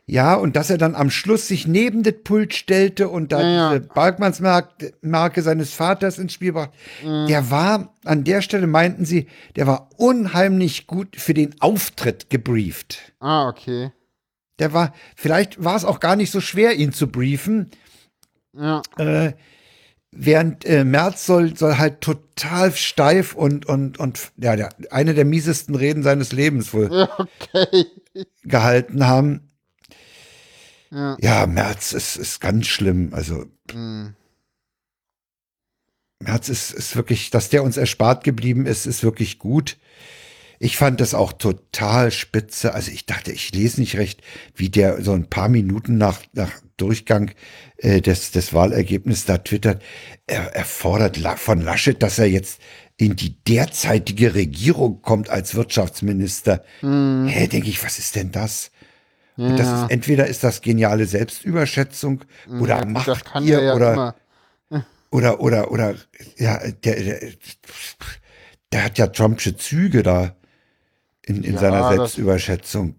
Ja, 0.08 0.34
und 0.34 0.54
dass 0.54 0.70
er 0.70 0.78
dann 0.78 0.94
am 0.94 1.10
Schluss 1.10 1.48
sich 1.48 1.66
neben 1.66 2.04
das 2.04 2.14
Pult 2.22 2.54
stellte 2.54 3.08
und 3.08 3.32
da 3.32 3.40
Ja, 3.40 3.48
ja. 3.48 3.68
diese 3.78 3.88
Balkmannsmarke 3.88 4.92
Marke 5.02 5.42
seines 5.42 5.72
Vaters 5.72 6.18
ins 6.18 6.32
Spiel 6.32 6.52
brachte, 6.52 6.76
Mhm. 7.04 7.26
der 7.26 7.50
war, 7.50 7.94
an 8.04 8.22
der 8.22 8.40
Stelle 8.40 8.68
meinten 8.68 9.04
sie, 9.04 9.26
der 9.56 9.66
war 9.66 9.90
unheimlich 9.96 10.86
gut 10.86 11.16
für 11.16 11.34
den 11.34 11.60
Auftritt 11.60 12.30
gebrieft. 12.30 13.14
Ah, 13.18 13.48
okay. 13.48 13.90
Der 14.60 14.72
war, 14.72 14.94
vielleicht 15.16 15.62
war 15.64 15.74
es 15.74 15.84
auch 15.84 15.98
gar 15.98 16.14
nicht 16.14 16.30
so 16.30 16.40
schwer, 16.40 16.74
ihn 16.76 16.92
zu 16.92 17.08
briefen, 17.08 17.72
Ja, 18.56 18.82
äh, 18.98 19.32
während 20.12 20.64
äh, 20.64 20.84
Merz 20.84 21.26
soll, 21.26 21.56
soll 21.56 21.78
halt 21.78 22.00
total 22.00 22.72
steif 22.72 23.34
und, 23.34 23.66
und, 23.66 23.98
und 23.98 24.30
ja, 24.36 24.54
der, 24.54 24.68
eine 24.90 25.14
der 25.14 25.24
miesesten 25.24 25.74
Reden 25.74 26.02
seines 26.04 26.30
Lebens 26.32 26.72
wohl 26.72 26.90
okay. 27.18 27.86
gehalten 28.44 29.06
haben. 29.06 29.45
Ja. 30.97 31.16
Ja, 31.20 31.47
Merz 31.47 31.93
ist, 31.93 32.16
ist 32.16 32.40
ganz 32.40 32.66
schlimm. 32.66 33.12
Also 33.12 33.44
hm. 33.70 34.14
Merz 36.20 36.48
ist, 36.48 36.73
ist 36.73 36.97
wirklich, 36.97 37.28
dass 37.28 37.51
der 37.51 37.62
uns 37.62 37.77
erspart 37.77 38.24
geblieben 38.24 38.64
ist, 38.64 38.86
ist 38.86 39.02
wirklich 39.02 39.39
gut. 39.39 39.77
Ich 40.59 40.78
fand 40.78 41.02
das 41.02 41.12
auch 41.12 41.35
total 41.35 42.10
spitze. 42.10 42.73
Also 42.73 42.90
ich 42.90 43.05
dachte, 43.05 43.31
ich 43.31 43.52
lese 43.52 43.78
nicht 43.78 43.98
recht, 43.98 44.23
wie 44.55 44.70
der 44.70 45.02
so 45.02 45.12
ein 45.12 45.28
paar 45.28 45.51
Minuten 45.51 45.98
nach, 45.98 46.23
nach 46.32 46.51
Durchgang 46.78 47.32
äh, 47.77 48.01
des, 48.01 48.31
des 48.31 48.55
Wahlergebnisses 48.55 49.27
da 49.27 49.36
twittert. 49.36 49.82
Er, 50.27 50.56
er 50.56 50.64
fordert 50.64 51.18
von 51.39 51.60
Laschet, 51.60 52.02
dass 52.02 52.18
er 52.18 52.31
jetzt 52.31 52.59
in 52.97 53.16
die 53.16 53.39
derzeitige 53.44 54.35
Regierung 54.35 55.02
kommt 55.02 55.28
als 55.28 55.55
Wirtschaftsminister. 55.55 56.64
Hä, 56.81 57.48
denke 57.48 57.68
ich, 57.68 57.85
was 57.85 57.98
ist 57.98 58.16
denn 58.16 58.32
das? 58.32 58.70
Und 59.36 59.58
das 59.58 59.66
Ja. 59.66 59.84
ist 59.84 59.90
entweder 59.90 60.26
ist 60.26 60.42
das 60.44 60.62
geniale 60.62 61.04
Selbstüberschätzung 61.06 62.24
oder 62.60 62.78
Ja, 62.78 62.84
macht 62.86 63.08
ihr 63.42 63.60
ja 63.62 63.74
oder 63.74 63.92
immer. 63.92 64.14
oder 65.10 65.40
oder 65.40 65.70
oder 65.70 65.94
ja 66.38 66.58
der, 66.70 66.96
der 67.02 67.20
der 68.72 68.84
hat 68.84 68.98
ja 68.98 69.06
Trumpsche 69.08 69.56
Züge 69.56 70.02
da 70.02 70.34
in, 71.22 71.42
in 71.44 71.54
Ja, 71.54 71.60
seiner 71.60 71.88
Selbstüberschätzung. 71.88 72.96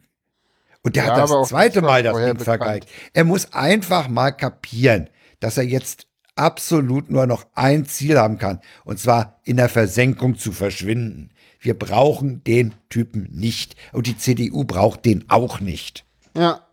Und 0.84 0.96
der 0.96 1.06
Ja, 1.06 1.16
hat 1.16 1.30
das 1.30 1.50
zweite 1.50 1.82
Mal 1.82 2.04
das 2.04 2.16
Ding 2.18 2.40
vergeigt. 2.40 2.88
Er 3.14 3.24
muss 3.24 3.52
einfach 3.54 4.08
mal 4.08 4.32
kapieren, 4.32 5.10
dass 5.40 5.58
er 5.58 5.64
jetzt 5.66 6.08
absolut 6.36 7.10
nur 7.10 7.26
noch 7.26 7.46
ein 7.56 7.86
Ziel 7.86 8.18
haben 8.18 8.38
kann. 8.38 8.62
Und 8.86 9.00
zwar 9.00 9.40
in 9.44 9.58
der 9.58 9.70
Versenkung 9.70 10.38
zu 10.38 10.52
verschwinden. 10.52 11.32
Wir 11.60 11.78
brauchen 11.78 12.44
den 12.44 12.76
Typen 12.90 13.28
nicht. 13.32 13.76
Und 13.92 14.08
die 14.08 14.18
CDU 14.18 14.64
braucht 14.64 15.04
den 15.06 15.30
auch 15.30 15.60
nicht. 15.60 16.06
Ja, 16.38 16.68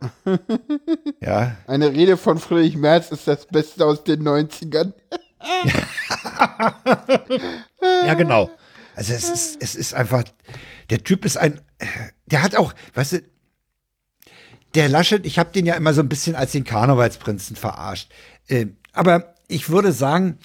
Ja, 1.20 1.57
eine 1.66 1.93
Rede 1.93 2.16
von 2.16 2.39
Friedrich 2.39 2.77
Merz 2.77 3.11
ist 3.11 3.27
das 3.27 3.47
Beste 3.47 3.85
aus 3.86 4.05
den 4.05 4.23
90ern. 4.23 4.93
Ja, 8.07 8.15
genau. 8.15 8.51
Also 8.97 9.12
es 9.12 9.28
ist, 9.28 9.57
es 9.61 9.74
ist 9.74 9.95
einfach, 9.95 10.24
der 10.91 11.03
Typ 11.03 11.24
ist 11.24 11.36
ein, 11.36 11.61
der 12.27 12.43
hat 12.43 12.57
auch, 12.57 12.74
weißt 12.95 13.12
du, 13.12 13.23
der 14.74 14.89
Laschet, 14.89 15.24
ich 15.27 15.39
habe 15.39 15.53
den 15.53 15.66
ja 15.66 15.74
immer 15.74 15.95
so 15.95 16.01
ein 16.01 16.09
bisschen 16.09 16.35
als 16.36 16.53
den 16.53 16.65
Karnevalsprinzen 16.65 17.57
verarscht. 17.57 18.11
Äh, 18.49 18.66
aber 18.93 19.35
ich 19.49 19.70
würde 19.70 19.93
sagen, 19.93 20.39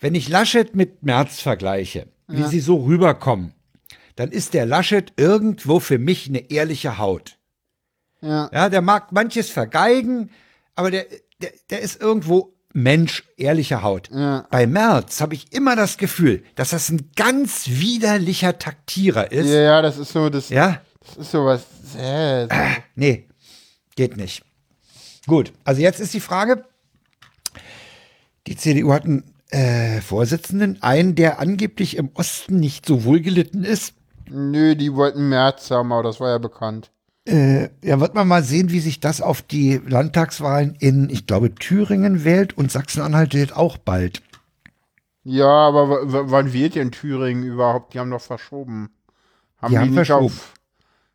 wenn 0.00 0.14
ich 0.14 0.28
Laschet 0.28 0.74
mit 0.74 1.02
Merz 1.02 1.40
vergleiche, 1.40 2.08
wie 2.28 2.44
sie 2.44 2.60
so 2.60 2.76
rüberkommen, 2.84 3.52
dann 4.16 4.30
ist 4.30 4.54
der 4.54 4.66
Laschet 4.66 5.12
irgendwo 5.16 5.80
für 5.80 5.98
mich 5.98 6.28
eine 6.28 6.50
ehrliche 6.50 6.98
Haut. 6.98 7.38
Ja. 8.22 8.48
Ja, 8.52 8.68
der 8.68 8.80
mag 8.80 9.12
manches 9.12 9.50
vergeigen, 9.50 10.30
aber 10.74 10.90
der, 10.90 11.06
der, 11.40 11.52
der 11.70 11.80
ist 11.80 12.00
irgendwo 12.00 12.54
Mensch, 12.72 13.24
ehrliche 13.36 13.82
Haut. 13.82 14.08
Ja. 14.10 14.46
Bei 14.50 14.66
Merz 14.66 15.20
habe 15.20 15.34
ich 15.34 15.52
immer 15.52 15.76
das 15.76 15.98
Gefühl, 15.98 16.42
dass 16.54 16.70
das 16.70 16.88
ein 16.88 17.10
ganz 17.16 17.68
widerlicher 17.68 18.58
Taktierer 18.58 19.30
ist. 19.30 19.48
Ja, 19.48 19.60
ja, 19.60 19.82
das 19.82 19.98
ist 19.98 20.12
so, 20.12 20.30
das, 20.30 20.48
Ja? 20.48 20.80
das 21.06 21.16
ist 21.18 21.30
so 21.32 21.44
was. 21.44 21.62
Äh, 21.98 22.44
so. 22.44 22.56
Nee, 22.94 23.28
geht 23.96 24.16
nicht. 24.16 24.42
Gut, 25.26 25.52
also 25.64 25.82
jetzt 25.82 26.00
ist 26.00 26.14
die 26.14 26.20
Frage, 26.20 26.64
die 28.46 28.56
CDU 28.56 28.92
hat 28.92 29.04
einen 29.04 29.24
äh, 29.50 30.00
Vorsitzenden, 30.00 30.82
einen, 30.82 31.14
der 31.14 31.38
angeblich 31.38 31.96
im 31.96 32.10
Osten 32.14 32.58
nicht 32.58 32.86
so 32.86 33.04
wohlgelitten 33.04 33.64
ist. 33.64 33.94
Nö, 34.30 34.74
die 34.74 34.94
wollten 34.94 35.28
März 35.28 35.70
haben, 35.70 35.92
aber 35.92 36.02
das 36.02 36.20
war 36.20 36.30
ja 36.30 36.38
bekannt. 36.38 36.90
Äh, 37.24 37.68
ja, 37.84 38.00
wird 38.00 38.14
man 38.14 38.26
mal 38.26 38.42
sehen, 38.42 38.70
wie 38.70 38.80
sich 38.80 38.98
das 39.00 39.20
auf 39.20 39.42
die 39.42 39.80
Landtagswahlen 39.86 40.74
in, 40.80 41.08
ich 41.08 41.26
glaube, 41.26 41.54
Thüringen 41.54 42.24
wählt 42.24 42.56
und 42.58 42.72
Sachsen-Anhalt 42.72 43.34
wählt 43.34 43.54
auch 43.56 43.78
bald. 43.78 44.22
Ja, 45.24 45.46
aber 45.68 46.30
wann 46.30 46.52
wählt 46.52 46.74
denn 46.74 46.90
Thüringen 46.90 47.44
überhaupt? 47.44 47.94
Die 47.94 47.98
haben 48.00 48.10
doch 48.10 48.20
verschoben. 48.20 48.90
Haben 49.58 49.70
Die 49.70 49.78
haben 49.78 49.90
nicht 49.90 50.08
verschoben. 50.08 50.26
Auf, 50.26 50.54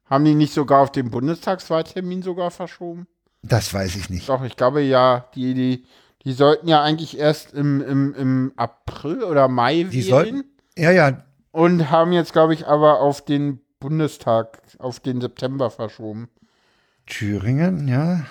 haben 0.06 0.26
die 0.26 0.36
nicht 0.36 0.54
sogar 0.54 0.82
auf 0.82 0.92
den 0.92 1.12
Bundestagswahltermin 1.12 2.22
sogar 2.22 2.52
verschoben? 2.52 3.08
Das 3.42 3.74
weiß 3.74 3.96
ich 3.96 4.10
nicht. 4.10 4.30
Doch, 4.30 4.44
ich 4.44 4.56
glaube 4.56 4.82
ja. 4.82 5.30
Die, 5.36 5.54
die, 5.54 5.86
die 6.24 6.34
sollten 6.34 6.68
ja 6.68 6.82
eigentlich 6.82 7.18
erst 7.18 7.54
im, 7.54 7.82
im, 7.82 8.14
im 8.16 8.54
April 8.56 9.24
oder 9.24 9.48
Mai 9.48 9.84
Die 9.92 10.04
wählen. 10.04 10.04
sollten, 10.04 10.44
ja, 10.78 10.92
ja, 10.92 11.24
Und 11.52 11.90
haben 11.92 12.14
jetzt, 12.14 12.34
glaube 12.34 12.54
ich, 12.54 12.68
aber 12.68 13.02
auf 13.02 13.24
den 13.26 13.62
Bundestag, 13.80 14.62
auf 14.80 15.00
den 15.00 15.22
September 15.22 15.70
verschoben. 15.70 16.30
Thüringen, 17.06 17.88
ja. 17.88 18.26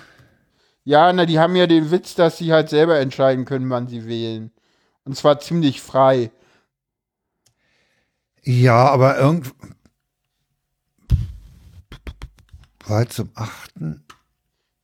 Ja, 0.85 1.13
na, 1.13 1.27
die 1.27 1.39
haben 1.39 1.57
ja 1.57 1.67
den 1.67 1.91
Witz, 1.91 2.15
dass 2.15 2.39
sie 2.39 2.53
halt 2.53 2.69
selber 2.69 2.99
entscheiden 2.99 3.45
können, 3.45 3.71
wann 3.71 3.89
sie 3.89 4.07
wählen. 4.07 4.53
Und 5.05 5.17
zwar 5.17 5.41
ziemlich 5.41 5.81
frei. 5.81 6.31
Ja, 8.43 8.89
aber 8.89 9.19
irgend. 9.19 9.53
Bald 12.87 13.13
zum 13.13 13.31
8. 13.35 13.75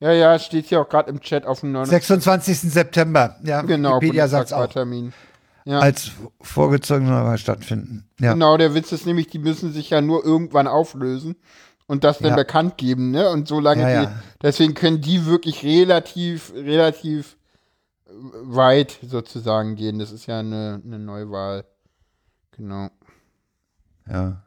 Ja, 0.00 0.10
ja, 0.12 0.38
steht 0.40 0.66
hier 0.66 0.80
auch 0.80 0.88
gerade 0.88 1.10
im 1.10 1.20
Chat 1.20 1.46
auf 1.46 1.60
dem 1.60 1.70
29. 1.70 2.08
26. 2.08 2.72
September. 2.72 3.36
Ja, 3.44 3.62
Genau, 3.62 4.00
Wikipedia 4.00 4.26
sagt 4.26 4.52
auch. 4.52 4.74
Ja. 5.64 5.78
Als 5.78 6.10
vorgezogener 6.40 7.38
stattfinden. 7.38 8.08
Ja. 8.18 8.32
Genau, 8.32 8.56
der 8.56 8.74
Witz 8.74 8.90
ist 8.92 9.06
nämlich, 9.06 9.28
die 9.28 9.38
müssen 9.38 9.72
sich 9.72 9.90
ja 9.90 10.00
nur 10.00 10.24
irgendwann 10.24 10.66
auflösen 10.66 11.36
und 11.86 12.02
das 12.04 12.18
dann 12.18 12.30
Ja. 12.30 12.36
bekannt 12.36 12.78
geben, 12.78 13.10
ne? 13.12 13.30
Und 13.30 13.46
so 13.48 13.60
lange, 13.60 13.82
Ja, 13.90 14.06
die, 14.06 14.12
deswegen 14.42 14.74
können 14.74 15.00
die 15.00 15.24
wirklich 15.26 15.62
relativ, 15.62 16.52
relativ 16.54 17.36
äh, 18.06 18.10
weit 18.42 18.98
sozusagen 19.06 19.76
gehen. 19.76 19.98
Das 20.00 20.10
ist 20.10 20.26
ja 20.26 20.40
eine, 20.40 20.82
eine 20.84 20.98
Neuwahl. 20.98 21.64
Genau. 22.56 22.88
ja. 24.08 24.42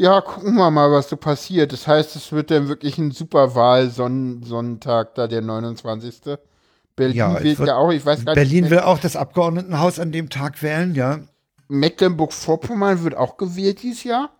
Ja, 0.00 0.20
gucken 0.20 0.54
wir 0.54 0.70
mal, 0.70 0.92
was 0.92 1.08
so 1.08 1.16
passiert. 1.16 1.72
Das 1.72 1.88
heißt, 1.88 2.14
es 2.14 2.30
wird 2.30 2.52
dann 2.52 2.68
wirklich 2.68 2.98
ein 2.98 3.10
Superwahl-Sonntag, 3.10 5.16
da 5.16 5.26
der 5.26 5.42
29. 5.42 6.38
Berlin 6.98 7.16
Ja, 7.16 7.42
wird- 7.42 7.58
ja 7.66 7.76
auch, 7.76 7.90
ich 7.90 8.04
weiß 8.04 8.24
gar 8.24 8.34
Berlin 8.34 8.64
nicht. 8.64 8.70
will 8.70 8.80
auch 8.80 8.98
das 8.98 9.16
Abgeordnetenhaus 9.16 9.98
an 9.98 10.12
dem 10.12 10.28
Tag 10.28 10.62
wählen, 10.62 10.94
ja. 10.94 11.20
Mecklenburg-Vorpommern 11.68 13.02
wird 13.02 13.16
auch 13.16 13.36
gewählt 13.36 13.82
dieses 13.82 14.04
Jahr? 14.04 14.30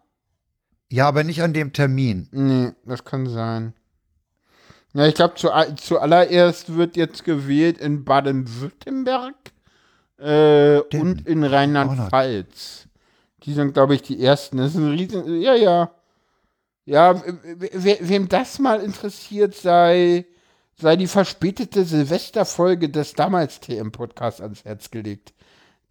Ja, 0.90 1.08
aber 1.08 1.24
nicht 1.24 1.42
an 1.42 1.52
dem 1.52 1.72
Termin. 1.72 2.28
Nee, 2.32 2.72
das 2.86 3.04
kann 3.04 3.26
sein. 3.26 3.74
Ja, 4.94 5.06
ich 5.06 5.14
glaube, 5.14 5.34
zu, 5.34 5.48
zuallererst 5.76 6.74
wird 6.74 6.96
jetzt 6.96 7.24
gewählt 7.24 7.78
in 7.78 8.04
Baden-Württemberg 8.04 9.34
äh, 10.18 10.78
und 10.98 11.26
in 11.26 11.44
Rheinland-Pfalz. 11.44 12.86
Die 13.44 13.52
sind, 13.52 13.74
glaube 13.74 13.94
ich, 13.94 14.02
die 14.02 14.22
ersten. 14.22 14.56
Das 14.56 14.70
ist 14.70 14.76
ein 14.76 14.88
riesen. 14.90 15.40
Ja, 15.40 15.54
ja. 15.54 15.90
Ja, 16.86 17.14
we- 17.22 17.70
we- 17.74 17.98
wem 18.00 18.28
das 18.28 18.58
mal 18.58 18.80
interessiert, 18.80 19.54
sei, 19.54 20.24
sei 20.80 20.96
die 20.96 21.06
verspätete 21.06 21.84
Silvesterfolge 21.84 22.88
des 22.88 23.14
damals 23.14 23.60
TM-Podcasts 23.60 24.40
ans 24.40 24.64
Herz 24.64 24.90
gelegt. 24.90 25.34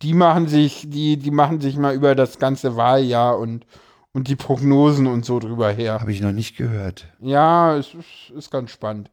Die 0.01 0.13
machen 0.13 0.47
sich, 0.47 0.85
die, 0.89 1.17
die 1.17 1.31
machen 1.31 1.59
sich 1.59 1.75
mal 1.77 1.93
über 1.95 2.15
das 2.15 2.37
ganze 2.39 2.75
Wahljahr 2.75 3.37
und, 3.39 3.65
und 4.13 4.27
die 4.27 4.35
Prognosen 4.35 5.07
und 5.07 5.25
so 5.25 5.39
drüber 5.39 5.71
her. 5.71 5.99
Habe 5.99 6.11
ich 6.11 6.21
noch 6.21 6.31
nicht 6.31 6.55
gehört. 6.55 7.07
Ja, 7.19 7.75
es 7.75 7.87
ist, 7.93 8.35
ist 8.35 8.51
ganz 8.51 8.71
spannend. 8.71 9.09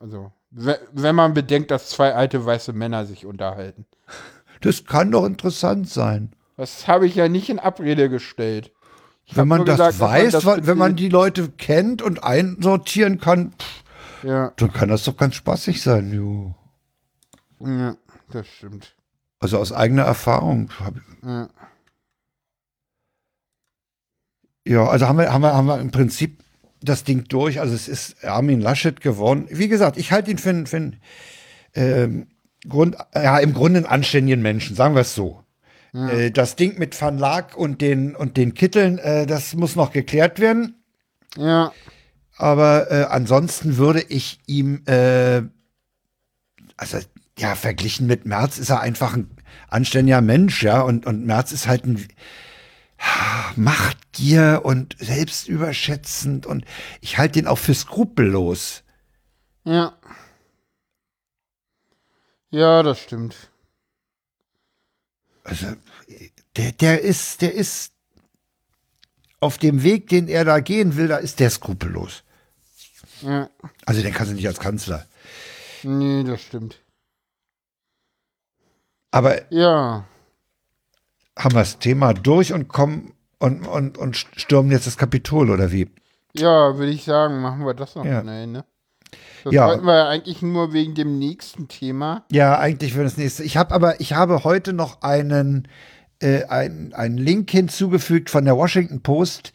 Also, 0.00 0.32
we- 0.50 0.80
wenn 0.92 1.14
man 1.14 1.34
bedenkt, 1.34 1.70
dass 1.70 1.88
zwei 1.88 2.14
alte 2.14 2.44
weiße 2.44 2.72
Männer 2.72 3.06
sich 3.06 3.24
unterhalten. 3.24 3.86
Das 4.60 4.84
kann 4.84 5.10
doch 5.12 5.24
interessant 5.24 5.88
sein. 5.88 6.32
Das 6.56 6.86
habe 6.88 7.06
ich 7.06 7.14
ja 7.14 7.28
nicht 7.28 7.48
in 7.48 7.58
Abrede 7.58 8.08
gestellt. 8.08 8.72
Ich 9.24 9.36
Wenn 9.36 9.46
man 9.48 9.64
das 9.64 9.76
gesagt, 9.76 9.92
dass 9.92 9.98
man 10.00 10.10
weiß, 10.10 10.32
das 10.32 10.66
wenn 10.66 10.78
man 10.78 10.96
die 10.96 11.08
Leute 11.08 11.48
kennt 11.50 12.02
und 12.02 12.24
einsortieren 12.24 13.18
kann, 13.20 13.52
pff, 13.52 13.81
Ja, 14.22 14.52
dann 14.56 14.72
kann 14.72 14.88
das 14.88 15.04
doch 15.04 15.16
ganz 15.16 15.34
spaßig 15.34 15.82
sein. 15.82 16.12
Jo. 16.12 16.54
ja, 17.60 17.96
das 18.30 18.46
stimmt. 18.46 18.94
Also 19.40 19.58
aus 19.58 19.72
eigener 19.72 20.02
Erfahrung. 20.04 20.70
Ja. 21.24 21.48
Ja, 24.66 24.86
also 24.86 25.08
haben 25.08 25.18
wir, 25.18 25.32
haben 25.32 25.42
wir, 25.42 25.54
haben 25.54 25.66
wir 25.66 25.80
im 25.80 25.90
Prinzip 25.90 26.42
das 26.80 27.04
Ding 27.04 27.24
durch. 27.28 27.60
Also 27.60 27.74
es 27.74 27.88
ist 27.88 28.24
Armin 28.24 28.60
Laschet 28.60 29.00
gewonnen. 29.00 29.46
Wie 29.50 29.68
gesagt, 29.68 29.96
ich 29.96 30.12
halte 30.12 30.30
ihn 30.30 30.38
für, 30.38 30.50
einen- 30.50 30.66
für 30.66 30.76
einen 30.76 31.00
ähm, 31.74 32.26
Grund, 32.68 32.96
ja, 33.14 33.38
im 33.38 33.54
Grunde 33.54 33.78
einen 33.78 33.86
anständigen 33.86 34.40
Menschen, 34.42 34.76
sagen 34.76 34.94
wir 34.94 35.00
es 35.02 35.14
so. 35.14 35.42
Äh, 35.94 36.30
das 36.30 36.54
Ding 36.56 36.78
mit 36.78 36.98
Van 37.00 37.18
Laak 37.18 37.56
und 37.56 37.80
den, 37.80 38.14
und 38.14 38.36
den 38.36 38.54
Kitteln, 38.54 38.98
äh, 38.98 39.26
das 39.26 39.54
muss 39.54 39.74
noch 39.76 39.92
geklärt 39.92 40.38
werden. 40.38 40.82
ja, 41.36 41.72
Aber 42.42 42.90
äh, 42.90 43.04
ansonsten 43.04 43.76
würde 43.76 44.00
ich 44.00 44.40
ihm, 44.48 44.82
äh, 44.86 45.42
also 46.76 46.98
ja, 47.38 47.54
verglichen 47.54 48.08
mit 48.08 48.26
Merz 48.26 48.58
ist 48.58 48.70
er 48.70 48.80
einfach 48.80 49.14
ein 49.14 49.30
anständiger 49.68 50.20
Mensch, 50.22 50.60
ja, 50.60 50.80
und, 50.80 51.06
und 51.06 51.24
Merz 51.24 51.52
ist 51.52 51.68
halt 51.68 51.84
ein 51.84 52.04
ah, 52.98 53.52
Machtgier 53.54 54.62
und 54.64 54.96
selbstüberschätzend 54.98 56.44
und 56.44 56.64
ich 57.00 57.16
halte 57.16 57.34
den 57.34 57.46
auch 57.46 57.58
für 57.58 57.74
skrupellos. 57.74 58.82
ja. 59.64 59.96
Ja, 62.50 62.82
das 62.82 62.98
stimmt. 62.98 63.50
Also 65.44 65.68
der, 66.56 66.72
der 66.72 67.02
ist, 67.02 67.40
der 67.40 67.54
ist 67.54 67.92
auf 69.38 69.58
dem 69.58 69.84
Weg, 69.84 70.08
den 70.08 70.26
er 70.26 70.44
da 70.44 70.58
gehen 70.58 70.96
will, 70.96 71.06
da 71.06 71.18
ist 71.18 71.38
der 71.38 71.48
skrupellos. 71.48 72.24
Ja, 73.22 73.48
Also 73.86 74.02
den 74.02 74.12
kannst 74.12 74.32
du 74.32 74.36
nicht 74.36 74.46
als 74.48 74.58
Kanzler. 74.60 75.06
nee, 75.82 76.24
das 76.24 76.40
stimmt. 76.42 76.78
Aber 79.10 79.40
Ja, 79.52 80.04
haben 81.38 81.54
wir 81.54 81.60
das 81.60 81.78
Thema 81.78 82.12
durch 82.14 82.52
und 82.52 82.68
kommen 82.68 83.12
und, 83.38 83.66
und, 83.66 83.98
und 83.98 84.16
stürmen 84.16 84.70
jetzt 84.70 84.86
das 84.86 84.96
Kapitol 84.96 85.50
oder 85.50 85.72
wie? 85.72 85.88
ja, 86.34 86.76
würde 86.78 86.92
ich 86.92 87.04
sagen, 87.04 87.40
machen 87.42 87.66
wir 87.66 87.74
das 87.74 87.94
noch 87.94 88.04
Ja. 88.06 88.22
schnell, 88.22 88.46
ne? 88.46 88.64
Das 89.44 89.52
Ja. 89.52 89.66
wollten 89.66 89.84
wir 89.84 89.94
ja 89.94 90.08
eigentlich 90.08 90.40
nur 90.40 90.72
wegen 90.72 90.94
dem 90.94 91.18
nächsten 91.18 91.68
Thema. 91.68 92.24
Ja, 92.30 92.58
eigentlich 92.58 92.94
für 92.94 93.02
das 93.02 93.18
nächste. 93.18 93.42
Ich 93.44 93.56
habe 93.58 93.74
aber, 93.74 94.00
ich 94.00 94.14
habe 94.14 94.44
heute 94.44 94.72
noch 94.72 95.02
einen 95.02 95.68
äh, 96.20 96.44
einen 96.44 97.18
Link 97.18 97.50
hinzugefügt 97.50 98.30
von 98.30 98.44
der 98.44 98.56
Washington 98.56 99.02
Post. 99.02 99.52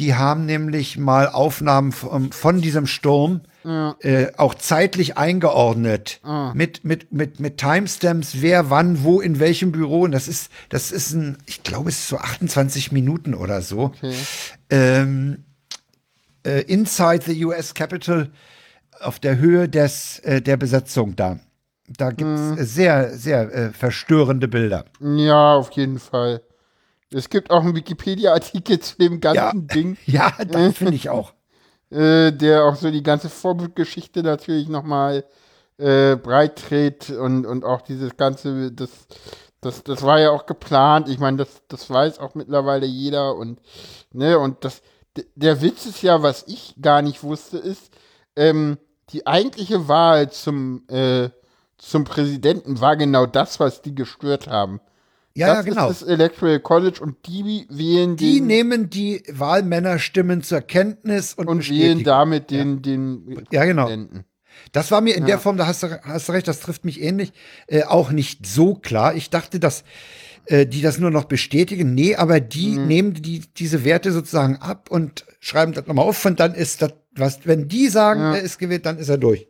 Die 0.00 0.14
haben 0.14 0.46
nämlich 0.46 0.96
mal 0.98 1.28
Aufnahmen 1.28 1.92
von, 1.92 2.32
von 2.32 2.60
diesem 2.62 2.86
Sturm 2.86 3.42
Ja. 3.64 3.94
äh, 4.00 4.32
auch 4.38 4.54
zeitlich 4.54 5.18
eingeordnet 5.18 6.20
Ah. 6.24 6.52
mit 6.54 6.82
mit 6.84 7.12
mit 7.12 7.38
mit 7.38 7.58
Timestamps, 7.58 8.36
wer 8.40 8.70
wann 8.70 9.04
wo 9.04 9.20
in 9.20 9.38
welchem 9.38 9.70
Büro. 9.72 10.02
Und 10.04 10.12
das 10.12 10.26
ist 10.26 10.50
das 10.70 10.90
ist 10.90 11.12
ein, 11.12 11.36
ich 11.46 11.62
glaube, 11.62 11.90
es 11.90 11.98
ist 11.98 12.08
so 12.08 12.16
28 12.16 12.90
Minuten 12.92 13.34
oder 13.34 13.60
so. 13.60 13.92
Okay. 13.94 14.14
Ähm, 14.70 15.44
äh, 16.46 16.62
inside 16.62 17.24
the 17.26 17.44
US 17.44 17.74
Capitol 17.74 18.30
auf 19.00 19.18
der 19.18 19.36
Höhe 19.38 19.68
des 19.68 20.18
äh, 20.20 20.40
der 20.40 20.56
Besetzung 20.56 21.14
da. 21.16 21.38
Da 21.98 22.10
gibt 22.10 22.30
es 22.30 22.40
Mhm. 22.40 22.64
sehr 22.64 23.10
sehr 23.18 23.52
äh, 23.54 23.70
verstörende 23.72 24.48
Bilder. 24.48 24.84
Ja, 25.00 25.54
auf 25.56 25.70
jeden 25.72 25.98
Fall. 25.98 26.40
Es 27.12 27.28
gibt 27.28 27.50
auch 27.50 27.62
einen 27.62 27.74
Wikipedia-Artikel 27.74 28.78
zu 28.78 28.96
dem 28.96 29.20
ganzen 29.20 29.66
Ding, 29.66 29.96
Ja, 30.06 30.32
das 30.46 30.76
finde 30.76 30.94
ich 30.94 31.08
auch. 31.10 31.32
äh, 31.90 32.30
der 32.32 32.64
auch 32.64 32.76
so 32.76 32.90
die 32.90 33.02
ganze 33.02 33.28
Vorbildgeschichte 33.28 34.22
natürlich 34.22 34.68
nochmal 34.68 35.24
äh, 35.76 36.16
breit 36.16 36.70
dreht 36.70 37.10
und, 37.10 37.46
und 37.46 37.64
auch 37.64 37.82
dieses 37.82 38.16
ganze, 38.16 38.70
das, 38.70 38.90
das, 39.60 39.82
das 39.82 40.02
war 40.02 40.20
ja 40.20 40.30
auch 40.30 40.46
geplant. 40.46 41.08
Ich 41.08 41.18
meine, 41.18 41.38
das, 41.38 41.62
das 41.68 41.90
weiß 41.90 42.18
auch 42.20 42.34
mittlerweile 42.34 42.86
jeder 42.86 43.34
und, 43.34 43.60
ne, 44.12 44.38
und 44.38 44.64
das, 44.64 44.82
der 45.34 45.60
Witz 45.62 45.86
ist 45.86 46.02
ja, 46.02 46.22
was 46.22 46.44
ich 46.46 46.74
gar 46.80 47.02
nicht 47.02 47.22
wusste, 47.22 47.58
ist, 47.58 47.90
ähm, 48.36 48.78
die 49.10 49.26
eigentliche 49.26 49.88
Wahl 49.88 50.30
zum, 50.30 50.84
äh, 50.88 51.30
zum 51.78 52.04
Präsidenten 52.04 52.80
war 52.80 52.96
genau 52.96 53.26
das, 53.26 53.58
was 53.58 53.82
die 53.82 53.94
gestört 53.94 54.46
haben. 54.46 54.80
Ja, 55.40 55.54
das 55.56 55.66
ja, 55.66 55.72
genau. 55.72 55.90
ist 55.90 56.02
das 56.02 56.08
Electoral 56.08 56.60
College 56.60 57.00
und 57.00 57.16
die 57.26 57.66
wählen 57.70 58.16
Die 58.16 58.38
den 58.38 58.46
nehmen 58.46 58.90
die 58.90 59.22
Wahlmännerstimmen 59.30 60.42
zur 60.42 60.60
Kenntnis 60.60 61.34
und, 61.34 61.48
und 61.48 61.68
wählen 61.68 62.04
damit 62.04 62.50
den, 62.50 62.82
den 62.82 63.44
Ja, 63.50 63.64
genau. 63.64 63.86
Präsidenten. 63.86 64.24
Das 64.72 64.90
war 64.90 65.00
mir 65.00 65.16
in 65.16 65.26
der 65.26 65.38
Form, 65.38 65.56
da 65.56 65.66
hast 65.66 65.82
du, 65.82 65.88
hast 66.04 66.30
recht, 66.30 66.46
das 66.46 66.60
trifft 66.60 66.84
mich 66.84 67.00
ähnlich, 67.00 67.32
äh, 67.66 67.84
auch 67.84 68.10
nicht 68.10 68.46
so 68.46 68.74
klar. 68.74 69.14
Ich 69.14 69.30
dachte, 69.30 69.58
dass 69.58 69.84
äh, 70.46 70.66
die 70.66 70.82
das 70.82 70.98
nur 70.98 71.10
noch 71.10 71.24
bestätigen. 71.24 71.94
Nee, 71.94 72.16
aber 72.16 72.40
die 72.40 72.78
Mhm. 72.78 72.86
nehmen 72.86 73.14
die, 73.14 73.42
diese 73.56 73.84
Werte 73.84 74.12
sozusagen 74.12 74.56
ab 74.56 74.90
und 74.90 75.24
schreiben 75.38 75.72
das 75.72 75.86
nochmal 75.86 76.04
auf 76.06 76.24
und 76.24 76.40
dann 76.40 76.54
ist 76.54 76.82
das, 76.82 76.92
was, 77.12 77.40
wenn 77.46 77.68
die 77.68 77.88
sagen, 77.88 78.20
Ja. 78.20 78.34
er 78.36 78.42
ist 78.42 78.58
gewählt, 78.58 78.84
dann 78.86 78.98
ist 78.98 79.08
er 79.08 79.18
durch. 79.18 79.48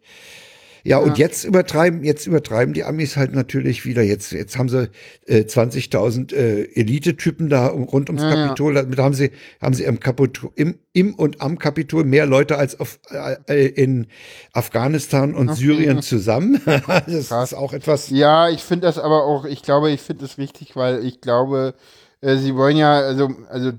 Ja, 0.85 0.99
und 0.99 1.19
jetzt 1.19 1.45
übertreiben, 1.45 2.05
jetzt 2.05 2.27
übertreiben 2.27 2.75
die 2.75 2.85
Amis 2.85 3.17
halt 3.17 3.35
natürlich 3.35 3.85
wieder. 3.85 4.03
Jetzt, 4.03 4.33
jetzt 4.33 4.57
haben 4.59 4.69
sie 4.69 4.89
äh, 5.27 5.41
20.000 5.43 6.35
äh, 6.35 6.63
Elite-Typen 6.75 7.49
da 7.49 7.69
rund 7.69 8.09
ums 8.09 8.23
Ja, 8.23 8.29
ja. 8.31 8.47
Kapitol. 8.47 8.75
Damit 8.75 8.99
haben 8.99 9.15
sie, 9.15 9.31
haben 9.61 9.75
sie 9.75 9.85
im, 9.85 10.01
Kapitol, 10.01 10.51
im, 10.55 10.79
im 10.93 11.15
und 11.15 11.41
am 11.41 11.59
Kapitol 11.59 12.05
mehr 12.05 12.27
Leute 12.27 12.57
als 12.57 12.79
auf, 12.81 12.99
äh, 13.11 13.37
äh, 13.49 13.67
in 13.67 14.07
Afghanistan 14.53 15.35
und 15.35 15.55
Syrien 15.55 16.03
zusammen. 16.03 16.61
das 17.07 17.29
Krass. 17.29 17.53
ist 17.53 17.59
auch 17.59 17.73
etwas. 17.73 18.11
Ja, 18.11 18.49
ich 18.49 18.63
finde 18.63 18.87
das 18.87 18.99
aber 18.99 19.25
auch, 19.25 19.45
ich 19.45 19.63
glaube, 19.63 19.91
ich 19.91 20.01
finde 20.01 20.25
das 20.25 20.39
richtig, 20.39 20.77
weil 20.77 21.05
ich 21.05 21.21
glaube, 21.21 21.75
äh, 22.21 22.37
sie 22.37 22.55
wollen 22.55 22.77
ja, 22.77 23.01
also, 23.01 23.31
also 23.49 23.73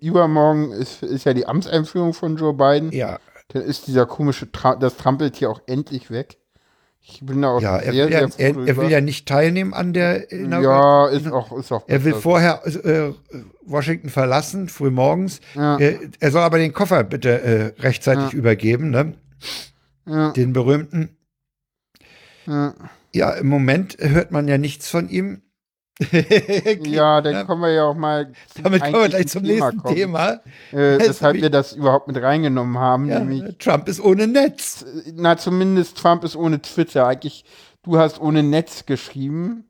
übermorgen 0.00 0.72
ist, 0.72 1.02
ist 1.02 1.24
ja 1.24 1.34
die 1.34 1.46
Amtseinführung 1.46 2.14
von 2.14 2.36
Joe 2.36 2.54
Biden. 2.54 2.90
Ja, 2.90 3.18
Dann 3.48 3.62
ist 3.62 3.86
dieser 3.86 4.06
komische, 4.06 4.50
Tra 4.52 4.76
das 4.76 4.96
trampelt 4.96 5.36
hier 5.36 5.50
auch 5.50 5.60
endlich 5.66 6.10
weg. 6.10 6.36
Ich 7.00 7.24
bin 7.24 7.40
da 7.40 7.48
auch 7.48 7.60
ja, 7.62 7.78
er, 7.78 7.92
sehr, 7.92 8.06
will 8.06 8.12
ja, 8.12 8.28
sehr 8.28 8.54
froh 8.54 8.60
er, 8.60 8.68
er 8.68 8.76
will 8.76 8.90
ja 8.90 9.00
nicht 9.00 9.26
teilnehmen 9.26 9.72
an 9.72 9.94
der. 9.94 10.30
ja, 10.32 11.06
ist 11.08 11.26
auch, 11.32 11.56
ist 11.58 11.72
auch. 11.72 11.84
Er 11.86 12.04
will 12.04 12.12
vorher 12.14 12.66
äh, 12.66 13.12
Washington 13.64 14.10
verlassen, 14.10 14.68
früh 14.68 14.90
morgens. 14.90 15.40
Ja. 15.54 15.78
Äh, 15.78 16.10
er 16.20 16.30
soll 16.30 16.42
aber 16.42 16.58
den 16.58 16.74
Koffer 16.74 17.04
bitte 17.04 17.40
äh, 17.40 17.80
rechtzeitig 17.80 18.32
Ja. 18.32 18.38
übergeben, 18.38 18.90
ne? 18.90 19.14
Ja, 20.06 20.32
Den 20.32 20.52
berühmten. 20.52 21.16
Ja, 23.14 23.30
im 23.32 23.46
Moment 23.48 23.96
hört 24.00 24.30
man 24.30 24.48
ja 24.48 24.58
nichts 24.58 24.88
von 24.88 25.08
ihm. 25.08 25.42
Ja, 26.84 27.20
dann 27.20 27.46
kommen 27.46 27.62
wir 27.62 27.72
ja 27.72 27.84
auch 27.84 27.94
mal. 27.96 28.32
Damit 28.62 28.82
kommen 28.82 28.94
wir 28.94 29.08
gleich 29.08 29.28
zum 29.28 29.42
nächsten 29.42 29.78
kommen. 29.78 29.94
Thema. 29.96 30.40
Äh, 30.72 30.98
weshalb 30.98 31.36
ich- 31.36 31.42
wir 31.42 31.50
das 31.50 31.72
überhaupt 31.72 32.06
mit 32.08 32.16
reingenommen 32.22 32.78
haben, 32.78 33.06
Ja, 33.08 33.18
nämlich 33.18 33.58
Trump 33.58 33.88
ist 33.88 34.00
ohne 34.00 34.26
Netz. 34.26 34.84
na, 35.14 35.36
zumindest 35.36 35.96
Trump 35.98 36.24
ist 36.24 36.36
ohne 36.36 36.62
Twitter. 36.62 37.06
Eigentlich, 37.06 37.44
du 37.82 37.98
hast 37.98 38.20
ohne 38.20 38.42
Netz 38.42 38.86
geschrieben. 38.86 39.64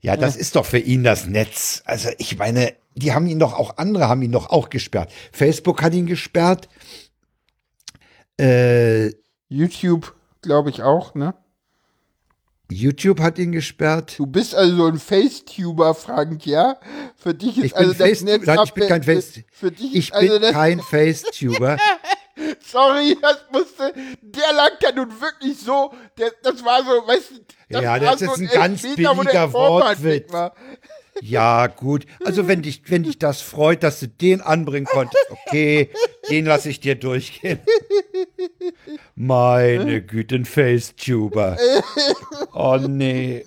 Ja, 0.00 0.16
das 0.16 0.36
ist 0.36 0.56
doch 0.56 0.64
für 0.64 0.78
ihn 0.78 1.04
das 1.04 1.26
Netz. 1.26 1.82
Also 1.84 2.08
ich 2.16 2.38
meine, 2.38 2.72
die 2.94 3.12
haben 3.12 3.26
ihn 3.26 3.38
doch 3.38 3.52
auch, 3.52 3.76
andere 3.76 4.08
haben 4.08 4.22
ihn 4.22 4.32
doch 4.32 4.48
auch 4.48 4.70
gesperrt. 4.70 5.12
Facebook 5.32 5.82
hat 5.82 5.92
ihn 5.92 6.06
gesperrt. 6.06 6.68
Äh, 8.40 9.10
YouTube, 9.48 10.14
glaube 10.40 10.70
ich 10.70 10.82
auch, 10.82 11.14
ne? 11.14 11.34
YouTube 12.70 13.20
hat 13.20 13.38
ihn 13.38 13.52
gesperrt. 13.52 14.14
Du 14.18 14.26
bist 14.26 14.54
also 14.54 14.76
so 14.76 14.86
ein 14.86 14.98
Facetuber, 14.98 15.94
Frank, 15.94 16.46
ja? 16.46 16.76
Für 17.16 17.34
dich 17.34 17.58
ist 17.58 17.64
Ich 17.64 17.76
also 17.76 17.90
das 17.92 17.98
Face- 17.98 18.22
Netz 18.22 18.46
Nein, 18.46 18.58
ich 18.64 18.72
bin 18.72 18.88
kein 18.88 19.02
Face- 19.02 19.40
Für 19.52 19.70
dich 19.70 19.94
Ich 19.94 20.08
ist 20.08 20.14
also 20.14 20.38
bin 20.40 20.52
kein 20.52 20.80
Facetuber. 20.80 21.76
Sorry, 22.66 23.16
das 23.20 23.44
musste. 23.52 23.92
Der 24.22 24.52
lag 24.54 24.70
ja 24.82 24.92
nun 24.92 25.08
wirklich 25.20 25.58
so. 25.58 25.92
Der, 26.18 26.32
das 26.42 26.64
war 26.64 26.82
so, 26.82 27.06
weißt 27.06 27.30
du. 27.32 27.34
Das 27.68 27.82
Ja, 27.82 27.90
war 27.92 28.00
das 28.00 28.20
so 28.20 28.26
ist 28.32 28.38
ein 28.40 28.46
ganz 28.48 28.82
der 28.82 28.88
billiger 28.94 29.52
Wortwitz. 29.52 30.30
Ja, 31.22 31.66
gut. 31.66 32.06
Also 32.24 32.48
wenn 32.48 32.62
dich, 32.62 32.82
wenn 32.86 33.02
dich 33.02 33.18
das 33.18 33.40
freut, 33.40 33.82
dass 33.82 34.00
du 34.00 34.08
den 34.08 34.40
anbringen 34.40 34.86
konntest, 34.86 35.24
okay, 35.30 35.90
den 36.30 36.46
lasse 36.46 36.70
ich 36.70 36.80
dir 36.80 36.94
durchgehen. 36.94 37.58
Meine 39.14 40.02
Güte, 40.02 40.36
ein 40.36 40.44
Facetuber. 40.44 41.56
Oh 42.54 42.78
nee. 42.78 43.44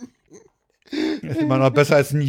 Das 1.21 1.31
ist 1.37 1.41
immer 1.41 1.57
noch 1.57 1.71
besser 1.71 1.95
als 1.95 2.13
ein. 2.13 2.21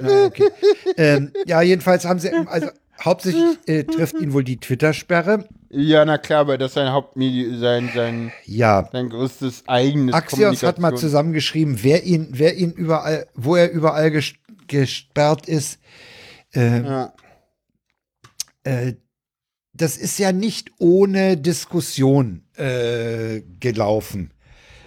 Na, 0.00 0.24
Okay. 0.24 0.48
Ähm, 0.96 1.32
ja, 1.46 1.60
jedenfalls 1.62 2.04
haben 2.04 2.18
sie, 2.18 2.30
also 2.30 2.68
hauptsächlich 3.04 3.58
äh, 3.66 3.84
trifft 3.84 4.14
ihn 4.20 4.32
wohl 4.32 4.44
die 4.44 4.58
Twitter-Sperre. 4.58 5.46
Ja, 5.70 6.04
na 6.04 6.18
klar, 6.18 6.46
weil 6.48 6.58
das 6.58 6.74
sein 6.74 6.92
Hauptmedium, 6.92 7.58
sein, 7.58 7.90
sein, 7.94 8.32
Ja, 8.44 8.88
sein 8.92 9.08
größtes 9.08 9.64
eigenes 9.68 10.14
Axios 10.14 10.62
hat 10.62 10.78
mal 10.78 10.96
zusammengeschrieben, 10.96 11.82
wer 11.82 12.04
ihn, 12.04 12.28
wer 12.32 12.56
ihn 12.56 12.72
überall, 12.72 13.26
wo 13.34 13.56
er 13.56 13.70
überall 13.70 14.10
ges 14.10 14.32
gesperrt 14.66 15.48
ist. 15.48 15.78
Äh, 16.54 16.82
Ja. 16.82 17.12
äh, 18.64 18.94
das 19.72 19.96
ist 19.96 20.18
ja 20.18 20.32
nicht 20.32 20.72
ohne 20.78 21.36
Diskussion 21.36 22.42
äh, 22.56 23.40
gelaufen. 23.60 24.32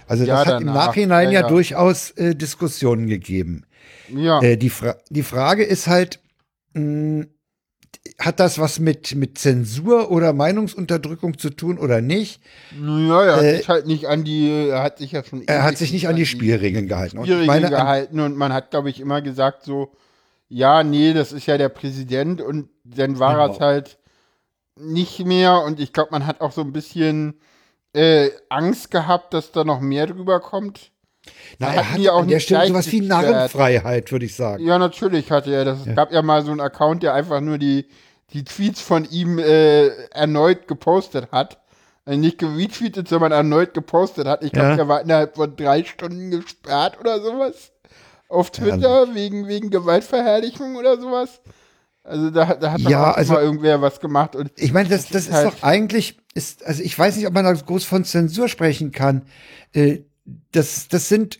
Also 0.08 0.26
Ja, 0.26 0.44
das 0.44 0.54
hat 0.54 0.62
im. 0.62 0.68
Nachhinein 0.68 1.28
Ja, 1.28 1.32
ja, 1.32 1.42
ja. 1.42 1.48
durchaus 1.48 2.12
äh, 2.12 2.36
Diskussionen 2.36 3.08
gegeben. 3.08 3.66
ja. 4.10 4.42
Äh, 4.42 4.58
die, 4.58 4.70
Fra 4.70 4.98
die 5.10 5.24
Frage 5.24 5.64
ist 5.64 5.88
halt, 5.88 6.20
mh, 6.74 7.26
hat 8.26 8.40
das 8.40 8.60
was 8.60 8.80
mit, 8.80 9.16
mit 9.16 9.38
Zensur 9.38 10.12
oder 10.12 10.34
Meinungsunterdrückung 10.34 11.38
zu 11.38 11.50
tun 11.50 11.78
oder 11.78 12.02
nicht? 12.02 12.42
Naja, 12.80 13.24
er 13.24 13.36
hat 13.38 13.44
äh, 13.44 13.58
sich 13.58 13.70
halt 13.70 13.86
nicht 13.88 14.06
an 14.08 14.24
die, 14.24 14.68
er 14.70 14.84
hat 14.84 14.98
sich 14.98 15.12
ja 15.12 15.24
schon. 15.24 15.44
Er 15.48 15.64
hat 15.64 15.78
sich 15.78 15.92
nicht 15.94 16.08
an 16.08 16.16
die 16.16 16.26
Spielregeln 16.26 16.88
gehalten. 16.88 17.18
Und 17.18 17.26
Spielregeln 17.26 17.48
meine, 17.48 17.66
an- 17.68 17.72
gehalten 17.72 18.20
und 18.20 18.36
man 18.38 18.54
hat, 18.54 18.72
glaube 18.72 18.90
ich, 18.90 19.00
immer 19.00 19.22
gesagt 19.22 19.64
so, 19.64 19.92
ja, 20.50 20.84
nee, 20.84 21.14
das 21.14 21.32
ist 21.32 21.46
ja 21.48 21.58
der 21.58 21.70
Präsident 21.70 22.42
und 22.42 22.70
dann 22.84 23.18
war 23.20 23.34
Genau. 23.36 23.54
es 23.54 23.60
halt 23.60 23.98
nicht 24.80 25.26
mehr 25.26 25.62
und 25.62 25.80
ich 25.80 25.94
glaube, 25.94 26.10
man 26.12 26.26
hat 26.26 26.42
auch 26.42 26.52
so 26.52 26.62
ein 26.62 26.74
bisschen 26.74 27.36
äh, 27.94 28.30
Angst 28.50 28.90
gehabt, 28.92 29.34
dass 29.34 29.52
da 29.52 29.64
noch 29.64 29.80
mehr 29.82 30.08
drüber 30.08 30.40
kommt. 30.40 30.92
na, 31.60 31.74
er 31.74 31.92
hat 31.92 32.00
ja 32.00 32.12
auch 32.14 32.22
an 32.24 32.28
der 32.28 32.40
Stelle 32.40 32.68
sowas 32.68 32.92
wie. 32.92 33.02
Narrenfreiheit, 33.02 34.12
würde 34.12 34.26
ich 34.26 34.36
sagen. 34.36 34.66
Ja, 34.66 34.78
natürlich 34.80 35.32
hatte 35.32 35.54
er 35.54 35.64
das. 35.66 35.86
Es 35.86 35.96
gab 35.96 36.12
ja 36.12 36.22
mal 36.22 36.44
so 36.44 36.52
einen 36.52 36.60
Account, 36.60 37.04
der 37.04 37.14
einfach 37.14 37.40
nur 37.40 37.58
die, 37.60 37.86
die 38.34 38.44
Tweets 38.44 38.82
von 38.82 39.06
ihm 39.10 39.40
äh, 39.40 39.88
erneut 40.10 40.68
gepostet 40.68 41.32
hat. 41.32 41.60
Also 42.06 42.20
nicht 42.20 42.38
geretweetet, 42.38 43.08
sondern 43.08 43.32
erneut 43.32 43.74
gepostet 43.74 44.28
hat. 44.28 44.44
Ich 44.44 44.52
glaube, 44.52 44.70
Ja. 44.70 44.76
der 44.76 44.88
war 44.90 45.02
innerhalb 45.02 45.36
von 45.36 45.56
drei 45.56 45.84
Stunden 45.86 46.32
gesperrt 46.32 47.00
oder 47.00 47.22
sowas. 47.22 47.72
Auf 48.28 48.52
Twitter 48.52 49.14
wegen, 49.16 49.48
wegen 49.48 49.70
Gewaltverherrlichung 49.70 50.76
oder 50.76 51.00
sowas. 51.00 51.40
Also 52.04 52.30
da, 52.32 52.56
da 52.56 52.72
hat 52.74 52.84
doch 52.84 52.90
Ja, 52.90 53.12
auch 53.12 53.16
also- 53.18 53.34
mal 53.34 53.44
irgendwer 53.44 53.82
was 53.82 54.02
gemacht. 54.02 54.36
Und 54.36 54.52
Ich 54.58 54.74
meine, 54.74 54.90
das, 54.90 55.08
das 55.08 55.28
ist 55.28 55.32
halt- 55.34 55.48
doch 55.48 55.64
eigentlich, 55.64 56.18
ist, 56.34 56.66
also 56.66 56.84
ich 56.84 56.98
weiß 57.00 57.16
nicht, 57.16 57.28
ob 57.28 57.34
man 57.34 57.46
da 57.46 57.54
groß 57.54 57.86
von 57.86 58.04
Zensur 58.04 58.50
sprechen 58.50 58.92
kann. 58.92 59.22
Äh, 59.72 60.00
das, 60.52 60.90
das 60.90 61.08
sind 61.08 61.40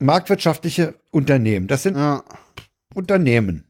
marktwirtschaftliche 0.00 0.94
Unternehmen. 1.12 1.68
Das 1.68 1.82
sind 1.84 1.96
ja, 1.96 2.24
Unternehmen. 2.94 3.64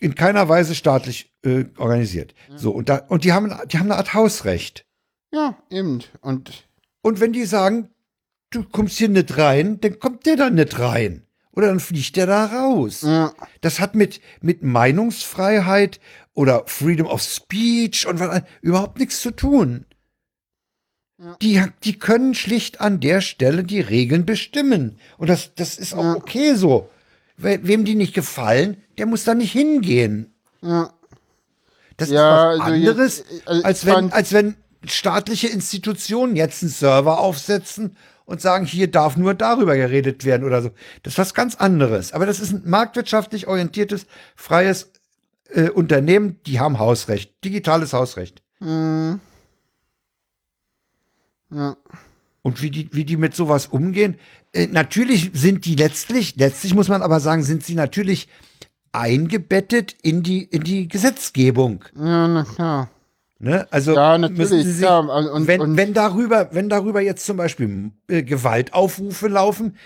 In 0.00 0.14
keiner 0.14 0.48
Weise 0.48 0.74
staatlich 0.74 1.32
äh, 1.44 1.64
organisiert. 1.78 2.34
So, 2.56 2.72
und, 2.72 2.88
da, 2.90 2.96
und 3.08 3.24
die 3.24 3.32
haben, 3.32 3.50
die 3.68 3.78
haben 3.78 3.86
eine 3.90 3.96
Art 3.96 4.12
Hausrecht. 4.12 4.84
ja, 5.32 5.56
eben. 5.70 6.00
Und 6.20 6.68
Und 7.00 7.20
wenn 7.20 7.32
die 7.32 7.46
sagen, 7.46 7.88
du 8.50 8.64
kommst 8.64 8.98
hier 8.98 9.08
nicht 9.08 9.38
rein, 9.38 9.80
dann 9.80 9.98
kommt 9.98 10.26
der 10.26 10.36
da 10.36 10.50
nicht 10.50 10.78
rein. 10.78 11.22
oder 11.52 11.68
dann 11.68 11.80
fliegt 11.80 12.16
er 12.18 12.26
da 12.26 12.44
raus. 12.46 13.00
Ja. 13.02 13.32
Das 13.62 13.80
hat 13.80 13.94
mit, 13.94 14.20
mit 14.42 14.62
Meinungsfreiheit 14.62 16.00
oder 16.34 16.64
Freedom 16.66 17.06
of 17.06 17.22
Speech 17.22 18.06
und 18.06 18.20
was, 18.20 18.42
überhaupt 18.60 18.98
nichts 18.98 19.20
zu 19.22 19.30
tun. 19.30 19.86
Die, 21.40 21.62
die 21.84 21.98
können 21.98 22.34
schlicht 22.34 22.80
an 22.80 22.98
der 23.00 23.20
Stelle 23.20 23.64
die 23.64 23.80
Regeln 23.80 24.26
bestimmen. 24.26 24.98
Und 25.18 25.28
das, 25.30 25.54
das 25.54 25.78
ist 25.78 25.94
auch 25.94 26.02
Ja. 26.04 26.16
okay 26.16 26.54
so. 26.54 26.88
We 27.36 27.60
wem 27.62 27.84
die 27.84 27.94
nicht 27.94 28.14
gefallen, 28.14 28.76
der 28.98 29.06
muss 29.06 29.24
da 29.24 29.34
nicht 29.34 29.52
hingehen. 29.52 30.34
Ja. 30.60 30.92
Das 31.96 32.10
Ja, 32.10 32.52
ist 32.52 32.60
was 32.60 32.66
also 32.66 32.74
jetzt, 32.74 32.88
anderes, 32.88 33.24
also 33.46 33.64
als, 33.64 33.86
wenn, 33.86 34.12
als 34.12 34.32
wenn 34.32 34.54
staatliche 34.84 35.48
Institutionen 35.48 36.36
jetzt 36.36 36.62
einen 36.62 36.70
Server 36.70 37.18
aufsetzen 37.18 37.96
und 38.24 38.40
sagen, 38.40 38.64
hier 38.66 38.90
darf 38.90 39.16
nur 39.16 39.34
darüber 39.34 39.76
geredet 39.76 40.24
werden 40.24 40.44
oder 40.44 40.62
so. 40.62 40.70
Das 41.02 41.14
ist 41.14 41.18
was 41.18 41.34
ganz 41.34 41.54
anderes. 41.56 42.12
Aber 42.12 42.26
das 42.26 42.40
ist 42.40 42.52
ein 42.52 42.62
marktwirtschaftlich 42.64 43.46
orientiertes, 43.46 44.06
freies 44.36 44.90
äh, 45.50 45.70
Unternehmen, 45.70 46.40
die 46.46 46.60
haben 46.60 46.78
Hausrecht, 46.78 47.44
digitales 47.44 47.92
Hausrecht. 47.92 48.42
Mhm. 48.60 49.20
Ja. 51.50 51.76
Und 52.42 52.60
wie 52.60 52.70
die, 52.70 52.88
wie 52.92 53.04
die 53.04 53.16
mit 53.16 53.34
sowas 53.36 53.66
umgehen, 53.66 54.16
äh, 54.52 54.66
natürlich 54.66 55.30
sind 55.32 55.64
die 55.64 55.76
letztlich, 55.76 56.34
letztlich 56.36 56.74
muss 56.74 56.88
man 56.88 57.00
aber 57.02 57.20
sagen, 57.20 57.42
sind 57.44 57.64
sie 57.64 57.74
natürlich 57.76 58.28
eingebettet 58.90 59.96
in 60.02 60.22
die, 60.22 60.42
in 60.44 60.62
die 60.62 60.88
Gesetzgebung. 60.88 61.84
ja, 61.96 62.28
na 62.28 62.44
klar. 62.44 62.90
Ne? 63.38 63.66
Also 63.72 63.94
Ja, 63.94 64.18
natürlich, 64.18 64.64
sich. 64.66 64.86
Und- 64.88 65.08
und- 65.08 65.46
wenn, 65.48 65.60
und- 65.60 65.76
wenn 65.76 65.94
darüber, 65.94 66.50
wenn 66.52 66.68
darüber 66.68 67.00
jetzt 67.00 67.26
zum 67.26 67.36
Beispiel 67.36 67.90
äh, 68.08 68.22
Gewaltaufrufe 68.22 69.26
laufen, 69.26 69.76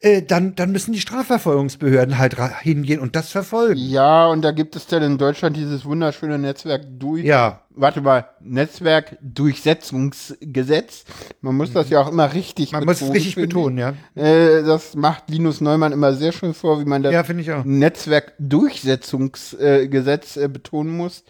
äh, 0.00 0.22
dann, 0.22 0.54
dann 0.54 0.72
müssen 0.72 0.92
die 0.92 1.00
Strafverfolgungsbehörden 1.00 2.18
halt 2.18 2.36
hingehen 2.60 3.00
und 3.00 3.16
das 3.16 3.30
verfolgen. 3.30 3.78
Ja, 3.78 4.26
und 4.26 4.42
da 4.42 4.52
gibt 4.52 4.76
es 4.76 4.86
dann 4.86 5.02
in 5.02 5.18
Deutschland 5.18 5.56
dieses 5.56 5.84
wunderschöne 5.84 6.38
Netzwerk 6.38 6.82
durch. 6.98 7.24
Ja, 7.24 7.62
Warte 7.78 8.00
mal, 8.00 8.26
Netzwerkdurchsetzungsgesetz. 8.40 11.04
Man 11.42 11.56
muss 11.56 11.74
das 11.74 11.90
ja 11.90 12.00
auch 12.00 12.10
immer 12.10 12.32
richtig 12.32 12.72
man 12.72 12.86
muss 12.86 13.02
es 13.02 13.12
richtig 13.12 13.34
finde 13.34 13.48
ich. 13.48 13.54
betonen, 13.54 13.76
ja. 13.76 13.92
Äh, 14.14 14.62
das 14.62 14.94
macht 14.94 15.28
Linus 15.28 15.60
Neumann 15.60 15.92
immer 15.92 16.14
sehr 16.14 16.32
schön 16.32 16.54
vor, 16.54 16.80
wie 16.80 16.86
man 16.86 17.02
das 17.02 17.12
Ja. 17.12 17.22
Netzwerkdurchsetzungsgesetz 17.66 20.38
äh, 20.38 20.48
betonen 20.48 20.96
muss. 20.96 21.22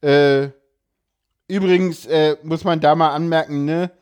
Äh, 0.00 0.48
übrigens 1.46 2.04
äh, 2.06 2.34
muss 2.42 2.64
man 2.64 2.80
da 2.80 2.96
mal 2.96 3.10
anmerken, 3.10 3.64
ne, 3.64 3.92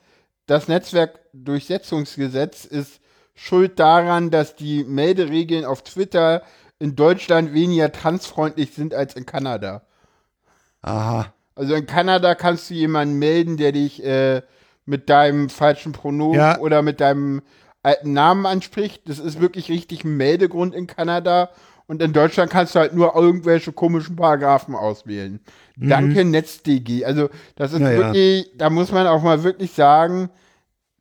das 0.47 0.69
Netzwerkdurchsetzungsgesetz 0.69 2.65
ist 2.65 3.00
schuld 3.43 3.79
daran, 3.81 4.31
dass 4.31 4.55
die 4.55 4.85
Melderegeln 4.85 5.65
auf 5.65 5.83
Twitter 5.83 6.43
in 6.79 6.95
Deutschland 6.95 7.55
weniger 7.55 7.91
transfreundlich 7.91 8.73
sind 8.75 8.93
als 8.95 9.15
in 9.17 9.25
Kanada. 9.25 9.83
Aha. 10.83 11.33
Also 11.55 11.75
in 11.75 11.87
Kanada 11.87 12.35
kannst 12.35 12.69
du 12.69 12.75
jemanden 12.75 13.19
melden, 13.19 13.57
der 13.57 13.73
dich 13.73 14.05
äh, 14.05 14.43
mit 14.85 15.09
deinem 15.09 15.49
falschen 15.49 15.93
Pronomen 15.93 16.39
Ja. 16.39 16.59
oder 16.59 16.83
mit 16.83 17.01
deinem 17.01 17.43
alten 17.83 18.13
Namen 18.13 18.45
anspricht. 18.45 19.09
Das 19.09 19.19
ist 19.19 19.41
wirklich 19.41 19.71
richtig 19.71 20.05
ein 20.05 20.17
Meldegrund 20.17 20.75
in 20.75 20.87
Kanada. 20.87 21.49
Und 21.87 22.03
in 22.03 22.13
Deutschland 22.13 22.51
kannst 22.53 22.75
du 22.75 22.79
halt 22.79 22.95
nur 22.95 23.17
irgendwelche 23.17 23.73
komischen 23.73 24.17
Paragraphen 24.17 24.75
auswählen. 24.75 25.41
Danke 25.77 26.25
NetzDG. 26.25 27.05
Also 27.05 27.31
das 27.57 27.73
ist 27.73 27.81
Ja, 27.81 27.91
ja. 27.91 27.99
wirklich, 27.99 28.51
da 28.57 28.69
muss 28.71 28.93
man 28.93 29.07
auch 29.07 29.23
mal 29.23 29.43
wirklich 29.43 29.73
sagen, 29.73 30.29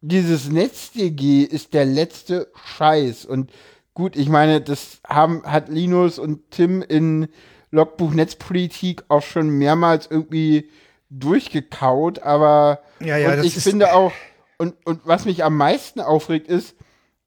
dieses 0.02 0.50
NetzDG 0.50 1.44
ist 1.44 1.74
der 1.74 1.86
letzte 1.86 2.52
Scheiß. 2.78 3.26
Und 3.26 3.52
gut, 3.94 4.16
ich 4.16 4.30
meine, 4.30 4.62
das 4.62 5.00
haben, 5.08 5.44
hat 5.44 5.70
Linus 5.70 6.20
und 6.20 6.52
Tim 6.52 6.82
in 6.82 7.28
Logbuch 7.72 8.14
Netzpolitik 8.14 9.04
auch 9.10 9.22
schon 9.22 9.50
mehrmals 9.50 10.08
irgendwie 10.10 10.70
durchgekaut, 11.10 12.20
aber 12.20 12.82
Ja, 13.00 13.18
ja, 13.18 13.44
ich 13.44 13.56
finde 13.56 13.94
auch, 13.94 14.12
und, 14.58 14.76
und 14.86 15.02
was 15.06 15.26
mich 15.26 15.44
am 15.44 15.58
meisten 15.58 16.02
aufregt, 16.02 16.48
ist, 16.48 16.76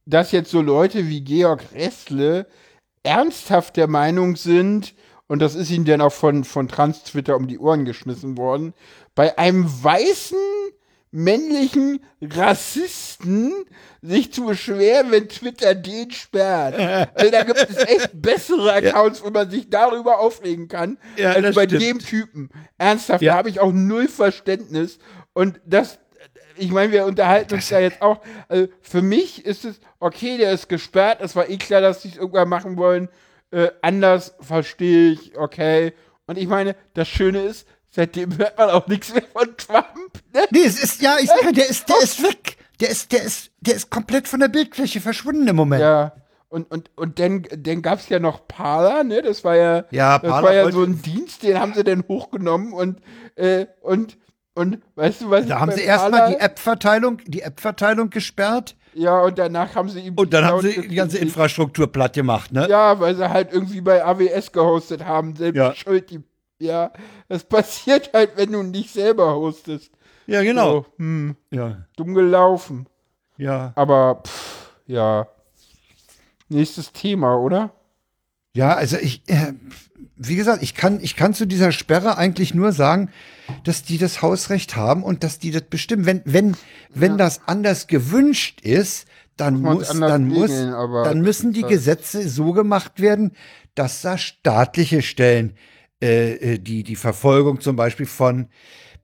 dass 0.04 0.32
jetzt 0.32 0.50
so 0.50 0.60
Leute 0.60 1.08
wie 1.08 1.22
Georg 1.22 1.62
Ressle 1.74 2.46
ernsthaft 3.02 3.76
der 3.76 3.88
Meinung 3.88 4.36
sind, 4.36 4.94
und 5.28 5.40
das 5.40 5.54
ist 5.54 5.70
ihnen 5.70 5.84
dann 5.84 6.00
auch 6.00 6.12
von, 6.12 6.44
von 6.44 6.68
Trans-Twitter 6.68 7.36
um 7.36 7.48
die 7.48 7.58
Ohren 7.58 7.84
geschmissen 7.84 8.36
worden, 8.36 8.74
bei 9.14 9.38
einem 9.38 9.64
weißen 9.66 10.38
männlichen 11.12 12.00
Rassisten 12.20 13.52
sich 14.02 14.32
zu 14.32 14.46
beschweren, 14.46 15.10
wenn 15.10 15.28
Twitter 15.28 15.74
den 15.74 16.10
sperrt. 16.10 16.74
Also 17.14 17.30
da 17.30 17.44
gibt 17.44 17.58
es 17.70 17.76
echt 17.76 18.10
bessere 18.14 18.72
Accounts, 18.72 19.22
wo 19.22 19.30
man 19.30 19.48
sich 19.50 19.70
darüber 19.70 20.18
aufregen 20.18 20.68
kann, 20.68 20.98
Ja, 21.16 21.32
als 21.32 21.42
das 21.42 21.54
bei 21.54 21.64
stimmt. 21.66 21.82
dem 21.82 21.98
Typen. 22.00 22.50
Ernsthaft, 22.78 23.22
Ja. 23.22 23.32
da 23.32 23.38
habe 23.38 23.48
ich 23.50 23.60
auch 23.60 23.72
null 23.72 24.08
Verständnis. 24.08 24.98
Und 25.32 25.60
das, 25.64 25.98
ich 26.56 26.70
meine, 26.70 26.92
wir 26.92 27.06
unterhalten 27.06 27.54
uns 27.54 27.70
ja 27.70 27.78
jetzt 27.80 28.02
auch. 28.02 28.20
Also 28.48 28.68
für 28.80 29.02
mich 29.02 29.44
ist 29.44 29.64
es, 29.64 29.80
okay, 30.00 30.36
der 30.38 30.52
ist 30.52 30.68
gesperrt, 30.68 31.18
es 31.20 31.36
war 31.36 31.48
eh 31.48 31.58
klar, 31.58 31.80
dass 31.80 32.02
sie 32.02 32.08
es 32.08 32.16
irgendwann 32.16 32.48
machen 32.48 32.76
wollen. 32.76 33.08
Äh, 33.50 33.68
anders 33.82 34.34
verstehe 34.40 35.12
ich, 35.12 35.36
okay. 35.36 35.92
Und 36.26 36.38
ich 36.38 36.46
meine, 36.48 36.74
das 36.94 37.06
Schöne 37.08 37.42
ist, 37.42 37.66
seitdem 37.92 38.36
hört 38.36 38.58
man 38.58 38.70
auch 38.70 38.86
nichts 38.88 39.12
mehr 39.14 39.22
von 39.32 39.56
Trump. 39.56 40.20
Ne? 40.34 40.40
Nee, 40.50 40.64
es 40.64 40.82
ist, 40.82 41.00
ja, 41.00 41.16
ich 41.20 41.28
sage, 41.28 41.52
der 41.52 41.68
ist, 41.68 41.88
der 41.88 42.02
ist 42.02 42.22
weg. 42.22 42.56
Der 42.80 42.90
ist, 42.90 43.12
der 43.12 43.22
ist, 43.22 43.52
der 43.60 43.76
ist 43.76 43.90
komplett 43.90 44.26
von 44.26 44.40
der 44.40 44.48
Bildfläche 44.48 45.00
verschwunden 45.00 45.46
im 45.46 45.54
Moment. 45.54 45.82
Ja. 45.82 46.12
Und, 46.48 46.70
und, 46.70 46.90
und 46.96 47.18
dann, 47.18 47.46
dann 47.56 47.80
gab 47.80 48.00
es 48.00 48.08
ja 48.08 48.18
noch 48.18 48.46
Parler, 48.48 49.04
ne? 49.04 49.22
Das 49.22 49.42
war 49.44 49.56
ja, 49.56 49.84
Ja, 49.90 50.18
das 50.18 50.30
Parler 50.30 50.46
war 50.48 50.54
ja 50.54 50.70
so 50.70 50.82
ein 50.82 51.00
Dienst, 51.00 51.42
den 51.44 51.58
haben 51.58 51.72
sie 51.74 51.84
dann 51.84 52.04
hochgenommen 52.08 52.72
und, 52.74 53.00
äh, 53.36 53.66
und, 53.80 54.18
und 54.54 54.78
weißt 54.96 55.22
du, 55.22 55.30
was 55.30 55.46
Da 55.46 55.60
haben 55.60 55.72
sie 55.72 55.80
erstmal 55.82 56.28
die 56.30 56.40
App-Verteilung, 56.40 57.22
die 57.26 57.40
App-Verteilung 57.40 58.10
gesperrt 58.10 58.76
Ja, 58.92 59.20
und 59.20 59.38
danach 59.38 59.74
haben 59.76 59.88
sie 59.88 60.00
ihm 60.00 60.14
und 60.14 60.34
dann 60.34 60.44
haben 60.44 60.60
sie 60.60 60.88
die 60.88 60.94
ganze 60.94 61.16
Infrastruktur 61.18 61.90
platt 61.90 62.12
gemacht, 62.14 62.52
ne? 62.52 62.66
Ja, 62.68 63.00
weil 63.00 63.14
sie 63.14 63.30
halt 63.30 63.50
irgendwie 63.50 63.80
bei 63.80 64.04
AWS 64.04 64.52
gehostet 64.52 65.06
haben. 65.06 65.34
Selbst 65.36 65.56
Ja. 65.56 65.74
schuld, 65.74 66.10
die, 66.10 66.20
ja. 66.62 66.92
Das 67.28 67.44
passiert 67.44 68.10
halt, 68.12 68.36
wenn 68.36 68.52
du 68.52 68.62
nicht 68.62 68.92
selber 68.92 69.34
hostest. 69.34 69.90
Ja, 70.26 70.42
genau. 70.42 70.72
So, 70.82 70.86
hm, 70.98 71.36
Ja, 71.50 71.84
dumm 71.96 72.14
gelaufen. 72.14 72.86
ja. 73.36 73.72
Aber, 73.74 74.22
pff, 74.26 74.72
ja. 74.86 75.26
Nächstes 76.48 76.92
Thema, 76.92 77.36
oder? 77.36 77.72
Ja, 78.54 78.74
also 78.74 78.98
ich, 78.98 79.22
äh, 79.28 79.54
wie 80.16 80.36
gesagt, 80.36 80.62
ich 80.62 80.74
kann, 80.74 81.00
ich 81.00 81.16
kann 81.16 81.32
zu 81.32 81.46
dieser 81.46 81.72
Sperre 81.72 82.18
eigentlich 82.18 82.54
nur 82.54 82.72
sagen, 82.72 83.10
dass 83.64 83.82
die 83.82 83.96
das 83.98 84.20
Hausrecht 84.20 84.76
haben 84.76 85.02
und 85.02 85.24
dass 85.24 85.38
die 85.38 85.50
das 85.50 85.62
bestimmen. 85.62 86.04
Wenn, 86.04 86.20
wenn, 86.26 86.56
wenn 86.90 87.16
das 87.16 87.40
anders 87.46 87.86
gewünscht 87.86 88.60
ist, 88.60 89.06
dann 89.38 89.60
muss, 89.62 89.88
dann 89.88 90.28
muss, 90.28 90.50
regeln, 90.50 90.72
dann 91.04 91.20
müssen 91.22 91.52
die 91.54 91.62
Ja. 91.62 91.68
Gesetze 91.68 92.28
so 92.28 92.52
gemacht 92.52 93.00
werden, 93.00 93.32
dass 93.74 94.02
da 94.02 94.18
staatliche 94.18 95.00
Stellen 95.00 95.56
äh, 96.02 96.32
äh, 96.54 96.58
die 96.58 96.82
die 96.82 96.96
Verfolgung 96.96 97.60
zum 97.60 97.76
Beispiel 97.76 98.06
von 98.06 98.48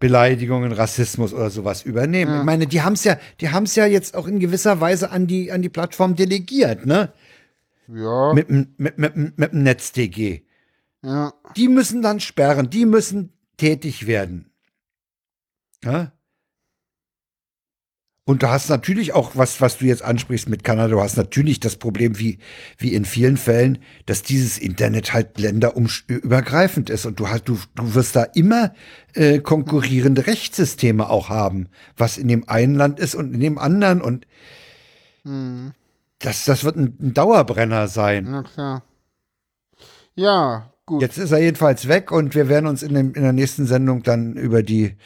Beleidigungen, 0.00 0.72
Rassismus 0.72 1.32
oder 1.34 1.50
sowas 1.50 1.82
übernehmen. 1.82 2.38
Ich 2.38 2.44
meine, 2.44 2.66
die 2.66 2.82
haben 2.82 2.92
es 2.92 3.04
ja, 3.04 3.18
die 3.40 3.50
haben 3.50 3.64
es 3.64 3.74
ja 3.74 3.86
jetzt 3.86 4.14
auch 4.14 4.26
in 4.28 4.38
gewisser 4.38 4.80
Weise 4.80 5.10
an 5.10 5.26
die 5.26 5.50
an 5.50 5.62
die 5.62 5.68
Plattform 5.68 6.14
delegiert, 6.14 6.86
ne? 6.86 7.12
Ja. 7.88 8.32
Mit, 8.34 8.48
dem- 8.48 8.74
mit, 8.76 8.98
mit, 8.98 9.16
mit 9.38 9.52
dem 9.52 9.62
NetzDG. 9.62 10.42
ja. 11.02 11.32
Die 11.56 11.68
müssen 11.68 12.02
dann 12.02 12.20
sperren, 12.20 12.68
die 12.70 12.84
müssen 12.84 13.32
tätig 13.56 14.06
werden. 14.06 14.50
Ja? 15.82 16.12
Und 18.28 18.42
du 18.42 18.50
hast 18.50 18.68
natürlich 18.68 19.14
auch, 19.14 19.36
was, 19.36 19.62
was 19.62 19.78
du 19.78 19.86
jetzt 19.86 20.02
ansprichst 20.02 20.50
mit 20.50 20.62
Kanada, 20.62 20.88
du 20.88 21.00
hast 21.00 21.16
natürlich 21.16 21.60
das 21.60 21.76
Problem, 21.76 22.18
wie, 22.18 22.38
wie 22.76 22.92
in 22.92 23.06
vielen 23.06 23.38
Fällen, 23.38 23.78
dass 24.04 24.22
dieses 24.22 24.58
Internet 24.58 25.14
halt 25.14 25.38
länderübergreifend 25.38 26.90
ist. 26.90 27.06
Und 27.06 27.18
du, 27.20 27.30
hast, 27.30 27.48
du, 27.48 27.58
du 27.74 27.94
wirst 27.94 28.16
da 28.16 28.24
immer 28.24 28.74
äh, 29.14 29.38
konkurrierende 29.38 30.26
Rechtssysteme 30.26 31.08
auch 31.08 31.30
haben, 31.30 31.68
was 31.96 32.18
in 32.18 32.28
dem 32.28 32.46
einen 32.50 32.74
Land 32.74 33.00
ist 33.00 33.14
und 33.14 33.32
in 33.32 33.40
dem 33.40 33.56
anderen. 33.56 34.02
Und 34.02 34.26
Hm, 35.24 35.72
das, 36.18 36.44
das 36.44 36.64
wird 36.64 36.76
ein, 36.76 36.98
ein 37.00 37.14
Dauerbrenner 37.14 37.88
sein. 37.88 38.26
na 38.28 38.42
klar. 38.42 38.82
Ja, 40.14 40.70
gut. 40.84 41.00
Jetzt 41.00 41.16
ist 41.16 41.32
er 41.32 41.38
jedenfalls 41.38 41.88
weg 41.88 42.12
und 42.12 42.34
wir 42.34 42.50
werden 42.50 42.66
uns 42.66 42.82
in, 42.82 42.92
dem, 42.92 43.14
in 43.14 43.22
der 43.22 43.32
nächsten 43.32 43.64
Sendung 43.64 44.02
dann 44.02 44.34
über 44.34 44.62
die 44.62 44.96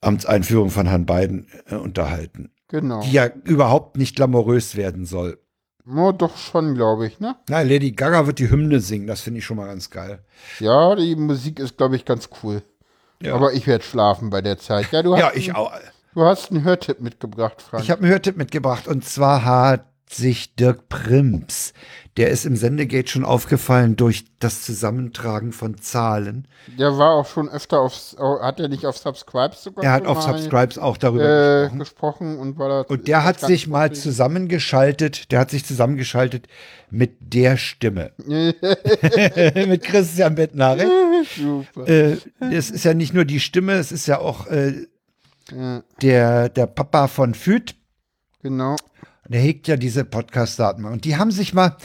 Amtseinführung 0.00 0.70
von 0.70 0.86
Herrn 0.86 1.06
Biden 1.06 1.46
äh, 1.66 1.74
unterhalten, 1.76 2.50
Genau. 2.68 3.00
die 3.02 3.12
ja 3.12 3.26
überhaupt 3.44 3.96
nicht 3.96 4.16
glamourös 4.16 4.76
werden 4.76 5.04
soll. 5.04 5.38
Oh, 5.92 6.12
doch 6.12 6.36
schon, 6.36 6.74
glaube 6.74 7.06
ich, 7.06 7.18
ne? 7.20 7.36
Na, 7.48 7.62
Lady 7.62 7.92
Gaga 7.92 8.26
wird 8.26 8.38
die 8.38 8.50
Hymne 8.50 8.80
singen, 8.80 9.06
das 9.06 9.22
finde 9.22 9.38
ich 9.38 9.44
schon 9.44 9.56
mal 9.56 9.66
ganz 9.66 9.90
geil. 9.90 10.20
Ja, 10.60 10.94
die 10.94 11.16
Musik 11.16 11.58
ist, 11.58 11.76
glaube 11.78 11.96
ich, 11.96 12.04
ganz 12.04 12.28
cool. 12.42 12.62
Ja. 13.22 13.34
Aber 13.34 13.52
ich 13.52 13.66
werde 13.66 13.84
schlafen 13.84 14.30
bei 14.30 14.40
der 14.40 14.58
Zeit. 14.58 14.92
Ja, 14.92 15.02
du 15.02 15.14
hast, 15.14 15.20
Ja, 15.20 15.32
ich 15.34 15.54
auch. 15.54 15.72
du 16.14 16.22
hast 16.24 16.50
einen 16.50 16.64
Hörtipp 16.64 17.00
mitgebracht, 17.00 17.60
Frank. 17.60 17.82
Ich 17.84 17.90
habe 17.90 18.02
einen 18.02 18.10
Hörtipp 18.12 18.36
mitgebracht 18.36 18.86
und 18.88 19.04
zwar 19.04 19.44
hat 19.44 19.86
sich 20.14 20.54
Dirk 20.56 20.88
Prims. 20.88 21.72
Der 22.16 22.30
ist 22.30 22.44
im 22.44 22.56
Sendegate 22.56 23.08
schon 23.08 23.24
aufgefallen 23.24 23.94
durch 23.96 24.24
das 24.40 24.62
Zusammentragen 24.62 25.52
von 25.52 25.78
Zahlen. 25.78 26.48
Der 26.78 26.98
war 26.98 27.12
auch 27.12 27.26
schon 27.26 27.48
öfter 27.48 27.80
auf, 27.80 28.16
hat 28.18 28.58
er 28.58 28.68
nicht 28.68 28.84
auf 28.84 28.98
Subscribes 28.98 29.62
sogar 29.62 29.84
Er 29.84 29.92
hat 29.92 30.06
auf 30.06 30.20
Subscribes 30.20 30.76
auch 30.76 30.96
darüber 30.96 31.22
äh, 31.24 31.62
gesprochen. 31.62 31.78
gesprochen 31.78 32.38
und 32.38 32.58
war 32.58 32.68
da 32.68 32.80
Und 32.92 33.06
der 33.06 33.24
hat 33.24 33.40
sich 33.40 33.68
mal 33.68 33.92
zusammengeschaltet, 33.92 35.30
der 35.30 35.38
hat 35.38 35.50
sich 35.50 35.64
zusammengeschaltet 35.64 36.48
mit 36.90 37.16
der 37.20 37.56
Stimme. 37.56 38.10
mit 38.26 39.84
Christian 39.84 40.34
Bettnarek. 40.34 40.88
Super. 41.36 41.88
äh, 41.88 42.16
es 42.40 42.70
ist 42.70 42.84
ja 42.84 42.94
nicht 42.94 43.14
nur 43.14 43.24
die 43.24 43.40
Stimme, 43.40 43.74
es 43.74 43.92
ist 43.92 44.06
ja 44.06 44.18
auch 44.18 44.48
äh, 44.48 44.86
Ja, 45.52 45.82
der, 46.02 46.48
der 46.48 46.66
Papa 46.66 47.06
von 47.06 47.34
Füt. 47.34 47.76
genau. 48.42 48.76
Der 49.30 49.40
hegt 49.40 49.68
ja 49.68 49.76
diese 49.76 50.04
Podcast-Daten. 50.04 50.84
Und 50.84 51.04
die 51.04 51.16
haben 51.16 51.30
sich 51.30 51.54
mal 51.54 51.76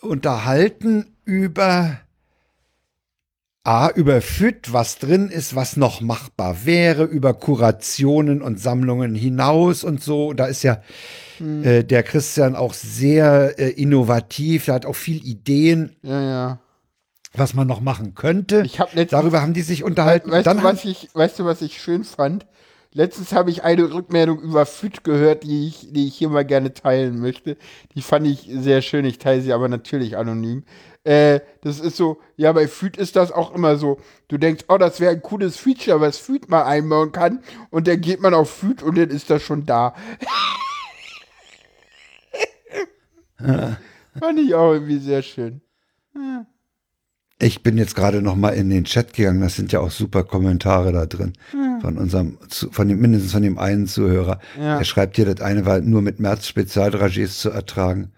unterhalten 0.00 1.06
über 1.24 1.98
A, 3.64 3.88
über 3.90 4.20
FIT, 4.20 4.72
was 4.72 4.98
drin 4.98 5.28
ist, 5.30 5.56
was 5.56 5.76
noch 5.76 6.00
machbar 6.02 6.66
wäre, 6.66 7.04
über 7.04 7.32
Kurationen 7.34 8.42
und 8.42 8.60
Sammlungen 8.60 9.14
hinaus 9.14 9.82
und 9.84 10.02
so. 10.02 10.34
Da 10.34 10.46
ist 10.46 10.62
ja 10.62 10.82
äh, 11.40 11.82
der 11.82 12.02
Christian 12.04 12.54
auch 12.56 12.74
sehr 12.74 13.58
äh, 13.58 13.70
innovativ, 13.70 14.66
der 14.66 14.74
hat 14.74 14.86
auch 14.86 14.94
viel 14.94 15.24
Ideen, 15.26 15.96
Ja, 16.02 16.20
ja. 16.20 16.58
was 17.32 17.54
man 17.54 17.66
noch 17.66 17.80
machen 17.80 18.14
könnte. 18.14 18.62
Ich 18.66 18.78
hab 18.78 18.88
letztens- 18.94 19.10
Darüber 19.18 19.40
haben 19.42 19.54
die 19.54 19.62
sich 19.62 19.82
unterhalten. 19.82 20.30
Weißt 20.30 20.46
Dann 20.46 20.58
du, 20.58 20.62
was 20.64 20.84
ich, 20.84 21.08
weißt 21.14 21.38
du, 21.40 21.44
was 21.46 21.60
ich 21.62 21.80
schön 21.82 22.04
fand? 22.04 22.46
Letztens 22.96 23.32
habe 23.32 23.50
ich 23.50 23.64
eine 23.64 23.92
Rückmeldung 23.92 24.40
über 24.40 24.64
FIT 24.66 25.02
gehört, 25.02 25.42
die 25.42 25.66
ich, 25.66 25.92
die 25.92 26.06
ich 26.06 26.14
hier 26.14 26.28
mal 26.28 26.44
gerne 26.44 26.74
teilen 26.74 27.18
möchte. 27.18 27.56
Die 27.96 28.02
fand 28.02 28.24
ich 28.24 28.48
sehr 28.48 28.82
schön. 28.82 29.04
Ich 29.04 29.18
teile 29.18 29.42
sie 29.42 29.52
aber 29.52 29.68
natürlich 29.68 30.16
anonym. 30.16 30.62
Äh, 31.02 31.40
das 31.62 31.80
ist 31.80 31.96
so, 31.96 32.20
ja, 32.36 32.52
bei 32.52 32.68
FIT 32.68 32.96
ist 32.96 33.16
das 33.16 33.32
auch 33.32 33.52
immer 33.52 33.76
so. 33.78 33.98
Du 34.28 34.38
denkst, 34.38 34.66
oh, 34.68 34.78
das 34.78 35.00
wäre 35.00 35.10
ein 35.10 35.22
cooles 35.22 35.56
Feature, 35.56 36.00
was 36.00 36.18
FIT 36.18 36.48
mal 36.48 36.62
einbauen 36.62 37.10
kann. 37.10 37.42
Und 37.70 37.88
dann 37.88 38.00
geht 38.00 38.20
man 38.20 38.32
auf 38.32 38.48
FIT 38.48 38.84
und 38.84 38.96
dann 38.96 39.10
ist 39.10 39.28
das 39.28 39.42
schon 39.42 39.66
da. 39.66 39.96
fand 44.18 44.38
ich 44.38 44.54
auch 44.54 44.72
irgendwie 44.72 44.98
sehr 44.98 45.22
schön. 45.22 45.60
Ich 47.40 47.62
bin 47.62 47.76
jetzt 47.76 47.96
gerade 47.96 48.22
noch 48.22 48.36
mal 48.36 48.50
in 48.50 48.70
den 48.70 48.84
Chat 48.84 49.12
gegangen. 49.12 49.40
Das 49.40 49.56
sind 49.56 49.72
ja 49.72 49.80
auch 49.80 49.90
super 49.90 50.22
Kommentare 50.22 50.92
da 50.92 51.06
drin 51.06 51.32
von 51.80 51.98
unserem, 51.98 52.38
von 52.48 52.88
dem 52.88 53.00
mindestens 53.00 53.32
von 53.32 53.42
dem 53.42 53.58
einen 53.58 53.86
Zuhörer. 53.86 54.38
Ja. 54.58 54.78
Der 54.78 54.84
schreibt 54.84 55.16
hier, 55.16 55.26
das 55.26 55.44
eine 55.44 55.66
war 55.66 55.80
nur 55.80 56.00
mit 56.00 56.20
März 56.20 56.46
Spezialdragés 56.46 57.38
zu 57.40 57.50
ertragen. 57.50 58.12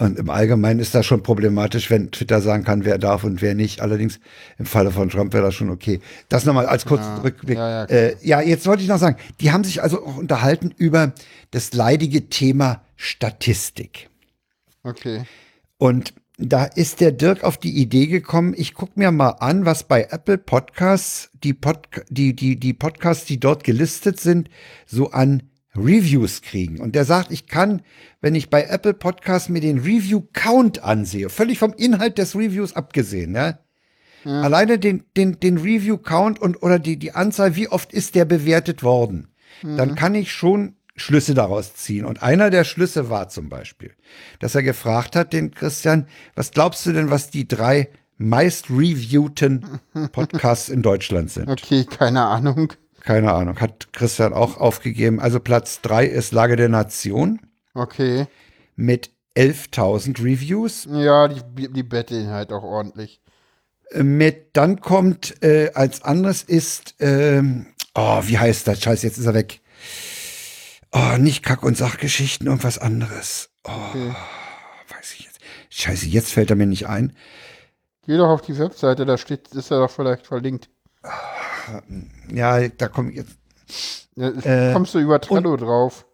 Und 0.00 0.16
im 0.16 0.30
Allgemeinen 0.30 0.78
ist 0.78 0.94
das 0.94 1.04
schon 1.06 1.24
problematisch, 1.24 1.90
wenn 1.90 2.12
Twitter 2.12 2.40
sagen 2.40 2.62
kann, 2.62 2.84
wer 2.84 2.98
darf 2.98 3.24
und 3.24 3.42
wer 3.42 3.54
nicht. 3.56 3.80
Allerdings 3.82 4.20
im 4.56 4.64
Falle 4.64 4.92
von 4.92 5.10
Trump 5.10 5.32
wäre 5.32 5.42
das 5.42 5.54
schon 5.54 5.70
okay. 5.70 6.00
Das 6.28 6.44
nochmal 6.44 6.66
als 6.66 6.86
kurzen 6.86 7.16
Ja. 7.16 7.16
Rückblick. 7.18 7.58
Ja, 7.58 7.68
ja, 7.68 7.84
äh, 7.86 8.16
ja, 8.22 8.40
jetzt 8.40 8.66
wollte 8.66 8.82
ich 8.82 8.88
noch 8.88 8.98
sagen, 8.98 9.16
die 9.40 9.50
haben 9.50 9.64
sich 9.64 9.82
also 9.82 10.06
auch 10.06 10.16
unterhalten 10.16 10.72
über 10.76 11.12
das 11.50 11.74
leidige 11.74 12.28
Thema 12.28 12.82
Statistik. 12.96 14.08
Okay. 14.84 15.24
Und 15.78 16.14
da 16.38 16.64
ist 16.64 17.00
der 17.00 17.12
Dirk 17.12 17.42
auf 17.42 17.58
die 17.58 17.76
Idee 17.76 18.06
gekommen, 18.06 18.54
ich 18.56 18.74
gucke 18.74 18.92
mir 18.94 19.10
mal 19.10 19.30
an, 19.30 19.64
was 19.64 19.84
bei 19.84 20.06
Apple 20.10 20.38
Podcasts, 20.38 21.30
die, 21.42 21.52
Pod 21.52 21.88
die, 22.08 22.34
die, 22.34 22.58
die 22.58 22.72
Podcasts, 22.72 23.26
die 23.26 23.40
dort 23.40 23.64
gelistet 23.64 24.20
sind, 24.20 24.48
so 24.86 25.10
an 25.10 25.42
Reviews 25.74 26.42
kriegen. 26.42 26.80
Und 26.80 26.94
der 26.94 27.04
sagt, 27.04 27.32
ich 27.32 27.48
kann, 27.48 27.82
wenn 28.20 28.34
ich 28.34 28.50
bei 28.50 28.64
Apple 28.64 28.94
Podcasts 28.94 29.48
mir 29.48 29.60
den 29.60 29.78
Review-Count 29.78 30.82
ansehe, 30.82 31.28
völlig 31.28 31.58
vom 31.58 31.74
Inhalt 31.74 32.18
des 32.18 32.34
Reviews 32.34 32.74
abgesehen, 32.74 33.34
ja, 33.34 33.58
Alleine 34.24 34.78
den, 34.78 35.04
den, 35.16 35.38
den 35.40 35.58
Review-Count 35.58 36.40
und 36.40 36.62
oder 36.62 36.78
die, 36.78 36.98
die 36.98 37.12
Anzahl, 37.12 37.56
wie 37.56 37.68
oft 37.68 37.92
ist 37.92 38.14
der 38.14 38.24
bewertet 38.24 38.82
worden, 38.82 39.28
dann 39.62 39.94
kann 39.94 40.14
ich 40.14 40.32
schon 40.32 40.74
Schlüsse 40.98 41.34
daraus 41.34 41.74
ziehen. 41.74 42.04
Und 42.04 42.22
einer 42.22 42.50
der 42.50 42.64
Schlüsse 42.64 43.10
war 43.10 43.28
zum 43.28 43.48
Beispiel, 43.48 43.92
dass 44.40 44.54
er 44.54 44.62
gefragt 44.62 45.16
hat, 45.16 45.32
den 45.32 45.52
Christian, 45.52 46.06
was 46.34 46.50
glaubst 46.50 46.84
du 46.86 46.92
denn, 46.92 47.10
was 47.10 47.30
die 47.30 47.48
drei 47.48 47.88
meist 48.16 48.68
reviewten 48.70 49.80
Podcasts 50.12 50.68
in 50.68 50.82
Deutschland 50.82 51.30
sind? 51.30 51.48
Okay, 51.48 51.84
keine 51.84 52.22
Ahnung. 52.24 52.72
Keine 53.00 53.32
Ahnung, 53.32 53.58
hat 53.60 53.92
Christian 53.92 54.32
auch 54.34 54.58
aufgegeben. 54.58 55.20
Also 55.20 55.40
Platz 55.40 55.80
drei 55.80 56.04
ist 56.04 56.32
Lage 56.32 56.56
der 56.56 56.68
Nation 56.68 57.40
Okay. 57.74 58.26
mit 58.76 59.10
11.000 59.36 60.18
Reviews. 60.22 60.86
Ja, 60.90 61.28
die, 61.28 61.72
die 61.72 61.82
betteln 61.84 62.28
halt 62.30 62.52
auch 62.52 62.64
ordentlich. 62.64 63.20
mit, 63.94 64.48
dann 64.56 64.80
kommt 64.80 65.42
äh, 65.42 65.70
als 65.74 66.02
anderes 66.02 66.42
ist, 66.42 66.96
ähm, 66.98 67.66
oh, 67.94 68.20
wie 68.24 68.36
heißt 68.38 68.66
das? 68.66 68.82
Scheiße, 68.82 69.06
jetzt 69.06 69.16
ist 69.18 69.26
er 69.26 69.34
weg. 69.34 69.60
Oh, 70.92 71.16
nicht 71.18 71.42
Kack- 71.44 71.62
und 71.62 71.76
Sachgeschichten, 71.76 72.46
irgendwas 72.46 72.78
anderes. 72.78 73.50
Oh, 73.64 73.70
Okay. 73.90 74.14
weiß 74.88 75.12
ich 75.14 75.20
jetzt. 75.24 75.38
Scheiße, 75.70 76.06
jetzt 76.06 76.32
fällt 76.32 76.50
er 76.50 76.56
mir 76.56 76.66
nicht 76.66 76.86
ein. 76.88 77.14
Geh 78.06 78.16
doch 78.16 78.28
auf 78.28 78.40
die 78.40 78.56
Webseite, 78.58 79.04
da 79.04 79.18
steht, 79.18 79.48
ist 79.48 79.70
er 79.70 79.80
doch 79.80 79.90
vielleicht 79.90 80.26
verlinkt. 80.26 80.70
Ja, 82.32 82.66
da 82.68 82.88
komme 82.88 83.10
ich 83.10 83.16
jetzt. 83.16 83.36
Ja, 84.16 84.28
Äh, 84.30 84.72
kommst 84.72 84.94
du 84.94 84.98
über 84.98 85.20
Trello 85.20 85.56
drauf? 85.56 86.06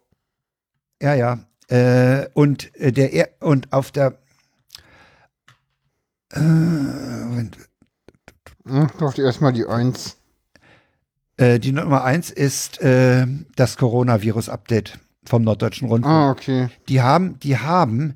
Ja, 1.01 1.13
ja. 1.13 1.39
Äh, 1.69 2.27
und 2.33 2.75
äh, 2.75 2.91
der 2.91 3.13
er 3.13 3.29
und 3.39 3.71
auf 3.71 3.91
der 3.91 4.19
äh, 6.33 6.39
Moment. 6.39 7.57
Hm, 8.65 8.89
doch 8.99 9.17
erstmal 9.17 9.53
die 9.53 9.65
Eins. 9.65 10.17
Äh, 11.37 11.59
die 11.59 11.71
Nummer 11.71 12.03
eins 12.03 12.29
ist 12.29 12.81
äh, 12.81 13.25
das 13.55 13.77
Coronavirus-Update 13.77 14.99
vom 15.25 15.43
Norddeutschen 15.43 15.87
Rundfunk. 15.87 16.13
Ah, 16.13 16.31
okay. 16.31 16.69
die 16.87 17.01
haben, 17.01 17.39
die 17.39 17.57
haben 17.57 18.15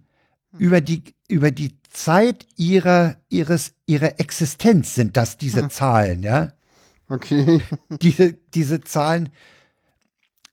über 0.58 0.82
die, 0.82 1.04
über 1.28 1.52
die 1.52 1.78
Zeit 1.90 2.46
ihrer, 2.56 3.18
ihres, 3.30 3.74
ihrer 3.86 4.20
Existenz 4.20 4.96
sind 4.96 5.18
das 5.18 5.38
diese 5.38 5.68
Zahlen, 5.70 6.24
ja. 6.24 6.54
Okay. 7.12 7.62
Diese, 8.04 8.34
diese 8.54 8.82
Zahlen, 8.82 9.30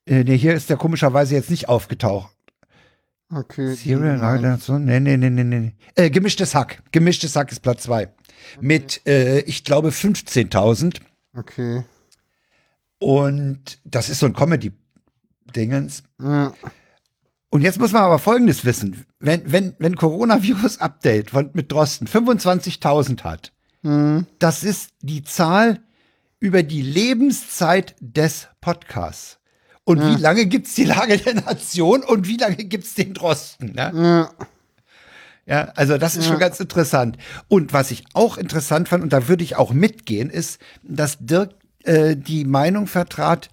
äh, 0.07 0.25
nee, 0.25 0.39
hier 0.39 0.55
ist 0.55 0.71
der 0.71 0.79
komischerweise 0.79 1.35
jetzt 1.35 1.51
nicht 1.51 1.69
aufgetaucht. 1.69 2.35
Okay. 3.31 3.75
Serial, 3.75 4.23
Eins. 4.23 4.65
so, 4.65 4.79
nee, 4.79 4.99
nee, 4.99 5.19
nee, 5.19 5.29
nee, 5.29 5.45
nee. 5.45 5.73
Äh, 5.97 6.09
gemischtes 6.09 6.55
Hack. 6.55 6.83
Gemischtes 6.93 7.37
Hack 7.37 7.53
ist 7.53 7.61
Platz 7.61 7.83
zwei. 7.83 8.09
Mit, 8.61 9.07
äh, 9.07 9.41
ich 9.41 9.65
glaube, 9.65 9.91
15.000. 9.91 11.01
Okay. 11.37 11.85
Und 12.99 13.79
das 13.85 14.09
ist 14.09 14.21
so 14.21 14.27
ein 14.27 14.33
Comedy-Dingens. 14.33 16.03
Ja. 16.21 16.53
Und 17.51 17.63
jetzt 17.63 17.79
muss 17.79 17.93
man 17.93 18.03
aber 18.03 18.19
Folgendes 18.19 18.65
wissen. 18.65 19.07
Wenn, 19.21 19.51
wenn, 19.51 19.75
wenn 19.79 19.97
Coronavirus-Update 19.97 21.31
von, 21.31 21.51
mit 21.53 21.71
Drosten 21.73 22.07
25.000 22.09 23.23
hat, 23.23 23.53
Hm. 23.83 24.27
das 24.39 24.65
ist 24.65 24.91
die 25.03 25.23
Zahl 25.23 25.81
über 26.41 26.63
die 26.63 26.83
Lebenszeit 26.83 27.95
des 28.01 28.49
Podcasts. 28.61 29.39
Und 29.85 30.01
wie 30.01 30.21
lange 30.21 30.47
gibt's 30.47 30.75
die 30.75 30.85
Lage 30.85 31.17
der 31.17 31.35
Nation 31.35 32.03
und 32.03 32.27
wie 32.27 32.37
lange 32.37 32.57
gibt's 32.57 32.95
den 32.95 33.15
Drosten? 33.15 33.73
Ne? 33.73 33.93
Ja. 33.95 34.31
Ja, 35.49 35.73
also 35.77 35.97
das 35.97 36.17
ist 36.17 36.27
schon 36.27 36.41
ganz 36.41 36.59
interessant. 36.59 37.17
Und 37.47 37.73
was 37.73 37.93
ich 37.93 38.05
auch 38.15 38.37
interessant 38.37 38.89
fand, 38.89 39.05
und 39.05 39.13
da 39.13 39.29
würde 39.29 39.45
ich 39.45 39.55
auch 39.55 39.73
mitgehen, 39.73 40.29
ist, 40.29 40.61
dass 40.83 41.19
Dirk 41.21 41.55
äh, 41.87 42.17
die 42.17 42.45
Meinung 42.45 42.87
vertrat, 42.87 43.49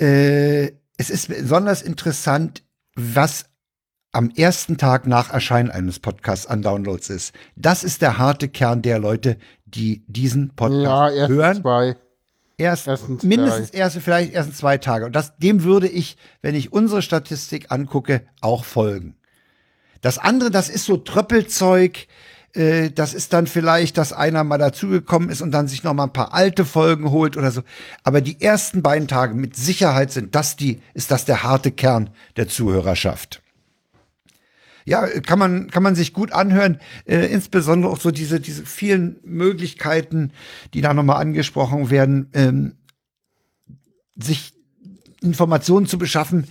äh, 0.00 0.72
es 0.96 1.10
ist 1.10 1.28
besonders 1.28 1.82
interessant, 1.82 2.62
was 2.96 3.46
am 4.12 4.30
ersten 4.30 4.78
Tag 4.78 5.06
nach 5.06 5.32
Erscheinen 5.32 5.70
eines 5.70 5.98
Podcasts 5.98 6.46
an 6.46 6.62
Downloads 6.62 7.10
ist. 7.10 7.34
Das 7.56 7.82
ist 7.82 8.00
der 8.00 8.18
harte 8.18 8.48
Kern 8.48 8.80
der 8.82 8.98
Leute, 9.00 9.36
die 9.64 10.04
diesen 10.06 10.46
Ja, 10.46 10.52
Podcast 10.54 11.16
erst 11.16 11.30
hören. 11.30 11.62
zwei. 11.62 11.96
Erst, 12.56 12.86
erstens 12.86 13.22
mindestens 13.24 13.70
erste, 13.70 14.00
vielleicht 14.00 14.32
erst 14.32 14.56
zwei 14.56 14.78
Tage. 14.78 15.06
Und 15.06 15.16
das, 15.16 15.36
dem 15.38 15.64
würde 15.64 15.88
ich, 15.88 16.16
wenn 16.40 16.54
ich 16.54 16.72
unsere 16.72 17.02
Statistik 17.02 17.72
angucke, 17.72 18.22
auch 18.40 18.64
folgen. 18.64 19.16
Das 20.00 20.18
andere, 20.18 20.52
das 20.52 20.68
ist 20.68 20.84
so 20.84 20.96
Tröppelzeug. 20.96 22.06
Äh, 22.54 22.90
das 22.90 23.14
ist 23.14 23.32
dann 23.32 23.46
vielleicht, 23.46 23.98
dass 23.98 24.12
einer 24.12 24.44
mal 24.44 24.58
dazugekommen 24.58 25.28
ist 25.28 25.42
und 25.42 25.50
dann 25.50 25.68
sich 25.68 25.82
noch 25.84 25.94
mal 25.94 26.04
ein 26.04 26.12
paar 26.12 26.32
alte 26.32 26.64
Folgen 26.64 27.10
holt 27.10 27.36
oder 27.36 27.50
so. 27.50 27.62
Aber 28.02 28.20
die 28.20 28.40
ersten 28.40 28.82
beiden 28.82 29.08
Tage 29.08 29.34
mit 29.34 29.56
Sicherheit 29.56 30.12
sind 30.12 30.34
das 30.34 30.56
die, 30.56 30.80
ist 30.94 31.10
das 31.10 31.24
der 31.24 31.42
harte 31.42 31.70
Kern 31.72 32.10
der 32.36 32.48
Zuhörerschaft. 32.48 33.42
Ja, 34.86 35.06
kann 35.06 35.38
man, 35.38 35.70
kann 35.70 35.82
man 35.82 35.94
sich 35.94 36.12
gut 36.12 36.32
anhören, 36.32 36.78
äh, 37.06 37.26
insbesondere 37.26 37.90
auch 37.90 38.00
so 38.00 38.10
diese, 38.10 38.38
diese 38.38 38.66
vielen 38.66 39.16
Möglichkeiten, 39.24 40.32
die 40.74 40.82
da 40.82 40.92
nochmal 40.92 41.22
angesprochen 41.22 41.88
werden, 41.88 42.28
ähm, 42.34 42.74
sich 44.14 44.52
Informationen 45.22 45.86
zu 45.86 45.96
beschaffen, 45.96 46.48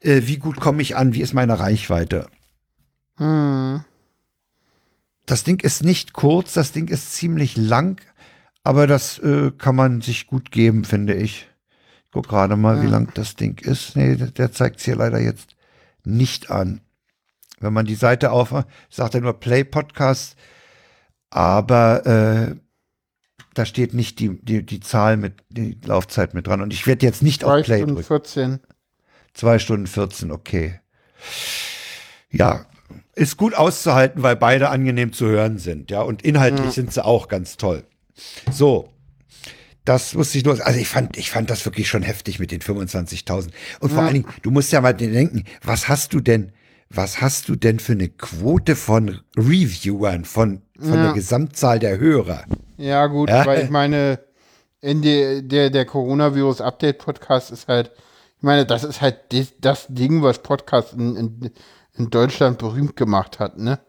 äh, 0.00 0.22
wie 0.24 0.38
gut 0.38 0.56
komme 0.58 0.82
ich 0.82 0.96
an, 0.96 1.14
wie 1.14 1.22
ist 1.22 1.32
meine 1.32 1.60
Reichweite. 1.60 2.26
Das 5.26 5.44
Ding 5.44 5.60
ist 5.60 5.82
nicht 5.82 6.12
kurz, 6.12 6.54
das 6.54 6.72
Ding 6.72 6.88
ist 6.88 7.12
ziemlich 7.12 7.56
lang, 7.56 8.00
aber 8.62 8.86
das 8.86 9.18
äh, 9.18 9.50
kann 9.56 9.76
man 9.76 10.00
sich 10.00 10.26
gut 10.26 10.50
geben, 10.50 10.84
finde 10.84 11.14
ich. 11.14 11.48
Ich 12.04 12.10
guck 12.12 12.28
gerade 12.28 12.56
mal, 12.56 12.82
wie 12.82 12.86
lang 12.86 13.12
das 13.14 13.36
Ding 13.36 13.58
ist. 13.58 13.96
Nee, 13.96 14.16
der, 14.16 14.28
der 14.28 14.52
zeigt 14.52 14.78
es 14.78 14.84
hier 14.84 14.96
leider 14.96 15.20
jetzt 15.20 15.56
nicht 16.04 16.50
an. 16.50 16.80
Wenn 17.58 17.72
man 17.72 17.86
die 17.86 17.94
Seite 17.94 18.30
aufmacht, 18.30 18.68
sagt 18.88 19.14
er 19.14 19.20
nur 19.20 19.38
Play 19.38 19.64
Podcast, 19.64 20.36
aber 21.30 22.06
äh, 22.06 22.56
da 23.54 23.64
steht 23.64 23.94
nicht 23.94 24.20
die, 24.20 24.38
die, 24.42 24.64
die 24.64 24.80
Zahl 24.80 25.16
mit, 25.16 25.42
die 25.48 25.78
Laufzeit 25.84 26.34
mit 26.34 26.46
dran. 26.46 26.60
Und 26.60 26.72
ich 26.72 26.86
werde 26.86 27.04
jetzt 27.04 27.22
nicht 27.22 27.42
Zwei 27.42 27.60
auf 27.60 27.64
Play 27.64 27.78
Stunden 27.78 27.94
drücken. 27.94 28.06
14. 28.06 28.60
Zwei 29.34 29.58
Stunden 29.58 29.86
14, 29.86 30.30
okay. 30.30 30.80
Ja, 32.30 32.66
ist 33.16 33.36
gut 33.36 33.54
auszuhalten, 33.54 34.22
weil 34.22 34.36
beide 34.36 34.68
angenehm 34.68 35.12
zu 35.12 35.26
hören 35.26 35.58
sind, 35.58 35.90
ja. 35.90 36.02
Und 36.02 36.22
inhaltlich 36.22 36.70
sind 36.72 36.92
sie 36.92 37.04
auch 37.04 37.26
ganz 37.28 37.56
toll. 37.56 37.82
So. 38.52 38.90
Das 39.84 40.14
wusste 40.16 40.38
ich 40.38 40.44
nur. 40.44 40.64
Also 40.66 40.78
ich 40.80 40.88
fand, 40.88 41.16
ich 41.16 41.30
fand 41.30 41.48
das 41.48 41.64
wirklich 41.64 41.88
schon 41.88 42.02
heftig 42.02 42.38
mit 42.40 42.50
den 42.50 42.60
25.000. 42.60 43.50
Und 43.80 43.92
vor 43.92 44.02
allen 44.02 44.14
Dingen, 44.14 44.26
du 44.42 44.50
musst 44.50 44.72
ja 44.72 44.80
mal 44.80 44.92
denken, 44.92 45.44
was 45.62 45.88
hast 45.88 46.12
du 46.12 46.20
denn, 46.20 46.52
was 46.90 47.20
hast 47.20 47.48
du 47.48 47.54
denn 47.56 47.78
für 47.78 47.92
eine 47.92 48.08
Quote 48.08 48.74
von 48.74 49.20
Reviewern, 49.36 50.24
von, 50.24 50.62
von 50.78 51.02
der 51.02 51.12
Gesamtzahl 51.12 51.78
der 51.78 51.98
Hörer? 51.98 52.44
Ja, 52.76 53.06
gut, 53.06 53.30
Ja. 53.30 53.46
weil 53.46 53.62
ich 53.64 53.70
meine, 53.70 54.18
in 54.80 55.02
der, 55.02 55.42
der, 55.42 55.70
der 55.70 55.84
Coronavirus-Update-Podcast 55.86 57.50
ist 57.52 57.68
halt, 57.68 57.92
ich 58.38 58.42
meine, 58.42 58.66
das 58.66 58.84
ist 58.84 59.00
halt 59.00 59.20
das, 59.30 59.52
das 59.60 59.86
Ding, 59.88 60.22
was 60.22 60.42
Podcast 60.42 60.94
in, 60.94 61.16
in, 61.16 61.50
in 61.98 62.10
Deutschland 62.10 62.58
berühmt 62.58 62.96
gemacht 62.96 63.38
hat, 63.38 63.58
ne? 63.58 63.80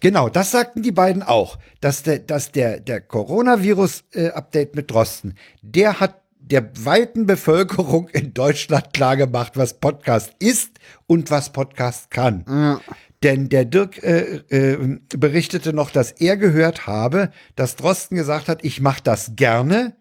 Genau, 0.00 0.28
das 0.28 0.50
sagten 0.50 0.82
die 0.82 0.92
beiden 0.92 1.22
auch, 1.22 1.58
dass 1.80 2.02
der, 2.02 2.20
dass 2.20 2.52
der, 2.52 2.80
der 2.80 3.00
Coronavirus-Update 3.00 4.76
mit 4.76 4.90
Drosten, 4.90 5.34
der 5.62 6.00
hat 6.00 6.22
der 6.38 6.70
weiten 6.84 7.26
Bevölkerung 7.26 8.08
in 8.12 8.32
Deutschland 8.34 8.92
klargemacht, 8.92 9.56
was 9.56 9.74
Podcast 9.74 10.32
ist 10.38 10.78
und 11.06 11.30
was 11.30 11.52
Podcast 11.52 12.10
kann. 12.10 12.80
Denn 13.22 13.48
der 13.48 13.64
Dirk 13.64 14.02
äh, 14.04 14.42
äh, 14.50 14.98
berichtete 15.16 15.72
noch, 15.72 15.90
dass 15.90 16.12
er 16.12 16.36
gehört 16.36 16.86
habe, 16.86 17.30
dass 17.56 17.74
Drosten 17.74 18.16
gesagt 18.16 18.48
hat, 18.48 18.62
ich 18.62 18.80
mache 18.80 19.02
das 19.02 19.32
gerne, 19.34 19.96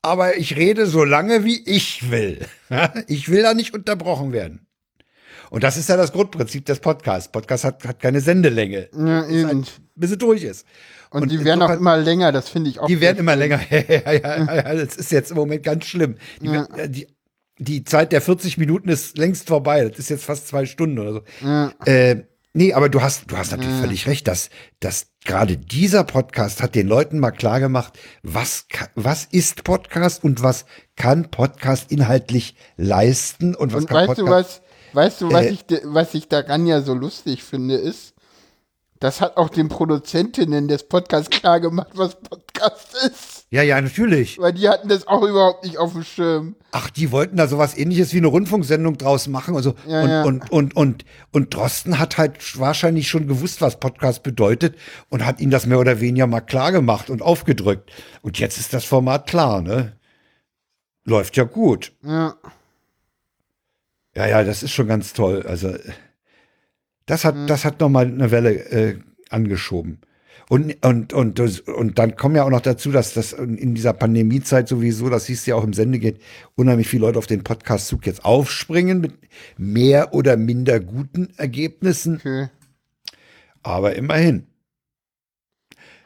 aber 0.00 0.36
ich 0.36 0.56
rede 0.56 0.86
so 0.86 1.02
lange, 1.02 1.44
wie 1.44 1.62
ich 1.66 2.10
will. 2.10 2.46
ich 3.08 3.30
will 3.30 3.42
da 3.42 3.52
nicht 3.52 3.74
unterbrochen 3.74 4.32
werden. 4.32 4.63
Und 5.50 5.62
das 5.64 5.76
ist 5.76 5.88
ja 5.88 5.96
das 5.96 6.12
Grundprinzip 6.12 6.64
des 6.66 6.80
Podcasts. 6.80 7.30
Podcast 7.30 7.64
hat, 7.64 7.84
hat 7.86 8.00
keine 8.00 8.20
Sendelänge, 8.20 8.88
Ja, 8.96 9.26
eben. 9.28 9.64
bis 9.94 10.10
es 10.12 10.18
durch 10.18 10.42
ist. 10.42 10.66
Und, 11.10 11.30
die 11.30 11.44
werden 11.44 11.62
auch 11.62 11.70
immer 11.70 11.96
länger, 11.96 12.32
das 12.32 12.48
finde 12.48 12.70
ich 12.70 12.80
auch. 12.80 12.86
die 12.88 13.00
werden 13.00 13.18
immer 13.18 13.36
länger. 13.36 13.60
ja, 13.70 14.12
ja, 14.12 14.54
ja, 14.56 14.74
das 14.74 14.96
ist 14.96 15.12
jetzt 15.12 15.30
im 15.30 15.36
Moment 15.36 15.62
ganz 15.62 15.84
schlimm. 15.86 16.16
Die, 16.40 16.50
werden- 16.50 16.92
die, 16.92 17.06
die 17.58 17.84
Zeit 17.84 18.10
der 18.10 18.20
40 18.20 18.58
Minuten 18.58 18.88
ist 18.88 19.16
längst 19.16 19.46
vorbei. 19.46 19.88
Das 19.88 19.98
ist 20.00 20.08
jetzt 20.10 20.24
fast 20.24 20.48
zwei 20.48 20.66
Stunden 20.66 20.98
oder 20.98 21.12
so. 21.12 21.88
Äh, 21.88 22.24
nee, 22.52 22.72
aber 22.72 22.88
du 22.88 23.00
hast, 23.00 23.30
du 23.30 23.36
hast 23.36 23.52
natürlich 23.52 23.74
völlig 23.80 24.06
recht, 24.08 24.26
dass, 24.26 24.50
dass 24.80 25.06
gerade 25.24 25.56
dieser 25.56 26.02
Podcast 26.02 26.60
hat 26.62 26.74
den 26.74 26.88
Leuten 26.88 27.20
mal 27.20 27.30
klar 27.30 27.60
gemacht, 27.60 27.96
was, 28.24 28.66
was 28.96 29.24
ist 29.30 29.62
Podcast 29.62 30.24
und 30.24 30.42
was 30.42 30.64
kann 30.96 31.30
Podcast 31.30 31.92
inhaltlich 31.92 32.56
leisten 32.76 33.54
und 33.54 33.72
was 33.72 33.82
Und 33.82 33.88
kann 33.88 34.08
weißt 34.08 34.18
du 34.18 34.24
Podcast. 34.24 34.62
was, 34.62 34.62
weißt 34.94 35.20
du, 35.20 35.32
was 35.32 35.46
Äh, 35.46 35.50
ich, 35.50 35.64
was 35.84 36.14
ich 36.14 36.28
daran 36.28 36.66
ja 36.66 36.80
so 36.80 36.94
lustig 36.94 37.42
finde, 37.42 37.76
ist, 37.76 38.14
das 39.00 39.20
hat 39.20 39.36
auch 39.36 39.50
den 39.50 39.68
Produzentinnen 39.68 40.66
des 40.66 40.84
Podcasts 40.84 41.28
klar 41.28 41.60
gemacht, 41.60 41.90
was 41.94 42.16
Podcast 42.20 42.94
ist. 43.04 43.46
Ja, 43.50 43.62
ja, 43.62 43.78
natürlich. 43.80 44.38
Weil 44.38 44.54
die 44.54 44.68
hatten 44.68 44.88
das 44.88 45.06
auch 45.06 45.22
überhaupt 45.22 45.64
nicht 45.64 45.76
auf 45.76 45.92
dem 45.92 46.04
Schirm. 46.04 46.56
Ach, 46.72 46.88
die 46.90 47.12
wollten 47.12 47.36
da 47.36 47.46
sowas 47.46 47.76
ähnliches 47.76 48.14
wie 48.14 48.18
eine 48.18 48.28
Rundfunksendung 48.28 48.96
draus 48.96 49.28
machen. 49.28 49.56
Also, 49.56 49.74
Ja, 49.86 50.02
und, 50.02 50.08
ja. 50.08 50.22
Und, 50.24 50.50
und, 50.50 50.76
und, 50.76 51.04
und 51.32 51.54
Drosten 51.54 51.98
hat 51.98 52.16
halt 52.16 52.58
wahrscheinlich 52.58 53.08
schon 53.08 53.28
gewusst, 53.28 53.60
was 53.60 53.78
Podcast 53.78 54.22
bedeutet 54.22 54.76
und 55.10 55.26
hat 55.26 55.38
ihnen 55.40 55.50
das 55.50 55.66
mehr 55.66 55.78
oder 55.78 56.00
weniger 56.00 56.26
mal 56.26 56.40
klar 56.40 56.72
gemacht 56.72 57.10
und 57.10 57.20
aufgedrückt. 57.20 57.92
Und 58.22 58.38
jetzt 58.38 58.58
ist 58.58 58.72
das 58.72 58.84
Format 58.84 59.26
klar, 59.26 59.60
ne? 59.60 59.92
Läuft 61.04 61.36
ja 61.36 61.44
gut. 61.44 61.92
Ja. 62.02 62.36
Ja, 64.16 64.26
ja, 64.26 64.44
das 64.44 64.62
ist 64.62 64.72
schon 64.72 64.86
ganz 64.86 65.12
toll. 65.12 65.44
Also, 65.46 65.74
das 67.06 67.24
hat, 67.24 67.34
Hm. 67.34 67.46
das 67.46 67.64
hat 67.64 67.80
nochmal 67.80 68.06
eine 68.06 68.30
Welle 68.30 68.54
äh, 68.70 68.98
angeschoben. 69.30 70.00
Und, 70.50 70.84
und, 70.84 71.12
und, 71.14 71.40
und 71.68 71.98
dann 71.98 72.16
kommen 72.16 72.36
ja 72.36 72.44
auch 72.44 72.50
noch 72.50 72.60
dazu, 72.60 72.92
dass 72.92 73.14
das 73.14 73.32
in 73.32 73.74
dieser 73.74 73.94
Pandemiezeit 73.94 74.68
sowieso, 74.68 75.08
das 75.08 75.24
siehst 75.24 75.46
du 75.46 75.52
ja 75.52 75.56
auch 75.56 75.64
im 75.64 75.72
Sende 75.72 75.98
geht, 75.98 76.20
unheimlich 76.54 76.86
viele 76.86 77.06
Leute 77.06 77.18
auf 77.18 77.26
den 77.26 77.42
Podcast-Zug 77.42 78.04
jetzt 78.04 78.26
aufspringen 78.26 79.00
mit 79.00 79.14
mehr 79.56 80.12
oder 80.12 80.36
minder 80.36 80.80
guten 80.80 81.32
Ergebnissen. 81.38 82.16
Okay. 82.16 82.48
Aber 83.62 83.96
immerhin. 83.96 84.46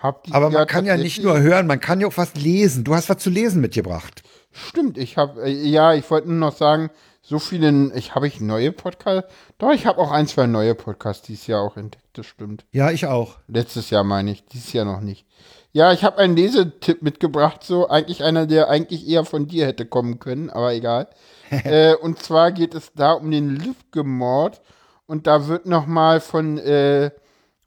Aber 0.01 0.51
man 0.51 0.69
kann 0.69 0.87
ja 0.87 0.97
nicht 0.97 1.23
nur 1.23 1.41
hören, 1.41 1.67
man 1.67 1.81
kann 1.81 2.01
ja 2.01 2.07
auch 2.07 2.17
was 2.17 2.37
lesen. 2.37 2.85
Du 2.85 2.95
hast 2.95 3.09
was 3.09 3.19
zu 3.19 3.31
lesen 3.31 3.61
mitgebracht. 3.61 4.23
Stimmt, 4.53 4.97
ich 4.97 5.17
habe, 5.17 5.43
äh, 5.43 5.51
ja, 5.51 5.95
ich 5.95 6.09
wollte 6.11 6.29
nur 6.29 6.39
noch 6.39 6.57
sagen, 6.57 6.91
so 7.29 7.39
viele, 7.39 7.93
ich 7.95 8.15
habe 8.15 8.27
ich 8.27 8.41
neue 8.41 8.73
Podcasts. 8.73 9.31
Doch, 9.59 9.73
ich 9.73 9.85
habe 9.85 10.01
auch 10.01 10.11
ein, 10.11 10.27
zwei 10.27 10.47
neue 10.47 10.75
Podcasts 10.75 11.27
dieses 11.27 11.47
Jahr 11.47 11.61
auch 11.61 11.77
entdeckt, 11.77 12.07
das 12.15 12.25
stimmt. 12.25 12.65
Ja, 12.73 12.91
ich 12.91 13.05
auch. 13.05 13.37
Letztes 13.49 13.91
Jahr 13.91 14.03
meine 14.03 14.31
ich, 14.31 14.47
dieses 14.47 14.73
Jahr 14.73 14.87
noch 14.87 15.03
nicht. 15.03 15.27
Ja, 15.73 15.93
ich 15.93 16.05
habe 16.05 16.17
einen 16.17 16.37
Lesetipp 16.37 17.03
mitgebracht, 17.03 17.63
so 17.63 17.87
eigentlich 17.91 18.25
einer, 18.25 18.47
der 18.47 18.71
eigentlich 18.71 19.07
eher 19.07 19.27
von 19.27 19.47
dir 19.47 19.67
hätte 19.67 19.85
kommen 19.85 20.19
können, 20.19 20.49
aber 20.49 20.73
egal. 20.73 21.09
äh, 21.51 21.95
und 21.97 22.19
zwar 22.19 22.51
geht 22.51 22.75
es 22.75 22.93
da 22.95 23.13
um 23.13 23.31
den 23.31 23.57
Lübcke-Mord 23.57 24.63
und 25.07 25.27
da 25.27 25.49
wird 25.49 25.67
noch 25.67 25.87
mal 25.87 26.23
von, 26.23 26.57
äh, 26.57 27.11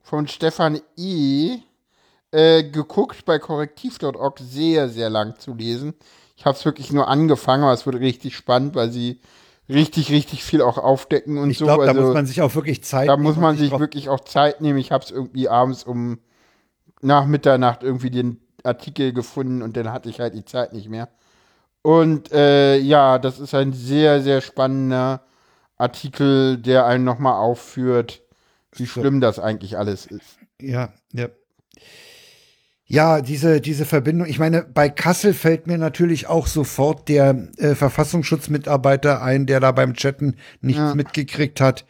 von 0.01 0.27
Stefan 0.27 0.81
E. 0.97 1.59
Äh, 2.31 2.63
geguckt 2.63 3.25
bei 3.25 3.39
korrektiv.org, 3.39 4.39
sehr, 4.39 4.87
sehr 4.87 5.09
lang 5.09 5.37
zu 5.37 5.53
lesen. 5.53 5.93
Ich 6.37 6.45
habe 6.45 6.57
es 6.57 6.65
wirklich 6.65 6.91
nur 6.91 7.09
angefangen, 7.09 7.63
aber 7.63 7.73
es 7.73 7.85
wird 7.85 7.97
richtig 7.97 8.37
spannend, 8.37 8.73
weil 8.73 8.89
sie 8.89 9.19
richtig, 9.71 10.11
richtig 10.11 10.43
viel 10.43 10.61
auch 10.61 10.77
aufdecken 10.77 11.37
und 11.37 11.49
Ich 11.49 11.57
so. 11.57 11.65
glaube, 11.65 11.85
da 11.85 11.91
also- 11.91 12.03
muss 12.03 12.13
man 12.13 12.25
sich 12.25 12.41
auch 12.41 12.53
wirklich 12.55 12.83
Zeit 12.83 13.07
da 13.07 13.13
nehmen 13.13 13.23
muss 13.23 13.35
und 13.37 13.41
man 13.41 13.57
sich 13.57 13.71
wirklich 13.71 14.09
auch 14.09 14.19
Zeit 14.21 14.61
nehmen. 14.61 14.77
Ich 14.79 14.91
habe 14.91 15.03
es 15.03 15.11
irgendwie 15.11 15.49
abends 15.49 15.83
um 15.83 16.19
nach 17.01 17.25
Mitternacht 17.25 17.83
irgendwie 17.83 18.11
den 18.11 18.39
Artikel 18.63 19.11
gefunden 19.13 19.61
und 19.61 19.75
dann 19.75 19.91
hatte 19.91 20.09
ich 20.09 20.19
halt 20.19 20.35
die 20.35 20.45
Zeit 20.45 20.73
nicht 20.73 20.89
mehr. 20.89 21.09
Und 21.81 22.31
äh, 22.31 22.77
ja, 22.77 23.17
das 23.17 23.39
ist 23.39 23.55
ein 23.55 23.73
sehr, 23.73 24.21
sehr 24.21 24.41
spannender 24.41 25.23
Artikel, 25.77 26.57
der 26.57 26.85
einen 26.85 27.03
nochmal 27.03 27.33
aufführt, 27.33 28.21
wie 28.73 28.85
schlimm 28.85 29.19
das 29.19 29.39
eigentlich 29.39 29.77
alles 29.79 30.05
ist. 30.05 30.37
Ja, 30.61 30.93
ja. 31.11 31.29
Ja, 32.93 33.21
diese, 33.21 33.61
diese 33.61 33.85
Verbindung. 33.85 34.27
Ich 34.27 34.39
meine, 34.39 34.63
bei 34.63 34.89
Kassel 34.89 35.33
fällt 35.33 35.67
mir 35.67 35.77
natürlich 35.77 36.27
auch 36.27 36.47
sofort 36.47 37.07
der 37.09 37.47
äh, 37.57 37.75
Verfassungsschutzmitarbeiter 37.75 39.21
ein, 39.21 39.45
der 39.45 39.59
da 39.59 39.71
beim 39.71 39.93
Chatten 39.93 40.35
nichts 40.61 40.93
mitgekriegt 40.95 41.61
hat. 41.61 41.85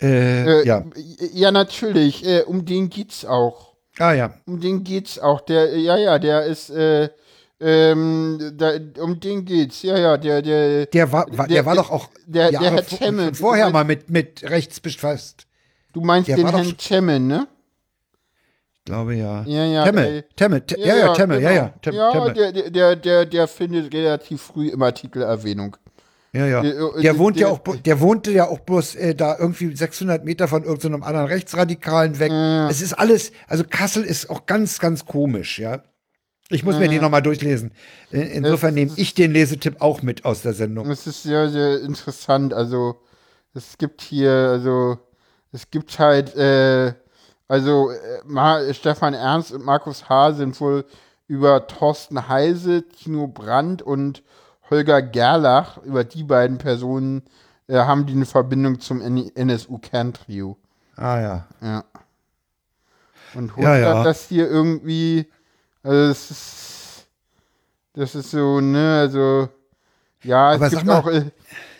Äh, 0.00 0.60
Äh, 0.60 0.66
ja. 0.66 0.84
ja, 1.32 1.50
natürlich. 1.50 2.24
Äh, 2.24 2.42
um 2.42 2.64
den 2.64 2.88
geht's 2.88 3.24
auch. 3.24 3.74
Ah 3.98 4.12
ja. 4.12 4.32
Um 4.46 4.60
den 4.60 4.84
geht's 4.84 5.18
auch. 5.18 5.40
Der, 5.40 5.76
ja, 5.76 5.96
ja, 5.96 6.18
der 6.20 6.44
ist, 6.44 6.70
äh, 6.70 7.08
ähm, 7.60 8.52
da, 8.56 8.72
um 9.02 9.18
den 9.18 9.44
geht's. 9.44 9.82
Ja, 9.82 9.98
ja, 9.98 10.16
der, 10.16 10.40
der, 10.42 10.86
Der 10.86 11.10
war, 11.12 11.26
der, 11.26 11.46
Der- 11.48 11.66
war 11.66 11.74
doch 11.74 11.90
auch 11.90 12.08
der- 12.26 12.50
der 12.52 12.60
Herr 12.60 12.82
vor- 12.84 12.98
Temme, 12.98 13.24
schon 13.24 13.34
vorher 13.34 13.70
mal 13.70 13.84
mit, 13.84 14.08
mit 14.10 14.42
rechts 14.44 14.78
befasst. 14.78 15.46
du 15.92 16.00
meinst 16.00 16.28
der 16.28 16.36
den 16.36 16.48
Herrn 16.48 16.76
Chemmen, 16.76 17.26
ne? 17.26 17.48
Ich 18.88 18.92
glaube 18.94 19.14
ja. 19.16 19.42
Ja, 19.44 19.64
ja, 19.66 19.84
Temme, 19.84 20.02
der- 20.02 20.28
Temme, 20.34 20.64
Te- 20.66 20.80
ja, 20.80 20.96
ja, 20.96 21.12
Temme, 21.12 21.38
ja, 21.42 21.50
ja. 21.52 21.74
genau. 21.82 21.96
Ja, 21.98 22.10
Temme. 22.10 22.32
Der, 22.32 22.52
der- 22.52 22.70
der, 22.70 22.96
der, 22.96 23.26
der 23.26 23.46
findet 23.46 23.92
relativ 23.92 24.40
früh 24.40 24.68
im 24.70 24.80
Artikel 24.82 25.20
Erwähnung. 25.20 25.76
Ja, 26.32 26.46
ja. 26.46 26.62
Äh, 26.64 26.68
äh, 26.70 27.02
Der 27.02 27.18
wohnt 27.18 27.36
ja 27.36 27.48
der- 27.48 27.52
auch, 27.52 27.76
der 27.76 28.00
wohnte 28.00 28.30
ja 28.30 28.46
auch 28.48 28.60
bloß 28.60 28.94
äh, 28.94 29.14
da 29.14 29.36
irgendwie 29.38 29.76
600 29.76 30.24
Meter 30.24 30.48
von 30.48 30.64
irgendeinem 30.64 31.02
anderen 31.02 31.26
Rechtsradikalen 31.26 32.18
weg. 32.18 32.32
Es 32.70 32.80
ist 32.80 32.94
alles, 32.94 33.30
also 33.46 33.62
Kassel 33.68 34.04
ist 34.04 34.30
auch 34.30 34.46
ganz, 34.46 34.78
ganz 34.78 35.04
komisch, 35.04 35.58
ja. 35.58 35.82
Ich 36.48 36.64
muss 36.64 36.78
mir 36.78 36.88
die 36.88 36.98
nochmal 36.98 37.20
durchlesen. 37.20 37.72
Insofern 38.10 38.72
nehme 38.72 38.92
ich 38.96 39.12
den 39.12 39.32
Lesetipp 39.32 39.82
auch 39.82 40.00
mit 40.00 40.24
aus 40.24 40.40
der 40.40 40.54
Sendung. 40.54 40.90
Es 40.90 41.06
ist 41.06 41.24
sehr, 41.24 41.50
sehr 41.50 41.82
interessant. 41.82 42.54
Also, 42.54 43.02
es 43.52 43.76
gibt 43.76 44.00
hier, 44.00 44.30
also, 44.32 44.96
es 45.52 45.70
gibt 45.70 45.98
halt, 45.98 46.34
äh, 46.36 46.94
also, 47.48 47.90
äh, 47.90 48.74
Stefan 48.74 49.14
Ernst 49.14 49.52
und 49.52 49.64
Markus 49.64 50.08
H. 50.08 50.32
sind 50.32 50.60
wohl 50.60 50.84
über 51.26 51.66
Thorsten 51.66 52.28
Heise, 52.28 52.86
Tino 52.88 53.26
Brandt 53.26 53.82
und 53.82 54.22
Holger 54.70 55.00
Gerlach, 55.02 55.78
über 55.78 56.04
die 56.04 56.24
beiden 56.24 56.58
Personen, 56.58 57.22
äh, 57.66 57.76
haben 57.76 58.06
die 58.06 58.12
eine 58.12 58.26
Verbindung 58.26 58.80
zum 58.80 59.00
NSU-Kerntrio. 59.00 60.56
Ah 60.96 61.20
ja. 61.20 61.46
Ja. 61.62 61.84
Und 63.34 63.56
holt 63.56 63.64
Ja, 63.64 63.76
ja. 63.76 64.04
das 64.04 64.28
hier 64.28 64.48
irgendwie, 64.48 65.26
also 65.82 66.08
das 66.08 66.30
ist, 66.30 67.06
das 67.94 68.14
ist 68.14 68.30
so, 68.30 68.60
ne, 68.60 69.00
also, 69.00 69.48
ja, 70.22 70.54
es 70.54 70.70
gibt 70.70 70.88
auch, 70.88 71.06
äh, 71.06 71.30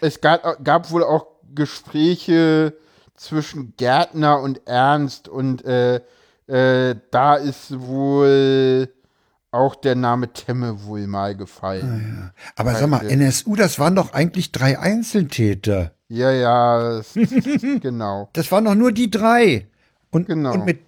es 0.01 0.21
gab, 0.21 0.65
gab 0.65 0.91
wohl 0.91 1.05
auch 1.05 1.27
Gespräche 1.55 2.75
zwischen 3.19 3.75
Gärtner 3.77 4.41
und 4.41 4.67
Ernst 4.67 5.29
und 5.29 5.65
äh, 5.65 6.01
äh, 6.47 6.95
da 7.11 7.35
ist 7.35 7.79
wohl 7.79 8.89
auch 9.51 9.75
der 9.75 9.95
Name 9.95 10.33
Temme 10.33 10.85
wohl 10.85 11.07
mal 11.07 11.37
gefallen. 11.37 12.33
Aber 12.57 12.75
sag 12.75 12.89
mal, 12.89 13.07
NSU, 13.07 13.57
das 13.57 13.79
waren 13.79 13.95
doch 13.95 14.13
eigentlich 14.13 14.53
drei 14.53 14.79
Einzeltäter. 14.79 15.93
Ja, 16.09 16.31
ja, 16.31 16.97
das, 16.99 17.13
genau. 17.81 18.29
Das 18.33 18.51
waren 18.53 18.65
doch 18.65 18.75
nur 18.75 18.93
die 18.93 19.11
drei. 19.11 19.67
Und, 20.11 20.27
Genau. 20.27 20.53
und 20.55 20.65
mit, 20.65 20.81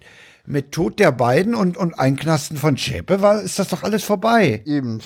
mit 0.45 0.71
Tod 0.71 0.99
der 0.99 1.11
beiden 1.11 1.53
und, 1.53 1.77
und 1.77 1.93
Einknasten 1.93 2.57
von 2.57 2.77
Schäpe 2.77 3.21
war, 3.21 3.41
ist 3.41 3.59
das 3.59 3.67
doch 3.69 3.83
alles 3.83 4.03
vorbei. 4.03 4.63
Eben. 4.65 4.99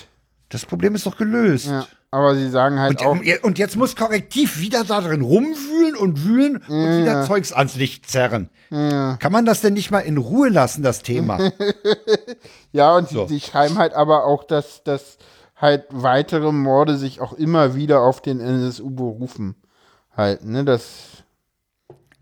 Das 0.50 0.66
Problem 0.66 0.96
ist 0.96 1.06
doch 1.06 1.18
gelöst. 1.18 1.68
Ja, 1.68 1.88
aber 2.16 2.34
sie 2.36 2.50
sagen 2.50 2.80
halt 2.80 3.02
auch, 3.02 3.12
Und, 3.12 3.44
und 3.44 3.58
jetzt 3.60 3.76
muss 3.76 3.96
Korrektiv 3.96 4.60
wieder 4.60 4.84
da 4.86 5.02
drin 5.02 5.22
rumwühlen 5.22 5.96
und 5.96 6.24
wühlen 6.24 6.58
und 6.58 7.02
wieder 7.02 7.26
Zeugs 7.26 7.52
ans 7.52 7.76
Licht 7.76 8.10
zerren. 8.10 8.50
Kann 8.70 9.32
man 9.32 9.46
das 9.46 9.60
denn 9.62 9.74
nicht 9.74 9.92
mal 9.92 10.00
in 10.00 10.18
Ruhe 10.18 10.50
lassen, 10.50 10.82
das 10.82 11.02
Thema? 11.02 11.52
ja, 12.72 12.96
und 12.96 13.10
So. 13.10 13.28
sie, 13.28 13.36
sie 13.36 13.40
schreiben 13.42 13.78
halt 13.78 13.94
aber 13.94 14.26
auch, 14.26 14.44
dass, 14.44 14.84
dass 14.84 15.18
halt 15.56 15.86
weitere 15.92 16.52
Morde 16.52 16.98
sich 16.98 17.22
auch 17.22 17.34
immer 17.34 17.76
wieder 17.76 18.00
auf 18.02 18.22
den 18.22 18.40
NSU 18.40 18.90
berufen. 18.90 19.56
Halt, 20.16 20.46
ne, 20.46 20.64
das, 20.64 21.24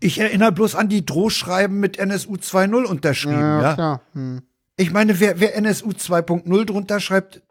Ich 0.00 0.18
erinnere 0.18 0.52
bloß 0.52 0.74
an 0.74 0.88
die 0.88 1.06
Drohschreiben 1.06 1.78
mit 1.78 1.98
NSU 1.98 2.34
2.0 2.34 2.84
unterschrieben. 2.84 3.40
ja, 3.40 3.62
Ja, 3.62 3.74
klar. 3.74 4.00
Hm, 4.12 4.42
Ich 4.76 4.92
meine, 4.92 5.20
wer, 5.20 5.38
wer 5.40 5.56
NSU 5.56 5.90
2.0 5.90 6.64
drunter 6.64 6.98
schreibt, 7.00 7.42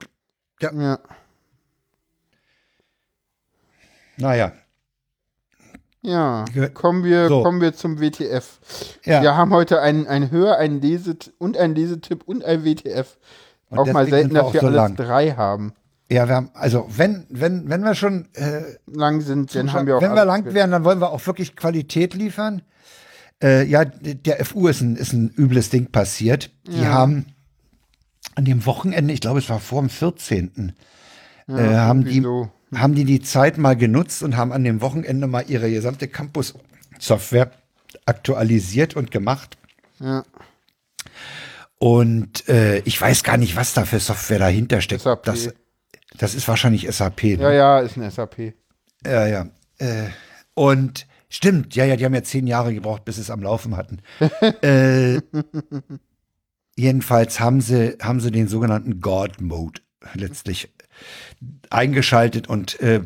ja. 0.61 0.99
Naja. 4.23 4.53
Ja, 6.01 6.45
kommen 6.73 7.03
wir, 7.03 7.29
So. 7.29 7.43
kommen 7.43 7.61
wir 7.61 7.73
zum 7.73 8.01
WTF. 8.01 8.59
Ja. 9.05 9.21
Wir 9.21 9.37
haben 9.37 9.51
heute 9.51 9.81
einen, 9.81 10.05
einen 10.05 10.31
Hör-, 10.31 10.57
einen 10.57 10.81
Leset- 10.81 11.31
und 11.37 11.55
einen 11.57 11.75
Lesetipp 11.75 12.23
und 12.25 12.43
ein 12.43 12.65
WTF. 12.65 13.17
Und 13.69 13.79
auch 13.79 13.87
mal 13.93 14.07
selten, 14.09 14.33
dass 14.33 14.53
wir 14.53 14.59
so 14.59 14.67
alles 14.67 14.77
lang. 14.77 14.95
drei 14.97 15.31
haben. 15.31 15.73
Ja, 16.11 16.27
wir 16.27 16.35
haben, 16.35 16.49
also 16.53 16.87
wenn, 16.89 17.25
wenn, 17.29 17.69
wenn 17.69 17.81
wir 17.83 17.95
schon 17.95 18.27
äh, 18.33 18.63
Lang 18.85 19.21
sind, 19.21 19.55
dann 19.55 19.71
haben 19.71 19.87
wir 19.87 19.97
auch. 19.97 20.01
Wenn 20.01 20.13
wir 20.13 20.25
lang 20.25 20.53
wären, 20.53 20.71
dann 20.71 20.83
wollen 20.83 20.99
wir 20.99 21.09
auch 21.11 21.25
wirklich 21.25 21.55
Qualität 21.55 22.13
liefern. 22.13 22.61
Äh, 23.41 23.63
ja, 23.65 23.85
der 23.85 24.43
FU 24.45 24.67
ist 24.67 24.81
ein, 24.81 24.95
ist 24.97 25.13
ein 25.13 25.29
übles 25.29 25.69
Ding 25.69 25.91
passiert. 25.91 26.51
Die 26.67 26.85
haben 26.85 27.25
an 28.35 28.45
dem 28.45 28.65
Wochenende, 28.65 29.13
ich 29.13 29.21
glaube, 29.21 29.39
es 29.39 29.49
war 29.49 29.59
vor 29.59 29.81
dem 29.81 29.89
14. 29.89 30.73
äh, 31.47 31.53
haben, 31.53 32.03
die, 32.03 32.21
so. 32.21 32.49
Haben 32.79 32.95
die 32.95 33.05
die 33.05 33.21
Zeit 33.21 33.57
mal 33.57 33.75
genutzt 33.75 34.23
und 34.23 34.37
haben 34.37 34.51
an 34.51 34.63
dem 34.63 34.81
Wochenende 34.81 35.27
mal 35.27 35.45
ihre 35.47 35.69
gesamte 35.69 36.07
Campus-Software 36.07 37.51
aktualisiert 38.05 38.95
und 38.95 39.11
gemacht. 39.11 39.57
Ja. 39.99 40.23
Und 41.77 42.47
äh, 42.47 42.79
ich 42.79 42.99
weiß 42.99 43.23
gar 43.23 43.37
nicht, 43.37 43.55
was 43.55 43.73
da 43.73 43.85
für 43.85 43.99
Software 43.99 44.39
dahinter 44.39 44.81
steckt. 44.81 45.01
SAP. 45.01 45.23
Das, 45.23 45.53
das 46.17 46.35
ist 46.35 46.47
wahrscheinlich 46.47 46.87
SAP. 46.89 47.23
Ne? 47.23 47.41
ja, 47.41 47.51
ja, 47.51 47.79
ist 47.79 47.97
ein 47.97 48.09
SAP. 48.09 48.53
Ja, 49.05 49.27
ja. 49.27 49.47
Äh, 49.79 50.07
und 50.53 51.07
stimmt, 51.29 51.75
ja, 51.75 51.85
ja, 51.85 51.95
die 51.95 52.05
haben 52.05 52.13
ja 52.13 52.23
zehn 52.23 52.47
Jahre 52.47 52.73
gebraucht, 52.73 53.05
bis 53.05 53.15
sie 53.15 53.21
es 53.21 53.29
am 53.29 53.43
Laufen 53.43 53.75
hatten. 53.75 53.99
äh, 54.61 55.19
jedenfalls 56.75 57.39
haben 57.39 57.59
sie, 57.59 57.97
haben 58.01 58.19
sie 58.19 58.31
den 58.31 58.47
sogenannten 58.47 59.01
God-Mode 59.01 59.81
letztlich 60.13 60.69
eingeschaltet 61.69 62.47
und 62.47 62.79
äh, 62.81 63.01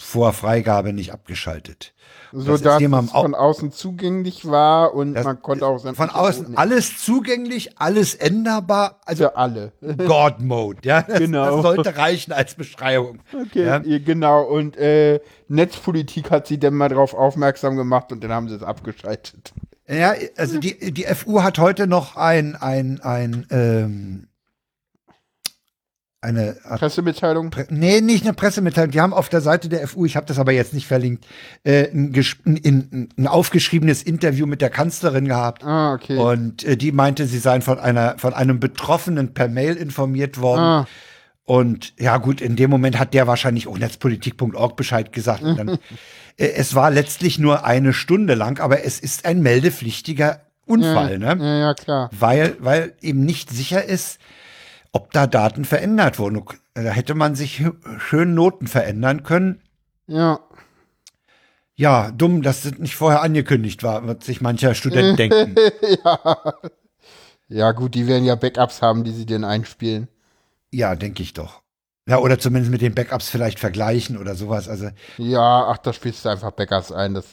vor 0.00 0.32
Freigabe 0.32 0.92
nicht 0.92 1.12
abgeschaltet. 1.12 1.94
So 2.34 2.56
dass 2.56 2.80
es 2.82 3.10
von 3.10 3.34
außen 3.34 3.72
zugänglich 3.72 4.46
war 4.48 4.94
und 4.94 5.12
Das- 5.14 5.24
man 5.24 5.42
konnte 5.42 5.66
auch 5.66 5.78
Von 5.80 6.08
außen 6.10 6.46
Routen- 6.46 6.56
alles 6.56 6.98
zugänglich, 7.04 7.78
alles 7.78 8.14
änderbar, 8.14 9.00
also 9.04 9.24
für 9.24 9.36
alle. 9.36 9.72
God-Mode, 10.06 10.80
ja. 10.82 11.02
Das, 11.02 11.18
Genau. 11.18 11.56
das 11.56 11.62
sollte 11.62 11.96
reichen 11.96 12.32
als 12.32 12.54
Beschreibung. 12.54 13.18
Okay, 13.34 13.66
ja, 13.66 13.78
genau. 13.98 14.44
Und 14.44 14.76
äh, 14.78 15.20
Netzpolitik 15.48 16.30
hat 16.30 16.46
sie 16.46 16.58
dann 16.58 16.74
mal 16.74 16.88
darauf 16.88 17.12
aufmerksam 17.14 17.76
gemacht 17.76 18.10
und 18.12 18.24
dann 18.24 18.32
haben 18.32 18.48
sie 18.48 18.54
es 18.56 18.62
abgeschaltet. 18.62 19.52
Ja, 19.86 20.14
also 20.36 20.58
die, 20.58 20.92
die 20.92 21.04
FU 21.04 21.42
hat 21.42 21.58
heute 21.58 21.86
noch 21.86 22.16
ein, 22.16 22.56
ein, 22.56 23.00
ein, 23.02 23.46
ähm, 23.50 24.28
eine 26.22 26.56
Art 26.64 26.80
Pressemitteilung. 26.80 27.50
Pre 27.50 27.66
nee, 27.68 28.00
nicht 28.00 28.24
eine 28.24 28.32
Pressemitteilung. 28.32 28.92
Die 28.92 29.00
haben 29.00 29.12
auf 29.12 29.28
der 29.28 29.40
Seite 29.40 29.68
der 29.68 29.86
FU, 29.88 30.06
ich 30.06 30.16
habe 30.16 30.24
das 30.26 30.38
aber 30.38 30.52
jetzt 30.52 30.72
nicht 30.72 30.86
verlinkt, 30.86 31.26
äh, 31.64 31.88
ein, 31.90 32.14
ein, 32.46 33.08
ein 33.16 33.26
aufgeschriebenes 33.26 34.02
Interview 34.02 34.46
mit 34.46 34.62
der 34.62 34.70
Kanzlerin 34.70 35.26
gehabt. 35.26 35.64
Ah, 35.64 35.92
okay. 35.94 36.16
Und 36.16 36.64
äh, 36.64 36.76
die 36.76 36.92
meinte, 36.92 37.26
sie 37.26 37.38
seien 37.38 37.60
von 37.60 37.78
einer 37.78 38.16
von 38.18 38.34
einem 38.34 38.60
Betroffenen 38.60 39.34
per 39.34 39.48
Mail 39.48 39.74
informiert 39.74 40.40
worden. 40.40 40.60
Ah. 40.60 40.86
Und 41.44 41.92
ja, 41.98 42.18
gut, 42.18 42.40
in 42.40 42.54
dem 42.54 42.70
Moment 42.70 42.98
hat 42.98 43.14
der 43.14 43.26
wahrscheinlich 43.26 43.66
auch 43.66 43.76
netzpolitik.org 43.76 44.76
Bescheid 44.76 45.12
gesagt. 45.12 45.42
Und 45.42 45.58
dann, 45.58 45.68
äh, 46.36 46.46
es 46.54 46.76
war 46.76 46.90
letztlich 46.92 47.40
nur 47.40 47.64
eine 47.64 47.92
Stunde 47.92 48.34
lang, 48.34 48.60
aber 48.60 48.84
es 48.84 49.00
ist 49.00 49.24
ein 49.24 49.42
meldepflichtiger 49.42 50.40
Unfall, 50.66 51.20
ja, 51.20 51.34
ne? 51.34 51.44
ja, 51.44 51.58
ja, 51.58 51.74
klar. 51.74 52.10
Weil, 52.12 52.56
weil 52.60 52.92
eben 53.00 53.24
nicht 53.24 53.50
sicher 53.50 53.84
ist, 53.84 54.20
ob 54.92 55.12
da 55.12 55.26
Daten 55.26 55.64
verändert 55.64 56.18
wurden. 56.18 56.42
Da 56.74 56.82
hätte 56.82 57.14
man 57.14 57.34
sich 57.34 57.64
schön 57.98 58.34
Noten 58.34 58.66
verändern 58.66 59.22
können. 59.22 59.60
Ja. 60.06 60.40
Ja, 61.74 62.10
dumm, 62.10 62.42
dass 62.42 62.62
das 62.62 62.78
nicht 62.78 62.94
vorher 62.94 63.22
angekündigt 63.22 63.82
war, 63.82 64.06
wird 64.06 64.22
sich 64.24 64.40
mancher 64.40 64.74
Student 64.74 65.18
denken. 65.18 65.54
Ja, 67.48 67.72
gut, 67.72 67.94
die 67.94 68.06
werden 68.06 68.24
ja 68.24 68.34
Backups 68.34 68.80
haben, 68.82 69.04
die 69.04 69.12
sie 69.12 69.26
dann 69.26 69.44
einspielen. 69.44 70.08
Ja, 70.70 70.94
denke 70.94 71.22
ich 71.22 71.32
doch. 71.34 71.60
Ja, 72.08 72.18
oder 72.18 72.38
zumindest 72.38 72.72
mit 72.72 72.80
den 72.80 72.94
Backups 72.94 73.28
vielleicht 73.28 73.60
vergleichen 73.60 74.16
oder 74.16 74.34
sowas. 74.34 74.68
Also, 74.68 74.90
Ja, 75.18 75.66
ach, 75.68 75.78
da 75.78 75.92
spielst 75.92 76.24
du 76.24 76.30
einfach 76.30 76.50
Backups 76.52 76.90
ein. 76.92 77.14
Das, 77.14 77.26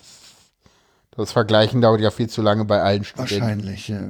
das 1.11 1.31
Vergleichen 1.31 1.81
dauert 1.81 2.02
ja 2.02 2.11
viel 2.11 2.30
zu 2.30 2.41
lange 2.41 2.65
bei 2.65 2.81
allen 2.81 3.03
Studenten. 3.03 3.41
wahrscheinlich. 3.41 3.88
Ja. 3.88 4.02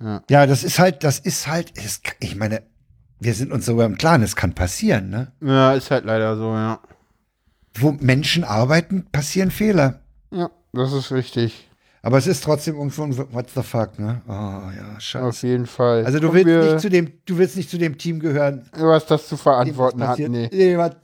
Ja. 0.00 0.22
ja, 0.28 0.46
das 0.46 0.64
ist 0.64 0.78
halt, 0.78 1.02
das 1.04 1.18
ist 1.18 1.46
halt, 1.46 1.72
kann- 2.02 2.16
ich 2.20 2.36
meine, 2.36 2.62
wir 3.24 3.34
sind 3.34 3.52
uns 3.52 3.66
sogar 3.66 3.86
im 3.86 3.96
Klaren, 3.98 4.22
es 4.22 4.36
kann 4.36 4.54
passieren, 4.54 5.08
ne? 5.10 5.32
Ja, 5.40 5.72
ist 5.72 5.90
halt 5.90 6.04
leider 6.04 6.36
so, 6.36 6.52
ja. 6.52 6.78
Wo 7.74 7.92
Menschen 7.92 8.44
arbeiten, 8.44 9.06
passieren 9.10 9.50
Fehler. 9.50 10.00
Ja, 10.30 10.50
das 10.72 10.92
ist 10.92 11.10
richtig. 11.10 11.68
Aber 12.02 12.18
es 12.18 12.26
ist 12.26 12.44
trotzdem 12.44 12.76
irgendwo 12.76 13.02
ein 13.02 13.16
What 13.16 13.48
the 13.54 13.62
fuck, 13.62 13.98
ne? 13.98 14.20
Oh 14.28 14.32
ja, 14.32 14.94
Auf 14.96 15.00
scheiße. 15.00 15.46
jeden 15.46 15.66
Fall. 15.66 16.04
Also 16.04 16.20
du 16.20 16.28
Kommen 16.28 16.44
willst 16.44 16.72
nicht 16.72 16.80
zu 16.82 16.90
dem, 16.90 17.12
du 17.24 17.38
willst 17.38 17.56
nicht 17.56 17.70
zu 17.70 17.78
dem 17.78 17.96
Team 17.96 18.20
gehören, 18.20 18.68
was 18.72 19.06
das 19.06 19.22
zu 19.22 19.34
dem 19.34 19.36
das 19.36 19.42
verantworten 19.42 20.06
hat. 20.06 20.18
Nee. 20.18 20.48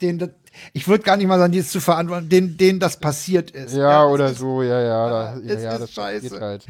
Den, 0.03 0.19
das, 0.19 0.29
ich 0.75 0.87
würde 0.89 1.03
gar 1.03 1.17
nicht 1.17 1.27
mal 1.27 1.39
sagen, 1.39 1.53
die 1.53 1.59
es 1.59 1.71
zu 1.71 1.81
verantworten, 1.81 2.29
denen, 2.29 2.59
denen 2.59 2.81
das 2.81 2.99
passiert 2.99 3.51
ist. 3.51 3.75
Ja, 3.75 4.05
es 4.05 4.13
oder 4.13 4.31
ist, 4.31 4.39
so, 4.39 4.63
ja, 4.63 4.81
ja. 4.81 5.09
Da, 5.09 5.39
ja, 5.39 5.55
es 5.55 5.63
ja 5.63 5.73
ist 5.73 5.81
das 5.81 5.93
scheiße. 5.93 6.39
halt. 6.41 6.67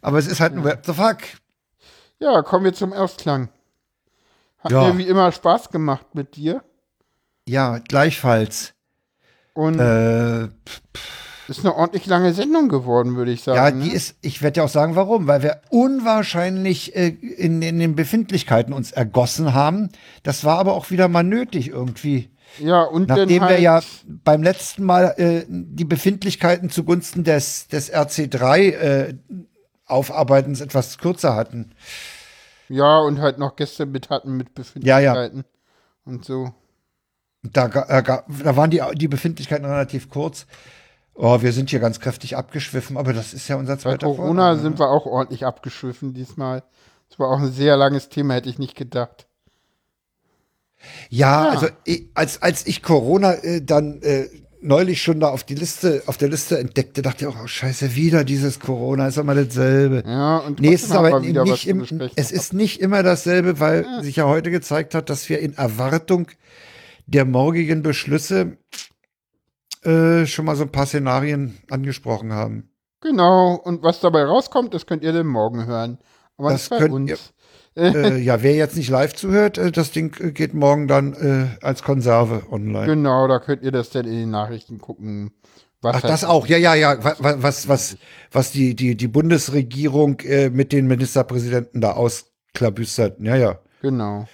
Aber 0.00 0.18
es 0.18 0.26
ist 0.26 0.40
halt 0.40 0.54
ein 0.54 0.64
What 0.64 0.86
the 0.86 0.94
fuck. 0.94 1.18
Ja, 2.18 2.40
kommen 2.40 2.64
wir 2.64 2.72
zum 2.72 2.94
Ausklang. 2.94 3.50
Hat 4.66 4.72
Ja. 4.72 4.92
mir 4.92 4.98
wie 4.98 5.08
immer 5.08 5.32
Spaß 5.32 5.70
gemacht 5.70 6.06
mit 6.14 6.36
dir. 6.36 6.62
Ja, 7.48 7.78
gleichfalls. 7.78 8.74
Und 9.54 9.78
Äh, 9.78 10.48
ist 11.48 11.60
eine 11.60 11.74
ordentlich 11.76 12.06
lange 12.06 12.32
Sendung 12.34 12.68
geworden, 12.68 13.14
würde 13.16 13.30
ich 13.30 13.42
sagen. 13.42 13.56
ja, 13.56 13.70
ne? 13.70 13.84
die 13.84 13.90
ist, 13.92 14.16
ich 14.20 14.42
werde 14.42 14.58
ja 14.58 14.64
auch 14.64 14.68
sagen, 14.68 14.96
warum, 14.96 15.28
weil 15.28 15.42
wir 15.42 15.60
unwahrscheinlich 15.70 16.96
äh, 16.96 17.08
in, 17.08 17.62
in 17.62 17.78
den 17.78 17.94
Befindlichkeiten 17.94 18.72
uns 18.72 18.90
ergossen 18.90 19.54
haben. 19.54 19.90
Das 20.24 20.42
war 20.44 20.58
aber 20.58 20.74
auch 20.74 20.90
wieder 20.90 21.06
mal 21.06 21.22
nötig 21.22 21.68
irgendwie. 21.68 22.30
ja, 22.58 22.82
und 22.82 23.08
Nachdem 23.08 23.42
halt, 23.42 23.52
wir 23.52 23.60
ja 23.60 23.80
beim 24.24 24.42
letzten 24.42 24.82
Mal 24.84 25.14
äh, 25.18 25.44
die 25.48 25.84
Befindlichkeiten 25.84 26.68
zugunsten 26.68 27.22
des, 27.22 27.68
des 27.68 27.92
RC3 27.92 28.58
äh, 28.72 29.14
Aufarbeitens 29.86 30.60
etwas 30.60 30.98
kürzer 30.98 31.36
hatten. 31.36 31.70
Ja, 32.68 32.98
und 32.98 33.20
halt 33.20 33.38
noch 33.38 33.56
Gäste 33.56 33.86
mit 33.86 34.10
hatten 34.10 34.36
mit 34.36 34.48
Ja, 34.82 34.98
ja. 34.98 35.12
Befindlichkeiten. 35.14 35.44
Und 36.04 36.24
so. 36.24 36.52
Da, 37.42 37.66
äh, 37.66 38.02
da 38.02 38.24
waren 38.56 38.70
die, 38.70 38.82
die 38.94 39.08
Befindlichkeiten 39.08 39.64
relativ 39.64 40.08
kurz. 40.10 40.46
Oh, 41.14 41.40
wir 41.42 41.52
sind 41.52 41.70
hier 41.70 41.80
ganz 41.80 41.98
kräftig 42.00 42.36
abgeschwiffen, 42.36 42.96
aber 42.96 43.12
das 43.12 43.32
ist 43.32 43.48
ja 43.48 43.56
unser 43.56 43.76
Bei 43.76 43.80
zweiter 43.80 44.06
Corona 44.06 44.26
Vorname, 44.26 44.58
sind 44.60 44.72
ne? 44.74 44.78
wir 44.80 44.90
auch 44.90 45.06
ordentlich 45.06 45.46
abgeschwiffen 45.46 46.12
diesmal. 46.12 46.62
Das 47.08 47.18
war 47.18 47.28
auch 47.28 47.38
ein 47.38 47.52
sehr 47.52 47.76
langes 47.76 48.08
Thema, 48.08 48.34
hätte 48.34 48.48
ich 48.50 48.58
nicht 48.58 48.74
gedacht. 48.76 49.26
Ja, 51.08 51.44
Ja. 51.44 51.50
also 51.50 51.68
ich, 51.84 52.08
als, 52.14 52.42
als 52.42 52.66
ich 52.66 52.82
Corona 52.82 53.32
äh, 53.34 53.62
dann 53.62 54.02
äh, 54.02 54.28
neulich 54.60 55.02
schon 55.02 55.20
da 55.20 55.28
auf 55.28 55.44
die 55.44 55.54
Liste, 55.54 56.02
auf 56.06 56.16
der 56.16 56.28
Liste 56.28 56.58
entdeckte, 56.58 57.02
dachte 57.02 57.24
ich 57.24 57.30
auch, 57.30 57.36
oh, 57.42 57.46
scheiße, 57.46 57.94
wieder 57.94 58.24
dieses 58.24 58.60
Corona, 58.60 59.06
ist 59.08 59.22
mal 59.22 59.44
dasselbe. 59.44 60.02
Ja, 60.06 60.38
und 60.38 60.60
es 60.64 60.84
ist 60.84 60.92
aber 60.92 61.20
nicht 61.20 61.66
im, 61.66 61.84
es 62.16 62.32
ist 62.32 62.52
nicht 62.52 62.80
immer 62.80 63.02
dasselbe, 63.02 63.60
weil 63.60 63.86
sich 64.02 64.16
ja 64.16 64.26
heute 64.26 64.50
gezeigt 64.50 64.94
hat, 64.94 65.10
dass 65.10 65.28
wir 65.28 65.40
in 65.40 65.54
Erwartung 65.54 66.28
der 67.06 67.24
morgigen 67.24 67.82
Beschlüsse 67.82 68.58
äh, 69.82 70.26
schon 70.26 70.44
mal 70.44 70.56
so 70.56 70.64
ein 70.64 70.72
paar 70.72 70.86
Szenarien 70.86 71.58
angesprochen 71.70 72.32
haben. 72.32 72.70
Genau, 73.00 73.54
und 73.54 73.82
was 73.82 74.00
dabei 74.00 74.24
rauskommt, 74.24 74.74
das 74.74 74.86
könnt 74.86 75.04
ihr 75.04 75.12
dann 75.12 75.26
morgen 75.26 75.66
hören. 75.66 75.98
Aber 76.38 76.50
Das 76.50 76.70
nicht 76.70 76.80
bei 76.80 76.90
uns. 76.90 77.34
Äh, 77.76 78.16
ja, 78.22 78.42
wer 78.42 78.54
jetzt 78.54 78.76
nicht 78.76 78.88
live 78.90 79.14
zuhört, 79.14 79.58
äh, 79.58 79.70
das 79.72 79.90
Ding 79.92 80.14
äh, 80.20 80.32
geht 80.32 80.54
morgen 80.54 80.88
dann 80.88 81.14
äh, 81.14 81.64
als 81.64 81.82
Konserve 81.82 82.42
online. 82.50 82.86
Genau, 82.86 83.28
da 83.28 83.38
könnt 83.38 83.62
ihr 83.62 83.72
das 83.72 83.90
dann 83.90 84.06
in 84.06 84.12
den 84.12 84.30
Nachrichten 84.30 84.78
gucken. 84.78 85.32
Was 85.82 85.96
Ach, 85.96 86.00
das 86.00 86.24
auch, 86.24 86.46
ja, 86.46 86.56
ja, 86.56 86.74
ja, 86.74 87.04
wa- 87.04 87.16
wa- 87.18 87.36
was, 87.38 87.68
was, 87.68 87.96
was 88.32 88.50
die, 88.50 88.74
die, 88.74 88.96
die 88.96 89.08
Bundesregierung 89.08 90.20
äh, 90.20 90.48
mit 90.50 90.72
den 90.72 90.86
Ministerpräsidenten 90.86 91.80
da 91.80 91.92
ausklabüstert. 91.92 93.20
Ja, 93.20 93.36
ja. 93.36 93.58
Genau. 93.82 94.26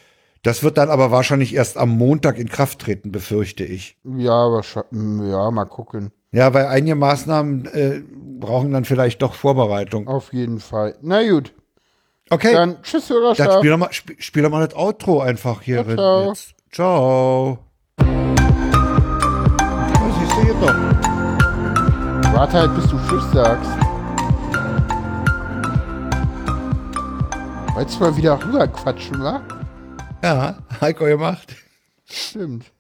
Das 0.45 0.63
wird 0.63 0.79
dann 0.79 0.89
aber 0.89 1.11
wahrscheinlich 1.11 1.55
erst 1.55 1.77
am 1.77 1.91
Montag 1.91 2.39
in 2.39 2.49
Kraft 2.49 2.81
treten, 2.81 3.13
befürchte 3.13 3.65
ich. 3.65 3.97
Ja, 4.05 4.51
wahrscheinlich. 4.51 5.31
Ja, 5.31 5.51
mal 5.51 5.67
gucken. 5.67 6.11
Ja, 6.33 6.55
weil 6.55 6.67
einige 6.67 6.95
Maßnahmen 6.97 7.67
äh, 7.67 8.03
brauchen 8.41 8.73
dann 8.73 8.85
vielleicht 8.85 9.21
doch 9.23 9.35
Vorbereitung. 9.35 10.09
Auf 10.09 10.33
jeden 10.33 10.59
Fall. 10.61 10.97
Na 11.03 11.29
gut. 11.29 11.53
Okay, 12.31 12.53
Dann 12.53 12.83
tschüss, 12.83 13.09
dann 13.09 13.19
Hörerschaft. 13.19 13.59
spiel 13.59 13.71
doch, 13.71 13.79
mal, 13.79 13.93
spiel, 13.93 14.17
spiel 14.19 14.43
doch 14.43 14.51
mal 14.51 14.67
das 14.67 14.75
Outro 14.77 15.21
einfach 15.21 15.61
hier 15.63 15.85
Ja, 15.87 15.95
ciao. 15.97 16.29
Jetzt. 16.29 16.55
Ciao. 16.73 17.59
Was 17.99 18.07
siehst 20.19 20.33
du 20.33 20.43
hier 20.43 20.55
doch? 20.55 20.75
Warte 22.33 22.53
halt, 22.61 22.75
bis 22.75 22.87
du 22.89 22.97
Tschüss 23.09 23.25
sagst. 23.33 23.71
Wolltest 27.75 27.99
du 28.01 28.05
mal 28.05 28.17
wieder 28.17 28.43
rüberquatschen, 28.45 29.23
wa? 29.23 29.41
Ja, 30.23 30.57
Heiko 30.81 31.05
gemacht. 31.05 31.55
Stimmt. 32.09 32.73